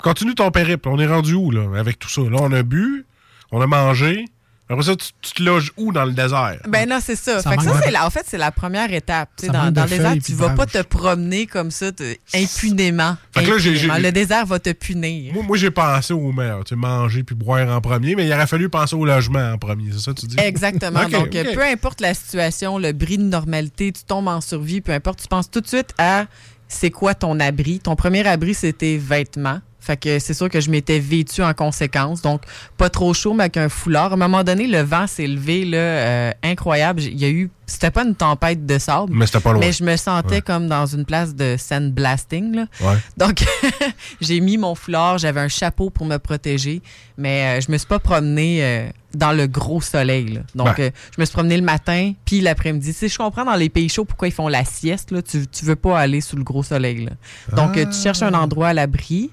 Continue 0.02 0.34
ton 0.36 0.50
périple. 0.52 0.88
On 0.88 0.98
est 1.00 1.08
rendu 1.08 1.34
où, 1.34 1.52
là, 1.52 1.78
avec 1.78 2.00
tout 2.00 2.10
ça? 2.10 2.22
Là, 2.22 2.38
on 2.40 2.52
a 2.54 2.64
bu, 2.64 3.06
on 3.52 3.60
a 3.62 3.68
mangé. 3.68 4.26
Après 4.72 4.84
ça, 4.84 4.96
tu, 4.96 5.08
tu 5.22 5.32
te 5.34 5.42
loges 5.42 5.72
où 5.78 5.92
dans 5.92 6.06
le 6.06 6.12
désert? 6.12 6.60
Ben 6.68 6.88
non, 6.88 7.00
c'est 7.04 7.16
ça. 7.16 7.42
Ça 7.42 7.50
Fait 7.50 7.58
que 7.58 7.64
ça, 7.64 7.88
de- 7.88 7.92
la- 7.92 8.06
en 8.06 8.10
fait, 8.12 8.24
c'est 8.28 8.38
la 8.38 8.52
première 8.52 8.94
étape. 8.94 9.30
Tu 9.36 9.42
sais, 9.42 9.48
Ça 9.48 9.54
dans 9.54 9.72
dans 9.72 9.86
de 9.86 9.90
le 9.90 9.98
désert, 9.98 10.14
tu 10.24 10.34
vas 10.34 10.50
pas 10.52 10.68
te 10.68 10.82
promener 10.84 11.48
comme 11.48 11.72
ça 11.72 11.92
te- 11.92 12.16
impunément. 12.36 13.18
Fait 13.34 13.44
que 13.44 13.50
là, 13.52 13.58
j'ai- 13.58 13.72
Impunément. 13.72 13.96
j'ai- 13.96 14.02
Le 14.04 14.12
désert 14.12 14.46
va 14.46 14.60
te 14.60 14.70
punir. 14.72 15.34
Moi, 15.34 15.44
moi, 15.44 15.58
j'ai 15.58 15.72
pensé 15.72 16.14
au 16.14 16.32
meilleur, 16.32 16.64
tu 16.64 16.70
sais, 16.70 16.76
manger 16.76 17.24
puis 17.24 17.36
boire 17.36 17.68
en 17.76 17.82
premier, 17.82 18.14
mais 18.16 18.28
il 18.28 18.34
aurait 18.34 18.46
fallu 18.48 18.70
penser 18.70 18.96
au 18.96 19.06
logement 19.06 19.54
en 19.54 19.58
premier, 19.58 19.92
c'est 19.92 20.00
ça 20.00 20.14
que 20.14 20.20
tu 20.20 20.28
dis? 20.28 20.40
Exactement. 20.40 21.08
Donc, 21.10 21.32
peu 21.32 21.64
importe 21.64 22.02
la 22.02 22.14
situation, 22.14 22.78
le 22.78 22.92
bris 22.92 23.18
de 23.18 23.24
normalité, 23.24 23.92
tu 23.92 24.04
tombes 24.04 24.28
en 24.28 24.42
survie, 24.42 24.82
peu 24.82 24.92
importe, 24.92 25.22
tu 25.22 25.28
penses 25.28 25.50
tout 25.50 25.62
de 25.62 25.68
suite 25.68 25.94
à 25.98 26.26
c'est 26.68 26.92
quoi 26.92 27.16
ton 27.16 27.40
abri? 27.40 27.80
Ton 27.80 27.96
premier 27.96 28.28
abri, 28.28 28.54
c'était 28.54 28.98
vêtements. 28.98 29.62
Fait 29.90 29.98
que 29.98 30.20
c'est 30.20 30.36
sûr 30.36 30.50
que 30.50 30.62
je 30.62 30.70
m'étais 30.70 31.00
vêtue 31.00 31.42
en 31.42 31.56
conséquence. 31.56 32.22
Donc, 32.22 32.44
pas 32.78 32.92
trop 32.92 33.12
chaud, 33.16 33.34
mais 33.34 33.46
avec 33.46 33.58
un 33.58 33.70
foulard. 33.70 34.12
À 34.12 34.14
un 34.14 34.18
moment 34.18 34.44
donné, 34.44 34.68
le 34.68 34.82
vent 34.82 35.08
s'est 35.08 35.26
levé, 35.26 35.66
là, 35.66 35.78
euh, 35.80 36.32
incroyable. 36.44 37.02
Il 37.02 37.20
y 37.20 37.26
a 37.26 37.30
eu, 37.30 37.50
c'était 37.70 37.92
pas 37.92 38.04
une 38.04 38.16
tempête 38.16 38.66
de 38.66 38.78
sable. 38.78 39.14
Mais 39.16 39.26
c'était 39.26 39.40
pas 39.40 39.52
loin. 39.54 39.60
Mais 39.62 39.72
je 39.72 39.84
me 39.84 39.96
sentais 39.96 40.36
Ouais. 40.36 40.42
comme 40.42 40.68
dans 40.68 40.86
une 40.86 41.06
place 41.06 41.34
de 41.36 41.56
sandblasting, 41.58 42.56
là. 42.56 42.66
Ouais. 42.82 42.98
Donc, 43.18 43.44
j'ai 44.22 44.40
mis 44.42 44.58
mon 44.58 44.76
foulard, 44.76 45.18
j'avais 45.18 45.40
un 45.42 45.48
chapeau 45.48 45.90
pour 45.90 46.06
me 46.06 46.18
protéger, 46.18 46.82
mais 47.18 47.58
euh, 47.60 47.62
je 47.66 47.72
me 47.72 47.78
suis 47.78 47.88
pas 47.88 48.00
promené 48.00 48.64
euh, 48.64 48.90
dans 49.16 49.32
le 49.32 49.48
gros 49.48 49.82
soleil. 49.82 50.34
là. 50.34 50.42
Donc, 50.56 50.78
Ben. 50.78 50.84
euh, 50.86 50.90
je 51.16 51.22
me 51.22 51.26
suis 51.26 51.34
promené 51.34 51.58
le 51.58 51.64
matin, 51.64 52.14
puis 52.26 52.42
l'après-midi. 52.42 52.88
Tu 52.94 52.94
sais, 53.00 53.08
je 53.10 53.18
comprends 53.18 53.46
dans 53.46 53.56
les 53.56 53.70
pays 53.70 53.90
chauds 53.90 54.06
pourquoi 54.06 54.28
ils 54.28 54.34
font 54.34 54.48
la 54.48 54.64
sieste. 54.66 55.12
Là. 55.12 55.22
Tu, 55.22 55.48
tu 55.48 55.66
veux 55.66 55.76
pas 55.76 56.00
aller 56.00 56.22
sous 56.22 56.36
le 56.36 56.44
gros 56.44 56.64
soleil. 56.64 57.06
là. 57.06 57.12
Donc, 57.56 57.78
euh, 57.78 57.86
tu 57.86 57.98
cherches 57.98 58.22
un 58.22 58.34
endroit 58.34 58.70
à 58.70 58.74
l'abri. 58.74 59.32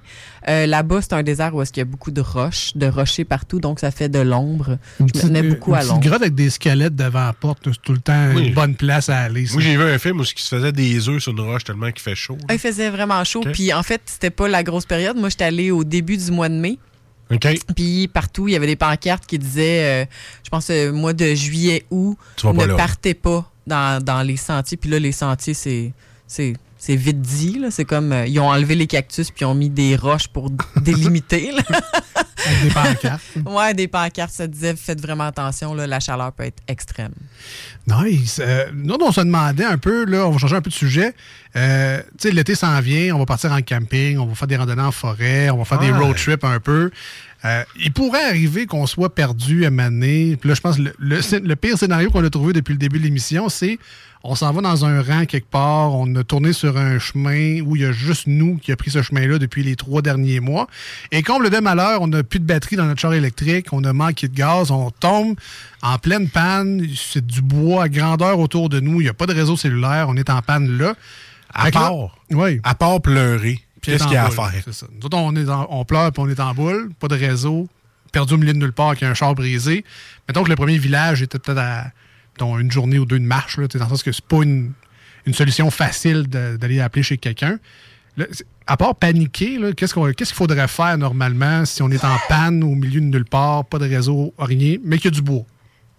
Euh, 0.48 0.64
Là-bas, 0.66 1.02
c'est 1.02 1.12
un 1.12 1.24
désert 1.24 1.54
où 1.56 1.60
est-ce 1.62 1.72
qu'il 1.72 1.80
y 1.80 1.82
a 1.82 1.86
beaucoup 1.90 2.12
de 2.12 2.20
roches, 2.20 2.70
de 2.76 2.86
rochers 2.86 3.24
partout, 3.24 3.58
donc 3.58 3.80
ça 3.80 3.90
fait 3.90 4.08
de 4.08 4.20
l'ombre. 4.20 4.78
Je 5.00 5.04
me 5.04 5.08
tenais 5.10 5.42
beaucoup 5.42 5.72
une 5.72 5.78
à 5.78 5.82
l'ombre. 5.82 6.00
grotte 6.00 6.22
avec 6.22 6.36
des 6.36 6.50
squelettes 6.50 6.94
devant 6.94 7.24
la 7.26 7.32
porte, 7.32 7.58
c'est 7.64 7.82
tout 7.82 7.92
le 7.92 7.98
temps 7.98 8.25
Oui. 8.34 8.46
une 8.48 8.54
bonne 8.54 8.74
place 8.74 9.08
à 9.08 9.18
aller. 9.20 9.46
ça. 9.46 9.54
Moi, 9.54 9.62
j'ai 9.62 9.76
vu 9.76 9.82
un 9.82 9.98
film 9.98 10.20
où 10.20 10.22
il 10.24 10.26
se 10.38 10.48
faisait 10.48 10.72
des 10.72 11.08
œufs 11.08 11.22
sur 11.22 11.32
une 11.32 11.40
roche 11.40 11.64
tellement 11.64 11.90
qu'il 11.90 12.00
fait 12.02 12.14
chaud. 12.14 12.38
Il 12.50 12.58
faisait 12.58 12.90
vraiment 12.90 13.22
chaud. 13.24 13.42
Puis 13.52 13.72
en 13.72 13.82
fait, 13.82 14.02
c'était 14.06 14.30
pas 14.30 14.48
la 14.48 14.62
grosse 14.62 14.86
période. 14.86 15.16
Moi, 15.16 15.28
j'étais 15.28 15.44
allée 15.44 15.70
au 15.70 15.84
début 15.84 16.16
du 16.16 16.30
mois 16.30 16.48
de 16.48 16.54
mai. 16.54 16.78
OK. 17.30 17.46
Puis 17.74 18.08
partout, 18.08 18.46
il 18.48 18.52
y 18.52 18.56
avait 18.56 18.66
des 18.68 18.76
pancartes 18.76 19.26
qui 19.26 19.38
disaient, 19.38 20.04
euh, 20.04 20.06
je 20.44 20.48
pense, 20.50 20.68
euh, 20.70 20.92
mois 20.92 21.12
de 21.12 21.34
juillet, 21.34 21.84
août, 21.90 22.16
ne 22.44 22.64
là. 22.64 22.74
partez 22.76 23.14
pas 23.14 23.50
dans, 23.66 24.02
dans 24.02 24.22
les 24.22 24.36
sentiers. 24.36 24.76
Puis 24.76 24.88
là, 24.90 24.98
les 25.00 25.10
sentiers, 25.12 25.54
c'est 25.54 25.92
c'est 26.28 26.52
c'est 26.78 26.94
vite 26.94 27.20
dit. 27.20 27.58
là. 27.58 27.70
C'est 27.72 27.84
comme, 27.84 28.12
euh, 28.12 28.26
ils 28.26 28.38
ont 28.38 28.48
enlevé 28.48 28.76
les 28.76 28.86
cactus 28.86 29.30
puis 29.32 29.40
ils 29.42 29.46
ont 29.46 29.54
mis 29.56 29.70
des 29.70 29.96
roches 29.96 30.28
pour 30.28 30.50
délimiter. 30.76 31.50
là. 31.50 31.62
Avec 32.46 32.62
des 32.62 32.70
pancartes. 32.70 33.22
ouais, 33.46 33.74
des 33.74 33.88
pancartes, 33.88 34.32
ça 34.32 34.46
disait, 34.46 34.74
faites 34.76 35.00
vraiment 35.00 35.24
attention, 35.24 35.74
là, 35.74 35.86
la 35.86 36.00
chaleur 36.00 36.32
peut 36.32 36.44
être 36.44 36.62
extrême. 36.68 37.12
Nice. 37.86 38.40
Euh, 38.42 38.66
nous, 38.74 38.96
on 39.00 39.12
se 39.12 39.20
demandait 39.20 39.64
un 39.64 39.78
peu, 39.78 40.04
là, 40.04 40.26
on 40.26 40.30
va 40.30 40.38
changer 40.38 40.56
un 40.56 40.60
peu 40.62 40.70
de 40.70 40.74
sujet. 40.74 41.14
Euh, 41.56 42.00
tu 42.18 42.28
sais, 42.28 42.30
l'été 42.34 42.54
s'en 42.54 42.80
vient, 42.80 43.14
on 43.14 43.18
va 43.18 43.26
partir 43.26 43.52
en 43.52 43.60
camping, 43.62 44.18
on 44.18 44.26
va 44.26 44.34
faire 44.34 44.48
des 44.48 44.56
randonnées 44.56 44.82
en 44.82 44.92
forêt, 44.92 45.50
on 45.50 45.58
va 45.58 45.64
faire 45.64 45.78
des 45.78 45.90
road 45.90 46.16
trips 46.16 46.44
un 46.44 46.60
peu. 46.60 46.90
Euh, 47.44 47.62
il 47.78 47.92
pourrait 47.92 48.24
arriver 48.24 48.66
qu'on 48.66 48.86
soit 48.86 49.14
perdu 49.14 49.64
à 49.66 49.70
Mané. 49.70 50.36
Puis 50.40 50.48
là, 50.48 50.54
je 50.54 50.60
pense 50.60 50.76
que 50.78 50.82
le, 50.82 50.94
le 50.98 51.20
scé- 51.20 51.40
le 51.42 51.54
pire 51.56 51.78
scénario 51.78 52.10
qu'on 52.10 52.24
a 52.24 52.30
trouvé 52.30 52.52
depuis 52.52 52.72
le 52.72 52.78
début 52.78 52.98
de 52.98 53.04
l'émission, 53.04 53.48
c'est 53.48 53.78
on 54.28 54.34
s'en 54.34 54.52
va 54.52 54.60
dans 54.60 54.84
un 54.84 55.02
rang 55.02 55.24
quelque 55.24 55.48
part, 55.48 55.94
on 55.94 56.14
a 56.16 56.24
tourné 56.24 56.52
sur 56.52 56.76
un 56.76 56.98
chemin 56.98 57.60
où 57.62 57.76
il 57.76 57.82
y 57.82 57.84
a 57.84 57.92
juste 57.92 58.26
nous 58.26 58.56
qui 58.58 58.72
a 58.72 58.76
pris 58.76 58.90
ce 58.90 59.02
chemin-là 59.02 59.38
depuis 59.38 59.62
les 59.62 59.76
trois 59.76 60.02
derniers 60.02 60.40
mois. 60.40 60.66
Et 61.12 61.22
comble 61.22 61.50
de 61.50 61.58
malheur, 61.58 62.02
on 62.02 62.08
n'a 62.08 62.22
plus 62.22 62.40
de 62.40 62.44
batterie 62.44 62.76
dans 62.76 62.86
notre 62.86 63.00
char 63.00 63.14
électrique, 63.14 63.68
on 63.72 63.84
a 63.84 63.92
manqué 63.92 64.28
de 64.28 64.34
gaz, 64.34 64.70
on 64.70 64.90
tombe 64.90 65.36
en 65.82 65.98
pleine 65.98 66.28
panne, 66.28 66.86
c'est 66.96 67.24
du 67.24 67.40
bois 67.42 67.84
à 67.84 67.88
grandeur 67.88 68.38
autour 68.38 68.68
de 68.68 68.80
nous, 68.80 69.00
il 69.00 69.04
n'y 69.04 69.10
a 69.10 69.14
pas 69.14 69.26
de 69.26 69.34
réseau 69.34 69.56
cellulaire, 69.56 70.06
on 70.08 70.16
est 70.16 70.30
en 70.30 70.42
panne 70.42 70.76
là. 70.78 70.94
À 71.54 71.66
là- 71.66 71.70
part, 71.70 71.92
oui. 72.30 72.60
à 72.64 72.74
part 72.74 73.00
pleurer, 73.00 73.60
qu'est-ce 73.80 74.04
qu'il 74.04 74.12
y 74.14 74.16
a 74.16 74.26
à 74.26 74.30
faire? 74.30 74.52
c'est 74.64 74.74
ça. 74.74 74.86
Nous 74.92 75.06
autres, 75.06 75.16
on, 75.16 75.34
est 75.36 75.48
en- 75.48 75.66
on 75.70 75.84
pleure 75.84 76.10
puis 76.12 76.22
on 76.22 76.28
est 76.28 76.40
en 76.40 76.52
boule, 76.54 76.90
pas 76.98 77.08
de 77.08 77.14
réseau, 77.14 77.68
perdu 78.12 78.34
au 78.34 78.38
milieu 78.38 78.52
de 78.52 78.58
nulle 78.58 78.72
part 78.72 78.88
avec 78.88 79.02
un 79.02 79.14
char 79.14 79.34
brisé. 79.34 79.84
Mettons 80.28 80.42
que 80.42 80.48
le 80.50 80.56
premier 80.56 80.78
village 80.78 81.22
était 81.22 81.38
peut-être 81.38 81.58
à 81.60 81.84
une 82.40 82.70
journée 82.70 82.98
ou 82.98 83.06
deux 83.06 83.18
de 83.18 83.24
marche, 83.24 83.58
là, 83.58 83.66
dans 83.66 83.84
le 83.84 83.88
sens 83.90 84.02
que 84.02 84.12
c'est 84.12 84.24
pas 84.24 84.42
une, 84.42 84.72
une 85.26 85.34
solution 85.34 85.70
facile 85.70 86.26
d'aller 86.28 86.80
appeler 86.80 87.02
chez 87.02 87.18
quelqu'un. 87.18 87.58
À 88.66 88.76
part 88.76 88.94
paniquer, 88.94 89.58
qu'est-ce 89.76 89.94
qu'il 89.94 90.26
faudrait 90.26 90.68
faire 90.68 90.96
normalement 90.96 91.64
si 91.64 91.82
on 91.82 91.90
est 91.90 92.04
en 92.04 92.16
panne 92.28 92.64
au 92.64 92.74
milieu 92.74 93.00
de 93.00 93.06
nulle 93.06 93.26
part, 93.26 93.64
pas 93.66 93.78
de 93.78 93.88
réseau, 93.88 94.32
rien, 94.38 94.78
mais 94.84 94.96
qu'il 94.96 95.06
y 95.06 95.08
a 95.08 95.16
du 95.16 95.22
bois? 95.22 95.44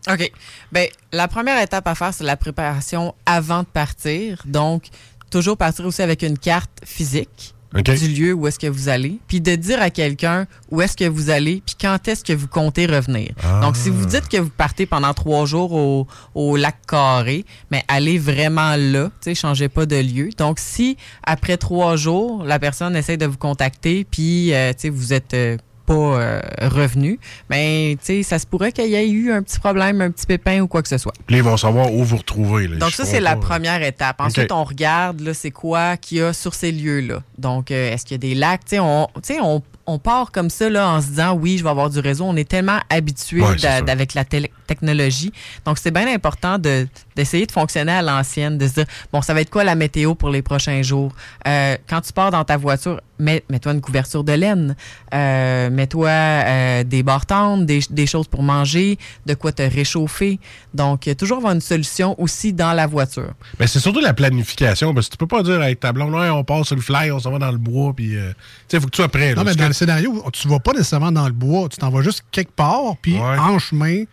OK. 0.09 0.31
Ben, 0.71 0.87
la 1.11 1.27
première 1.27 1.61
étape 1.61 1.87
à 1.87 1.95
faire, 1.95 2.13
c'est 2.13 2.23
la 2.23 2.37
préparation 2.37 3.13
avant 3.25 3.63
de 3.63 3.67
partir. 3.67 4.41
Donc, 4.45 4.87
toujours 5.29 5.57
partir 5.57 5.85
aussi 5.85 6.01
avec 6.01 6.23
une 6.23 6.37
carte 6.37 6.81
physique 6.83 7.53
Du 7.73 8.07
lieu 8.07 8.33
où 8.33 8.47
est-ce 8.47 8.59
que 8.59 8.67
vous 8.67 8.87
allez, 8.87 9.19
puis 9.27 9.41
de 9.41 9.55
dire 9.55 9.81
à 9.81 9.89
quelqu'un 9.89 10.47
où 10.71 10.81
est-ce 10.81 10.95
que 10.95 11.03
vous 11.03 11.29
allez, 11.29 11.61
puis 11.65 11.75
quand 11.79 12.07
est-ce 12.07 12.23
que 12.23 12.33
vous 12.33 12.47
comptez 12.47 12.85
revenir. 12.85 13.31
Ah. 13.43 13.59
Donc, 13.61 13.75
si 13.75 13.89
vous 13.89 14.05
dites 14.05 14.29
que 14.29 14.37
vous 14.37 14.49
partez 14.49 14.85
pendant 14.85 15.13
trois 15.13 15.45
jours 15.45 15.73
au, 15.73 16.07
au 16.33 16.55
lac 16.55 16.77
Carré, 16.87 17.45
mais 17.69 17.83
allez 17.87 18.17
vraiment 18.17 18.75
là, 18.77 19.05
tu 19.05 19.11
sais, 19.21 19.35
changez 19.35 19.67
pas 19.67 19.85
de 19.85 19.97
lieu. 19.97 20.29
Donc, 20.37 20.59
si 20.59 20.95
après 21.23 21.57
trois 21.57 21.97
jours, 21.97 22.43
la 22.45 22.57
personne 22.57 22.95
essaie 22.95 23.17
de 23.17 23.25
vous 23.25 23.37
contacter, 23.37 24.05
puis, 24.09 24.53
euh, 24.53 24.71
tu 24.71 24.83
sais, 24.83 24.89
vous 24.89 25.13
êtes... 25.13 25.33
euh, 25.33 25.57
pas 25.87 25.93
euh, 25.93 26.41
revenu, 26.61 27.17
mais 27.49 27.97
tu 27.99 28.05
sais, 28.05 28.23
ça 28.23 28.37
se 28.39 28.45
pourrait 28.45 28.73
qu'il 28.73 28.87
y 28.87 28.95
ait 28.95 29.09
eu 29.09 29.31
un 29.31 29.41
petit 29.41 29.57
problème, 29.57 30.01
un 30.01 30.11
petit 30.11 30.25
pépin 30.25 30.59
ou 30.59 30.67
quoi 30.67 30.83
que 30.83 30.89
ce 30.89 30.97
soit. 30.97 31.13
Puis 31.25 31.37
ils 31.37 31.43
vont 31.43 31.55
savoir 31.55 31.91
où 31.93 32.03
vous 32.03 32.17
retrouver. 32.17 32.67
là. 32.67 32.75
Donc 32.75 32.91
ça, 32.91 33.05
c'est 33.05 33.21
la 33.21 33.37
première 33.37 33.81
étape. 33.81 34.19
Ensuite, 34.19 34.51
on 34.51 34.65
regarde, 34.65 35.21
là, 35.21 35.33
c'est 35.33 35.51
quoi 35.51 35.95
qu'il 35.95 36.17
y 36.17 36.21
a 36.21 36.33
sur 36.33 36.53
ces 36.53 36.71
lieux-là. 36.73 37.23
Donc, 37.37 37.71
euh, 37.71 37.93
est-ce 37.93 38.05
qu'il 38.05 38.15
y 38.15 38.19
a 38.19 38.29
des 38.29 38.35
lacs? 38.35 38.65
Tu 38.65 38.77
sais, 39.23 39.39
on, 39.41 39.99
part 39.99 40.31
comme 40.33 40.49
ça, 40.49 40.69
là, 40.69 40.89
en 40.89 41.01
se 41.01 41.07
disant, 41.07 41.33
oui, 41.33 41.57
je 41.57 41.63
vais 41.63 41.69
avoir 41.69 41.89
du 41.89 41.99
réseau. 41.99 42.25
On 42.25 42.35
est 42.35 42.49
tellement 42.49 42.79
habitué 42.89 43.41
Ouais, 43.41 43.55
avec 43.65 44.13
la 44.13 44.25
technologie. 44.25 45.31
Donc, 45.63 45.77
c'est 45.77 45.91
bien 45.91 46.13
important 46.13 46.59
de, 46.59 46.87
d'essayer 47.15 47.45
de 47.45 47.51
fonctionner 47.53 47.93
à 47.93 48.01
l'ancienne, 48.01 48.57
de 48.57 48.67
se 48.67 48.73
dire, 48.73 48.85
bon, 49.13 49.21
ça 49.21 49.33
va 49.33 49.39
être 49.39 49.49
quoi 49.49 49.63
la 49.63 49.75
météo 49.75 50.15
pour 50.15 50.29
les 50.29 50.41
prochains 50.41 50.81
jours? 50.81 51.13
Euh, 51.47 51.77
quand 51.87 52.01
tu 52.01 52.11
pars 52.11 52.31
dans 52.31 52.43
ta 52.43 52.57
voiture, 52.57 52.99
mets, 53.19 53.43
mets-toi 53.49 53.73
une 53.73 53.81
couverture 53.81 54.23
de 54.23 54.33
laine, 54.33 54.75
euh, 55.13 55.69
mets-toi 55.69 56.09
euh, 56.09 56.83
des 56.83 57.03
bartendes, 57.03 57.65
des, 57.65 57.79
des 57.89 58.05
choses 58.07 58.27
pour 58.27 58.43
manger, 58.43 58.97
de 59.25 59.33
quoi 59.33 59.51
te 59.51 59.61
réchauffer. 59.61 60.39
Donc, 60.73 61.07
euh, 61.07 61.13
toujours 61.15 61.37
avoir 61.37 61.53
une 61.53 61.61
solution 61.61 62.19
aussi 62.21 62.53
dans 62.53 62.73
la 62.73 62.87
voiture. 62.87 63.33
Mais 63.59 63.67
c'est 63.67 63.79
surtout 63.79 63.99
la 63.99 64.13
planification, 64.13 64.93
parce 64.93 65.07
que 65.07 65.11
tu 65.13 65.17
peux 65.17 65.27
pas 65.27 65.43
dire 65.43 65.61
avec 65.61 65.79
ta 65.79 65.91
blonde, 65.93 66.13
Ouais, 66.13 66.29
on 66.29 66.43
part 66.43 66.65
sur 66.65 66.75
le 66.75 66.81
fly, 66.81 67.11
on 67.11 67.19
s'en 67.19 67.31
va 67.31 67.39
dans 67.39 67.51
le 67.51 67.57
bois, 67.57 67.93
puis 67.95 68.15
euh, 68.15 68.29
tu 68.31 68.35
sais, 68.69 68.77
il 68.77 68.79
faut 68.81 68.85
que 68.87 68.91
tu 68.91 68.97
sois 68.97 69.07
prêt. 69.09 69.29
là, 69.29 69.35
Non, 69.35 69.43
mais 69.43 69.55
dans 69.55 69.63
que- 69.63 69.67
le 69.67 69.73
scénario, 69.73 70.23
tu 70.33 70.47
vas 70.47 70.59
pas 70.59 70.71
nécessairement 70.73 71.11
dans 71.11 71.27
le 71.27 71.33
bois, 71.33 71.67
tu 71.69 71.77
t'en 71.77 71.89
vas 71.89 72.01
juste 72.01 72.23
quelque 72.31 72.51
part, 72.53 72.95
puis 73.01 73.17
en 73.19 73.59
chemin, 73.59 74.03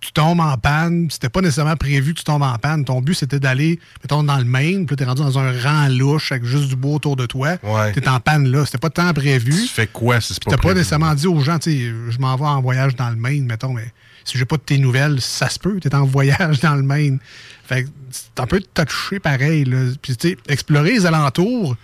tu 0.00 0.12
tombes 0.12 0.40
en 0.40 0.56
panne. 0.56 1.08
C'était 1.10 1.28
pas 1.28 1.40
nécessairement 1.40 1.76
prévu 1.76 2.14
que 2.14 2.18
tu 2.18 2.24
tombes 2.24 2.42
en 2.42 2.56
panne. 2.56 2.84
Ton 2.84 3.00
but, 3.00 3.14
c'était 3.14 3.38
d'aller, 3.38 3.78
mettons, 4.02 4.22
dans 4.22 4.38
le 4.38 4.44
Maine, 4.44 4.86
puis 4.86 4.94
là, 4.94 4.96
t'es 4.96 5.04
rendu 5.04 5.22
dans 5.22 5.38
un 5.38 5.52
rang 5.60 5.88
louche 5.88 6.32
avec 6.32 6.44
juste 6.44 6.68
du 6.68 6.76
bois 6.76 6.96
autour 6.96 7.16
de 7.16 7.26
toi. 7.26 7.56
Ouais. 7.62 7.92
T'es 7.92 8.08
en 8.08 8.20
panne 8.20 8.48
là. 8.50 8.64
C'était 8.64 8.78
pas 8.78 8.90
temps 8.90 9.12
prévu. 9.12 9.52
Tu 9.52 9.68
fais 9.68 9.86
quoi 9.86 10.20
si 10.20 10.34
c'est 10.34 10.42
pas 10.42 10.50
T'as 10.52 10.56
pas 10.56 10.74
nécessairement 10.74 11.14
dit 11.14 11.26
aux 11.26 11.40
gens, 11.40 11.58
tu 11.58 11.94
je 12.10 12.18
m'en 12.18 12.36
vais 12.36 12.44
en 12.44 12.60
voyage 12.60 12.96
dans 12.96 13.10
le 13.10 13.16
Maine, 13.16 13.44
mettons, 13.44 13.72
mais 13.72 13.92
si 14.24 14.38
j'ai 14.38 14.44
pas 14.44 14.56
de 14.56 14.62
tes 14.62 14.78
nouvelles, 14.78 15.20
ça 15.20 15.48
se 15.48 15.58
peut, 15.58 15.78
t'es 15.80 15.94
en 15.94 16.04
voyage 16.04 16.60
dans 16.60 16.74
le 16.74 16.82
Maine. 16.82 17.18
Fait 17.64 17.84
que 17.84 17.88
c'est 18.10 18.40
un 18.40 18.46
peu 18.46 18.60
touché 18.74 19.20
pareil, 19.20 19.64
là. 19.64 19.92
Puis, 20.00 20.16
tu 20.16 20.30
sais, 20.30 20.36
explorer 20.48 20.92
les 20.92 21.06
alentours, 21.06 21.76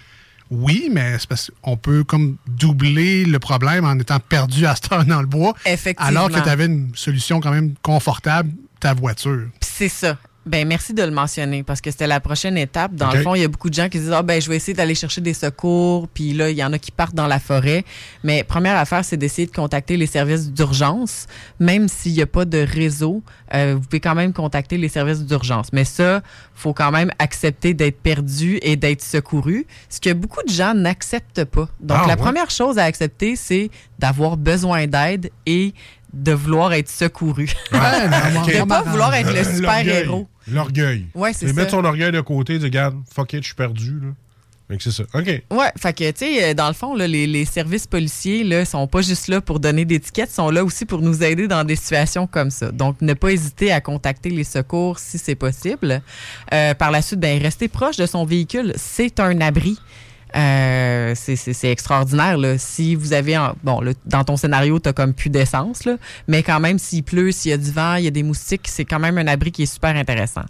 oui, 0.51 0.89
mais 0.93 1.19
c'est 1.19 1.29
parce 1.29 1.51
qu'on 1.63 1.77
peut 1.77 2.05
comme 2.05 2.37
doubler 2.47 3.25
le 3.25 3.39
problème 3.39 3.85
en 3.85 3.99
étant 3.99 4.21
perdu 4.21 4.67
à 4.67 4.75
cette 4.75 4.93
heure 4.93 5.05
dans 5.05 5.21
le 5.21 5.27
bois. 5.27 5.55
Effectivement. 5.65 6.09
Alors 6.09 6.31
que 6.31 6.41
tu 6.41 6.49
avais 6.49 6.67
une 6.67 6.91
solution 6.95 7.41
quand 7.41 7.51
même 7.51 7.75
confortable, 7.83 8.51
ta 8.81 8.95
voiture. 8.95 9.49
C'est 9.61 9.89
ça. 9.89 10.19
Ben 10.47 10.67
merci 10.67 10.95
de 10.95 11.03
le 11.03 11.11
mentionner 11.11 11.65
parce 11.65 11.81
que 11.81 11.91
c'était 11.91 12.07
la 12.07 12.21
prochaine 12.21 12.57
étape. 12.57 12.95
Dans 12.95 13.11
le 13.11 13.21
fond, 13.23 13.35
il 13.35 13.41
y 13.43 13.45
a 13.45 13.49
beaucoup 13.49 13.69
de 13.69 13.75
gens 13.75 13.89
qui 13.89 13.99
disent 13.99 14.13
ah 14.13 14.23
ben 14.23 14.41
je 14.41 14.49
vais 14.49 14.55
essayer 14.57 14.75
d'aller 14.75 14.95
chercher 14.95 15.21
des 15.21 15.35
secours, 15.35 16.07
puis 16.09 16.33
là 16.35 16.51
il 16.51 16.57
y 16.57 16.63
en 16.65 16.73
a 16.73 16.79
qui 16.79 16.93
partent 16.93 17.17
dans 17.17 17.27
la 17.27 17.41
forêt. 17.41 17.85
Mais 18.23 18.45
première 18.45 18.77
affaire, 18.77 19.05
c'est 19.05 19.17
d'essayer 19.17 19.47
de 19.49 19.53
contacter 19.53 19.97
les 19.97 20.07
services 20.07 20.53
d'urgence, 20.53 21.27
même 21.59 21.89
s'il 21.89 22.13
n'y 22.13 22.23
a 22.23 22.27
pas 22.27 22.45
de 22.45 22.59
réseau, 22.59 23.23
euh, 23.55 23.75
vous 23.75 23.81
pouvez 23.81 24.01
quand 24.01 24.15
même 24.15 24.33
contacter 24.33 24.79
les 24.79 24.89
services 24.89 25.25
d'urgence. 25.25 25.73
Mais 25.73 25.85
ça, 25.85 26.23
faut 26.55 26.73
quand 26.73 26.93
même 26.93 27.11
accepter 27.19 27.75
d'être 27.75 28.01
perdu 28.01 28.59
et 28.63 28.77
d'être 28.77 29.03
secouru, 29.03 29.67
ce 29.89 30.01
que 30.01 30.13
beaucoup 30.13 30.43
de 30.47 30.53
gens 30.53 30.75
n'acceptent 30.75 31.45
pas. 31.45 31.69
Donc 31.81 31.99
Ah, 32.01 32.07
la 32.07 32.15
ouais? 32.15 32.17
première 32.17 32.51
chose 32.51 32.79
à 32.79 32.85
accepter, 32.85 33.35
c'est 33.37 33.69
d'avoir 33.99 34.37
besoin 34.37 34.87
d'aide 34.87 35.31
et 35.47 35.75
de 36.17 36.33
vouloir 36.33 36.73
être 36.73 36.89
secouru. 36.89 37.49
Ouais, 37.73 38.09
non, 38.33 38.43
de 38.47 38.69
pas 38.69 38.83
vouloir 38.83 39.15
être 39.15 39.33
le 39.33 39.45
super-héros. 39.45 40.27
L'orgueil. 40.51 41.07
Ouais, 41.15 41.33
c'est 41.33 41.53
mettre 41.53 41.73
son 41.73 41.85
orgueil 41.85 42.13
de 42.13 42.21
côté, 42.21 42.59
dire, 42.59 42.65
regarde, 42.65 42.97
fuck 43.13 43.33
it, 43.33 43.43
je 43.43 43.49
suis 43.49 43.55
perdu. 43.55 44.01
Là. 44.01 44.09
Fait 44.69 44.77
que 44.77 44.83
c'est 44.83 44.91
ça. 44.91 45.05
OK. 45.15 45.27
Ouais, 45.27 45.73
fait 45.77 45.93
que, 45.93 46.11
tu 46.11 46.27
sais, 46.27 46.55
dans 46.55 46.67
le 46.67 46.75
fond, 46.75 46.95
là, 46.95 47.07
les, 47.07 47.27
les 47.27 47.45
services 47.45 47.87
policiers, 47.87 48.43
là, 48.43 48.65
sont 48.65 48.89
pas 48.89 49.01
juste 49.01 49.29
là 49.29 49.41
pour 49.41 49.61
donner 49.61 49.85
des 49.85 50.01
tickets, 50.01 50.31
sont 50.31 50.51
là 50.51 50.65
aussi 50.65 50.87
pour 50.87 51.03
nous 51.03 51.23
aider 51.23 51.47
dans 51.47 51.63
des 51.63 51.77
situations 51.77 52.27
comme 52.27 52.51
ça. 52.51 52.73
Donc, 52.73 53.01
ne 53.01 53.15
pas 53.15 53.31
hésiter 53.31 53.71
à 53.71 53.81
contacter 53.81 54.31
les 54.31 54.43
secours 54.45 54.99
si 54.99 55.19
c'est 55.19 55.37
possible. 55.37 56.03
Euh, 56.53 56.75
par 56.75 56.91
la 56.91 57.01
suite, 57.03 57.21
ben, 57.21 57.41
rester 57.41 57.69
proche 57.69 57.97
de 57.97 58.07
son 58.07 58.25
véhicule, 58.25 58.73
c'est 58.77 59.21
un 59.21 59.41
abri. 59.41 59.79
Euh, 60.37 61.13
c'est- 61.15 61.65
extraordinaire. 61.71 62.37
Là. 62.37 62.59
Si 62.59 62.95
vous 62.95 63.13
avez, 63.13 63.39
bon, 63.65 63.81
là, 63.81 63.93
dans 64.05 64.25
ton 64.25 64.37
scénario, 64.37 64.79
tu 64.79 64.93
comme 64.93 65.15
plus 65.15 65.31
d'essence, 65.31 65.89
mais 66.29 66.43
quand 66.43 66.61
même, 66.61 66.79
s'il 66.79 67.03
pleut, 67.05 67.33
s'il 67.33 67.51
y 67.51 67.55
a 67.55 67.59
du 67.59 67.71
vent, 67.71 67.95
il 67.95 68.05
y 68.05 68.09
a 68.09 68.11
des 68.11 68.23
moustiques, 68.23 68.69
c'est 68.69 68.85
quand 68.85 68.99
même 68.99 69.17
un 69.19 69.27
abri 69.27 69.51
qui 69.51 69.63
est 69.63 69.73
super 69.73 69.97
intéressant. 69.97 70.45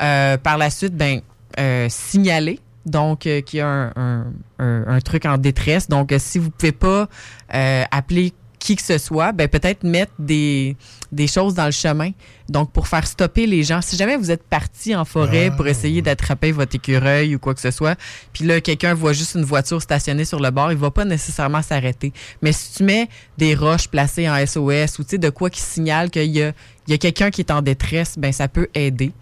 Euh, 0.00 0.36
par 0.36 0.58
la 0.58 0.70
suite, 0.70 0.96
ben, 0.96 1.20
euh, 1.58 1.86
signaler. 1.88 2.58
Donc, 2.86 3.26
euh, 3.26 3.42
qu'il 3.42 3.58
y 3.58 3.60
a 3.62 3.68
un, 3.68 3.92
un- 3.96 4.26
un- 4.58 4.84
un 4.88 5.00
truc 5.00 5.26
en 5.26 5.36
détresse. 5.36 5.86
Donc, 5.88 6.12
euh, 6.12 6.18
si 6.18 6.38
vous 6.38 6.50
pouvez 6.50 6.72
pas 6.72 7.08
euh, 7.54 7.84
appeler 7.90 8.32
qui 8.60 8.76
que 8.76 8.82
ce 8.82 8.98
soit, 8.98 9.32
ben 9.32 9.48
peut-être 9.48 9.82
mettre 9.82 10.12
des, 10.18 10.76
des 11.10 11.26
choses 11.26 11.54
dans 11.54 11.64
le 11.64 11.72
chemin. 11.72 12.10
Donc, 12.48 12.72
pour 12.72 12.88
faire 12.88 13.06
stopper 13.06 13.46
les 13.46 13.62
gens. 13.64 13.80
Si 13.80 13.96
jamais 13.96 14.16
vous 14.16 14.30
êtes 14.30 14.42
parti 14.42 14.94
en 14.94 15.04
forêt 15.04 15.50
pour 15.56 15.66
essayer 15.66 16.02
d'attraper 16.02 16.52
votre 16.52 16.74
écureuil 16.74 17.34
ou 17.34 17.38
quoi 17.38 17.54
que 17.54 17.60
ce 17.60 17.70
soit, 17.70 17.98
puis 18.32 18.44
là, 18.44 18.60
quelqu'un 18.60 18.92
voit 18.92 19.12
juste 19.12 19.34
une 19.34 19.44
voiture 19.44 19.80
stationnée 19.80 20.24
sur 20.24 20.40
le 20.40 20.50
bord, 20.50 20.70
il 20.70 20.78
va 20.78 20.90
pas 20.90 21.04
nécessairement 21.04 21.62
s'arrêter. 21.62 22.12
Mais 22.42 22.52
si 22.52 22.74
tu 22.74 22.84
mets 22.84 23.08
des 23.38 23.54
roches 23.54 23.88
placées 23.88 24.28
en 24.28 24.36
SOS 24.44 24.98
ou 24.98 25.04
tu 25.04 25.10
sais, 25.10 25.18
de 25.18 25.30
quoi 25.30 25.48
qui 25.48 25.60
signale 25.60 26.10
qu'il 26.10 26.30
y 26.30 26.42
a, 26.42 26.52
il 26.86 26.90
y 26.90 26.94
a 26.94 26.98
quelqu'un 26.98 27.30
qui 27.30 27.40
est 27.40 27.50
en 27.50 27.62
détresse, 27.62 28.18
ben 28.18 28.32
ça 28.32 28.48
peut 28.48 28.68
aider. 28.74 29.12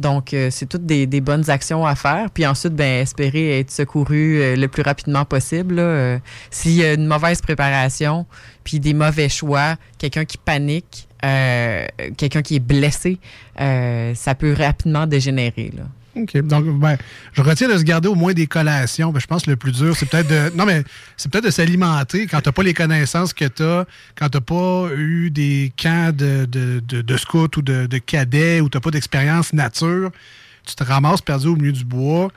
Donc, 0.00 0.32
euh, 0.32 0.48
c'est 0.50 0.66
toutes 0.66 0.86
des, 0.86 1.20
bonnes 1.20 1.48
actions 1.50 1.86
à 1.86 1.94
faire. 1.94 2.30
Puis 2.30 2.46
ensuite, 2.46 2.74
ben, 2.74 3.02
espérer 3.02 3.60
être 3.60 3.70
secouru 3.70 4.40
euh, 4.40 4.56
le 4.56 4.68
plus 4.68 4.82
rapidement 4.82 5.24
possible. 5.24 5.76
Euh, 5.78 6.18
S'il 6.50 6.72
y 6.72 6.84
a 6.84 6.94
une 6.94 7.06
mauvaise 7.06 7.40
préparation, 7.42 8.26
puis 8.64 8.80
des 8.80 8.94
mauvais 8.94 9.28
choix, 9.28 9.76
quelqu'un 9.98 10.24
qui 10.24 10.38
panique, 10.38 11.08
euh, 11.24 11.86
quelqu'un 12.16 12.42
qui 12.42 12.56
est 12.56 12.60
blessé, 12.60 13.18
euh, 13.60 14.14
ça 14.14 14.34
peut 14.34 14.54
rapidement 14.54 15.06
dégénérer. 15.06 15.70
OK. 16.16 16.36
Donc, 16.38 16.64
ben, 16.78 16.96
je 17.32 17.42
retiens 17.42 17.68
de 17.68 17.78
se 17.78 17.82
garder 17.82 18.08
au 18.08 18.14
moins 18.14 18.32
des 18.32 18.46
collations. 18.46 19.12
Ben, 19.12 19.20
je 19.20 19.26
pense 19.26 19.44
que 19.44 19.50
le 19.50 19.56
plus 19.56 19.72
dur, 19.72 19.96
c'est 19.96 20.06
peut-être 20.06 20.28
de. 20.28 20.52
Non, 20.56 20.66
mais 20.66 20.82
c'est 21.16 21.30
peut-être 21.30 21.44
de 21.44 21.50
s'alimenter 21.50 22.26
quand 22.26 22.40
t'as 22.40 22.52
pas 22.52 22.62
les 22.62 22.74
connaissances 22.74 23.32
que 23.32 23.44
t'as, 23.44 23.84
quand 24.16 24.28
t'as 24.28 24.40
pas 24.40 24.88
eu 24.96 25.30
des 25.30 25.72
camps 25.80 26.12
de, 26.14 26.46
de, 26.46 26.80
de, 26.80 27.16
scouts 27.16 27.56
ou 27.56 27.62
de, 27.62 27.86
de 27.86 27.98
cadets 27.98 28.60
ou 28.60 28.68
t'as 28.68 28.80
pas 28.80 28.90
d'expérience 28.90 29.52
nature. 29.52 30.10
Tu 30.66 30.74
te 30.74 30.84
ramasses 30.84 31.22
perdu 31.22 31.48
au 31.48 31.56
milieu 31.56 31.72
du 31.72 31.84
bois. 31.84 32.30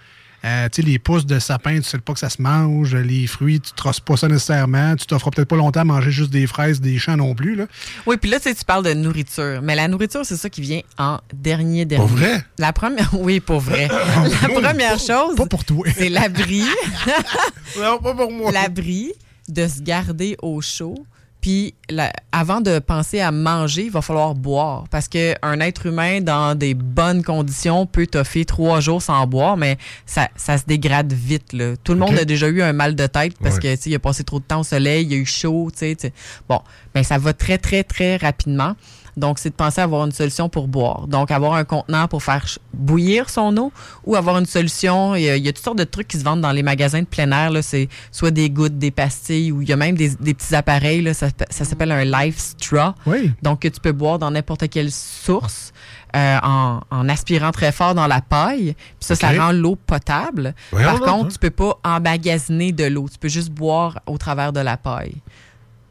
Euh, 0.45 0.68
tu 0.70 0.82
sais, 0.82 0.88
les 0.88 0.99
pousses 0.99 1.26
de 1.26 1.40
sapin, 1.40 1.78
tu 1.78 1.84
sais 1.84 1.98
pas 1.99 2.14
que 2.14 2.20
ça 2.20 2.30
se 2.30 2.41
mange. 2.41 2.94
Les 2.95 3.28
fruits, 3.28 3.61
tu 3.61 3.72
trosses 3.74 4.02
pas 4.02 4.18
ça 4.18 4.28
nécessairement. 4.28 4.95
Tu 4.95 5.06
t'offres 5.06 5.30
peut-être 5.32 5.48
pas 5.48 5.56
longtemps 5.56 5.82
à 5.82 5.86
manger 5.86 6.11
juste 6.11 6.32
des 6.32 6.48
fraises, 6.48 6.82
des 6.82 6.98
champs 6.99 7.15
non 7.15 7.34
plus. 7.34 7.56
Là. 7.56 7.65
Oui, 8.06 8.18
puis 8.18 8.30
là, 8.30 8.40
tu 8.40 8.53
parles 8.65 8.84
de 8.84 8.94
nourriture. 8.94 9.61
Mais 9.64 9.76
la 9.76 9.88
nourriture, 9.88 10.26
c'est 10.26 10.36
ça 10.36 10.49
qui 10.49 10.61
vient 10.61 10.82
en 10.98 11.20
dernier 11.34 11.86
dernier. 11.86 12.06
Pour 12.06 12.18
vrai? 12.18 12.45
La 12.57 12.74
première, 12.74 13.10
oui, 13.20 13.40
pour 13.40 13.61
vrai. 13.61 13.88
la 14.41 14.49
première 14.49 14.99
chose, 14.99 15.36
Pas 15.38 15.45
pour 15.45 15.64
toi. 15.64 15.88
c'est 15.95 16.10
l'abri. 16.10 16.64
non, 17.78 17.99
pas 17.99 18.14
pour 18.14 18.32
moi. 18.32 18.52
L'abri, 18.52 19.14
de 19.48 19.68
se 19.68 19.82
garder 19.82 20.36
au 20.41 20.60
chaud. 20.61 21.06
Puis, 21.44 21.76
la- 21.90 22.14
avant 22.32 22.61
de 22.61 22.80
penser 22.80 23.20
à 23.20 23.30
manger, 23.34 23.84
il 23.88 23.91
va 23.91 24.02
falloir 24.02 24.34
boire. 24.34 24.86
Parce 24.90 25.10
qu'un 25.10 25.60
être 25.60 25.88
humain, 25.88 26.22
dans 26.22 26.57
des 26.57 26.74
bonnes 26.74 27.22
conditions, 27.22 27.86
peut 27.86 28.07
toffer 28.07 28.45
trois 28.45 28.80
jours 28.80 29.02
sans 29.02 29.28
boire, 29.28 29.57
mais 29.57 29.78
ça, 30.06 30.30
ça 30.38 30.57
se 30.57 30.64
dégrade 30.65 31.11
vite. 31.11 31.52
là. 31.52 31.74
Tout 31.84 31.91
le 31.95 31.99
monde 31.99 32.18
a 32.18 32.24
déjà 32.24 32.48
eu 32.48 32.61
un 32.61 32.72
mal 32.72 32.95
de 32.95 33.06
tête 33.07 33.34
parce 33.44 33.56
Ouais. 33.56 33.61
que, 33.61 33.76
tu 33.76 33.82
sais, 33.82 33.90
il 33.90 33.95
a 33.95 33.99
passé 33.99 34.24
trop 34.24 34.40
de 34.40 34.45
temps 34.45 34.61
au 34.61 34.64
soleil, 34.64 35.06
il 35.06 35.14
a 35.15 35.18
eu 35.18 35.26
chaud, 35.26 35.70
tu 35.78 35.80
sais. 35.99 36.14
Bon, 36.48 36.61
ben 36.95 37.03
ça 37.03 37.18
va 37.18 37.34
très, 37.34 37.57
très, 37.57 37.84
très 37.84 38.15
rapidement. 38.15 38.78
Donc, 39.18 39.40
c'est 39.40 39.49
de 39.49 39.56
penser 39.56 39.81
à 39.81 39.84
avoir 39.84 40.06
une 40.06 40.11
solution 40.11 40.49
pour 40.49 40.68
boire. 40.68 41.07
Donc, 41.07 41.31
avoir 41.31 41.53
un 41.53 41.64
contenant 41.64 42.07
pour 42.07 42.23
faire 42.23 42.45
bouillir 42.73 43.30
son 43.30 43.56
eau 43.57 43.72
ou 44.06 44.15
avoir 44.15 44.38
une 44.40 44.45
solution. 44.45 45.15
Il 45.15 45.22
y, 45.23 45.30
a, 45.30 45.35
il 45.38 45.45
y 45.45 45.48
a 45.49 45.53
toutes 45.53 45.64
sortes 45.64 45.77
de 45.77 45.84
trucs 45.84 46.07
qui 46.07 46.18
se 46.18 46.23
vendent 46.23 46.41
dans 46.41 46.52
les 46.52 46.64
magasins 46.64 47.02
de 47.02 47.06
plein 47.07 47.31
air. 47.31 47.52
C'est 47.64 47.90
soit 48.11 48.31
des 48.31 48.49
gouttes, 48.49 48.77
des 48.80 48.91
pastilles 48.91 49.52
ou 49.52 49.61
il 49.61 49.69
y 49.69 49.73
a 49.73 49.77
même 49.77 49.95
des, 49.95 50.10
des 50.15 50.34
petits 50.34 50.56
appareils. 50.56 51.02
Là. 51.02 51.14
Ça, 51.14 51.27
ça 51.49 51.65
s'appelle 51.65 51.91
un 51.91 52.06
Life 52.06 52.38
Straw. 52.40 52.94
Donc, 53.41 53.60
que 53.61 53.68
tu 53.68 53.80
peux 53.80 53.91
boire 53.91 54.19
dans 54.19 54.31
n'importe 54.31 54.69
quelle 54.69 54.91
source. 54.91 55.72
euh, 56.15 56.38
en, 56.44 56.80
en 56.91 57.10
aspirant 57.10 57.52
très 57.52 57.72
fort 57.72 57.95
dans 57.95 58.07
la 58.07 58.22
paille. 58.22 58.76
Puis 58.76 58.95
ça, 58.99 59.15
ça 59.15 59.30
rend 59.31 59.52
l'eau 59.52 59.76
potable. 59.76 60.53
Par 60.72 60.99
contre, 60.99 61.26
hein. 61.26 61.30
tu 61.31 61.40
peux 61.40 61.49
pas 61.49 61.80
emmagasiner 61.84 62.72
de 62.72 62.85
l'eau. 62.85 63.07
Tu 63.11 63.18
peux 63.18 63.30
juste 63.30 63.49
boire 63.49 63.99
au 64.06 64.18
travers 64.18 64.53
de 64.53 64.60
la 64.60 64.77
paille. 64.77 65.15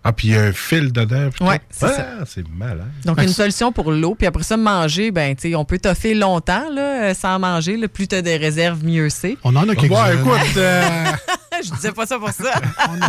Ah, 0.05 0.13
puis 0.13 0.29
il 0.29 0.35
y 0.35 0.37
a 0.37 0.43
un 0.43 0.53
fil 0.53 0.93
dedans. 0.93 1.31
tout. 1.31 1.47
c'est 1.71 1.87
ah, 1.87 1.89
ça. 1.89 2.07
c'est 2.27 2.49
malade. 2.49 2.91
Donc, 3.05 3.23
une 3.23 3.29
solution 3.29 3.71
pour 3.71 3.93
l'eau. 3.93 4.15
Puis 4.17 4.27
après 4.27 4.43
ça, 4.43 4.57
manger, 4.57 5.11
ben, 5.13 5.37
tu 5.37 5.51
sais, 5.51 5.55
on 5.55 5.65
peut 5.65 5.79
toffer 5.79 6.15
longtemps 6.15 6.69
là, 6.73 7.05
euh, 7.11 7.15
sans 7.15 7.39
manger. 7.39 7.77
Là. 7.77 7.87
Plus 7.87 8.09
tu 8.09 8.17
as 8.17 8.23
des 8.23 8.37
réserves, 8.37 8.85
mieux 8.85 9.09
c'est. 9.11 9.37
On 9.45 9.55
en 9.55 9.69
a 9.69 9.75
quelques-uns. 9.77 10.05
Ouais, 10.05 10.15
écoute, 10.17 10.57
euh, 10.57 11.05
Je 11.65 11.71
disais 11.73 11.93
pas 11.93 12.07
ça 12.07 12.19
pour 12.19 12.31
ça. 12.31 12.53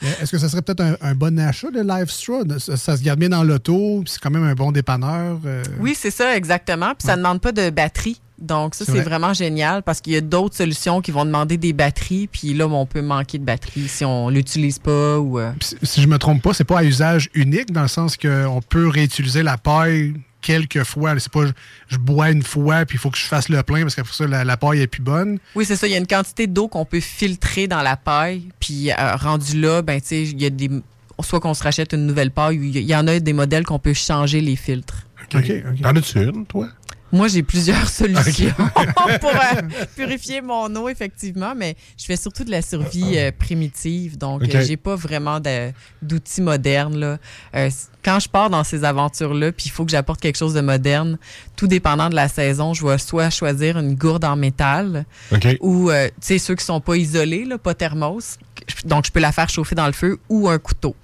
Mais 0.00 0.08
Est-ce 0.22 0.30
que 0.30 0.38
ça 0.38 0.48
serait 0.48 0.62
peut-être 0.62 0.80
un, 0.80 0.96
un 1.00 1.14
bon 1.14 1.38
achat 1.40 1.70
de 1.70 1.80
Live 1.80 2.08
Straw? 2.08 2.44
Ça, 2.58 2.76
ça 2.76 2.96
se 2.96 3.02
garde 3.02 3.18
bien 3.18 3.30
dans 3.30 3.42
l'auto, 3.42 4.02
puis 4.04 4.12
c'est 4.12 4.20
quand 4.20 4.30
même 4.30 4.44
un 4.44 4.54
bon 4.54 4.70
dépanneur. 4.70 5.38
euh. 5.44 5.62
Oui, 5.80 5.94
c'est 5.98 6.12
ça, 6.12 6.36
exactement. 6.36 6.94
Puis 6.94 7.06
ça 7.06 7.12
ne 7.12 7.22
demande 7.22 7.40
pas 7.40 7.50
de 7.52 7.68
batterie. 7.70 8.20
Donc, 8.40 8.74
ça, 8.74 8.84
C'est 8.84 8.92
c'est 8.92 8.98
vrai. 8.98 9.04
vraiment 9.08 9.34
génial 9.34 9.82
parce 9.82 10.00
qu'il 10.00 10.12
y 10.12 10.16
a 10.16 10.20
d'autres 10.20 10.56
solutions 10.56 11.00
qui 11.00 11.10
vont 11.10 11.24
demander 11.24 11.56
des 11.56 11.72
batteries. 11.72 12.28
Puis 12.28 12.54
là, 12.54 12.68
on 12.68 12.86
peut 12.86 13.02
manquer 13.02 13.38
de 13.38 13.44
batterie 13.44 13.88
si 13.88 14.04
on 14.04 14.28
l'utilise 14.30 14.78
pas 14.78 15.18
ou. 15.18 15.38
euh, 15.40 15.52
Si, 15.60 15.76
si 15.82 16.02
je 16.02 16.06
me 16.06 16.18
trompe 16.18 16.42
pas, 16.42 16.54
c'est 16.54 16.64
pas 16.64 16.78
à 16.78 16.84
usage 16.84 17.30
unique 17.34 17.72
dans 17.72 17.82
le 17.82 17.88
sens 17.88 18.16
qu'on 18.16 18.60
peut 18.68 18.88
réutiliser 18.88 19.42
la 19.42 19.58
paille 19.58 20.14
quelques 20.40 20.84
fois. 20.84 21.18
C'est 21.18 21.32
pas 21.32 21.46
je, 21.46 21.52
je 21.88 21.96
bois 21.98 22.30
une 22.30 22.42
fois 22.44 22.86
puis 22.86 22.96
il 22.96 23.00
faut 23.00 23.10
que 23.10 23.18
je 23.18 23.24
fasse 23.24 23.48
le 23.48 23.60
plein 23.64 23.82
parce 23.82 23.96
qu'après 23.96 24.14
ça 24.14 24.26
la, 24.28 24.44
la 24.44 24.56
paille 24.56 24.80
est 24.82 24.86
plus 24.86 25.02
bonne. 25.02 25.38
Oui, 25.56 25.64
c'est 25.64 25.74
ça. 25.76 25.88
Il 25.88 25.90
y 25.90 25.94
a 25.94 25.98
une 25.98 26.06
quantité 26.06 26.46
d'eau 26.46 26.68
qu'on 26.68 26.84
peut 26.84 27.00
filtrer 27.00 27.66
dans 27.66 27.82
la 27.82 27.96
paille. 27.96 28.48
Puis 28.60 28.92
euh, 28.92 29.16
rendu 29.16 29.60
là, 29.60 29.82
ben, 29.82 30.00
tu 30.00 30.06
sais, 30.06 30.22
il 30.22 30.40
y 30.40 30.46
a 30.46 30.50
des. 30.50 30.70
Soit 31.20 31.40
qu'on 31.40 31.54
se 31.54 31.64
rachète 31.64 31.92
une 31.92 32.06
nouvelle 32.06 32.30
paille 32.30 32.60
ou 32.60 32.62
il 32.62 32.76
y- 32.76 32.78
il 32.78 32.86
y 32.88 32.94
en 32.94 33.08
a 33.08 33.18
des 33.18 33.32
modèles 33.32 33.64
qu'on 33.64 33.80
peut 33.80 33.94
changer 33.94 34.40
les 34.40 34.54
filtres. 34.54 35.02
OK. 35.34 35.52
T'en 35.82 35.96
as-tu 35.96 36.18
une, 36.22 36.46
toi? 36.46 36.68
Moi, 37.10 37.28
j'ai 37.28 37.42
plusieurs 37.42 37.88
solutions 37.88 38.54
pour 39.20 39.30
euh, 39.30 39.62
purifier 39.96 40.40
mon 40.40 40.74
eau, 40.76 40.88
effectivement, 40.88 41.54
mais 41.56 41.76
je 41.96 42.04
fais 42.04 42.16
surtout 42.16 42.44
de 42.44 42.50
la 42.50 42.62
survie 42.62 43.18
euh, 43.18 43.30
primitive. 43.36 44.18
Donc, 44.18 44.42
euh, 44.42 44.62
j'ai 44.62 44.76
pas 44.76 44.94
vraiment 44.94 45.40
d'outils 46.02 46.42
modernes. 46.42 46.98
Là. 46.98 47.18
Quand 48.04 48.20
je 48.20 48.28
pars 48.28 48.50
dans 48.50 48.64
ces 48.64 48.84
aventures-là, 48.84 49.52
puis 49.52 49.66
il 49.66 49.70
faut 49.70 49.84
que 49.84 49.90
j'apporte 49.90 50.20
quelque 50.20 50.36
chose 50.38 50.54
de 50.54 50.60
moderne, 50.60 51.18
tout 51.56 51.66
dépendant 51.66 52.08
de 52.08 52.14
la 52.14 52.28
saison, 52.28 52.74
je 52.74 52.86
vais 52.86 52.98
soit 52.98 53.30
choisir 53.30 53.78
une 53.78 53.94
gourde 53.94 54.24
en 54.24 54.36
métal 54.36 55.04
ou, 55.60 55.90
tu 55.90 56.10
sais, 56.20 56.38
ceux 56.38 56.54
qui 56.54 56.64
sont 56.64 56.80
pas 56.80 56.96
isolés, 56.96 57.44
là, 57.44 57.58
pas 57.58 57.74
thermos. 57.74 58.38
Donc, 58.84 59.06
je 59.06 59.12
peux 59.12 59.20
la 59.20 59.32
faire 59.32 59.48
chauffer 59.48 59.74
dans 59.74 59.86
le 59.86 59.92
feu 59.92 60.18
ou 60.28 60.48
un 60.48 60.58
couteau. 60.58 60.94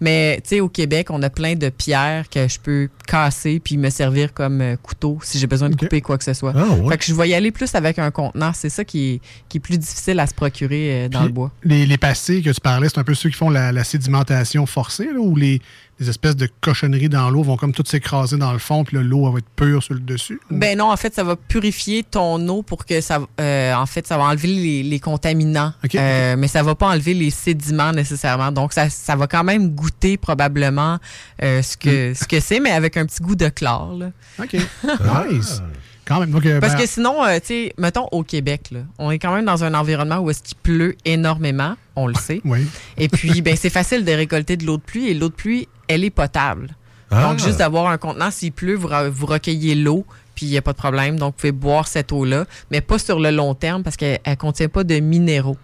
Mais, 0.00 0.40
tu 0.42 0.50
sais, 0.50 0.60
au 0.60 0.68
Québec, 0.68 1.08
on 1.10 1.22
a 1.22 1.30
plein 1.30 1.54
de 1.54 1.68
pierres 1.70 2.28
que 2.28 2.46
je 2.46 2.58
peux 2.60 2.88
casser 3.10 3.58
puis 3.58 3.76
me 3.78 3.90
servir 3.90 4.34
comme 4.34 4.60
euh, 4.60 4.76
couteau 4.76 5.18
si 5.22 5.38
j'ai 5.38 5.46
besoin 5.46 5.70
de 5.70 5.76
couper 5.76 6.00
quoi 6.00 6.18
que 6.18 6.24
ce 6.24 6.34
soit. 6.34 6.52
Ah, 6.54 6.74
ouais. 6.74 6.90
Fait 6.90 6.98
que 6.98 7.04
je 7.06 7.14
vais 7.14 7.28
y 7.30 7.34
aller 7.34 7.50
plus 7.50 7.74
avec 7.74 7.98
un 7.98 8.10
contenant. 8.10 8.52
C'est 8.54 8.68
ça 8.68 8.84
qui 8.84 9.14
est, 9.14 9.20
qui 9.48 9.56
est 9.56 9.60
plus 9.60 9.78
difficile 9.78 10.20
à 10.20 10.26
se 10.26 10.34
procurer 10.34 11.06
euh, 11.06 11.08
dans 11.08 11.20
Puis, 11.20 11.28
le 11.28 11.32
bois. 11.32 11.50
Les, 11.64 11.86
les 11.86 11.98
pastilles 11.98 12.42
que 12.42 12.50
tu 12.50 12.60
parlais, 12.60 12.88
c'est 12.88 12.98
un 12.98 13.04
peu 13.04 13.14
ceux 13.14 13.30
qui 13.30 13.36
font 13.36 13.50
la, 13.50 13.72
la 13.72 13.84
sédimentation 13.84 14.66
forcée, 14.66 15.06
là, 15.06 15.18
où 15.18 15.34
les, 15.34 15.60
les 16.00 16.08
espèces 16.08 16.36
de 16.36 16.48
cochonneries 16.60 17.08
dans 17.08 17.28
l'eau 17.30 17.42
vont 17.42 17.56
comme 17.56 17.72
toutes 17.72 17.88
s'écraser 17.88 18.36
dans 18.36 18.52
le 18.52 18.58
fond, 18.58 18.84
puis 18.84 18.98
l'eau 19.00 19.32
va 19.32 19.38
être 19.38 19.48
pure 19.56 19.82
sur 19.82 19.94
le 19.94 20.00
dessus? 20.00 20.40
Ben 20.50 20.78
non, 20.78 20.92
en 20.92 20.96
fait, 20.96 21.14
ça 21.14 21.24
va 21.24 21.34
purifier 21.34 22.04
ton 22.04 22.46
eau 22.48 22.62
pour 22.62 22.84
que 22.84 23.00
ça, 23.00 23.20
euh, 23.40 23.74
en 23.74 23.86
fait, 23.86 24.06
ça 24.06 24.16
va 24.16 24.24
enlever 24.24 24.48
les, 24.48 24.82
les 24.82 25.00
contaminants, 25.00 25.72
Euh, 25.94 26.36
mais 26.36 26.48
ça 26.48 26.62
va 26.62 26.74
pas 26.74 26.88
enlever 26.88 27.14
les 27.14 27.30
sédiments 27.30 27.92
nécessairement. 27.92 28.52
Donc, 28.52 28.74
ça, 28.74 28.90
ça 28.90 29.16
va 29.16 29.26
quand 29.26 29.42
même 29.42 29.70
goûter 29.70 30.16
probablement 30.18 30.98
euh, 31.42 31.62
ce 31.62 31.76
que 31.76 32.12
ce 32.14 32.24
que 32.26 32.40
c'est, 32.40 32.60
mais 32.60 32.70
avec 32.70 32.96
un 32.98 33.06
petit 33.06 33.22
goût 33.22 33.36
de 33.36 33.48
chlore. 33.48 33.94
là. 33.94 34.10
OK. 34.38 34.52
nice. 35.30 35.62
Quand 36.04 36.20
même. 36.20 36.30
Donc, 36.30 36.46
euh, 36.46 36.58
Parce 36.58 36.74
ben, 36.74 36.80
que 36.80 36.86
sinon, 36.86 37.22
euh, 37.24 37.38
tu 37.38 37.46
sais, 37.46 37.72
mettons 37.76 38.08
au 38.12 38.22
Québec, 38.22 38.70
là, 38.70 38.80
on 38.98 39.10
est 39.10 39.18
quand 39.18 39.34
même 39.34 39.44
dans 39.44 39.62
un 39.62 39.74
environnement 39.74 40.18
où 40.18 40.30
est-ce 40.30 40.42
qu'il 40.42 40.56
pleut 40.56 40.96
énormément, 41.04 41.74
on 41.96 42.06
le 42.06 42.14
sait. 42.14 42.40
Oui. 42.44 42.66
Et 42.96 43.08
puis, 43.08 43.42
ben, 43.42 43.56
c'est 43.56 43.70
facile 43.70 44.04
de 44.04 44.12
récolter 44.12 44.56
de 44.56 44.64
l'eau 44.64 44.78
de 44.78 44.82
pluie 44.82 45.08
et 45.08 45.14
l'eau 45.14 45.28
de 45.28 45.34
pluie, 45.34 45.68
elle 45.86 46.04
est 46.04 46.10
potable. 46.10 46.74
Ah. 47.10 47.22
Donc, 47.22 47.38
juste 47.38 47.58
d'avoir 47.58 47.88
un 47.88 47.98
contenant, 47.98 48.30
s'il 48.30 48.52
pleut, 48.52 48.74
vous, 48.74 48.88
vous 49.10 49.26
recueillez 49.26 49.74
l'eau, 49.74 50.06
puis 50.34 50.46
il 50.46 50.50
n'y 50.50 50.58
a 50.58 50.62
pas 50.62 50.72
de 50.72 50.78
problème. 50.78 51.18
Donc, 51.18 51.34
vous 51.34 51.40
pouvez 51.40 51.52
boire 51.52 51.86
cette 51.86 52.12
eau-là, 52.12 52.46
mais 52.70 52.80
pas 52.80 52.98
sur 52.98 53.20
le 53.20 53.30
long 53.30 53.54
terme 53.54 53.82
parce 53.82 53.96
qu'elle 53.96 54.20
ne 54.26 54.34
contient 54.34 54.68
pas 54.68 54.84
de 54.84 55.00
minéraux. 55.00 55.58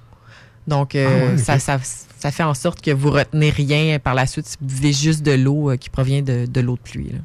Donc, 0.66 0.94
euh, 0.94 1.06
Ah 1.08 1.32
ouais, 1.32 1.38
ça, 1.38 1.58
ça, 1.58 1.78
ça 2.24 2.30
fait 2.30 2.42
en 2.42 2.54
sorte 2.54 2.80
que 2.80 2.90
vous 2.90 3.10
retenez 3.10 3.50
rien 3.50 3.98
par 3.98 4.14
la 4.14 4.26
suite 4.26 4.46
si 4.46 4.56
vous 4.58 4.66
buvez 4.66 4.94
juste 4.94 5.22
de 5.22 5.32
l'eau 5.32 5.70
euh, 5.70 5.76
qui 5.76 5.90
provient 5.90 6.22
de, 6.22 6.46
de 6.46 6.60
l'eau 6.62 6.76
de 6.76 6.80
pluie. 6.80 7.10
là. 7.12 7.18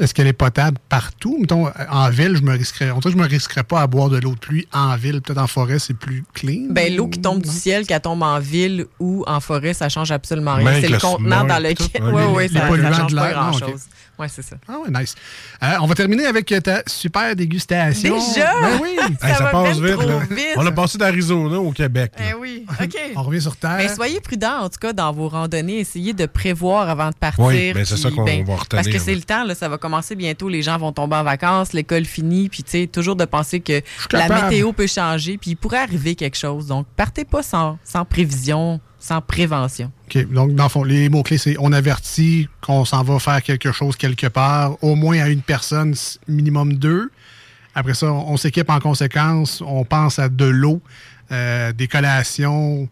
Est-ce 0.00 0.14
qu'elle 0.14 0.26
est 0.26 0.32
potable 0.32 0.78
partout? 0.88 1.36
Mettons, 1.38 1.68
en 1.88 2.10
ville, 2.10 2.34
je 2.34 2.42
me 2.42 2.50
risquerais. 2.50 2.90
En 2.90 2.98
tout 2.98 3.08
cas, 3.08 3.14
je 3.14 3.22
me 3.22 3.28
risquerais 3.28 3.62
pas 3.62 3.82
à 3.82 3.86
boire 3.86 4.08
de 4.08 4.18
l'eau 4.18 4.32
de 4.34 4.38
pluie 4.40 4.66
en 4.72 4.96
ville. 4.96 5.20
Peut-être 5.20 5.38
en 5.38 5.46
forêt, 5.46 5.78
c'est 5.78 5.94
plus 5.94 6.24
clean. 6.34 6.66
Ben, 6.70 6.92
l'eau 6.96 7.06
qui 7.06 7.20
tombe 7.20 7.40
du 7.40 7.48
ciel, 7.50 7.86
qu'elle 7.86 8.00
tombe 8.00 8.22
en 8.24 8.40
ville 8.40 8.86
ou 8.98 9.22
en 9.28 9.38
forêt, 9.38 9.74
ça 9.74 9.88
change 9.88 10.10
absolument 10.10 10.54
rien. 10.56 10.72
Même 10.72 10.80
C'est 10.80 10.88
le 10.88 10.94
le 10.94 11.00
contenant 11.00 11.44
dans 11.44 11.62
lequel. 11.62 12.02
Oui, 12.02 12.22
oui, 12.34 12.48
ça, 12.48 12.66
change 12.66 13.12
de 13.12 13.16
pas 13.16 13.32
grand-chose. 13.32 13.82
Oui, 14.22 14.28
c'est 14.30 14.42
ça. 14.42 14.56
Ah 14.68 14.78
ouais, 14.78 14.88
nice. 14.88 15.16
Euh, 15.64 15.66
on 15.80 15.86
va 15.86 15.96
terminer 15.96 16.26
avec 16.26 16.46
ta 16.62 16.82
super 16.86 17.34
dégustation. 17.34 18.16
Déjà? 18.16 18.52
Ben 18.60 18.78
oui. 18.80 18.90
Hey, 19.22 19.34
ça, 19.34 19.44
va 19.44 19.50
passe 19.50 19.78
vite, 19.78 19.92
trop 19.94 20.08
là. 20.08 20.18
vite. 20.30 20.54
On 20.56 20.66
a 20.66 20.70
passé 20.70 20.96
d'Arizona 20.96 21.58
au 21.58 21.72
Québec. 21.72 22.12
Eh 22.18 22.34
oui, 22.34 22.64
OK. 22.82 22.96
On 23.16 23.22
revient 23.22 23.40
sur 23.40 23.56
Terre. 23.56 23.76
Mais 23.78 23.88
soyez 23.88 24.20
prudents, 24.20 24.60
en 24.60 24.68
tout 24.68 24.78
cas, 24.80 24.92
dans 24.92 25.12
vos 25.12 25.28
randonnées. 25.28 25.80
Essayez 25.80 26.12
de 26.12 26.26
prévoir 26.26 26.88
avant 26.88 27.10
de 27.10 27.14
partir. 27.14 27.44
Oui, 27.44 27.72
ben, 27.72 27.84
c'est 27.84 27.96
ça 27.96 28.10
qu'on 28.10 28.24
va 28.24 28.30
retenir, 28.30 28.66
Parce 28.70 28.88
que 28.88 28.98
c'est 28.98 29.14
le 29.14 29.22
temps, 29.22 29.44
là, 29.44 29.54
ça 29.54 29.68
va 29.68 29.76
commencer 29.76 30.14
bientôt. 30.14 30.48
Les 30.48 30.62
gens 30.62 30.78
vont 30.78 30.92
tomber 30.92 31.16
en 31.16 31.24
vacances, 31.24 31.72
l'école 31.72 32.04
finit. 32.04 32.48
Puis, 32.48 32.62
tu 32.62 32.70
sais, 32.70 32.86
toujours 32.86 33.16
de 33.16 33.24
penser 33.24 33.60
que 33.60 33.82
la 34.12 34.28
météo 34.28 34.72
peut 34.72 34.86
changer. 34.86 35.36
Puis, 35.36 35.50
il 35.50 35.56
pourrait 35.56 35.78
arriver 35.78 36.14
quelque 36.14 36.38
chose. 36.38 36.66
Donc, 36.66 36.86
partez 36.96 37.24
pas 37.24 37.42
sans, 37.42 37.78
sans 37.84 38.04
prévision, 38.04 38.80
sans 39.02 39.20
prévention. 39.20 39.90
OK. 40.06 40.30
Donc, 40.32 40.54
dans 40.54 40.62
le 40.62 40.68
fond, 40.68 40.84
les 40.84 41.08
mots-clés, 41.08 41.36
c'est 41.36 41.56
on 41.58 41.72
avertit 41.72 42.48
qu'on 42.60 42.84
s'en 42.84 43.02
va 43.02 43.18
faire 43.18 43.42
quelque 43.42 43.72
chose 43.72 43.96
quelque 43.96 44.28
part, 44.28 44.82
au 44.82 44.94
moins 44.94 45.18
à 45.18 45.28
une 45.28 45.42
personne, 45.42 45.94
minimum 46.28 46.74
deux. 46.74 47.10
Après 47.74 47.94
ça, 47.94 48.12
on, 48.12 48.32
on 48.32 48.36
s'équipe 48.36 48.70
en 48.70 48.78
conséquence. 48.78 49.60
On 49.66 49.84
pense 49.84 50.20
à 50.20 50.28
de 50.28 50.44
l'eau, 50.44 50.80
euh, 51.32 51.72
des 51.72 51.88
collations 51.88 52.88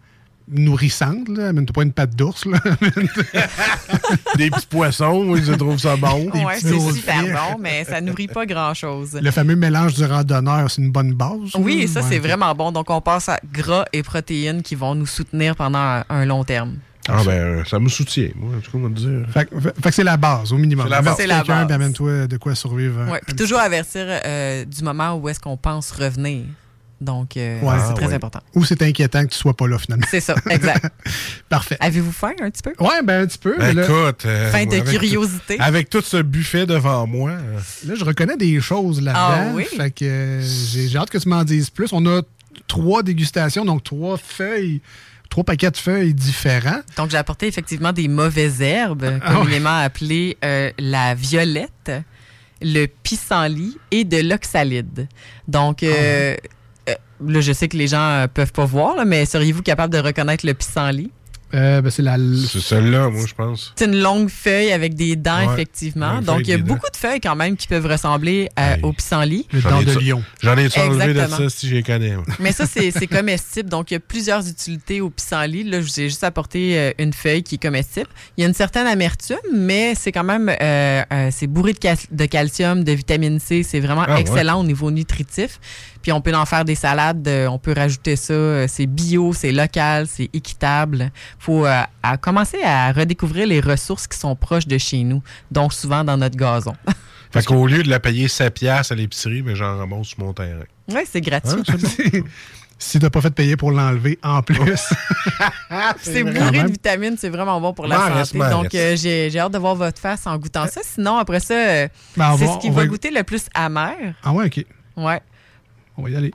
nourrissantes. 0.52 1.28
Là. 1.28 1.48
Amène-toi 1.48 1.72
pas 1.74 1.82
une 1.82 1.92
patte 1.92 2.14
d'ours. 2.16 2.44
là. 2.46 2.58
Des 4.36 4.50
petits 4.50 4.66
poissons, 4.66 5.34
ils 5.36 5.44
se 5.44 5.52
trouvent 5.52 5.78
ça 5.78 5.96
bon. 5.96 6.26
Petits 6.30 6.60
c'est 6.60 6.92
super 6.92 7.22
bon, 7.24 7.58
mais 7.60 7.84
ça 7.84 8.00
nourrit 8.00 8.28
pas 8.28 8.46
grand-chose. 8.46 9.18
Le 9.20 9.30
fameux 9.30 9.56
mélange 9.56 9.94
du 9.94 10.04
randonneur, 10.04 10.70
c'est 10.70 10.82
une 10.82 10.90
bonne 10.92 11.14
base. 11.14 11.54
Oui, 11.58 11.82
là? 11.82 11.86
ça, 11.88 12.00
Ouais, 12.00 12.06
c'est 12.08 12.18
vraiment 12.18 12.54
bon. 12.54 12.72
Donc, 12.72 12.90
on 12.90 13.00
passe 13.00 13.28
à 13.28 13.38
gras 13.52 13.84
et 13.92 14.02
protéines 14.02 14.62
qui 14.62 14.74
vont 14.74 14.94
nous 14.94 15.06
soutenir 15.06 15.54
pendant 15.56 15.78
un, 15.78 16.04
un 16.08 16.24
long 16.24 16.44
terme. 16.44 16.76
Ah 17.08 17.22
ben, 17.24 17.30
euh, 17.32 17.64
ça 17.64 17.78
me 17.80 17.88
soutient, 17.88 18.28
moi, 18.36 18.50
en 18.56 18.60
tout 18.60 18.70
cas, 18.70 18.78
on 18.78 18.82
va 18.82 18.88
te 18.90 18.94
dire. 19.00 19.26
Fait, 19.32 19.46
que- 19.46 19.58
fait 19.60 19.72
que 19.82 19.90
c'est 19.90 20.04
la 20.04 20.16
base, 20.16 20.52
au 20.52 20.56
minimum. 20.58 20.84
C'est 20.86 20.90
la 20.90 21.02
base. 21.02 21.14
C'est 21.16 21.26
la 21.26 21.42
base. 21.42 21.66
puis 21.66 21.74
amène-toi 21.74 22.26
de 22.26 22.36
quoi 22.36 22.54
survivre. 22.54 23.10
Ouais, 23.10 23.20
puis 23.26 23.34
toujours 23.34 23.58
avertir 23.58 24.04
euh, 24.06 24.64
du 24.64 24.84
moment 24.84 25.14
où 25.16 25.28
est-ce 25.28 25.40
qu'on 25.40 25.56
pense 25.56 25.90
revenir. 25.92 26.44
Donc, 27.00 27.36
euh, 27.36 27.60
Ouais. 27.62 27.74
c'est 27.78 27.90
Ah, 27.90 27.94
très 27.94 28.06
ouais. 28.08 28.14
important. 28.14 28.40
Ou 28.54 28.64
c'est 28.64 28.82
inquiétant 28.82 29.24
que 29.24 29.30
tu 29.30 29.38
sois 29.38 29.54
pas 29.56 29.66
là, 29.66 29.78
finalement. 29.78 30.04
C'est 30.10 30.20
ça, 30.20 30.34
exact. 30.50 30.84
Parfait. 31.48 31.76
Avez-vous 31.80 32.12
faim 32.12 32.32
un 32.42 32.50
petit 32.50 32.62
peu? 32.62 32.72
Ouais, 32.78 33.02
ben 33.02 33.22
un 33.22 33.26
petit 33.26 33.38
peu. 33.38 33.56
là- 33.56 33.70
Écoute. 33.84 34.26
euh, 34.26 34.50
Fin 34.52 34.66
de 34.66 34.72
avec 34.74 34.84
curiosité. 34.84 35.56
tout- 35.56 35.62
avec 35.62 35.88
tout 35.88 36.02
ce 36.02 36.18
buffet 36.22 36.66
devant 36.66 37.06
moi. 37.06 37.30
euh, 37.30 37.58
Là, 37.86 37.94
je 37.94 38.04
reconnais 38.04 38.36
des 38.36 38.60
choses 38.60 39.00
là-dedans. 39.00 39.22
Ah 39.22 39.52
oui? 39.54 39.64
Fait 39.64 39.90
que 39.90 40.04
euh, 40.04 40.42
j'ai 40.42 40.94
hâte 40.96 41.10
que 41.10 41.18
tu 41.18 41.28
m'en 41.28 41.42
dises 41.44 41.70
plus. 41.70 41.88
On 41.92 42.04
a 42.06 42.20
trois 42.68 43.02
dégustations, 43.02 43.64
donc 43.64 43.82
trois 43.82 44.18
feuilles, 44.18 44.82
trois 45.30 45.44
paquets 45.44 45.70
de 45.70 45.76
feuilles 45.78 46.12
différents. 46.12 46.80
Donc, 46.98 47.10
j'ai 47.10 47.16
apporté 47.16 47.46
effectivement 47.46 47.92
des 47.92 48.08
mauvaises 48.08 48.60
herbes, 48.60 49.18
Ah 49.24 49.32
communément 49.32 49.78
appelées 49.78 50.36
euh, 50.44 50.70
la 50.78 51.14
violette, 51.14 51.90
le 52.60 52.84
pissenlit 52.86 53.78
et 53.90 54.04
de 54.04 54.18
l'oxalide. 54.18 55.08
Donc, 55.48 55.82
euh, 55.82 55.90
euh, 55.90 56.36
là, 57.26 57.40
je 57.40 57.52
sais 57.52 57.68
que 57.68 57.76
les 57.76 57.88
gens 57.88 58.00
euh, 58.02 58.26
peuvent 58.26 58.52
pas 58.52 58.64
voir, 58.64 58.96
là, 58.96 59.04
mais 59.04 59.24
seriez-vous 59.26 59.62
capable 59.62 59.92
de 59.92 59.98
reconnaître 59.98 60.46
le 60.46 60.54
pissenlit? 60.54 61.10
Euh, 61.52 61.80
ben, 61.82 61.90
c'est 61.90 62.02
la. 62.02 62.16
Celle-là, 62.16 63.08
moi, 63.10 63.24
je 63.26 63.34
pense. 63.34 63.72
C'est 63.74 63.86
une 63.86 64.00
longue 64.00 64.28
feuille 64.28 64.70
avec 64.70 64.94
des 64.94 65.16
dents, 65.16 65.48
Ouais, 65.48 65.52
effectivement. 65.52 66.20
Donc, 66.22 66.42
il 66.42 66.50
y 66.50 66.52
a 66.52 66.58
beaucoup 66.58 66.88
de 66.92 66.96
feuilles 66.96 67.18
quand 67.20 67.34
même 67.34 67.56
qui 67.56 67.66
peuvent 67.66 67.86
ressembler 67.86 68.48
à- 68.54 68.76
au 68.84 68.92
pissenlit. 68.92 69.48
Le 69.52 69.58
J'en 69.58 69.70
dent 69.70 69.80
ai 69.80 69.84
de 69.84 69.98
lion. 69.98 70.22
J'en 70.44 70.56
ai 70.56 70.68
enlevé 70.78 71.12
de 71.12 71.26
ça 71.26 71.48
si 71.48 71.68
j'y 71.68 71.82
connais. 71.82 72.14
Mais 72.38 72.52
ça, 72.52 72.66
c'est 72.66 73.06
comestible. 73.08 73.68
Donc, 73.68 73.90
il 73.90 73.94
y 73.94 73.96
a 73.96 74.00
plusieurs 74.00 74.48
utilités 74.48 75.00
au 75.00 75.10
pissenlit. 75.10 75.64
Là, 75.64 75.80
je 75.80 75.86
vous 75.88 76.00
ai 76.00 76.04
juste 76.08 76.22
apporté 76.22 76.78
euh, 76.78 76.92
une 77.00 77.12
feuille 77.12 77.42
qui 77.42 77.56
est 77.56 77.62
comestible. 77.62 78.06
Il 78.36 78.42
y 78.42 78.44
a 78.44 78.48
une 78.48 78.54
certaine 78.54 78.86
amertume, 78.86 79.36
mais 79.52 79.94
c'est 79.96 80.12
quand 80.12 80.22
même 80.22 80.48
euh, 80.48 81.02
euh, 81.12 81.30
c'est 81.32 81.48
bourré 81.48 81.72
de, 81.72 81.78
cal- 81.78 81.96
de 82.12 82.26
calcium, 82.26 82.84
de 82.84 82.92
vitamine 82.92 83.40
C. 83.40 83.64
C'est 83.64 83.80
vraiment 83.80 84.04
Ah, 84.06 84.14
ouais. 84.14 84.20
excellent 84.20 84.60
au 84.60 84.64
niveau 84.64 84.92
nutritif. 84.92 85.58
Puis, 86.02 86.12
on 86.12 86.20
peut 86.20 86.34
en 86.34 86.46
faire 86.46 86.64
des 86.64 86.74
salades. 86.74 87.26
euh, 87.28 87.46
on 87.48 87.58
peut 87.58 87.74
rajouter 87.76 88.16
ça. 88.16 88.32
euh, 88.32 88.66
C'est 88.68 88.86
bio, 88.86 89.32
c'est 89.32 89.52
local, 89.52 90.06
c'est 90.06 90.30
équitable. 90.32 91.10
faut 91.38 91.66
euh, 91.66 91.82
à 92.02 92.16
commencer 92.16 92.62
à 92.64 92.92
redécouvrir 92.92 93.46
les 93.46 93.60
ressources 93.60 94.06
qui 94.06 94.18
sont 94.18 94.34
proches 94.36 94.66
de 94.66 94.78
chez 94.78 95.02
nous, 95.04 95.22
donc 95.50 95.72
souvent 95.72 96.04
dans 96.04 96.16
notre 96.16 96.36
gazon. 96.36 96.74
Fait 97.32 97.44
qu'au 97.44 97.66
lieu 97.66 97.82
de 97.84 97.88
la 97.88 98.00
payer 98.00 98.26
7 98.26 98.52
piastres 98.54 98.92
à 98.92 98.96
l'épicerie, 98.96 99.42
mais 99.42 99.54
j'en 99.54 99.76
ramasse 99.78 100.08
sur 100.08 100.18
mon 100.20 100.32
terrain. 100.32 100.64
oui, 100.88 101.02
c'est 101.08 101.20
gratuit. 101.20 101.62
Hein? 101.68 102.20
si 102.78 102.98
t'as 102.98 103.10
pas 103.10 103.20
fait 103.20 103.30
payer 103.30 103.56
pour 103.56 103.70
l'enlever 103.70 104.18
en 104.24 104.42
plus. 104.42 104.58
C'est 106.02 106.24
bourré 106.24 106.62
de 106.64 106.72
vitamines, 106.72 107.16
c'est 107.18 107.28
vraiment 107.28 107.60
bon 107.60 107.72
pour 107.72 107.86
la 107.86 107.96
santé. 108.24 108.38
Donc, 108.50 108.74
euh, 108.74 108.96
j'ai 108.96 109.38
hâte 109.38 109.52
de 109.52 109.58
voir 109.58 109.74
votre 109.74 110.00
face 110.00 110.26
en 110.26 110.36
goûtant 110.38 110.66
ça. 110.66 110.80
Sinon, 110.82 111.18
après 111.18 111.40
ça, 111.40 111.86
Ben, 112.16 112.36
c'est 112.38 112.46
ce 112.46 112.58
qui 112.58 112.68
va 112.70 112.76
va- 112.82 112.86
goûter 112.86 113.10
le 113.10 113.22
plus 113.22 113.44
amer. 113.54 113.94
Ah 114.24 114.32
ouais, 114.32 114.46
OK. 114.46 114.64
Ouais. 114.96 115.20
On 115.96 116.02
va 116.02 116.10
y 116.10 116.16
aller. 116.16 116.32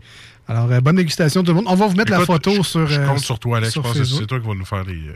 Alors, 0.47 0.71
euh, 0.71 0.79
bonne 0.79 0.97
dégustation 0.97 1.41
tout 1.43 1.51
le 1.51 1.55
monde. 1.55 1.65
On 1.67 1.75
va 1.75 1.87
vous 1.87 1.95
mettre 1.95 2.11
la 2.11 2.19
photo 2.19 2.51
je- 2.55 2.61
sur. 2.61 2.87
Je 2.87 2.99
euh, 2.99 3.07
compte 3.07 3.19
sur 3.19 3.39
toi, 3.39 3.57
Alex. 3.57 3.73
Je 3.73 3.79
pense 3.79 3.93
que 3.97 4.03
c'est 4.03 4.25
toi 4.27 4.39
qui 4.39 4.47
vas 4.47 4.53
nous 4.53 4.65
faire 4.65 4.83
les. 4.83 5.07
euh, 5.09 5.13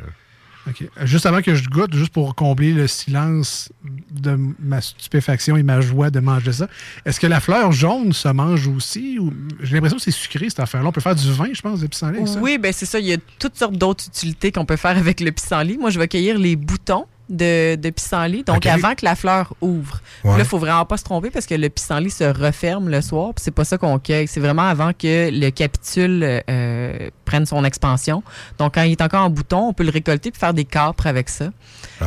OK. 0.70 0.84
Juste 1.04 1.26
avant 1.26 1.42
que 1.42 1.56
je 1.56 1.68
goûte, 1.70 1.96
juste 1.96 2.12
pour 2.12 2.36
combler 2.36 2.74
le 2.74 2.86
silence 2.88 3.72
de 4.12 4.38
ma 4.60 4.82
stupéfaction 4.82 5.56
et 5.56 5.64
ma 5.64 5.82
joie 5.82 6.10
de 6.10 6.20
manger 6.20 6.52
ça, 6.52 6.68
est-ce 7.06 7.20
que 7.20 7.28
la 7.28 7.40
fleur 7.40 7.72
jaune 7.72 8.12
se 8.14 8.28
mange 8.28 8.68
aussi? 8.68 9.18
ou- 9.20 9.34
J'ai 9.62 9.76
l'impression 9.76 9.98
que 9.98 10.04
c'est 10.04 10.12
sucré, 10.12 10.50
cette 10.50 10.60
affaire-là. 10.60 10.90
On 10.90 10.92
peut 10.92 11.02
faire 11.02 11.16
du 11.16 11.32
vin, 11.32 11.48
je 11.54 11.62
pense, 11.62 11.80
de 11.80 11.88
pissenlit 11.88 12.28
ça. 12.28 12.40
Oui, 12.40 12.58
ben 12.58 12.74
c'est 12.74 12.86
ça. 12.86 13.00
Il 13.00 13.08
y 13.08 13.14
a 13.14 13.18
toutes 13.40 13.56
sortes 13.56 13.78
d'autres 13.78 14.06
utilités 14.08 14.52
qu'on 14.52 14.66
peut 14.66 14.76
faire 14.76 14.98
avec 14.98 15.22
le 15.22 15.32
pissenlit. 15.32 15.78
Moi, 15.78 15.92
je 15.92 15.98
vais 16.00 16.08
cueillir 16.08 16.38
les 16.38 16.56
boutons 16.56 17.06
de, 17.30 17.76
de 17.76 17.90
pissenlit, 17.92 18.44
donc 18.44 18.66
avant 18.66 18.96
que 18.96 19.06
la 19.06 19.16
fleur 19.16 19.54
ouvre. 19.62 20.02
Ouais. 20.24 20.32
Là, 20.32 20.40
il 20.40 20.46
faut 20.46 20.58
vraiment 20.58 20.86
pas 20.86 20.98
se 20.98 21.04
tromper 21.04 21.30
parce 21.30 21.46
que 21.46 21.56
le 21.56 21.70
pissenlit 21.70 22.10
se 22.10 22.24
referme 22.24 22.90
le 22.90 23.02
soir, 23.02 23.34
puis 23.36 23.44
c'est 23.44 23.52
pas 23.52 23.64
ça 23.66 23.78
qu'on 23.78 24.00
cueille. 24.00 24.28
C'est 24.28 24.40
vraiment 24.40 24.68
avant 24.68 24.92
que 24.94 25.30
le 25.32 25.50
capitule 25.52 26.42
euh, 26.50 27.10
prenne 27.26 27.46
son 27.46 27.64
expansion. 27.64 28.24
Donc, 28.58 28.76
quand 28.76 28.82
il 28.84 28.92
est 28.94 29.02
encore 29.02 29.24
en 29.26 29.30
bouton, 29.30 29.70
on 29.70 29.74
peut 29.74 29.84
le 29.84 29.92
récolter 29.92 30.32
puis 30.32 30.40
faire 30.40 30.54
des 30.54 30.66
capres 30.66 31.08
avec 31.08 31.30
ça. 31.30 31.50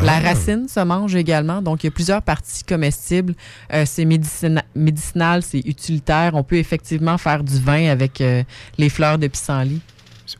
La 0.03 0.15
Ah. 0.16 0.20
racine 0.20 0.66
se 0.69 0.81
mange 0.81 1.15
également. 1.15 1.62
Donc, 1.62 1.85
il 1.85 1.86
y 1.86 1.89
a 1.89 1.93
plusieurs 1.93 2.23
parties 2.23 2.65
comestibles. 2.65 3.35
Euh, 3.73 3.85
c'est 3.86 4.05
médicina- 4.05 4.65
médicinal, 4.74 5.43
c'est 5.43 5.61
utilitaire. 5.61 6.32
On 6.35 6.43
peut 6.43 6.57
effectivement 6.57 7.19
faire 7.19 7.44
du 7.44 7.59
vin 7.61 7.89
avec 7.90 8.20
euh, 8.20 8.43
les 8.78 8.89
fleurs 8.89 9.19
de 9.19 9.28
pissenlit. 9.28 9.81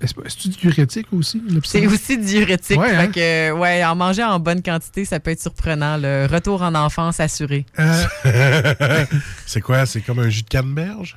Est-ce 0.01 0.49
diurétique 0.49 1.07
aussi, 1.13 1.43
le 1.47 1.61
C'est 1.65 1.81
pissenlit? 1.81 1.87
aussi 1.87 2.19
diurétique. 2.19 2.79
Ouais, 2.79 2.91
fait 2.91 2.97
hein? 2.97 3.07
que, 3.09 3.53
ouais, 3.53 3.85
en 3.85 3.95
manger 3.95 4.25
en 4.25 4.39
bonne 4.39 4.63
quantité, 4.63 5.05
ça 5.05 5.21
peut 5.21 5.31
être 5.31 5.41
surprenant. 5.41 5.97
Le 5.97 6.27
retour 6.31 6.63
en 6.63 6.75
enfance 6.75 7.21
assuré. 7.21 7.67
Euh, 7.79 8.05
c'est 9.47 9.61
quoi? 9.61 9.87
C'est 9.87 10.01
comme 10.01 10.19
un 10.21 10.29
jus 10.29 10.43
de 10.43 10.49
canneberge? 10.49 11.17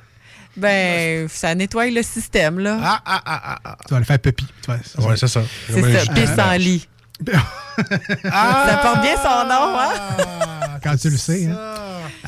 Ben, 0.56 1.28
ça 1.28 1.54
nettoie 1.54 1.90
le 1.90 2.02
système, 2.02 2.58
là. 2.58 2.78
Ah, 2.82 3.02
ah, 3.04 3.22
ah, 3.26 3.42
ah, 3.44 3.58
ah. 3.64 3.76
Tu 3.86 3.92
vas 3.92 3.98
le 3.98 4.06
faire 4.06 4.18
pépi. 4.18 4.46
Ouais, 4.68 4.76
c'est 5.16 5.26
ça. 5.28 5.42
C'est 5.68 6.26
ça, 6.34 6.58
jus 6.58 6.88
pissenlit. 7.24 7.42
Ça 8.24 8.78
porte 8.82 9.00
bien 9.02 9.16
son 9.16 9.48
nom, 9.48 9.78
hein? 9.78 10.78
quand 10.82 10.96
tu 10.96 11.10
le 11.10 11.16
sais. 11.16 11.46
Hein? 11.46 11.56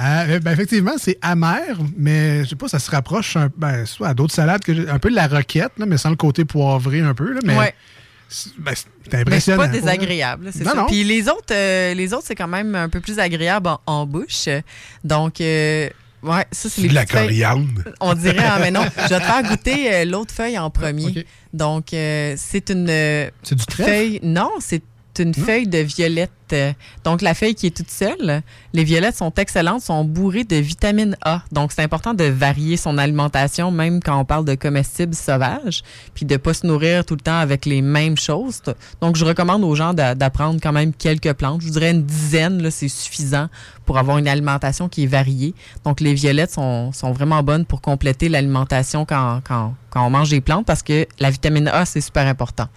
Euh, 0.01 0.39
ben, 0.41 0.53
effectivement, 0.53 0.93
c'est 0.99 1.19
amer, 1.23 1.77
mais 1.97 2.45
je 2.45 2.51
sais 2.51 2.57
pas, 2.57 2.69
ça 2.69 2.79
se 2.79 2.91
rapproche 2.91 3.37
un, 3.37 3.49
ben, 3.57 3.85
soit 3.87 4.09
à 4.09 4.15
d'autres 4.15 4.35
salades, 4.35 4.63
que 4.63 4.89
un 4.91 4.99
peu 4.99 5.11
de 5.11 5.15
la 5.15 5.27
roquette, 5.27 5.73
là, 5.79 5.87
mais 5.87 5.97
sans 5.99 6.11
le 6.11 6.17
côté 6.17 6.45
poivré 6.45 7.01
un 7.01 7.15
peu. 7.15 7.33
Là, 7.33 7.41
mais 7.45 7.57
Ouais. 7.57 7.75
c'est 8.29 8.53
ben, 8.59 8.75
c'est 9.11 9.17
impressionnant. 9.21 9.63
pas 9.63 9.69
désagréable, 9.69 10.51
c'est 10.53 10.65
Non, 10.65 10.71
ça. 10.71 10.77
non. 10.77 10.87
Puis 10.87 11.03
les 11.05 11.29
autres, 11.29 11.53
euh, 11.53 11.95
les 11.95 12.13
autres, 12.15 12.25
c'est 12.27 12.35
quand 12.37 12.49
même 12.49 12.75
un 12.75 12.89
peu 12.89 13.01
plus 13.01 13.19
agréable 13.19 13.69
en, 13.69 13.81
en 13.87 14.07
bouche. 14.07 14.49
Donc, 15.05 15.41
euh, 15.41 15.89
ouais, 16.23 16.45
ça, 16.53 16.69
c'est 16.69 16.83
les 16.83 16.89
de 16.89 16.95
la 16.95 17.07
feuilles- 17.07 17.27
coriandre. 17.29 17.83
On 18.01 18.15
dirait, 18.15 18.39
hein, 18.45 18.59
mais 18.61 18.71
non. 18.71 18.83
Je 18.97 19.15
vais 19.15 19.21
te 19.21 19.25
faire 19.25 19.43
goûter 19.43 19.93
euh, 19.95 20.05
l'autre 20.05 20.33
feuille 20.35 20.59
en 20.59 20.71
premier. 20.71 21.25
Donc, 21.53 21.93
euh, 21.93 22.35
c'est 22.37 22.71
une 22.71 22.89
euh, 22.91 23.31
C'est 23.43 23.55
du 23.55 23.65
trèfle? 23.67 23.91
feuille. 23.91 24.21
Non, 24.23 24.51
c'est 24.61 24.83
une 25.19 25.35
feuille 25.35 25.67
de 25.67 25.79
violette. 25.79 26.31
Euh, 26.53 26.73
Donc, 27.05 27.23
la 27.23 27.35
feuille 27.35 27.55
qui 27.55 27.67
est 27.67 27.77
toute 27.77 27.91
seule, 27.91 28.43
les 28.73 28.85
violettes 28.85 29.17
sont 29.17 29.33
excellentes, 29.35 29.83
sont 29.83 30.05
bourrées 30.05 30.45
de 30.45 30.57
vitamine 30.57 31.17
A. 31.25 31.43
Donc, 31.53 31.73
c'est 31.73 31.83
important 31.83 32.15
de 32.15 32.25
varier 32.25 32.77
son 32.77 32.99
alimentation, 32.99 33.71
même 33.71 34.03
quand 34.03 34.19
on 34.19 34.25
parle 34.25 34.45
de 34.45 34.55
comestibles 34.55 35.15
sauvages, 35.15 35.83
puis 36.15 36.27
de 36.27 36.37
pas 36.37 36.55
se 36.55 36.67
nourrir 36.67 37.05
tout 37.05 37.15
le 37.15 37.21
temps 37.21 37.39
avec 37.39 37.67
les 37.67 37.83
mêmes 37.83 38.17
choses. 38.17 38.63
Donc, 39.01 39.17
je 39.17 39.25
recommande 39.25 39.65
aux 39.65 39.75
gens 39.75 39.95
d'a- 39.95 40.15
d'apprendre 40.15 40.61
quand 40.63 40.73
même 40.73 40.93
quelques 40.93 41.33
plantes. 41.33 41.63
Je 41.63 41.71
dirais 41.71 41.91
une 41.91 42.05
dizaine, 42.05 42.71
c'est 42.71 42.89
suffisant 42.89 43.49
pour 43.87 43.99
avoir 43.99 44.19
une 44.19 44.29
alimentation 44.29 44.89
qui 44.89 45.05
est 45.05 45.07
variée. 45.07 45.55
Donc, 45.85 46.01
les 46.01 46.15
violettes 46.15 46.51
sont, 46.53 46.91
vraiment 47.13 47.43
bonnes 47.43 47.65
pour 47.65 47.81
compléter 47.81 48.29
l'alimentation 48.29 49.07
quand 49.07 49.41
on 49.97 50.11
mange 50.11 50.29
des 50.31 50.41
plantes 50.41 50.67
parce 50.67 50.83
que 50.83 51.07
la 51.19 51.31
vitamine 51.31 51.69
A, 51.69 51.85
c'est 51.85 52.01
super 52.01 52.27
important. 52.27 52.69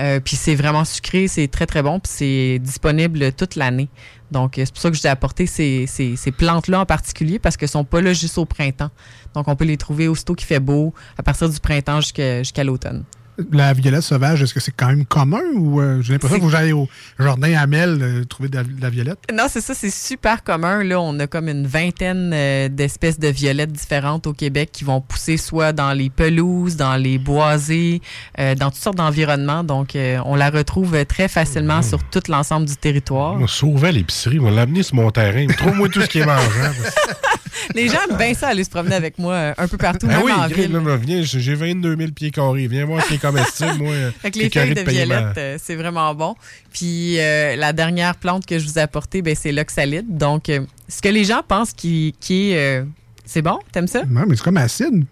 Euh, 0.00 0.18
puis 0.18 0.34
c'est 0.36 0.54
vraiment 0.56 0.84
sucré, 0.84 1.28
c'est 1.28 1.46
très 1.46 1.66
très 1.66 1.82
bon, 1.82 2.00
puis 2.00 2.10
c'est 2.12 2.58
disponible 2.60 3.13
toute 3.36 3.56
l'année. 3.56 3.88
Donc, 4.30 4.58
euh, 4.58 4.62
c'est 4.64 4.72
pour 4.72 4.80
ça 4.82 4.90
que 4.90 4.96
je 4.96 5.00
vous 5.02 5.06
ai 5.06 5.10
apporté 5.10 5.46
ces, 5.46 5.86
ces- 5.86 6.16
ces 6.16 6.32
plantes-là 6.32 6.80
en 6.80 6.86
particulier 6.86 7.38
parce 7.38 7.56
qu'elles 7.56 7.68
sont 7.68 7.84
pas 7.84 8.00
là 8.00 8.12
juste 8.12 8.38
au 8.38 8.44
printemps. 8.44 8.90
Donc, 9.34 9.48
on 9.48 9.56
peut 9.56 9.64
les 9.64 9.76
trouver 9.76 10.08
aussitôt 10.08 10.34
qu'il 10.34 10.46
fait 10.46 10.60
beau, 10.60 10.92
à 11.18 11.22
partir 11.22 11.48
du 11.48 11.58
printemps 11.60 12.00
jusqu'à 12.00 12.64
l'automne. 12.64 13.04
La 13.52 13.72
violette 13.72 14.02
sauvage, 14.02 14.42
est-ce 14.42 14.54
que 14.54 14.60
c'est 14.60 14.70
quand 14.76 14.86
même 14.86 15.04
commun 15.04 15.40
ou 15.56 15.80
euh, 15.80 16.00
j'ai 16.02 16.12
l'impression 16.12 16.38
que 16.38 16.48
j'aille 16.48 16.72
au 16.72 16.88
jardin 17.18 17.52
Amel 17.56 17.98
euh, 18.00 18.24
trouver 18.24 18.48
de 18.48 18.56
la, 18.56 18.62
de 18.62 18.80
la 18.80 18.90
violette? 18.90 19.18
Non, 19.32 19.46
c'est 19.48 19.60
ça, 19.60 19.74
c'est 19.74 19.90
super 19.90 20.44
commun. 20.44 20.84
Là, 20.84 21.00
on 21.00 21.18
a 21.18 21.26
comme 21.26 21.48
une 21.48 21.66
vingtaine 21.66 22.30
euh, 22.32 22.68
d'espèces 22.68 23.18
de 23.18 23.26
violettes 23.28 23.72
différentes 23.72 24.26
au 24.28 24.32
Québec 24.32 24.70
qui 24.72 24.84
vont 24.84 25.00
pousser 25.00 25.36
soit 25.36 25.72
dans 25.72 25.92
les 25.92 26.10
pelouses, 26.10 26.76
dans 26.76 26.94
les 26.96 27.18
boisés, 27.18 28.00
euh, 28.38 28.54
dans 28.54 28.70
toutes 28.70 28.80
sortes 28.82 28.98
d'environnements. 28.98 29.64
Donc, 29.64 29.96
euh, 29.96 30.18
on 30.26 30.36
la 30.36 30.50
retrouve 30.50 31.04
très 31.06 31.26
facilement 31.28 31.82
sur 31.82 32.04
tout 32.04 32.22
l'ensemble 32.28 32.66
du 32.66 32.76
territoire. 32.76 33.34
On 33.40 33.46
sauvait 33.48 33.90
l'épicerie, 33.92 34.38
on 34.38 34.50
l'a 34.50 34.62
amené 34.62 34.82
sur 34.84 34.94
mon 34.94 35.10
terrain. 35.10 35.46
Trouve-moi 35.48 35.88
tout 35.88 36.00
ce 36.02 36.06
qui 36.06 36.20
est 36.20 36.26
mangeable. 36.26 36.76
Les 37.74 37.88
gens 37.88 37.98
aiment 38.10 38.18
bien 38.18 38.34
ça 38.34 38.48
aller 38.48 38.62
se 38.62 38.68
promener 38.70 38.94
avec 38.94 39.18
moi 39.18 39.54
un 39.56 39.68
peu 39.68 39.78
partout, 39.78 40.06
Ah 40.10 40.16
même 40.16 40.22
oui, 40.24 40.32
en 40.32 40.48
Greg, 40.48 40.70
ville. 40.70 40.72
là, 40.72 40.96
viens, 40.96 41.22
j'ai 41.22 41.40
j'ai 41.40 41.54
22 41.54 41.96
000 41.96 42.10
pieds 42.12 42.30
carrés. 42.30 42.66
Viens 42.66 42.84
voir 42.84 43.02
ce 43.02 43.08
qui 43.08 43.14
est 43.14 43.18
comestible, 43.26 43.74
moi. 43.78 43.94
Fait 44.20 44.30
que 44.30 44.38
t'es 44.38 44.44
les 44.44 44.50
feuilles 44.50 44.74
de 44.74 44.90
violette, 44.90 45.38
euh, 45.38 45.56
c'est 45.60 45.74
vraiment 45.74 46.14
bon. 46.14 46.34
Puis 46.72 47.18
euh, 47.18 47.56
la 47.56 47.72
dernière 47.72 48.16
plante 48.16 48.46
que 48.46 48.58
je 48.58 48.66
vous 48.66 48.78
ai 48.78 48.82
apportée, 48.82 49.22
ben, 49.22 49.34
c'est 49.34 49.52
l'oxalide. 49.52 50.16
Donc, 50.16 50.48
euh, 50.48 50.60
ce 50.88 51.00
que 51.00 51.08
les 51.08 51.24
gens 51.24 51.42
pensent 51.46 51.72
qui, 51.72 52.14
qui 52.20 52.52
est... 52.52 52.84
c'est 53.24 53.42
bon? 53.42 53.58
T'aimes 53.72 53.88
ça? 53.88 54.04
Non, 54.04 54.24
mais 54.26 54.36
c'est 54.36 54.44
comme 54.44 54.56
acide. 54.56 55.04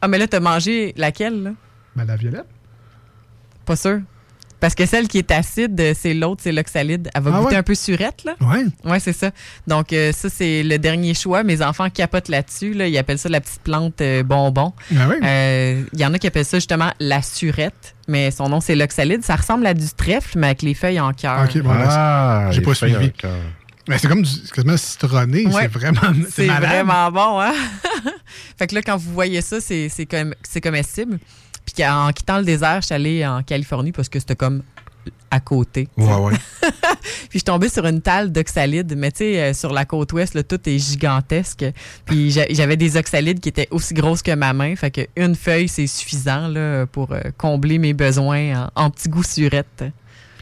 Ah, 0.00 0.08
mais 0.08 0.18
là, 0.18 0.26
t'as 0.26 0.40
mangé 0.40 0.92
laquelle, 0.96 1.42
là? 1.42 1.50
Ben, 1.94 2.04
la 2.04 2.16
violette. 2.16 2.46
Pas 3.64 3.76
sûr. 3.76 4.00
Parce 4.62 4.76
que 4.76 4.86
celle 4.86 5.08
qui 5.08 5.18
est 5.18 5.30
acide, 5.32 5.78
euh, 5.80 5.92
c'est 5.94 6.14
l'autre, 6.14 6.40
c'est 6.44 6.52
l'oxalide. 6.52 7.10
Elle 7.14 7.22
va 7.22 7.32
Ah 7.34 7.38
goûter 7.40 7.50
ouais? 7.54 7.56
un 7.56 7.62
peu 7.64 7.74
surette, 7.74 8.22
là. 8.24 8.36
Ouais. 8.40 8.64
Ouais, 8.84 9.00
c'est 9.00 9.12
ça. 9.12 9.32
Donc, 9.66 9.92
euh, 9.92 10.12
ça, 10.12 10.28
c'est 10.30 10.62
le 10.62 10.78
dernier 10.78 11.14
choix. 11.14 11.42
Mes 11.42 11.60
enfants 11.62 11.90
capotent 11.90 12.28
là-dessus. 12.28 12.72
Là. 12.72 12.86
Ils 12.86 12.96
appellent 12.96 13.18
ça 13.18 13.28
la 13.28 13.40
petite 13.40 13.60
plante 13.62 14.00
euh, 14.00 14.22
bonbon. 14.22 14.72
Ah 14.96 15.08
oui? 15.10 15.16
Euh, 15.24 15.82
Il 15.92 15.98
y 16.00 16.06
en 16.06 16.14
a 16.14 16.18
qui 16.20 16.28
appellent 16.28 16.44
ça 16.44 16.58
justement 16.58 16.92
la 17.00 17.22
surette, 17.22 17.96
mais 18.06 18.30
son 18.30 18.48
nom, 18.48 18.60
c'est 18.60 18.76
l'oxalide. 18.76 19.24
Ça 19.24 19.34
ressemble 19.34 19.66
à 19.66 19.74
du 19.74 19.88
trèfle, 19.96 20.38
mais 20.38 20.46
avec 20.46 20.62
les 20.62 20.74
feuilles 20.74 21.00
en 21.00 21.12
cœur. 21.12 21.42
Ok, 21.44 21.60
bon, 21.60 21.68
ben, 21.74 21.84
Ah, 21.90 22.46
j'ai 22.52 22.60
pas 22.60 22.72
suivi. 22.74 23.12
Mais 23.88 23.98
c'est 23.98 24.06
comme 24.06 24.22
du, 24.22 24.30
c'est 24.30 24.52
quasiment 24.54 24.76
citronné. 24.76 25.44
Ouais. 25.46 25.62
C'est 25.62 25.72
vraiment. 25.72 26.00
C'est 26.30 26.46
vraiment 26.46 27.10
bon, 27.10 27.40
hein? 27.40 27.52
fait 28.56 28.68
que 28.68 28.76
là, 28.76 28.82
quand 28.82 28.96
vous 28.96 29.12
voyez 29.12 29.40
ça, 29.40 29.60
c'est 29.60 29.88
c'est 29.88 30.06
comme, 30.06 30.34
c'est 30.44 30.60
comestible. 30.60 31.18
Puis 31.72 31.82
qu'en 31.84 32.10
quittant 32.12 32.38
le 32.38 32.44
désert, 32.44 32.80
je 32.80 32.86
suis 32.86 32.94
allée 32.94 33.26
en 33.26 33.42
Californie 33.42 33.92
parce 33.92 34.08
que 34.08 34.18
c'était 34.18 34.36
comme 34.36 34.62
à 35.30 35.40
côté. 35.40 35.88
Ouais, 35.96 36.14
ouais. 36.14 36.32
Puis 36.62 37.28
je 37.32 37.38
suis 37.38 37.42
tombée 37.42 37.68
sur 37.70 37.86
une 37.86 38.02
talle 38.02 38.30
d'oxalide, 38.30 38.94
mais 38.96 39.10
tu 39.10 39.18
sais, 39.18 39.40
euh, 39.42 39.54
sur 39.54 39.72
la 39.72 39.84
côte 39.84 40.12
ouest, 40.12 40.34
là, 40.34 40.42
tout 40.42 40.60
est 40.68 40.78
gigantesque. 40.78 41.64
Puis 42.04 42.30
j'a- 42.30 42.46
j'avais 42.50 42.76
des 42.76 42.96
oxalides 42.96 43.40
qui 43.40 43.48
étaient 43.48 43.68
aussi 43.70 43.94
grosses 43.94 44.22
que 44.22 44.34
ma 44.34 44.52
main. 44.52 44.76
Fait 44.76 44.90
que 44.90 45.00
une 45.16 45.34
feuille, 45.34 45.68
c'est 45.68 45.86
suffisant 45.86 46.46
là, 46.48 46.86
pour 46.86 47.12
euh, 47.12 47.20
combler 47.38 47.78
mes 47.78 47.94
besoins 47.94 48.68
en, 48.76 48.84
en 48.84 48.90
petits 48.90 49.08
goûts 49.08 49.22
surettes. 49.24 49.84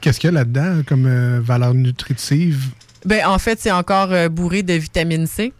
Qu'est-ce 0.00 0.18
qu'il 0.18 0.28
y 0.28 0.32
a 0.32 0.34
là-dedans 0.34 0.82
comme 0.86 1.06
euh, 1.06 1.40
valeur 1.42 1.72
nutritive? 1.74 2.64
Ben, 3.06 3.26
en 3.26 3.38
fait, 3.38 3.58
c'est 3.60 3.70
encore 3.70 4.12
euh, 4.12 4.28
bourré 4.28 4.62
de 4.62 4.74
vitamine 4.74 5.26
C. 5.26 5.52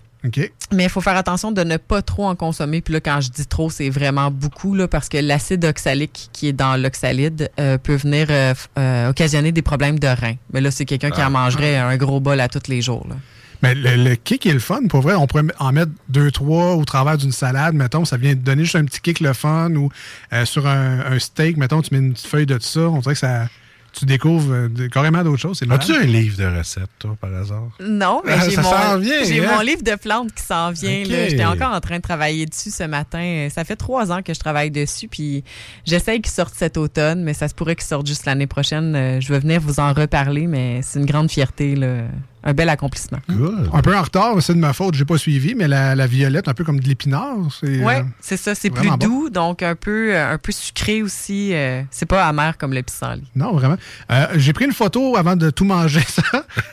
Mais 0.73 0.85
il 0.85 0.91
faut 0.91 1.01
faire 1.01 1.17
attention 1.17 1.51
de 1.53 1.63
ne 1.63 1.77
pas 1.77 2.03
trop 2.03 2.27
en 2.27 2.35
consommer. 2.35 2.81
Puis 2.81 2.93
là, 2.95 3.01
quand 3.01 3.21
je 3.21 3.31
dis 3.31 3.47
trop, 3.47 3.71
c'est 3.71 3.91
vraiment 3.91 4.31
beaucoup, 4.31 4.75
là, 4.75 4.87
parce 4.87 5.09
que 5.09 5.17
l'acide 5.19 5.65
oxalique 5.65 6.29
qui 6.33 6.49
est 6.49 6.53
dans 6.53 6.77
l'oxalide 6.77 7.51
euh, 7.59 7.79
peut 7.79 7.97
venir 7.97 8.27
euh, 8.31 8.55
euh, 8.79 9.09
occasionner 9.11 9.53
des 9.53 9.63
problèmes 9.63 9.99
de 9.99 10.09
rein. 10.09 10.35
Mais 10.53 10.61
là, 10.61 10.71
c'est 10.71 10.85
quelqu'un 10.85 11.11
qui 11.11 11.23
en 11.23 11.31
mangerait 11.31 11.77
un 11.77 11.97
gros 11.97 12.21
bol 12.21 12.39
à 12.41 12.49
tous 12.49 12.69
les 12.69 12.83
jours. 12.83 13.07
là. 13.09 13.17
Mais 13.63 13.75
le, 13.75 13.97
le 13.97 14.15
kick 14.17 14.47
est 14.47 14.55
le 14.55 14.59
fun. 14.59 14.87
Pour 14.89 15.03
vrai, 15.03 15.15
on 15.15 15.27
pourrait 15.27 15.45
en 15.59 15.73
mettre 15.73 15.93
deux, 16.09 16.31
trois 16.31 16.77
au 16.77 16.85
travers 16.85 17.19
d'une 17.19 17.33
salade. 17.33 17.75
Mettons, 17.75 18.07
ça 18.07 18.17
vient 18.17 18.35
donner 18.35 18.65
juste 18.65 18.77
un 18.77 18.85
petit 18.85 19.01
kick 19.01 19.21
le 19.21 19.35
fun. 19.35 19.75
Ou 19.75 19.91
euh, 20.33 20.47
sur 20.47 20.67
un, 20.67 21.01
un 21.01 21.19
steak, 21.19 21.57
mettons, 21.59 21.83
tu 21.83 21.95
mets 21.95 22.01
une 22.01 22.13
petite 22.15 22.27
feuille 22.27 22.47
de 22.47 22.59
ça. 22.59 22.81
On 22.81 23.01
dirait 23.01 23.15
que 23.15 23.21
ça. 23.21 23.49
Tu 23.93 24.05
découvres 24.05 24.53
euh, 24.53 24.89
carrément 24.93 25.23
d'autres 25.25 25.41
choses. 25.41 25.61
As-tu 25.69 25.93
un 25.95 26.03
livre 26.05 26.39
de 26.39 26.59
recettes, 26.59 26.89
toi, 26.99 27.17
par 27.21 27.35
hasard? 27.35 27.69
Non, 27.81 28.23
mais 28.25 28.33
Ah, 28.39 28.49
j'ai 28.49 28.57
mon, 28.57 28.99
vient, 28.99 29.25
j'ai 29.25 29.45
hein? 29.45 29.51
mon 29.57 29.61
livre 29.63 29.83
de 29.83 29.95
plantes 29.97 30.33
qui 30.33 30.43
s'en 30.45 30.71
vient. 30.71 31.05
Là. 31.05 31.29
J'étais 31.29 31.45
encore 31.45 31.73
en 31.73 31.81
train 31.81 31.97
de 31.97 32.03
travailler 32.03 32.47
dessus 32.47 32.71
ce 32.71 32.85
matin. 32.85 33.49
Ça 33.53 33.65
fait 33.65 33.77
trois 33.77 34.13
ans 34.13 34.23
que 34.23 34.33
je 34.33 34.39
travaille 34.41 34.71
dessus, 34.71 35.09
puis 35.09 35.43
j'essaye 35.85 36.21
qu'il 36.23 36.33
sorte 36.33 36.55
cet 36.55 36.77
automne, 36.77 37.23
mais 37.23 37.35
ça 37.35 37.49
se 37.49 37.55
pourrait 37.55 37.75
qu'il 37.77 37.85
sorte 37.87 38.07
juste 38.07 38.25
l'année 38.27 38.47
prochaine. 38.47 38.95
Euh, 38.95 39.21
Je 39.21 39.33
vais 39.33 39.41
venir 39.41 39.61
vous 39.61 39.81
en 39.81 39.93
reparler, 39.93 40.47
mais 40.47 40.81
c'est 40.83 40.99
une 41.01 41.07
grande 41.07 41.31
fierté, 41.31 41.75
là. 41.75 42.05
Un 42.43 42.53
bel 42.55 42.69
accomplissement. 42.69 43.19
Un 43.73 43.83
peu 43.83 43.97
en 43.97 44.03
retard, 44.03 44.35
c'est 44.41 44.55
de 44.55 44.59
ma 44.59 44.73
faute, 44.73 44.95
j'ai 44.95 45.05
pas 45.05 45.19
suivi, 45.19 45.55
mais 45.55 45.69
la, 45.69 45.95
la 45.95 46.07
violette, 46.07 46.49
un 46.49 46.55
peu 46.55 46.65
comme 46.65 46.81
de 46.81 46.89
l'épinard. 46.89 47.37
C'est, 47.61 47.83
Oui, 47.85 47.95
euh, 47.95 48.03
c'est 48.21 48.37
ça. 48.37 48.55
C'est 48.55 48.71
plus 48.71 48.89
bon. 48.89 48.97
doux, 48.97 49.31
donc 49.31 49.63
un 49.63 49.75
peu, 49.75 50.15
euh, 50.15 50.33
un 50.35 50.39
peu 50.39 50.53
sucré 50.53 51.03
aussi. 51.03 51.51
euh, 51.55 51.83
c'est 51.91 52.07
pas 52.07 52.27
amer 52.27 52.57
comme 52.59 52.73
le 52.73 52.83
pissenlit. 52.83 53.25
Non, 53.37 53.53
vraiment. 53.53 53.77
Euh, 54.11 54.27
j'ai 54.37 54.53
pris 54.53 54.65
une 54.65 54.73
photo 54.73 55.17
avant 55.17 55.37
de 55.37 55.51
tout 55.51 55.65
manger, 55.65 56.01
ça. 56.09 56.23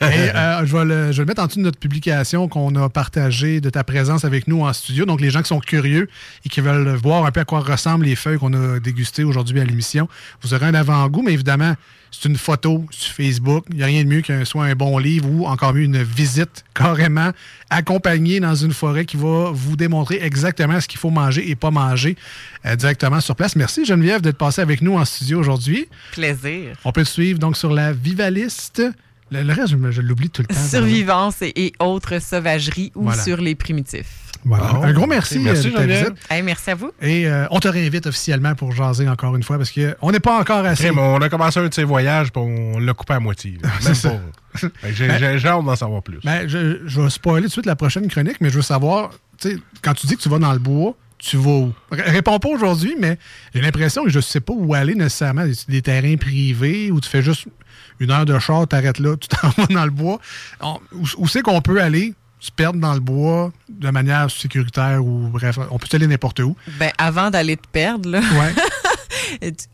et 0.00 0.04
euh, 0.34 0.64
je, 0.64 0.76
vais 0.76 0.84
le, 0.84 1.12
je 1.12 1.16
vais 1.18 1.22
le 1.24 1.26
mettre 1.26 1.42
en 1.42 1.46
dessous 1.46 1.58
de 1.58 1.64
notre 1.64 1.78
publication 1.78 2.48
qu'on 2.48 2.74
a 2.76 2.88
partagée 2.88 3.60
de 3.60 3.70
ta 3.70 3.84
présence 3.84 4.24
avec 4.24 4.48
nous 4.48 4.62
en 4.62 4.72
studio. 4.72 5.04
Donc, 5.04 5.20
les 5.20 5.30
gens 5.30 5.42
qui 5.42 5.48
sont 5.48 5.60
curieux 5.60 6.08
et 6.44 6.48
qui 6.48 6.60
veulent 6.60 6.94
voir 6.96 7.26
un 7.26 7.30
peu 7.30 7.40
à 7.40 7.44
quoi 7.44 7.60
ressemblent 7.60 8.04
les 8.06 8.16
feuilles 8.16 8.38
qu'on 8.38 8.54
a 8.54 8.80
dégustées 8.80 9.24
aujourd'hui 9.24 9.60
à 9.60 9.64
l'émission, 9.64 10.08
vous 10.42 10.54
aurez 10.54 10.66
un 10.66 10.74
avant-goût, 10.74 11.22
mais 11.22 11.32
évidemment, 11.34 11.74
c'est 12.10 12.28
une 12.28 12.36
photo 12.36 12.84
sur 12.90 13.14
Facebook. 13.14 13.64
Il 13.70 13.76
n'y 13.76 13.82
a 13.82 13.86
rien 13.86 14.02
de 14.04 14.08
mieux 14.08 14.20
qu'un 14.22 14.44
soit 14.44 14.64
un 14.64 14.74
bon 14.74 14.98
livre 14.98 15.28
ou 15.30 15.46
encore 15.46 15.74
mieux 15.74 15.82
une 15.82 16.02
visite 16.02 16.64
carrément 16.74 17.30
accompagnée 17.70 18.40
dans 18.40 18.54
une 18.54 18.72
forêt 18.72 19.04
qui 19.04 19.16
va 19.16 19.50
vous 19.52 19.76
démontrer 19.76 20.18
exactement 20.22 20.80
ce 20.80 20.88
qu'il 20.88 20.98
faut 20.98 21.10
manger 21.10 21.50
et 21.50 21.54
pas 21.54 21.70
manger 21.70 22.16
euh, 22.66 22.76
directement 22.76 23.20
sur 23.20 23.36
place. 23.36 23.56
Merci 23.56 23.84
Geneviève 23.84 24.20
d'être 24.20 24.38
passée 24.38 24.60
avec 24.62 24.80
nous 24.82 24.94
en 24.96 25.04
studio 25.04 25.38
aujourd'hui. 25.38 25.86
Plaisir. 26.12 26.76
On 26.84 26.92
peut 26.92 27.04
te 27.04 27.08
suivre 27.08 27.38
donc 27.38 27.56
sur 27.56 27.72
la 27.72 27.92
Vivaliste. 27.92 28.82
Le, 29.30 29.42
le 29.42 29.52
reste, 29.52 29.74
je, 29.90 30.00
l'oublie 30.00 30.30
tout 30.30 30.42
le 30.48 30.54
temps. 30.54 30.60
Survivance 30.68 31.42
et, 31.42 31.52
et 31.56 31.72
autres 31.80 32.18
sauvageries 32.22 32.92
ou 32.94 33.04
Voilà. 33.04 33.22
sur 33.22 33.36
les 33.36 33.54
primitifs. 33.54 34.27
Voilà. 34.44 34.72
Bon, 34.72 34.82
un 34.82 34.92
gros 34.92 35.06
merci, 35.06 35.38
merci, 35.38 35.68
euh, 35.68 35.70
de 35.70 35.74
ta 35.76 35.82
Geneviève. 35.82 36.04
visite. 36.12 36.26
Hey, 36.30 36.42
merci 36.42 36.70
à 36.70 36.74
vous. 36.74 36.90
Et 37.02 37.26
euh, 37.26 37.46
on 37.50 37.60
te 37.60 37.68
réinvite 37.68 38.06
officiellement 38.06 38.54
pour 38.54 38.72
jaser 38.72 39.08
encore 39.08 39.36
une 39.36 39.42
fois 39.42 39.58
parce 39.58 39.70
qu'on 39.72 40.10
n'est 40.12 40.20
pas 40.20 40.38
encore 40.40 40.64
assez. 40.64 40.86
Hey, 40.86 40.92
mais 40.94 41.00
on 41.02 41.16
a 41.20 41.28
commencé 41.28 41.58
un 41.60 41.68
de 41.68 41.74
ces 41.74 41.84
voyages, 41.84 42.32
puis 42.32 42.42
on 42.42 42.78
l'a 42.78 42.94
coupé 42.94 43.14
à 43.14 43.20
moitié. 43.20 43.58
Même 43.84 44.20
J'ai 44.54 45.08
Ben- 45.08 45.18
j'ai- 45.18 45.38
j'ai 45.38 45.48
hâte 45.48 45.64
d'en 45.64 45.76
savoir 45.76 46.02
plus. 46.02 46.18
Ben, 46.24 46.48
je, 46.48 46.80
je 46.86 47.00
vais 47.00 47.10
spoiler 47.10 47.42
tout 47.42 47.48
de 47.48 47.52
suite 47.52 47.66
la 47.66 47.76
prochaine 47.76 48.08
chronique, 48.08 48.40
mais 48.40 48.48
je 48.50 48.56
veux 48.56 48.62
savoir, 48.62 49.10
tu 49.40 49.50
sais, 49.50 49.56
quand 49.82 49.94
tu 49.94 50.06
dis 50.06 50.16
que 50.16 50.22
tu 50.22 50.28
vas 50.28 50.38
dans 50.38 50.52
le 50.52 50.58
bois, 50.58 50.94
tu 51.18 51.36
vas 51.36 51.50
où? 51.50 51.72
R- 51.92 52.10
réponds 52.10 52.38
pas 52.38 52.48
aujourd'hui, 52.48 52.94
mais 52.98 53.18
j'ai 53.54 53.60
l'impression 53.60 54.04
que 54.04 54.10
je 54.10 54.20
sais 54.20 54.40
pas 54.40 54.52
où 54.54 54.72
aller 54.74 54.94
nécessairement. 54.94 55.44
Des, 55.44 55.54
des 55.68 55.82
terrains 55.82 56.16
privés 56.16 56.90
où 56.92 57.00
tu 57.00 57.08
fais 57.08 57.22
juste 57.22 57.46
une 58.00 58.10
heure 58.12 58.24
de 58.24 58.38
char, 58.38 58.66
t'arrêtes 58.68 59.00
là, 59.00 59.16
tu 59.16 59.26
t'en 59.28 59.48
vas 59.50 59.66
dans 59.66 59.84
le 59.84 59.90
bois. 59.90 60.20
On- 60.60 60.78
où 60.92 61.04
où 61.18 61.28
c'est 61.28 61.42
qu'on 61.42 61.60
peut 61.60 61.82
aller? 61.82 62.14
Se 62.40 62.50
perdre 62.50 62.78
dans 62.78 62.94
le 62.94 63.00
bois 63.00 63.52
de 63.68 63.90
manière 63.90 64.30
sécuritaire 64.30 65.04
ou 65.04 65.28
bref, 65.28 65.58
on 65.70 65.78
peut 65.78 65.88
aller 65.92 66.06
n'importe 66.06 66.40
où. 66.40 66.56
Ben, 66.78 66.90
avant 66.98 67.30
d'aller 67.30 67.56
te 67.56 67.66
perdre, 67.70 68.08
là, 68.10 68.20
Ouais. 68.20 68.54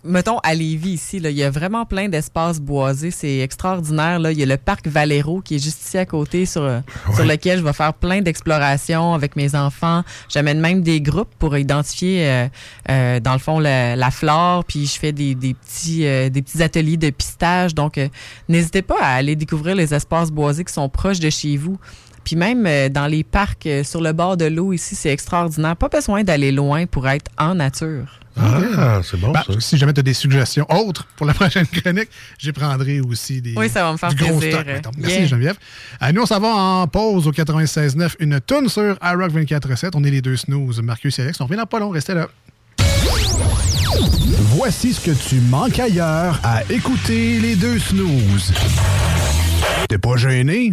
Mettons, 0.04 0.38
à 0.38 0.54
Lévis, 0.54 0.90
ici, 0.92 1.20
là, 1.20 1.30
il 1.30 1.36
y 1.36 1.42
a 1.42 1.50
vraiment 1.50 1.84
plein 1.84 2.08
d'espaces 2.08 2.60
boisés. 2.60 3.10
C'est 3.10 3.38
extraordinaire. 3.38 4.18
Là. 4.18 4.32
Il 4.32 4.38
y 4.38 4.42
a 4.42 4.46
le 4.46 4.56
parc 4.56 4.86
Valero 4.86 5.40
qui 5.40 5.56
est 5.56 5.62
juste 5.62 5.80
ici 5.84 5.98
à 5.98 6.06
côté 6.06 6.46
sur, 6.46 6.62
euh, 6.62 6.80
sur 7.14 7.24
lequel 7.24 7.58
je 7.58 7.64
vais 7.64 7.72
faire 7.72 7.94
plein 7.94 8.20
d'explorations 8.20 9.14
avec 9.14 9.36
mes 9.36 9.54
enfants. 9.54 10.02
J'amène 10.28 10.60
même 10.60 10.82
des 10.82 11.00
groupes 11.00 11.32
pour 11.38 11.56
identifier, 11.56 12.26
euh, 12.28 12.48
euh, 12.90 13.20
dans 13.20 13.32
le 13.32 13.38
fond, 13.38 13.58
la, 13.58 13.96
la 13.96 14.10
flore. 14.10 14.64
Puis 14.64 14.86
je 14.86 14.98
fais 14.98 15.12
des, 15.12 15.34
des 15.34 15.54
petits, 15.54 16.06
euh, 16.06 16.28
des 16.30 16.42
petits 16.42 16.62
ateliers 16.62 16.96
de 16.96 17.10
pistage. 17.10 17.74
Donc, 17.74 18.00
n'hésitez 18.48 18.82
pas 18.82 18.98
à 19.00 19.14
aller 19.14 19.36
découvrir 19.36 19.76
les 19.76 19.94
espaces 19.94 20.30
boisés 20.30 20.64
qui 20.64 20.72
sont 20.72 20.88
proches 20.88 21.20
de 21.20 21.30
chez 21.30 21.56
vous. 21.56 21.78
Puis 22.24 22.36
même 22.36 22.64
euh, 22.66 22.88
dans 22.88 23.06
les 23.06 23.22
parcs 23.22 23.66
euh, 23.66 23.84
sur 23.84 24.00
le 24.00 24.12
bord 24.12 24.36
de 24.36 24.46
l'eau 24.46 24.72
ici, 24.72 24.94
c'est 24.94 25.10
extraordinaire. 25.10 25.76
Pas 25.76 25.88
besoin 25.88 26.24
d'aller 26.24 26.52
loin 26.52 26.86
pour 26.86 27.06
être 27.08 27.30
en 27.38 27.54
nature. 27.54 28.20
Ah, 28.36 29.00
c'est 29.04 29.20
bon, 29.20 29.30
Ben, 29.30 29.42
ça. 29.46 29.52
Si 29.60 29.76
jamais 29.78 29.92
tu 29.92 30.00
as 30.00 30.02
des 30.02 30.12
suggestions 30.14 30.66
autres 30.68 31.06
pour 31.16 31.24
la 31.26 31.34
prochaine 31.40 31.66
chronique, 31.66 32.08
j'y 32.38 32.50
prendrai 32.50 33.00
aussi 33.00 33.40
des. 33.40 33.54
Oui, 33.56 33.68
ça 33.68 33.84
va 33.84 33.92
me 33.92 33.96
faire 33.96 34.08
du 34.08 34.16
gros 34.16 34.38
plaisir. 34.38 34.58
stock, 34.58 34.66
mettons. 34.66 34.90
Merci 34.98 35.18
Yeah. 35.18 35.26
Geneviève. 35.26 35.56
Euh, 36.02 36.10
nous, 36.12 36.22
on 36.22 36.26
s'en 36.26 36.40
va 36.40 36.48
en 36.48 36.86
pause 36.88 37.28
au 37.28 37.30
96.9. 37.32 38.14
Une 38.18 38.40
tonne 38.40 38.68
sur 38.68 38.98
iRock 39.02 39.30
24.7. 39.32 39.90
On 39.94 40.02
est 40.02 40.10
les 40.10 40.20
deux 40.22 40.36
snooze, 40.36 40.80
Marcus 40.82 41.16
et 41.20 41.22
Alex. 41.22 41.40
On 41.40 41.44
revient 41.44 41.58
dans 41.58 41.66
pas 41.66 41.78
long. 41.78 41.90
Restez 41.90 42.14
là. 42.14 42.26
Voici 44.56 44.94
ce 44.94 45.00
que 45.00 45.10
tu 45.12 45.36
manques 45.40 45.78
ailleurs 45.78 46.40
à 46.42 46.62
écouter 46.70 47.38
les 47.40 47.54
deux 47.54 47.78
snooze. 47.78 48.52
T'es 49.88 49.98
pas 49.98 50.16
gêné? 50.16 50.72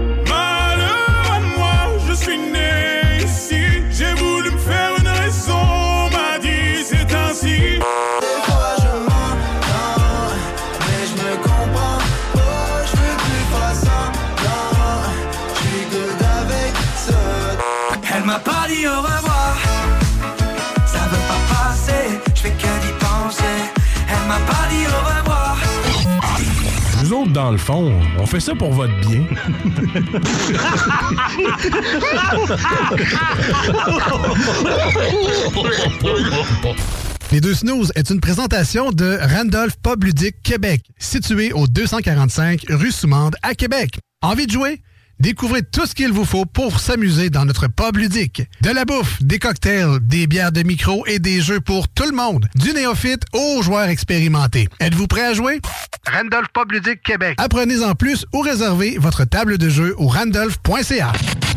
Dans 27.33 27.51
le 27.51 27.57
fond, 27.57 27.93
on 28.19 28.25
fait 28.25 28.39
ça 28.39 28.53
pour 28.55 28.73
votre 28.73 28.93
bien. 28.99 29.23
Les 37.31 37.39
deux 37.39 37.53
snooze 37.53 37.91
est 37.95 38.09
une 38.09 38.19
présentation 38.19 38.91
de 38.91 39.17
Randolph 39.21 39.75
Pub 39.81 40.03
Ludique 40.03 40.41
Québec, 40.43 40.81
situé 40.97 41.53
au 41.53 41.67
245 41.67 42.65
rue 42.69 42.91
Soumande 42.91 43.35
à 43.43 43.55
Québec. 43.55 43.99
Envie 44.21 44.47
de 44.47 44.51
jouer? 44.51 44.81
Découvrez 45.21 45.61
tout 45.61 45.85
ce 45.85 45.93
qu'il 45.93 46.11
vous 46.11 46.25
faut 46.25 46.45
pour 46.45 46.79
s'amuser 46.79 47.29
dans 47.29 47.45
notre 47.45 47.67
pub 47.67 47.97
ludique. 47.97 48.41
De 48.61 48.71
la 48.71 48.85
bouffe, 48.85 49.21
des 49.21 49.37
cocktails, 49.37 49.99
des 50.01 50.25
bières 50.25 50.51
de 50.51 50.63
micro 50.63 51.05
et 51.05 51.19
des 51.19 51.41
jeux 51.41 51.59
pour 51.59 51.87
tout 51.89 52.05
le 52.09 52.11
monde. 52.11 52.47
Du 52.55 52.73
néophyte 52.73 53.21
aux 53.31 53.61
joueurs 53.61 53.89
expérimentés. 53.89 54.67
Êtes-vous 54.79 55.05
prêt 55.05 55.27
à 55.27 55.33
jouer? 55.35 55.61
Randolph 56.11 56.47
Pub 56.51 56.71
Ludique 56.71 57.03
Québec. 57.03 57.35
Apprenez 57.37 57.83
en 57.83 57.93
plus 57.93 58.25
ou 58.33 58.39
réservez 58.39 58.97
votre 58.97 59.23
table 59.25 59.59
de 59.59 59.69
jeu 59.69 59.93
au 59.99 60.07
randolph.ca. 60.07 61.13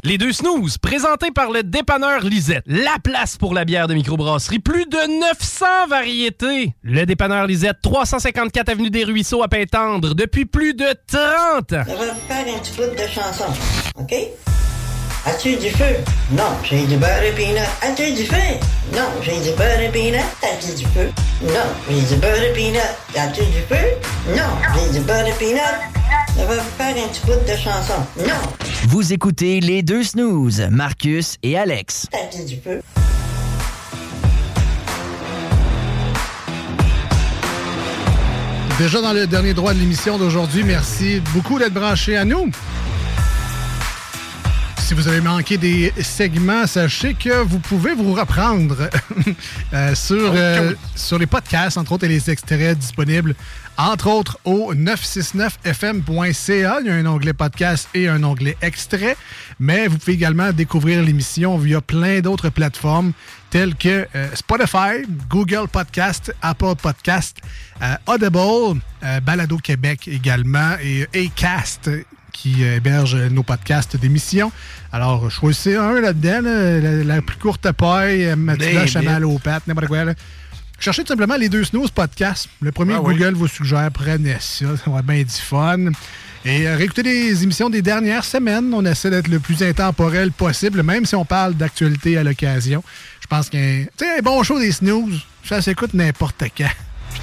Les 0.06 0.18
deux 0.18 0.34
snooze, 0.34 0.76
présentés 0.76 1.30
par 1.30 1.50
le 1.50 1.62
dépanneur 1.62 2.20
Lisette. 2.24 2.62
La 2.66 2.98
place 3.02 3.38
pour 3.38 3.54
la 3.54 3.64
bière 3.64 3.88
de 3.88 3.94
microbrasserie. 3.94 4.58
Plus 4.58 4.84
de 4.84 5.20
900 5.20 5.64
variétés. 5.88 6.74
Le 6.82 7.06
dépanneur 7.06 7.46
Lisette, 7.46 7.78
354 7.82 8.68
Avenue 8.68 8.90
des 8.90 9.04
Ruisseaux 9.04 9.42
à 9.42 9.48
Pintendre, 9.48 10.14
depuis 10.14 10.44
plus 10.44 10.74
de 10.74 10.84
30 11.06 11.72
ans. 11.72 11.84
Faire 11.86 11.86
un 12.30 12.58
petit 12.58 12.72
bout 12.76 12.82
de 12.82 13.08
chanson, 13.08 13.44
OK? 13.98 14.14
As-tu 15.26 15.56
du 15.56 15.70
feu? 15.70 15.96
Non, 16.32 16.44
j'ai 16.62 16.84
du 16.86 16.96
beurre 16.96 17.22
et 17.22 17.32
peanut. 17.32 17.66
As-tu 17.82 18.12
du 18.12 18.24
feu? 18.26 18.36
Non, 18.94 19.08
j'ai 19.22 19.40
du 19.40 19.56
beurre 19.56 19.80
et 19.80 19.88
peanut. 19.90 20.20
As-tu 20.42 20.74
du 20.76 20.84
feu? 20.92 21.10
Non, 21.42 21.66
j'ai 21.88 22.00
du 22.14 22.20
beurre 22.20 22.42
et 22.42 22.52
peanut. 22.52 22.80
As-tu 23.16 23.40
du 23.40 23.62
feu? 23.68 24.34
Non, 24.36 24.50
j'ai 24.74 24.98
du 24.98 25.04
beurre 25.04 25.26
et 25.26 25.32
peanut. 25.32 25.60
On 26.38 26.44
va 26.46 26.56
faire 26.56 26.94
un 27.04 27.08
petit 27.08 27.20
bout 27.24 27.32
de 27.50 27.56
chanson. 27.56 27.94
Non, 28.18 28.34
Vous 28.88 29.12
écoutez 29.12 29.60
les 29.60 29.82
deux 29.82 30.02
snooze, 30.02 30.66
Marcus 30.70 31.36
et 31.42 31.56
Alex. 31.56 32.06
as-tu 32.12 32.44
du 32.44 32.56
feu? 32.60 32.82
Déjà 38.78 39.00
dans 39.00 39.12
le 39.12 39.26
dernier 39.26 39.54
droit 39.54 39.72
de 39.72 39.78
l'émission 39.78 40.18
d'aujourd'hui, 40.18 40.64
merci 40.64 41.20
beaucoup 41.32 41.58
d'être 41.58 41.72
branchés 41.74 42.16
à 42.16 42.24
nous. 42.24 42.50
Si 44.84 44.92
vous 44.92 45.08
avez 45.08 45.22
manqué 45.22 45.56
des 45.56 45.90
segments, 46.02 46.66
sachez 46.66 47.14
que 47.14 47.42
vous 47.42 47.58
pouvez 47.58 47.94
vous 47.94 48.12
reprendre 48.12 48.90
euh, 49.72 49.94
sur, 49.94 50.32
euh, 50.34 50.74
sur 50.94 51.18
les 51.18 51.24
podcasts, 51.24 51.78
entre 51.78 51.92
autres, 51.92 52.04
et 52.04 52.08
les 52.08 52.30
extraits 52.30 52.78
disponibles, 52.78 53.34
entre 53.78 54.08
autres, 54.08 54.38
au 54.44 54.74
969fm.ca. 54.74 56.80
Il 56.82 56.86
y 56.86 56.90
a 56.90 56.94
un 56.96 57.06
onglet 57.06 57.32
podcast 57.32 57.88
et 57.94 58.08
un 58.08 58.22
onglet 58.24 58.58
extrait. 58.60 59.16
Mais 59.58 59.88
vous 59.88 59.96
pouvez 59.96 60.12
également 60.12 60.52
découvrir 60.52 61.02
l'émission 61.02 61.56
via 61.56 61.80
plein 61.80 62.20
d'autres 62.20 62.50
plateformes 62.50 63.14
telles 63.48 63.76
que 63.76 64.06
euh, 64.14 64.28
Spotify, 64.34 65.06
Google 65.30 65.66
Podcast, 65.66 66.34
Apple 66.42 66.74
Podcast, 66.82 67.38
euh, 67.80 67.94
Audible, 68.06 68.82
euh, 69.02 69.20
Balado 69.20 69.56
Québec 69.56 70.08
également 70.08 70.76
et 70.82 71.08
Acast 71.14 71.88
qui 72.44 72.62
héberge 72.62 73.16
nos 73.30 73.42
podcasts 73.42 73.96
d'émission. 73.96 74.52
Alors, 74.92 75.30
choisissez 75.30 75.76
un 75.76 75.98
là-dedans, 75.98 76.42
là, 76.42 76.78
la, 76.78 77.02
la 77.02 77.22
plus 77.22 77.38
courte 77.38 77.72
paille, 77.72 78.26
euh, 78.26 78.36
Mathilda 78.36 78.84
Name 78.84 79.04
mal 79.04 79.24
aux 79.24 79.38
pattes, 79.38 79.66
n'importe 79.66 79.86
quoi. 79.88 80.04
là. 80.04 80.12
Cherchez 80.78 81.04
tout 81.04 81.08
simplement 81.08 81.36
les 81.36 81.48
deux 81.48 81.64
snooze 81.64 81.90
podcasts. 81.90 82.50
Le 82.60 82.70
premier 82.70 82.92
Ah 82.94 82.98
que 82.98 83.04
oui. 83.06 83.14
Google 83.16 83.32
vous 83.34 83.48
suggère, 83.48 83.90
prenez 83.90 84.36
ça. 84.40 84.66
Ça 84.76 84.90
va 84.90 84.98
être 84.98 85.06
bien 85.06 85.22
du 85.22 85.30
fun. 85.30 85.86
Et 86.44 86.68
euh, 86.68 86.76
réécoutez 86.76 87.02
les 87.02 87.42
émissions 87.42 87.70
des 87.70 87.80
dernières 87.80 88.26
semaines. 88.26 88.74
On 88.74 88.84
essaie 88.84 89.08
d'être 89.08 89.28
le 89.28 89.40
plus 89.40 89.62
intemporel 89.62 90.30
possible, 90.30 90.82
même 90.82 91.06
si 91.06 91.14
on 91.14 91.24
parle 91.24 91.54
d'actualité 91.54 92.18
à 92.18 92.24
l'occasion. 92.24 92.84
Je 93.22 93.26
pense 93.26 93.48
qu'un 93.48 93.86
bon 94.22 94.42
show 94.42 94.58
des 94.58 94.72
snooze, 94.72 95.22
ça 95.44 95.62
s'écoute 95.62 95.94
n'importe 95.94 96.44
quand. 96.54 96.68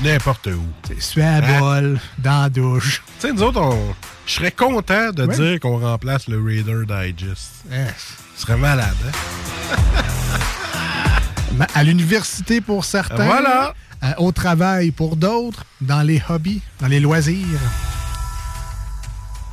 N'importe 0.04 0.48
où. 0.48 0.64
C'est 0.88 1.02
sur 1.02 1.20
la 1.24 1.38
Hein? 1.38 1.60
bol, 1.60 2.00
dans 2.18 2.42
la 2.44 2.50
douche. 2.50 3.04
Tu 3.20 3.28
sais, 3.28 3.34
nous 3.34 3.44
autres, 3.44 3.62
on- 3.62 3.94
je 4.26 4.34
serais 4.34 4.52
content 4.52 5.12
de 5.12 5.26
dire 5.28 5.60
qu'on 5.60 5.80
remplace 5.80 6.28
le 6.28 6.42
Raider 6.44 6.86
Digest. 6.88 7.52
Ce 8.36 8.42
serait 8.42 8.58
malade, 8.58 8.96
hein? 9.08 9.12
À 11.76 11.84
l'université 11.84 12.62
pour 12.62 12.86
certains. 12.86 13.26
Voilà. 13.26 13.74
euh, 14.04 14.12
au 14.18 14.32
travail 14.32 14.90
pour 14.92 15.16
d'autres. 15.16 15.64
Dans 15.82 16.02
les 16.02 16.22
hobbies, 16.30 16.62
dans 16.80 16.88
les 16.88 17.00
loisirs. 17.00 17.46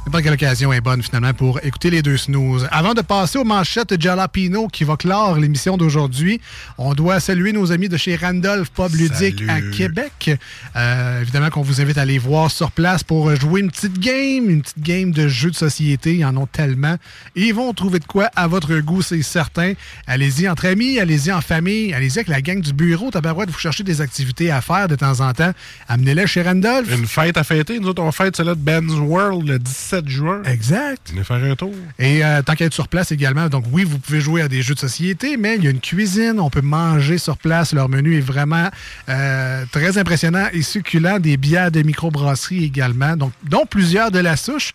N'importe 0.09 0.25
quelle 0.25 0.33
occasion 0.33 0.73
est 0.73 0.81
bonne 0.81 1.03
finalement 1.03 1.35
pour 1.35 1.63
écouter 1.63 1.91
les 1.91 2.01
deux 2.01 2.17
snooze. 2.17 2.67
Avant 2.71 2.95
de 2.95 3.03
passer 3.03 3.39
aux 3.39 3.45
manchettes 3.45 4.01
Jalapino 4.01 4.67
qui 4.69 4.85
va 4.85 4.97
clore 4.97 5.39
l'émission 5.39 5.77
d'aujourd'hui, 5.77 6.41
on 6.79 6.95
doit 6.95 7.21
saluer 7.21 7.53
nos 7.53 7.73
amis 7.73 7.91
de 7.91 7.99
chez 7.99 8.17
Randolph 8.17 8.71
Pub 8.71 8.95
Ludique 8.95 9.43
à 9.43 9.57
Salut. 9.57 9.71
Québec. 9.73 10.31
Euh, 10.77 11.21
évidemment 11.21 11.51
qu'on 11.51 11.61
vous 11.61 11.83
invite 11.83 11.99
à 11.99 12.01
aller 12.01 12.17
voir 12.17 12.51
sur 12.51 12.71
place 12.71 13.05
pour 13.05 13.37
jouer 13.37 13.61
une 13.61 13.71
petite 13.71 13.99
game, 13.99 14.49
une 14.49 14.63
petite 14.63 14.81
game 14.81 15.11
de 15.11 15.29
jeux 15.29 15.51
de 15.51 15.57
société. 15.57 16.15
Ils 16.15 16.25
en 16.25 16.39
ont 16.39 16.47
tellement. 16.47 16.97
Et 17.37 17.49
ils 17.49 17.55
vont 17.55 17.75
trouver 17.75 17.99
de 17.99 18.07
quoi 18.07 18.31
à 18.35 18.47
votre 18.47 18.79
goût, 18.79 19.03
c'est 19.03 19.21
certain. 19.21 19.75
Allez-y 20.07 20.49
entre 20.49 20.69
amis, 20.69 20.99
allez-y 20.99 21.31
en 21.33 21.43
famille, 21.43 21.93
allez-y 21.93 22.21
avec 22.21 22.29
la 22.29 22.41
gang 22.41 22.63
du 22.63 22.73
bureau. 22.73 23.11
Tabarouette, 23.11 23.51
vous 23.51 23.59
cherchez 23.59 23.85
des 23.85 24.01
activités 24.01 24.51
à 24.51 24.63
faire 24.63 24.89
de 24.89 24.97
temps 24.97 25.21
en 25.21 25.35
temps. 25.35 25.53
Amenez-les 25.87 26.27
chez 26.27 26.41
Randolph. 26.41 26.91
Une 26.97 27.07
fête 27.07 27.37
à 27.37 27.45
fêter. 27.45 27.79
Nous 27.79 27.89
autres, 27.89 28.03
on 28.03 28.11
fête 28.11 28.37
celle-là 28.37 28.55
de 28.55 28.61
Ben's 28.61 28.95
World 28.95 29.47
le 29.47 29.59
17 29.59 29.98
juin. 30.07 30.43
Exact. 30.45 31.11
Venez 31.11 31.25
faire 31.25 31.43
un 31.43 31.57
tour. 31.57 31.73
Et 31.99 32.25
euh, 32.25 32.43
tant 32.43 32.55
qu'à 32.55 32.67
être 32.67 32.75
sur 32.75 32.89
place 32.89 33.11
également, 33.11 33.49
donc 33.49 33.65
oui, 33.73 33.85
vous 33.85 33.99
pouvez 33.99 34.21
jouer 34.21 34.43
à 34.43 34.49
des 34.49 34.63
jeux 34.63 34.75
de 34.75 34.79
société, 34.79 35.37
mais 35.37 35.57
il 35.57 35.65
y 35.65 35.67
a 35.67 35.71
une 35.71 35.81
cuisine, 35.81 36.39
on 36.39 36.51
peut 36.51 36.61
manger 36.61 37.19
sur 37.19 37.37
place. 37.37 37.73
Leur 37.73 37.89
menu 37.89 38.17
est 38.17 38.21
vraiment 38.21 38.69
euh, 39.09 39.65
très 39.73 39.99
impressionnant 39.99 40.47
et 40.53 40.63
succulent. 40.63 41.19
Des 41.19 41.37
bières 41.37 41.71
de 41.71 41.83
microbrasserie 41.83 42.65
également, 42.65 43.17
donc, 43.17 43.33
dont 43.49 43.67
plusieurs 43.67 44.11
de 44.11 44.19
la 44.19 44.37
souche. 44.37 44.73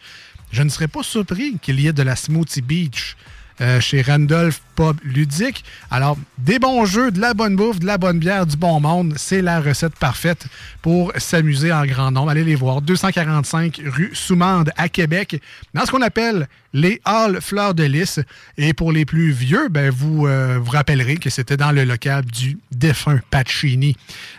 Je 0.51 0.61
ne 0.63 0.69
serais 0.69 0.87
pas 0.87 1.03
surpris 1.03 1.57
qu'il 1.61 1.79
y 1.79 1.87
ait 1.87 1.93
de 1.93 2.03
la 2.03 2.15
Smoothie 2.15 2.61
Beach 2.61 3.15
euh, 3.61 3.79
chez 3.79 4.01
Randolph 4.01 4.61
Pub 4.75 4.97
Ludique. 5.03 5.63
Alors, 5.91 6.17
des 6.37 6.59
bons 6.59 6.85
jeux, 6.85 7.11
de 7.11 7.19
la 7.19 7.33
bonne 7.33 7.55
bouffe, 7.55 7.79
de 7.79 7.85
la 7.85 7.97
bonne 7.97 8.19
bière, 8.19 8.45
du 8.45 8.57
bon 8.57 8.79
monde, 8.79 9.13
c'est 9.17 9.41
la 9.41 9.61
recette 9.61 9.95
parfaite 9.95 10.47
pour 10.81 11.11
s'amuser 11.17 11.71
en 11.71 11.85
grand 11.85 12.11
nombre. 12.11 12.29
Allez 12.29 12.43
les 12.43 12.55
voir. 12.55 12.81
245 12.81 13.81
rue 13.85 14.11
Soumande 14.13 14.71
à 14.77 14.89
Québec, 14.89 15.41
dans 15.73 15.85
ce 15.85 15.91
qu'on 15.91 16.01
appelle 16.01 16.47
les 16.73 16.99
Halles 17.05 17.39
Fleurs 17.39 17.73
de 17.73 17.83
Lys. 17.83 18.19
Et 18.57 18.73
pour 18.73 18.91
les 18.91 19.05
plus 19.05 19.31
vieux, 19.31 19.69
ben, 19.69 19.89
vous 19.89 20.27
euh, 20.27 20.59
vous 20.61 20.71
rappellerez 20.71 21.17
que 21.17 21.29
c'était 21.29 21.57
dans 21.57 21.71
le 21.71 21.83
local 21.85 22.25
du 22.25 22.57
défunt 22.71 23.19
Pacini. 23.29 23.95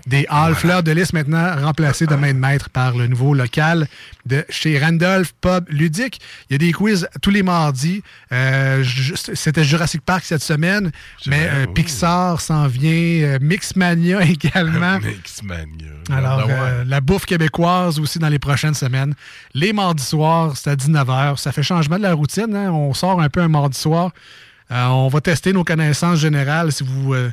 Des 0.07 0.27
Halles 0.29 0.55
Fleurs 0.55 0.83
de 0.83 0.91
Lys 0.91 1.13
maintenant 1.13 1.55
remplacés 1.61 2.07
de 2.07 2.15
main 2.15 2.35
de 2.35 2.39
maître 2.39 2.71
par 2.71 2.97
le 2.97 3.07
nouveau 3.07 3.35
local 3.35 3.87
de 4.27 4.45
chez 4.49 4.79
Randolph 4.79 5.33
Pub 5.41 5.67
Ludique. 5.69 6.21
Il 6.51 6.55
y 6.55 6.57
a 6.57 6.59
des 6.59 6.73
quiz 6.73 7.09
tous 7.23 7.31
les 7.31 7.43
mardis. 7.43 8.03
Euh, 8.33 8.85
c'était 9.35 9.65
Jurassic 9.65 10.03
Park 10.03 10.24
cette 10.25 10.43
semaine, 10.43 10.91
mais 11.27 11.49
euh, 11.53 11.67
Pixar 11.67 12.41
s'en 12.41 12.67
vient, 12.67 12.91
euh, 12.91 13.39
Mixmania 13.41 14.23
également. 14.25 14.99
Mixmania. 15.01 15.89
Alors, 16.11 16.47
euh, 16.49 16.85
la 16.87 17.01
bouffe 17.01 17.25
québécoise 17.27 17.99
aussi 17.99 18.19
dans 18.19 18.29
les 18.29 18.39
prochaines 18.39 18.75
semaines. 18.75 19.15
Les 19.55 19.73
mardis 19.73 20.05
soirs, 20.05 20.57
c'est 20.57 20.71
à 20.71 20.77
19h. 20.77 21.37
Ça 21.39 21.53
fait 21.53 21.63
changement 21.63 21.97
de 21.97 22.03
la 22.03 22.15
routine. 22.15 22.55
hein. 22.55 22.71
On 22.71 22.93
sort 22.95 23.21
un 23.21 23.29
peu 23.29 23.41
un 23.41 23.49
mardi 23.49 23.79
soir. 23.79 24.11
Euh, 24.71 24.87
on 24.87 25.09
va 25.09 25.21
tester 25.21 25.53
nos 25.53 25.63
connaissances 25.65 26.19
générales. 26.21 26.73
Si 26.73 26.83
vous, 26.85 27.13
euh, 27.13 27.31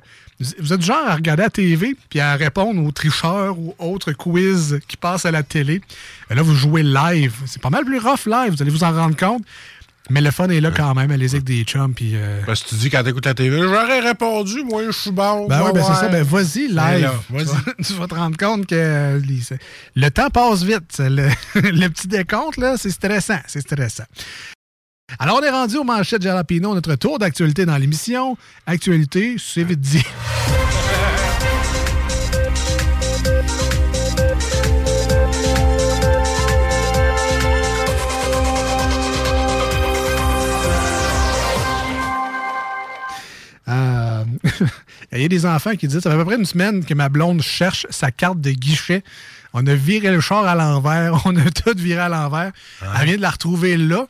vous 0.60 0.74
êtes 0.74 0.80
du 0.82 0.86
genre 0.86 1.08
à 1.08 1.16
regarder 1.16 1.44
la 1.44 1.50
TV 1.50 1.96
puis 2.10 2.20
à 2.20 2.36
répondre 2.36 2.84
aux 2.84 2.92
tricheurs 2.92 3.58
ou 3.58 3.74
autres 3.80 4.12
quiz 4.12 4.80
qui 4.88 4.98
passent 4.98 5.26
à 5.26 5.32
la 5.32 5.42
télé, 5.42 5.82
euh, 6.30 6.36
là, 6.36 6.42
vous 6.42 6.54
jouez 6.56 6.84
live. 6.84 7.34
C'est 7.46 7.62
pas 7.62 7.70
mal 7.70 7.86
plus 7.86 8.00
rough 8.00 8.26
live, 8.26 8.52
vous 8.54 8.62
allez 8.62 8.72
vous 8.72 8.84
en 8.84 8.92
rendre 8.92 9.16
compte. 9.16 9.44
Mais 10.12 10.20
le 10.20 10.30
fun 10.32 10.50
est 10.50 10.60
là 10.60 10.72
quand 10.72 10.94
même, 10.94 11.10
aller 11.10 11.30
avec 11.30 11.46
des 11.46 11.64
chums. 11.64 11.94
Puis, 11.94 12.12
euh, 12.16 12.42
que 12.44 12.68
tu 12.68 12.76
dis 12.76 12.90
quand 12.90 13.02
t'écoutes 13.04 13.26
la 13.26 13.34
TV, 13.34 13.62
j'aurais 13.62 14.02
répondu, 14.02 14.62
moi, 14.64 14.84
je 14.86 14.92
suis 14.92 15.12
bon. 15.12 15.48
Ben 15.48 15.64
ouais, 15.64 15.72
ben 15.72 15.84
c'est 15.84 15.96
ça. 16.02 16.10
Ben 16.10 16.24
vas-y, 16.24 16.68
Ben 16.74 16.92
live. 16.92 17.02
là, 17.04 17.14
tu, 17.28 17.34
vas-y. 17.34 17.46
vas, 17.46 17.74
tu 17.86 17.94
vas 17.94 18.08
te 18.08 18.16
rendre 18.16 18.38
compte 18.38 18.66
que 18.68 18.76
euh, 18.76 19.20
le 19.96 20.10
temps 20.10 20.30
passe 20.30 20.64
vite. 20.64 21.00
Le, 21.12 21.30
le 21.56 21.88
petit 21.88 22.08
décompte, 22.08 22.58
là, 22.58 22.76
c'est 22.78 22.90
stressant. 22.90 23.40
C'est 23.48 23.62
stressant. 23.62 24.04
Alors, 25.20 25.40
on 25.42 25.44
est 25.44 25.50
rendu 25.50 25.78
aux 25.78 25.84
manchettes 25.84 26.22
Jalapino, 26.22 26.74
notre 26.74 26.96
tour 26.96 27.20
d'actualité 27.20 27.66
dans 27.66 27.78
l'émission. 27.78 28.38
Actualité, 28.66 29.36
c'est 29.38 29.64
vite 29.64 29.80
dit. 29.82 30.04
Euh, 43.72 44.24
Il 45.12 45.22
y 45.22 45.26
a 45.26 45.28
des 45.28 45.46
enfants 45.46 45.76
qui 45.76 45.88
disent 45.88 46.00
ça 46.00 46.10
fait 46.10 46.16
à 46.16 46.20
peu 46.20 46.26
près 46.26 46.36
une 46.36 46.46
semaine 46.46 46.84
que 46.86 46.94
ma 46.94 47.10
blonde 47.10 47.42
cherche 47.42 47.88
sa 47.90 48.12
carte 48.12 48.40
de 48.42 48.52
guichet. 48.52 49.04
On 49.54 49.66
a 49.68 49.74
viré 49.74 50.12
le 50.12 50.22
char 50.22 50.46
à 50.46 50.56
l'envers, 50.56 51.22
on 51.26 51.36
a 51.36 51.50
tout 51.50 51.78
viré 51.78 52.02
à 52.02 52.10
l'envers. 52.10 52.52
Elle 53.00 53.06
vient 53.06 53.18
de 53.18 53.22
la 53.22 53.32
retrouver 53.32 53.78
là. 53.78 54.08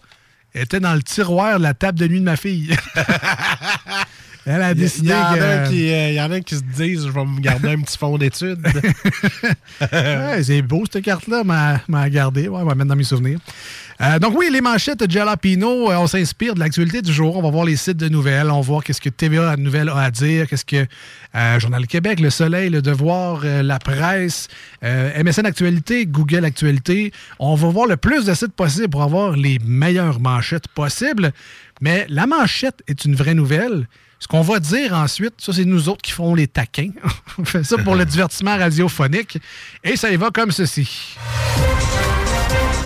Elle 0.54 0.64
était 0.64 0.82
dans 0.82 0.94
le 0.94 1.02
tiroir 1.02 1.58
de 1.60 1.64
la 1.64 1.74
table 1.74 1.98
de 1.98 2.08
nuit 2.08 2.20
de 2.20 2.26
ma 2.26 2.36
fille. 2.36 2.76
Elle 4.46 4.62
a 4.62 4.74
décidé 4.74 5.10
il 5.10 5.12
y 5.12 5.14
en 5.14 5.34
a 5.34 5.36
que. 5.38 5.70
qui, 5.70 5.92
euh, 5.92 6.10
il 6.10 6.16
y 6.16 6.22
en 6.22 6.32
a 6.32 6.40
qui 6.40 6.56
se 6.56 6.62
disent, 6.62 7.06
je 7.06 7.12
vais 7.12 7.26
me 7.26 7.40
garder 7.40 7.70
un 7.70 7.82
petit 7.82 7.98
fond 7.98 8.18
d'études. 8.18 8.66
Ouais, 9.82 10.44
c'est 10.44 10.62
beau 10.62 10.84
cette 10.92 11.04
carte-là, 11.04 11.44
m'a 11.44 11.82
m'a 11.88 12.10
gardé. 12.10 12.48
Ouais, 12.48 12.62
on 12.62 12.66
va 12.66 12.76
mettre 12.76 12.90
dans 12.90 12.96
mes 12.96 13.04
souvenirs. 13.04 13.40
Euh, 14.00 14.20
donc 14.20 14.38
oui, 14.38 14.50
les 14.52 14.62
manchettes 14.62 15.00
de 15.00 15.12
Jalapino, 15.12 15.92
euh, 15.92 15.96
on 15.98 16.08
s'inspire 16.08 16.56
de 16.56 16.60
l'actualité 16.60 17.02
du 17.02 17.12
jour. 17.12 17.38
On 17.38 17.42
va 17.42 17.50
voir 17.50 17.66
les 17.66 17.76
sites 17.76 17.98
de 17.98 18.10
nouvelles, 18.10 18.50
on 18.50 18.62
va 18.62 18.62
voir 18.62 18.84
qu'est-ce 18.84 19.02
que 19.02 19.10
TVA 19.10 19.58
Nouvelles 19.58 19.90
a 19.90 19.98
à 19.98 20.12
dire, 20.12 20.48
qu'est-ce 20.48 20.66
que 20.66 20.88
euh, 21.36 21.60
Journal 21.60 21.88
Québec, 21.88 22.20
Le 22.20 22.30
Soleil, 22.30 22.70
Le 22.70 22.82
Devoir, 22.82 23.42
euh, 23.44 23.64
La 23.64 23.80
Presse, 23.80 24.48
euh, 24.84 25.24
MSN 25.24 25.46
Actualité, 25.46 26.06
Google 26.06 26.44
Actualité. 26.44 27.14
On 27.40 27.56
va 27.56 27.70
voir 27.70 27.88
le 27.88 27.96
plus 27.96 28.26
de 28.26 28.34
sites 28.34 28.54
possible 28.54 28.90
pour 28.90 29.04
avoir 29.04 29.38
les 29.38 29.58
meilleures 29.64 30.20
manchettes 30.20 30.68
possibles. 30.70 31.32
Mais 31.80 32.06
la 32.10 32.28
manchette 32.28 32.84
est 32.88 33.06
une 33.06 33.16
vraie 33.16 33.34
nouvelle. 33.34 33.88
Ce 34.22 34.28
qu'on 34.28 34.42
va 34.42 34.60
dire 34.60 34.94
ensuite, 34.94 35.34
ça, 35.40 35.52
c'est 35.52 35.66
nous 35.66 35.90
autres 35.90 36.04
qui 36.04 36.12
font 36.12 36.36
les 36.36 36.48
taquins. 36.48 36.92
On 37.40 37.44
fait 37.44 37.64
ça 37.64 37.76
pour 37.80 37.96
le 37.96 38.06
divertissement 38.14 38.56
radiophonique. 38.56 39.40
Et 39.84 39.98
ça 39.98 40.12
y 40.12 40.16
va 40.16 40.30
comme 40.30 40.52
ceci. 40.52 41.18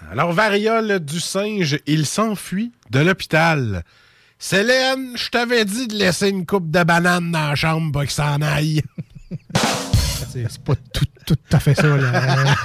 Alors, 0.10 0.32
variole 0.32 1.02
du 1.02 1.20
singe, 1.20 1.78
il 1.88 2.06
s'enfuit 2.06 2.72
de 2.90 3.00
l'hôpital. 3.00 3.84
Célène, 4.40 5.12
je 5.18 5.30
t'avais 5.30 5.66
dit 5.66 5.88
de 5.88 5.96
laisser 5.96 6.30
une 6.30 6.46
coupe 6.46 6.72
de 6.72 6.84
banane 6.84 7.32
dans 7.32 7.50
la 7.50 7.56
chambre 7.56 7.92
pour 7.92 8.04
qu'il 8.04 8.12
s'en 8.12 8.42
aille. 8.42 8.82
C'est 10.32 10.64
pas 10.64 10.76
tout, 10.94 11.06
tout 11.26 11.36
à 11.52 11.60
fait 11.60 11.76
ça. 11.76 11.98
Là. 11.98 12.56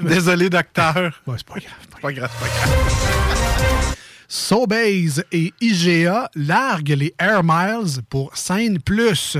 Désolé, 0.00 0.48
docteur. 0.48 1.20
Ouais, 1.26 1.36
c'est 1.38 1.46
pas 1.46 1.60
grave. 1.60 1.74
C'est 1.80 2.00
pas 2.00 2.12
grave, 2.12 2.30
c'est 2.32 2.48
pas 2.48 2.66
grave. 2.66 3.96
Sobeys 4.32 5.20
et 5.32 5.52
IGA 5.60 6.30
larguent 6.36 6.96
les 6.96 7.12
Air 7.18 7.42
Miles 7.42 8.00
pour 8.08 8.36
Scène 8.36 8.78
Plus. 8.78 9.36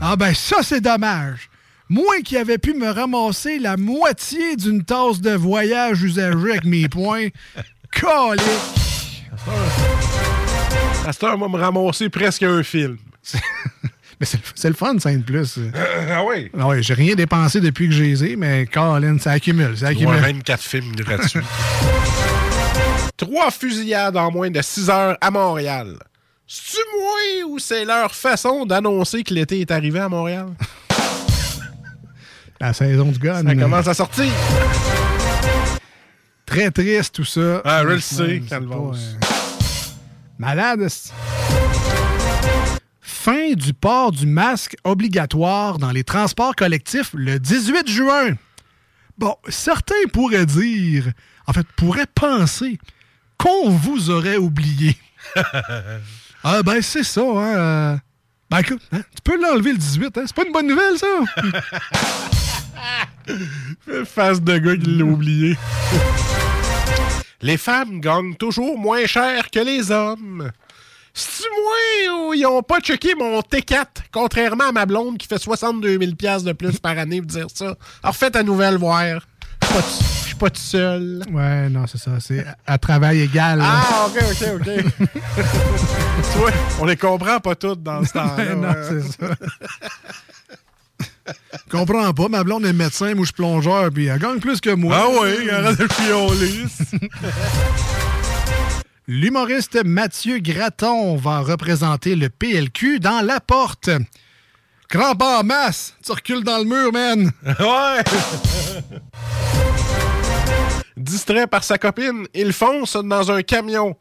Ah. 0.00 0.14
ben 0.14 0.32
ça, 0.32 0.58
c'est 0.62 0.80
dommage. 0.80 1.50
Moi 1.88 2.20
qui 2.24 2.36
avais 2.36 2.58
pu 2.58 2.74
me 2.74 2.88
ramasser 2.90 3.58
la 3.58 3.76
moitié 3.76 4.54
d'une 4.54 4.84
tasse 4.84 5.20
de 5.20 5.32
voyage 5.32 6.04
usagée 6.04 6.50
avec 6.52 6.64
mes 6.64 6.88
points, 6.88 7.26
colique. 8.00 8.40
À 11.04 11.12
cette 11.12 11.24
heure, 11.24 11.34
on 11.34 11.38
va 11.38 11.48
me 11.48 11.58
ramasser 11.62 12.08
presque 12.08 12.44
un 12.44 12.62
film. 12.62 12.98
Mais 14.20 14.26
c'est 14.54 14.68
le 14.68 14.74
fun, 14.74 14.96
Scène 15.00 15.24
Plus. 15.24 15.58
ah 16.08 16.22
oui? 16.24 16.52
Ah 16.56 16.68
ouais, 16.68 16.84
j'ai 16.84 16.94
rien 16.94 17.16
dépensé 17.16 17.60
depuis 17.60 17.88
que 17.88 17.94
j'ai 17.94 18.04
les 18.04 18.24
ai, 18.24 18.36
mais 18.36 18.64
Colin, 18.64 19.18
ça 19.18 19.32
accumule, 19.32 19.76
ça 19.76 19.88
accumule. 19.88 20.20
24 20.20 20.62
films 20.62 20.94
gratuits. 20.94 21.40
Trois 23.24 23.50
fusillades 23.50 24.16
en 24.16 24.30
moins 24.30 24.50
de 24.50 24.60
6 24.60 24.90
heures 24.90 25.16
à 25.20 25.30
Montréal. 25.30 25.96
C'est-tu 26.46 26.82
moi 26.98 27.48
ou 27.48 27.58
c'est 27.58 27.84
leur 27.84 28.14
façon 28.14 28.66
d'annoncer 28.66 29.22
que 29.22 29.32
l'été 29.32 29.60
est 29.60 29.70
arrivé 29.70 29.98
à 29.98 30.08
Montréal? 30.08 30.48
La 32.60 32.72
saison 32.72 33.06
du 33.10 33.18
gun. 33.18 33.42
Ça 33.42 33.54
commence 33.54 33.88
à 33.88 33.94
sortir. 33.94 34.30
Très 36.44 36.70
triste, 36.70 37.14
tout 37.14 37.24
ça. 37.24 37.62
Ah, 37.64 37.82
je 37.82 37.88
le 37.88 38.00
sais, 38.00 38.42
euh, 38.52 38.92
Malade. 40.38 40.86
Fin 43.00 43.54
du 43.54 43.72
port 43.72 44.12
du 44.12 44.26
masque 44.26 44.76
obligatoire 44.84 45.78
dans 45.78 45.90
les 45.90 46.04
transports 46.04 46.54
collectifs 46.54 47.10
le 47.14 47.38
18 47.38 47.88
juin. 47.88 48.34
Bon, 49.16 49.34
certains 49.48 49.94
pourraient 50.12 50.46
dire, 50.46 51.12
en 51.46 51.52
fait, 51.52 51.66
pourraient 51.76 52.06
penser 52.14 52.78
qu'on 53.38 53.70
vous 53.70 54.10
aurait 54.10 54.36
oublié. 54.36 54.96
ah 56.44 56.62
ben 56.62 56.80
c'est 56.82 57.02
ça, 57.04 57.22
hein. 57.22 57.56
euh, 57.56 57.96
Ben 58.50 58.58
écoute, 58.58 58.82
hein, 58.92 59.00
tu 59.14 59.22
peux 59.22 59.40
l'enlever 59.40 59.72
le 59.72 59.78
18, 59.78 60.18
hein. 60.18 60.22
C'est 60.26 60.36
pas 60.36 60.44
une 60.44 60.52
bonne 60.52 60.66
nouvelle, 60.68 60.98
ça. 60.98 61.06
Face 64.04 64.40
de 64.42 64.58
gars 64.58 64.76
qui 64.76 64.96
l'a 64.96 65.04
oublié. 65.04 65.56
les 67.40 67.56
femmes 67.56 68.00
gagnent 68.00 68.34
toujours 68.34 68.78
moins 68.78 69.06
cher 69.06 69.50
que 69.50 69.60
les 69.60 69.90
hommes. 69.90 70.50
C'est-tu 71.16 71.48
moi 71.48 72.26
ou 72.28 72.34
ils 72.34 72.44
ont 72.44 72.62
pas 72.62 72.80
checké 72.80 73.14
mon 73.14 73.38
T4, 73.40 73.86
contrairement 74.12 74.64
à 74.68 74.72
ma 74.72 74.84
blonde 74.84 75.16
qui 75.16 75.28
fait 75.28 75.38
62 75.38 75.98
000 75.98 76.10
de 76.42 76.52
plus 76.52 76.78
par 76.80 76.98
année 76.98 77.20
pour 77.20 77.30
dire 77.30 77.46
ça? 77.54 77.76
Alors 78.02 78.16
faites 78.16 78.34
à 78.34 78.42
nouvelle 78.42 78.76
voir. 78.76 79.20
Pas 79.60 79.80
suis 80.34 80.38
pas 80.40 80.50
tout 80.50 80.60
seul. 80.60 81.22
Ouais, 81.30 81.68
non, 81.68 81.86
c'est 81.86 81.98
ça. 81.98 82.12
C'est 82.20 82.44
à- 82.66 82.78
travail 82.78 83.20
égal. 83.22 83.58
là. 83.58 83.64
Ah, 83.66 84.06
ok, 84.08 84.22
ok, 84.30 84.48
ok. 84.56 85.08
tu 86.32 86.38
vois, 86.38 86.50
on 86.80 86.84
les 86.84 86.96
comprend 86.96 87.40
pas 87.40 87.54
toutes 87.54 87.82
dans 87.82 88.04
ce 88.04 88.12
temps-là. 88.14 88.54
non, 88.54 88.68
ouais. 88.68 88.74
c'est 88.88 89.02
ça. 89.26 89.34
Je 91.26 91.70
comprends 91.70 92.12
pas. 92.12 92.28
Ma 92.28 92.44
blonde 92.44 92.66
est 92.66 92.72
médecin, 92.72 93.14
moi 93.14 93.22
je 93.22 93.26
suis 93.26 93.32
plongeur, 93.34 93.90
puis 93.92 94.06
elle 94.06 94.18
gagne 94.18 94.38
plus 94.40 94.60
que 94.60 94.70
moi. 94.70 94.94
Ah 94.96 95.06
oui, 95.22 95.48
arrête 95.50 95.78
de 95.78 95.88
fioler. 95.90 96.64
L'humoriste 99.06 99.84
Mathieu 99.84 100.38
Graton 100.38 101.16
va 101.16 101.40
représenter 101.40 102.14
le 102.16 102.28
PLQ 102.30 103.00
dans 103.00 103.20
La 103.24 103.40
Porte. 103.40 103.90
Crampe 104.88 105.22
en 105.22 105.42
masse, 105.44 105.94
tu 106.04 106.12
recules 106.12 106.44
dans 106.44 106.58
le 106.58 106.64
mur, 106.64 106.92
man. 106.92 107.30
Ouais! 107.58 108.02
Distrait 110.96 111.46
par 111.46 111.64
sa 111.64 111.76
copine, 111.78 112.26
il 112.34 112.52
fonce 112.52 112.96
dans 112.96 113.30
un 113.32 113.42
camion. 113.42 113.96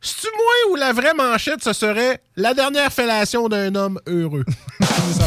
C'est-tu 0.00 0.28
moi 0.34 0.72
ou 0.72 0.76
la 0.76 0.92
vraie 0.92 1.12
manchette, 1.14 1.62
ce 1.62 1.72
serait 1.72 2.20
la 2.36 2.54
dernière 2.54 2.92
fellation 2.92 3.48
d'un 3.48 3.74
homme 3.74 4.00
heureux? 4.06 4.44
Ça. 4.80 5.26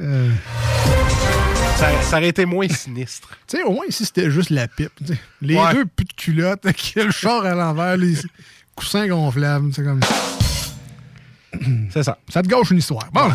Euh, 0.00 0.30
Ça, 1.76 2.02
ça 2.02 2.16
aurait 2.18 2.28
été 2.28 2.44
moins 2.44 2.68
sinistre. 2.68 3.28
tu 3.48 3.56
sais, 3.56 3.62
au 3.64 3.72
moins 3.72 3.84
ici 3.88 4.04
c'était 4.04 4.30
juste 4.30 4.50
la 4.50 4.68
pipe. 4.68 4.92
Les 5.42 5.56
Ouais. 5.56 5.74
deux 5.74 5.86
plus 5.86 6.04
de 6.04 6.12
culottes, 6.12 6.64
le 6.96 7.10
char 7.10 7.44
à 7.44 7.54
l'envers, 7.54 7.96
les 7.96 8.14
coussins 8.76 9.08
gonflables. 9.08 9.72
C'est 9.74 9.82
comme. 9.82 10.00
C'est 11.92 12.04
ça. 12.04 12.18
Ça 12.28 12.42
te 12.42 12.48
gâche 12.48 12.70
une 12.70 12.78
histoire. 12.78 13.08
Bon. 13.12 13.28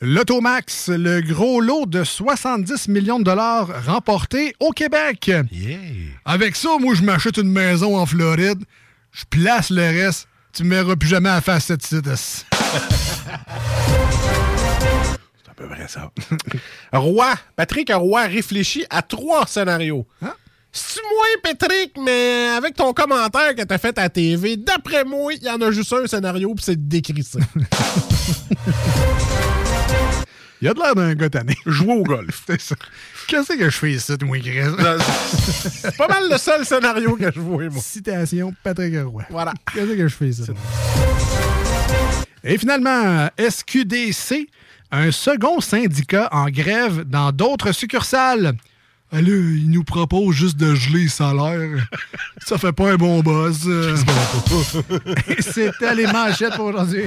L'Automax, 0.00 0.90
le 0.90 1.20
gros 1.20 1.60
lot 1.60 1.86
de 1.86 2.04
70 2.04 2.86
millions 2.86 3.18
de 3.18 3.24
dollars 3.24 3.84
remporté 3.84 4.54
au 4.60 4.70
Québec. 4.70 5.28
Avec 6.24 6.54
ça, 6.54 6.78
moi, 6.78 6.94
je 6.94 7.02
m'achète 7.02 7.38
une 7.38 7.50
maison 7.50 7.98
en 7.98 8.06
Floride, 8.06 8.62
je 9.10 9.24
place 9.28 9.70
le 9.70 9.82
reste, 9.82 10.28
tu 10.52 10.62
me 10.62 10.76
verras 10.76 10.94
plus 10.94 11.08
jamais 11.08 11.30
à 11.30 11.40
face 11.40 11.64
cette 11.64 11.84
site. 11.84 12.06
C'est 12.14 12.44
à 15.50 15.54
peu 15.56 15.68
près 15.68 15.88
ça. 15.88 16.12
Roy, 16.92 17.34
Patrick 17.56 17.90
Roy 17.92 18.22
réfléchit 18.22 18.84
à 18.90 19.02
trois 19.02 19.48
scénarios. 19.48 20.06
C'est-tu 20.70 21.00
moi, 21.12 21.26
Patrick, 21.42 21.96
mais 22.00 22.50
avec 22.56 22.76
ton 22.76 22.92
commentaire 22.92 23.56
que 23.56 23.62
t'as 23.62 23.78
fait 23.78 23.98
à 23.98 24.02
la 24.02 24.10
TV, 24.10 24.56
d'après 24.56 25.02
moi, 25.02 25.32
il 25.34 25.42
y 25.42 25.50
en 25.50 25.60
a 25.60 25.72
juste 25.72 25.92
un 25.92 26.06
scénario, 26.06 26.54
puis 26.54 26.64
c'est 26.64 26.76
de 26.76 26.88
décrisser. 26.88 27.40
Il 30.60 30.68
a 30.68 30.74
de 30.74 30.80
l'air 30.80 30.94
d'un 30.94 31.14
gars 31.14 31.30
tanné. 31.30 31.56
Jouer 31.66 31.94
au 31.94 32.02
golf. 32.02 32.42
C'est 32.46 32.60
ça. 32.60 32.74
Qu'est-ce 33.28 33.56
que 33.56 33.64
je 33.64 33.76
fais 33.76 33.92
ici, 33.92 34.12
moi, 34.22 34.38
Chris? 34.38 34.60
C'est 35.82 35.96
pas 35.96 36.08
mal 36.08 36.28
le 36.30 36.38
seul 36.38 36.64
scénario 36.64 37.14
que 37.16 37.30
je 37.32 37.40
vois, 37.40 37.68
moi. 37.68 37.82
Citation 37.82 38.54
Patrick 38.62 38.94
Roy. 39.04 39.24
Voilà. 39.30 39.54
Qu'est-ce 39.72 39.92
que 39.92 40.08
je 40.08 40.14
fais 40.14 40.28
ici? 40.28 40.42
Et 42.42 42.58
finalement, 42.58 43.28
SQDC, 43.38 44.48
un 44.90 45.10
second 45.10 45.60
syndicat 45.60 46.28
en 46.32 46.46
grève 46.46 47.04
dans 47.04 47.30
d'autres 47.30 47.72
succursales. 47.72 48.54
Ah, 49.10 49.22
là, 49.22 49.28
il 49.28 49.70
nous 49.70 49.84
propose 49.84 50.34
juste 50.34 50.56
de 50.58 50.74
geler 50.74 51.04
les 51.04 51.08
salaires. 51.08 51.88
Ça 52.46 52.58
fait 52.58 52.72
pas 52.72 52.92
un 52.92 52.96
bon 52.96 53.20
boss. 53.20 53.66
Et 55.28 55.42
C'était 55.42 55.94
les 55.94 56.06
manchettes 56.06 56.56
pour 56.56 56.66
aujourd'hui. 56.66 57.04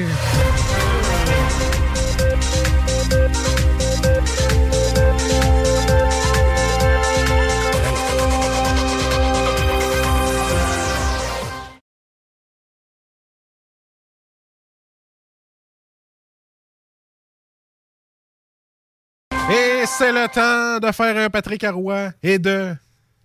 C'est 19.85 20.11
le 20.11 20.27
temps 20.27 20.79
de 20.85 20.91
faire 20.91 21.17
un 21.17 21.29
Patrick 21.29 21.63
Arroy 21.63 22.11
et 22.21 22.37
de 22.37 22.73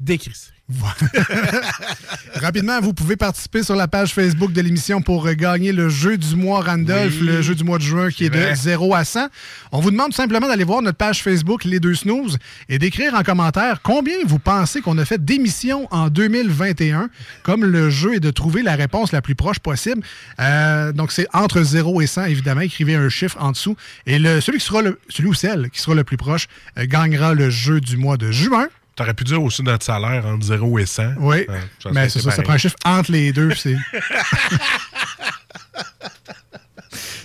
décrisser. 0.01 0.51
Rapidement, 2.35 2.81
vous 2.81 2.93
pouvez 2.93 3.17
participer 3.17 3.63
sur 3.63 3.77
la 3.77 3.87
page 3.87 4.13
Facebook 4.13 4.53
de 4.53 4.61
l'émission 4.61 5.01
pour 5.01 5.27
euh, 5.27 5.35
gagner 5.35 5.73
le 5.73 5.89
jeu 5.89 6.17
du 6.19 6.35
mois 6.35 6.61
Randolph, 6.61 7.15
Oui. 7.21 7.27
le 7.27 7.43
jeu 7.43 7.55
du 7.55 7.63
mois 7.63 7.79
de 7.79 7.85
juin 7.85 8.11
qui 8.11 8.25
est 8.25 8.31
de 8.31 8.39
vrai. 8.39 8.55
0 8.57 8.95
à 8.95 9.05
100. 9.05 9.29
On 9.71 9.81
vous 9.81 9.93
demande 9.93 10.09
tout 10.11 10.17
simplement 10.17 10.49
d'aller 10.49 10.65
voir 10.65 10.83
notre 10.83 10.99
page 10.99 11.23
Facebook 11.23 11.65
Les 11.65 11.79
Deux 11.79 11.95
Snooze 11.95 12.39
et 12.69 12.79
d'écrire 12.79 13.15
en 13.15 13.23
commentaire 13.23 13.81
combien 13.83 14.17
vous 14.27 14.41
pensez 14.41 14.81
qu'on 14.81 14.99
a 14.99 15.05
fait 15.05 15.25
d'émissions 15.25 15.87
en 15.93 16.09
2021. 16.09 17.11
Comme 17.45 17.65
le 17.65 17.89
jeu 17.91 18.15
est 18.15 18.21
de 18.21 18.31
trouver 18.31 18.63
la 18.63 18.75
réponse 18.75 19.13
la 19.13 19.23
plus 19.23 19.35
proche 19.35 19.61
possible. 19.61 20.03
Euh, 20.41 20.93
donc, 20.93 21.13
c'est 21.13 21.29
entre 21.33 21.63
0 21.63 22.01
et 22.01 22.07
100, 22.09 22.25
évidemment. 22.25 22.63
Écrivez 22.63 22.97
un 22.97 23.09
chiffre 23.09 23.37
en 23.41 23.53
dessous. 23.53 23.77
Et 24.07 24.19
le, 24.19 24.41
celui, 24.41 24.59
qui 24.59 24.65
sera 24.65 24.83
le, 24.83 24.99
celui 25.09 25.29
ou 25.29 25.35
celle 25.35 25.71
qui 25.71 25.81
sera 25.81 25.95
le 25.95 26.05
plus 26.05 26.17
proche 26.17 26.49
euh, 26.77 26.87
gagnera 26.87 27.35
le 27.35 27.51
jeu 27.51 27.81
du 27.81 27.97
mois 27.97 28.17
de 28.17 28.31
juin. 28.33 28.67
T'aurais 28.97 29.13
pu 29.15 29.25
dire 29.25 29.43
aussi 29.43 29.63
notre 29.63 29.85
salaire 29.85 30.25
entre 30.27 30.45
0 30.47 30.79
et 30.79 30.87
100. 30.87 31.03
Oui, 31.19 31.47
ça 31.83 31.91
mais 31.93 32.09
c'est 32.09 32.21
ça, 32.21 32.31
ça 32.31 32.43
prend 32.43 32.55
un 32.55 32.59
chiffre 32.59 32.77
entre 32.85 33.13
les 33.13 33.31
deux. 33.31 33.55
c'est- 33.55 33.77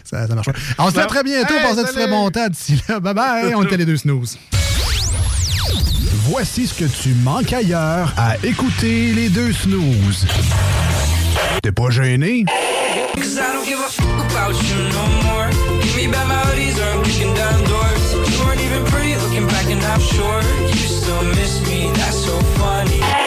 ça, 0.04 0.28
ça 0.28 0.36
marche 0.36 0.48
pas. 0.48 0.60
On 0.80 0.88
se 0.90 0.94
dit 0.94 1.00
à 1.00 1.06
très 1.06 1.24
bientôt. 1.24 1.54
Hey, 1.54 1.62
Passez 1.62 1.80
un 1.80 1.86
salut! 1.86 1.94
très 1.98 2.08
bon 2.10 2.30
temps 2.30 2.48
d'ici 2.50 2.82
là. 2.90 3.00
Bye 3.00 3.14
bye. 3.14 3.56
On 3.56 3.64
était 3.64 3.78
les 3.78 3.86
deux 3.86 3.96
snooze. 3.98 4.38
Voici 6.26 6.68
ce 6.68 6.74
que 6.74 6.86
tu 6.86 7.10
manques 7.24 7.54
ailleurs 7.54 8.14
à 8.18 8.36
écouter 8.44 9.14
les 9.14 9.30
deux 9.30 9.54
snooze. 9.54 10.28
T'es 11.64 11.72
pas 11.72 11.90
gêné? 11.90 12.46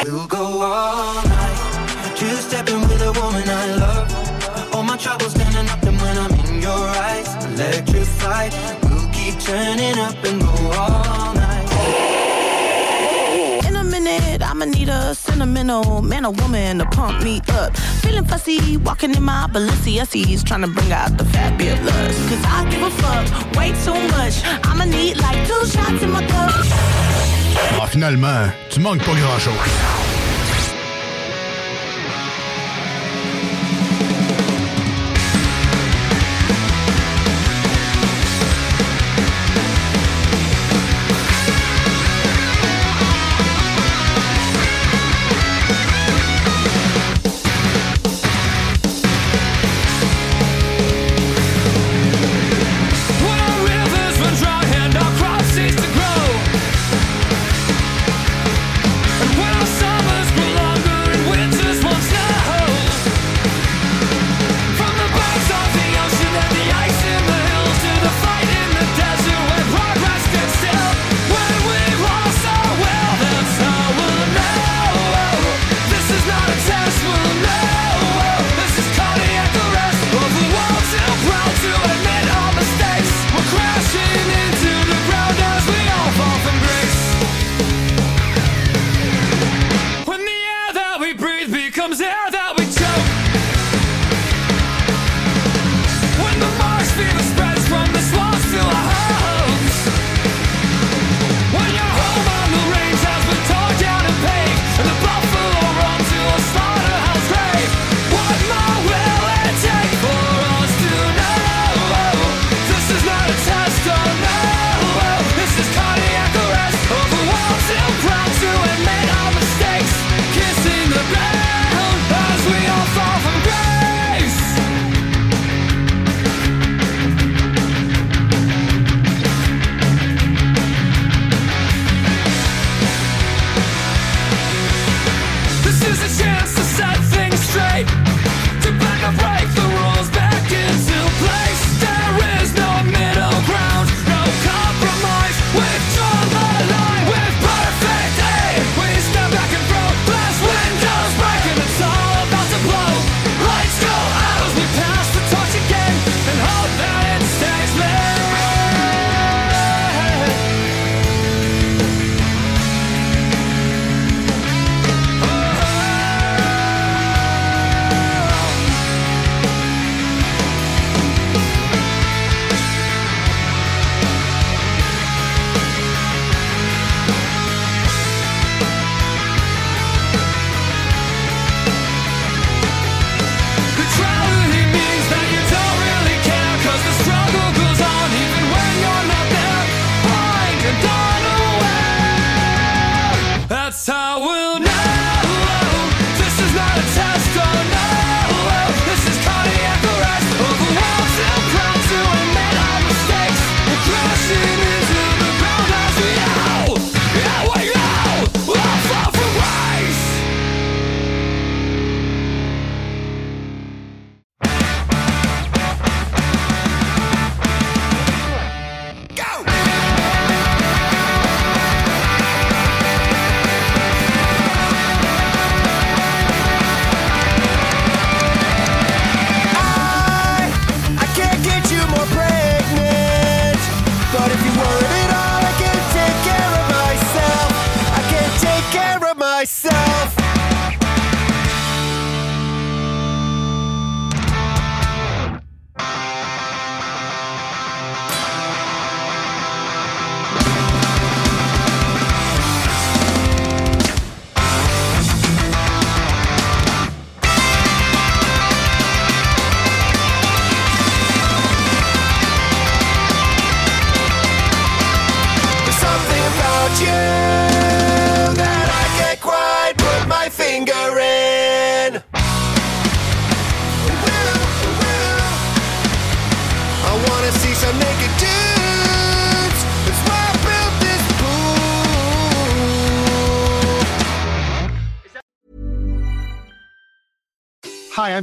We'll 0.05 0.27
go 0.27 0.61
all 0.61 1.15
night. 1.25 2.15
Two 2.15 2.29
stepping 2.37 2.79
with 2.83 3.01
a 3.01 3.13
woman 3.19 3.49
I 3.49 3.75
love. 3.77 4.75
All 4.75 4.83
my 4.83 4.99
troubles 4.99 5.33
standing 5.33 5.67
up, 5.71 5.83
and 5.83 5.99
when 5.99 6.19
I'm 6.19 6.31
in 6.45 6.61
your 6.61 6.85
eyes, 7.09 7.35
electrified. 7.47 8.53
We'll 8.83 9.09
keep 9.15 9.41
turning 9.41 9.99
up 9.99 10.23
and 10.23 10.43
go 10.43 10.53
all 10.79 11.33
night. 11.33 11.65
In 13.67 13.77
a 13.77 13.83
minute, 13.83 14.43
I'ma 14.43 14.67
need 14.67 14.91
a 14.91 15.15
sentimental 15.15 16.03
man 16.03 16.27
or 16.27 16.33
woman 16.33 16.81
to 16.81 16.85
pump 16.85 17.25
me 17.25 17.41
up. 17.49 17.75
Feeling 18.03 18.27
fussy, 18.27 18.77
walking 18.77 19.15
in 19.15 19.23
my 19.23 19.49
Balenciennes, 19.51 20.45
trying 20.45 20.61
to 20.61 20.69
bring 20.69 20.93
out 20.93 21.17
the 21.17 21.25
fabulous. 21.25 22.29
Cause 22.29 22.45
I 22.45 22.69
give 22.69 22.83
a 22.83 22.91
fuck 22.91 23.57
way 23.57 23.73
too 23.85 23.99
much. 24.19 24.45
I'ma 24.69 24.85
need 24.85 25.17
like 25.17 25.49
two 25.49 25.65
shots 25.65 26.03
in 26.03 26.11
my 26.11 26.27
cup. 26.27 27.34
Ah, 27.57 27.87
finalement, 27.87 28.49
tu 28.71 28.81
manques 28.81 29.05
pas 29.05 29.13
grand-chose. 29.15 30.14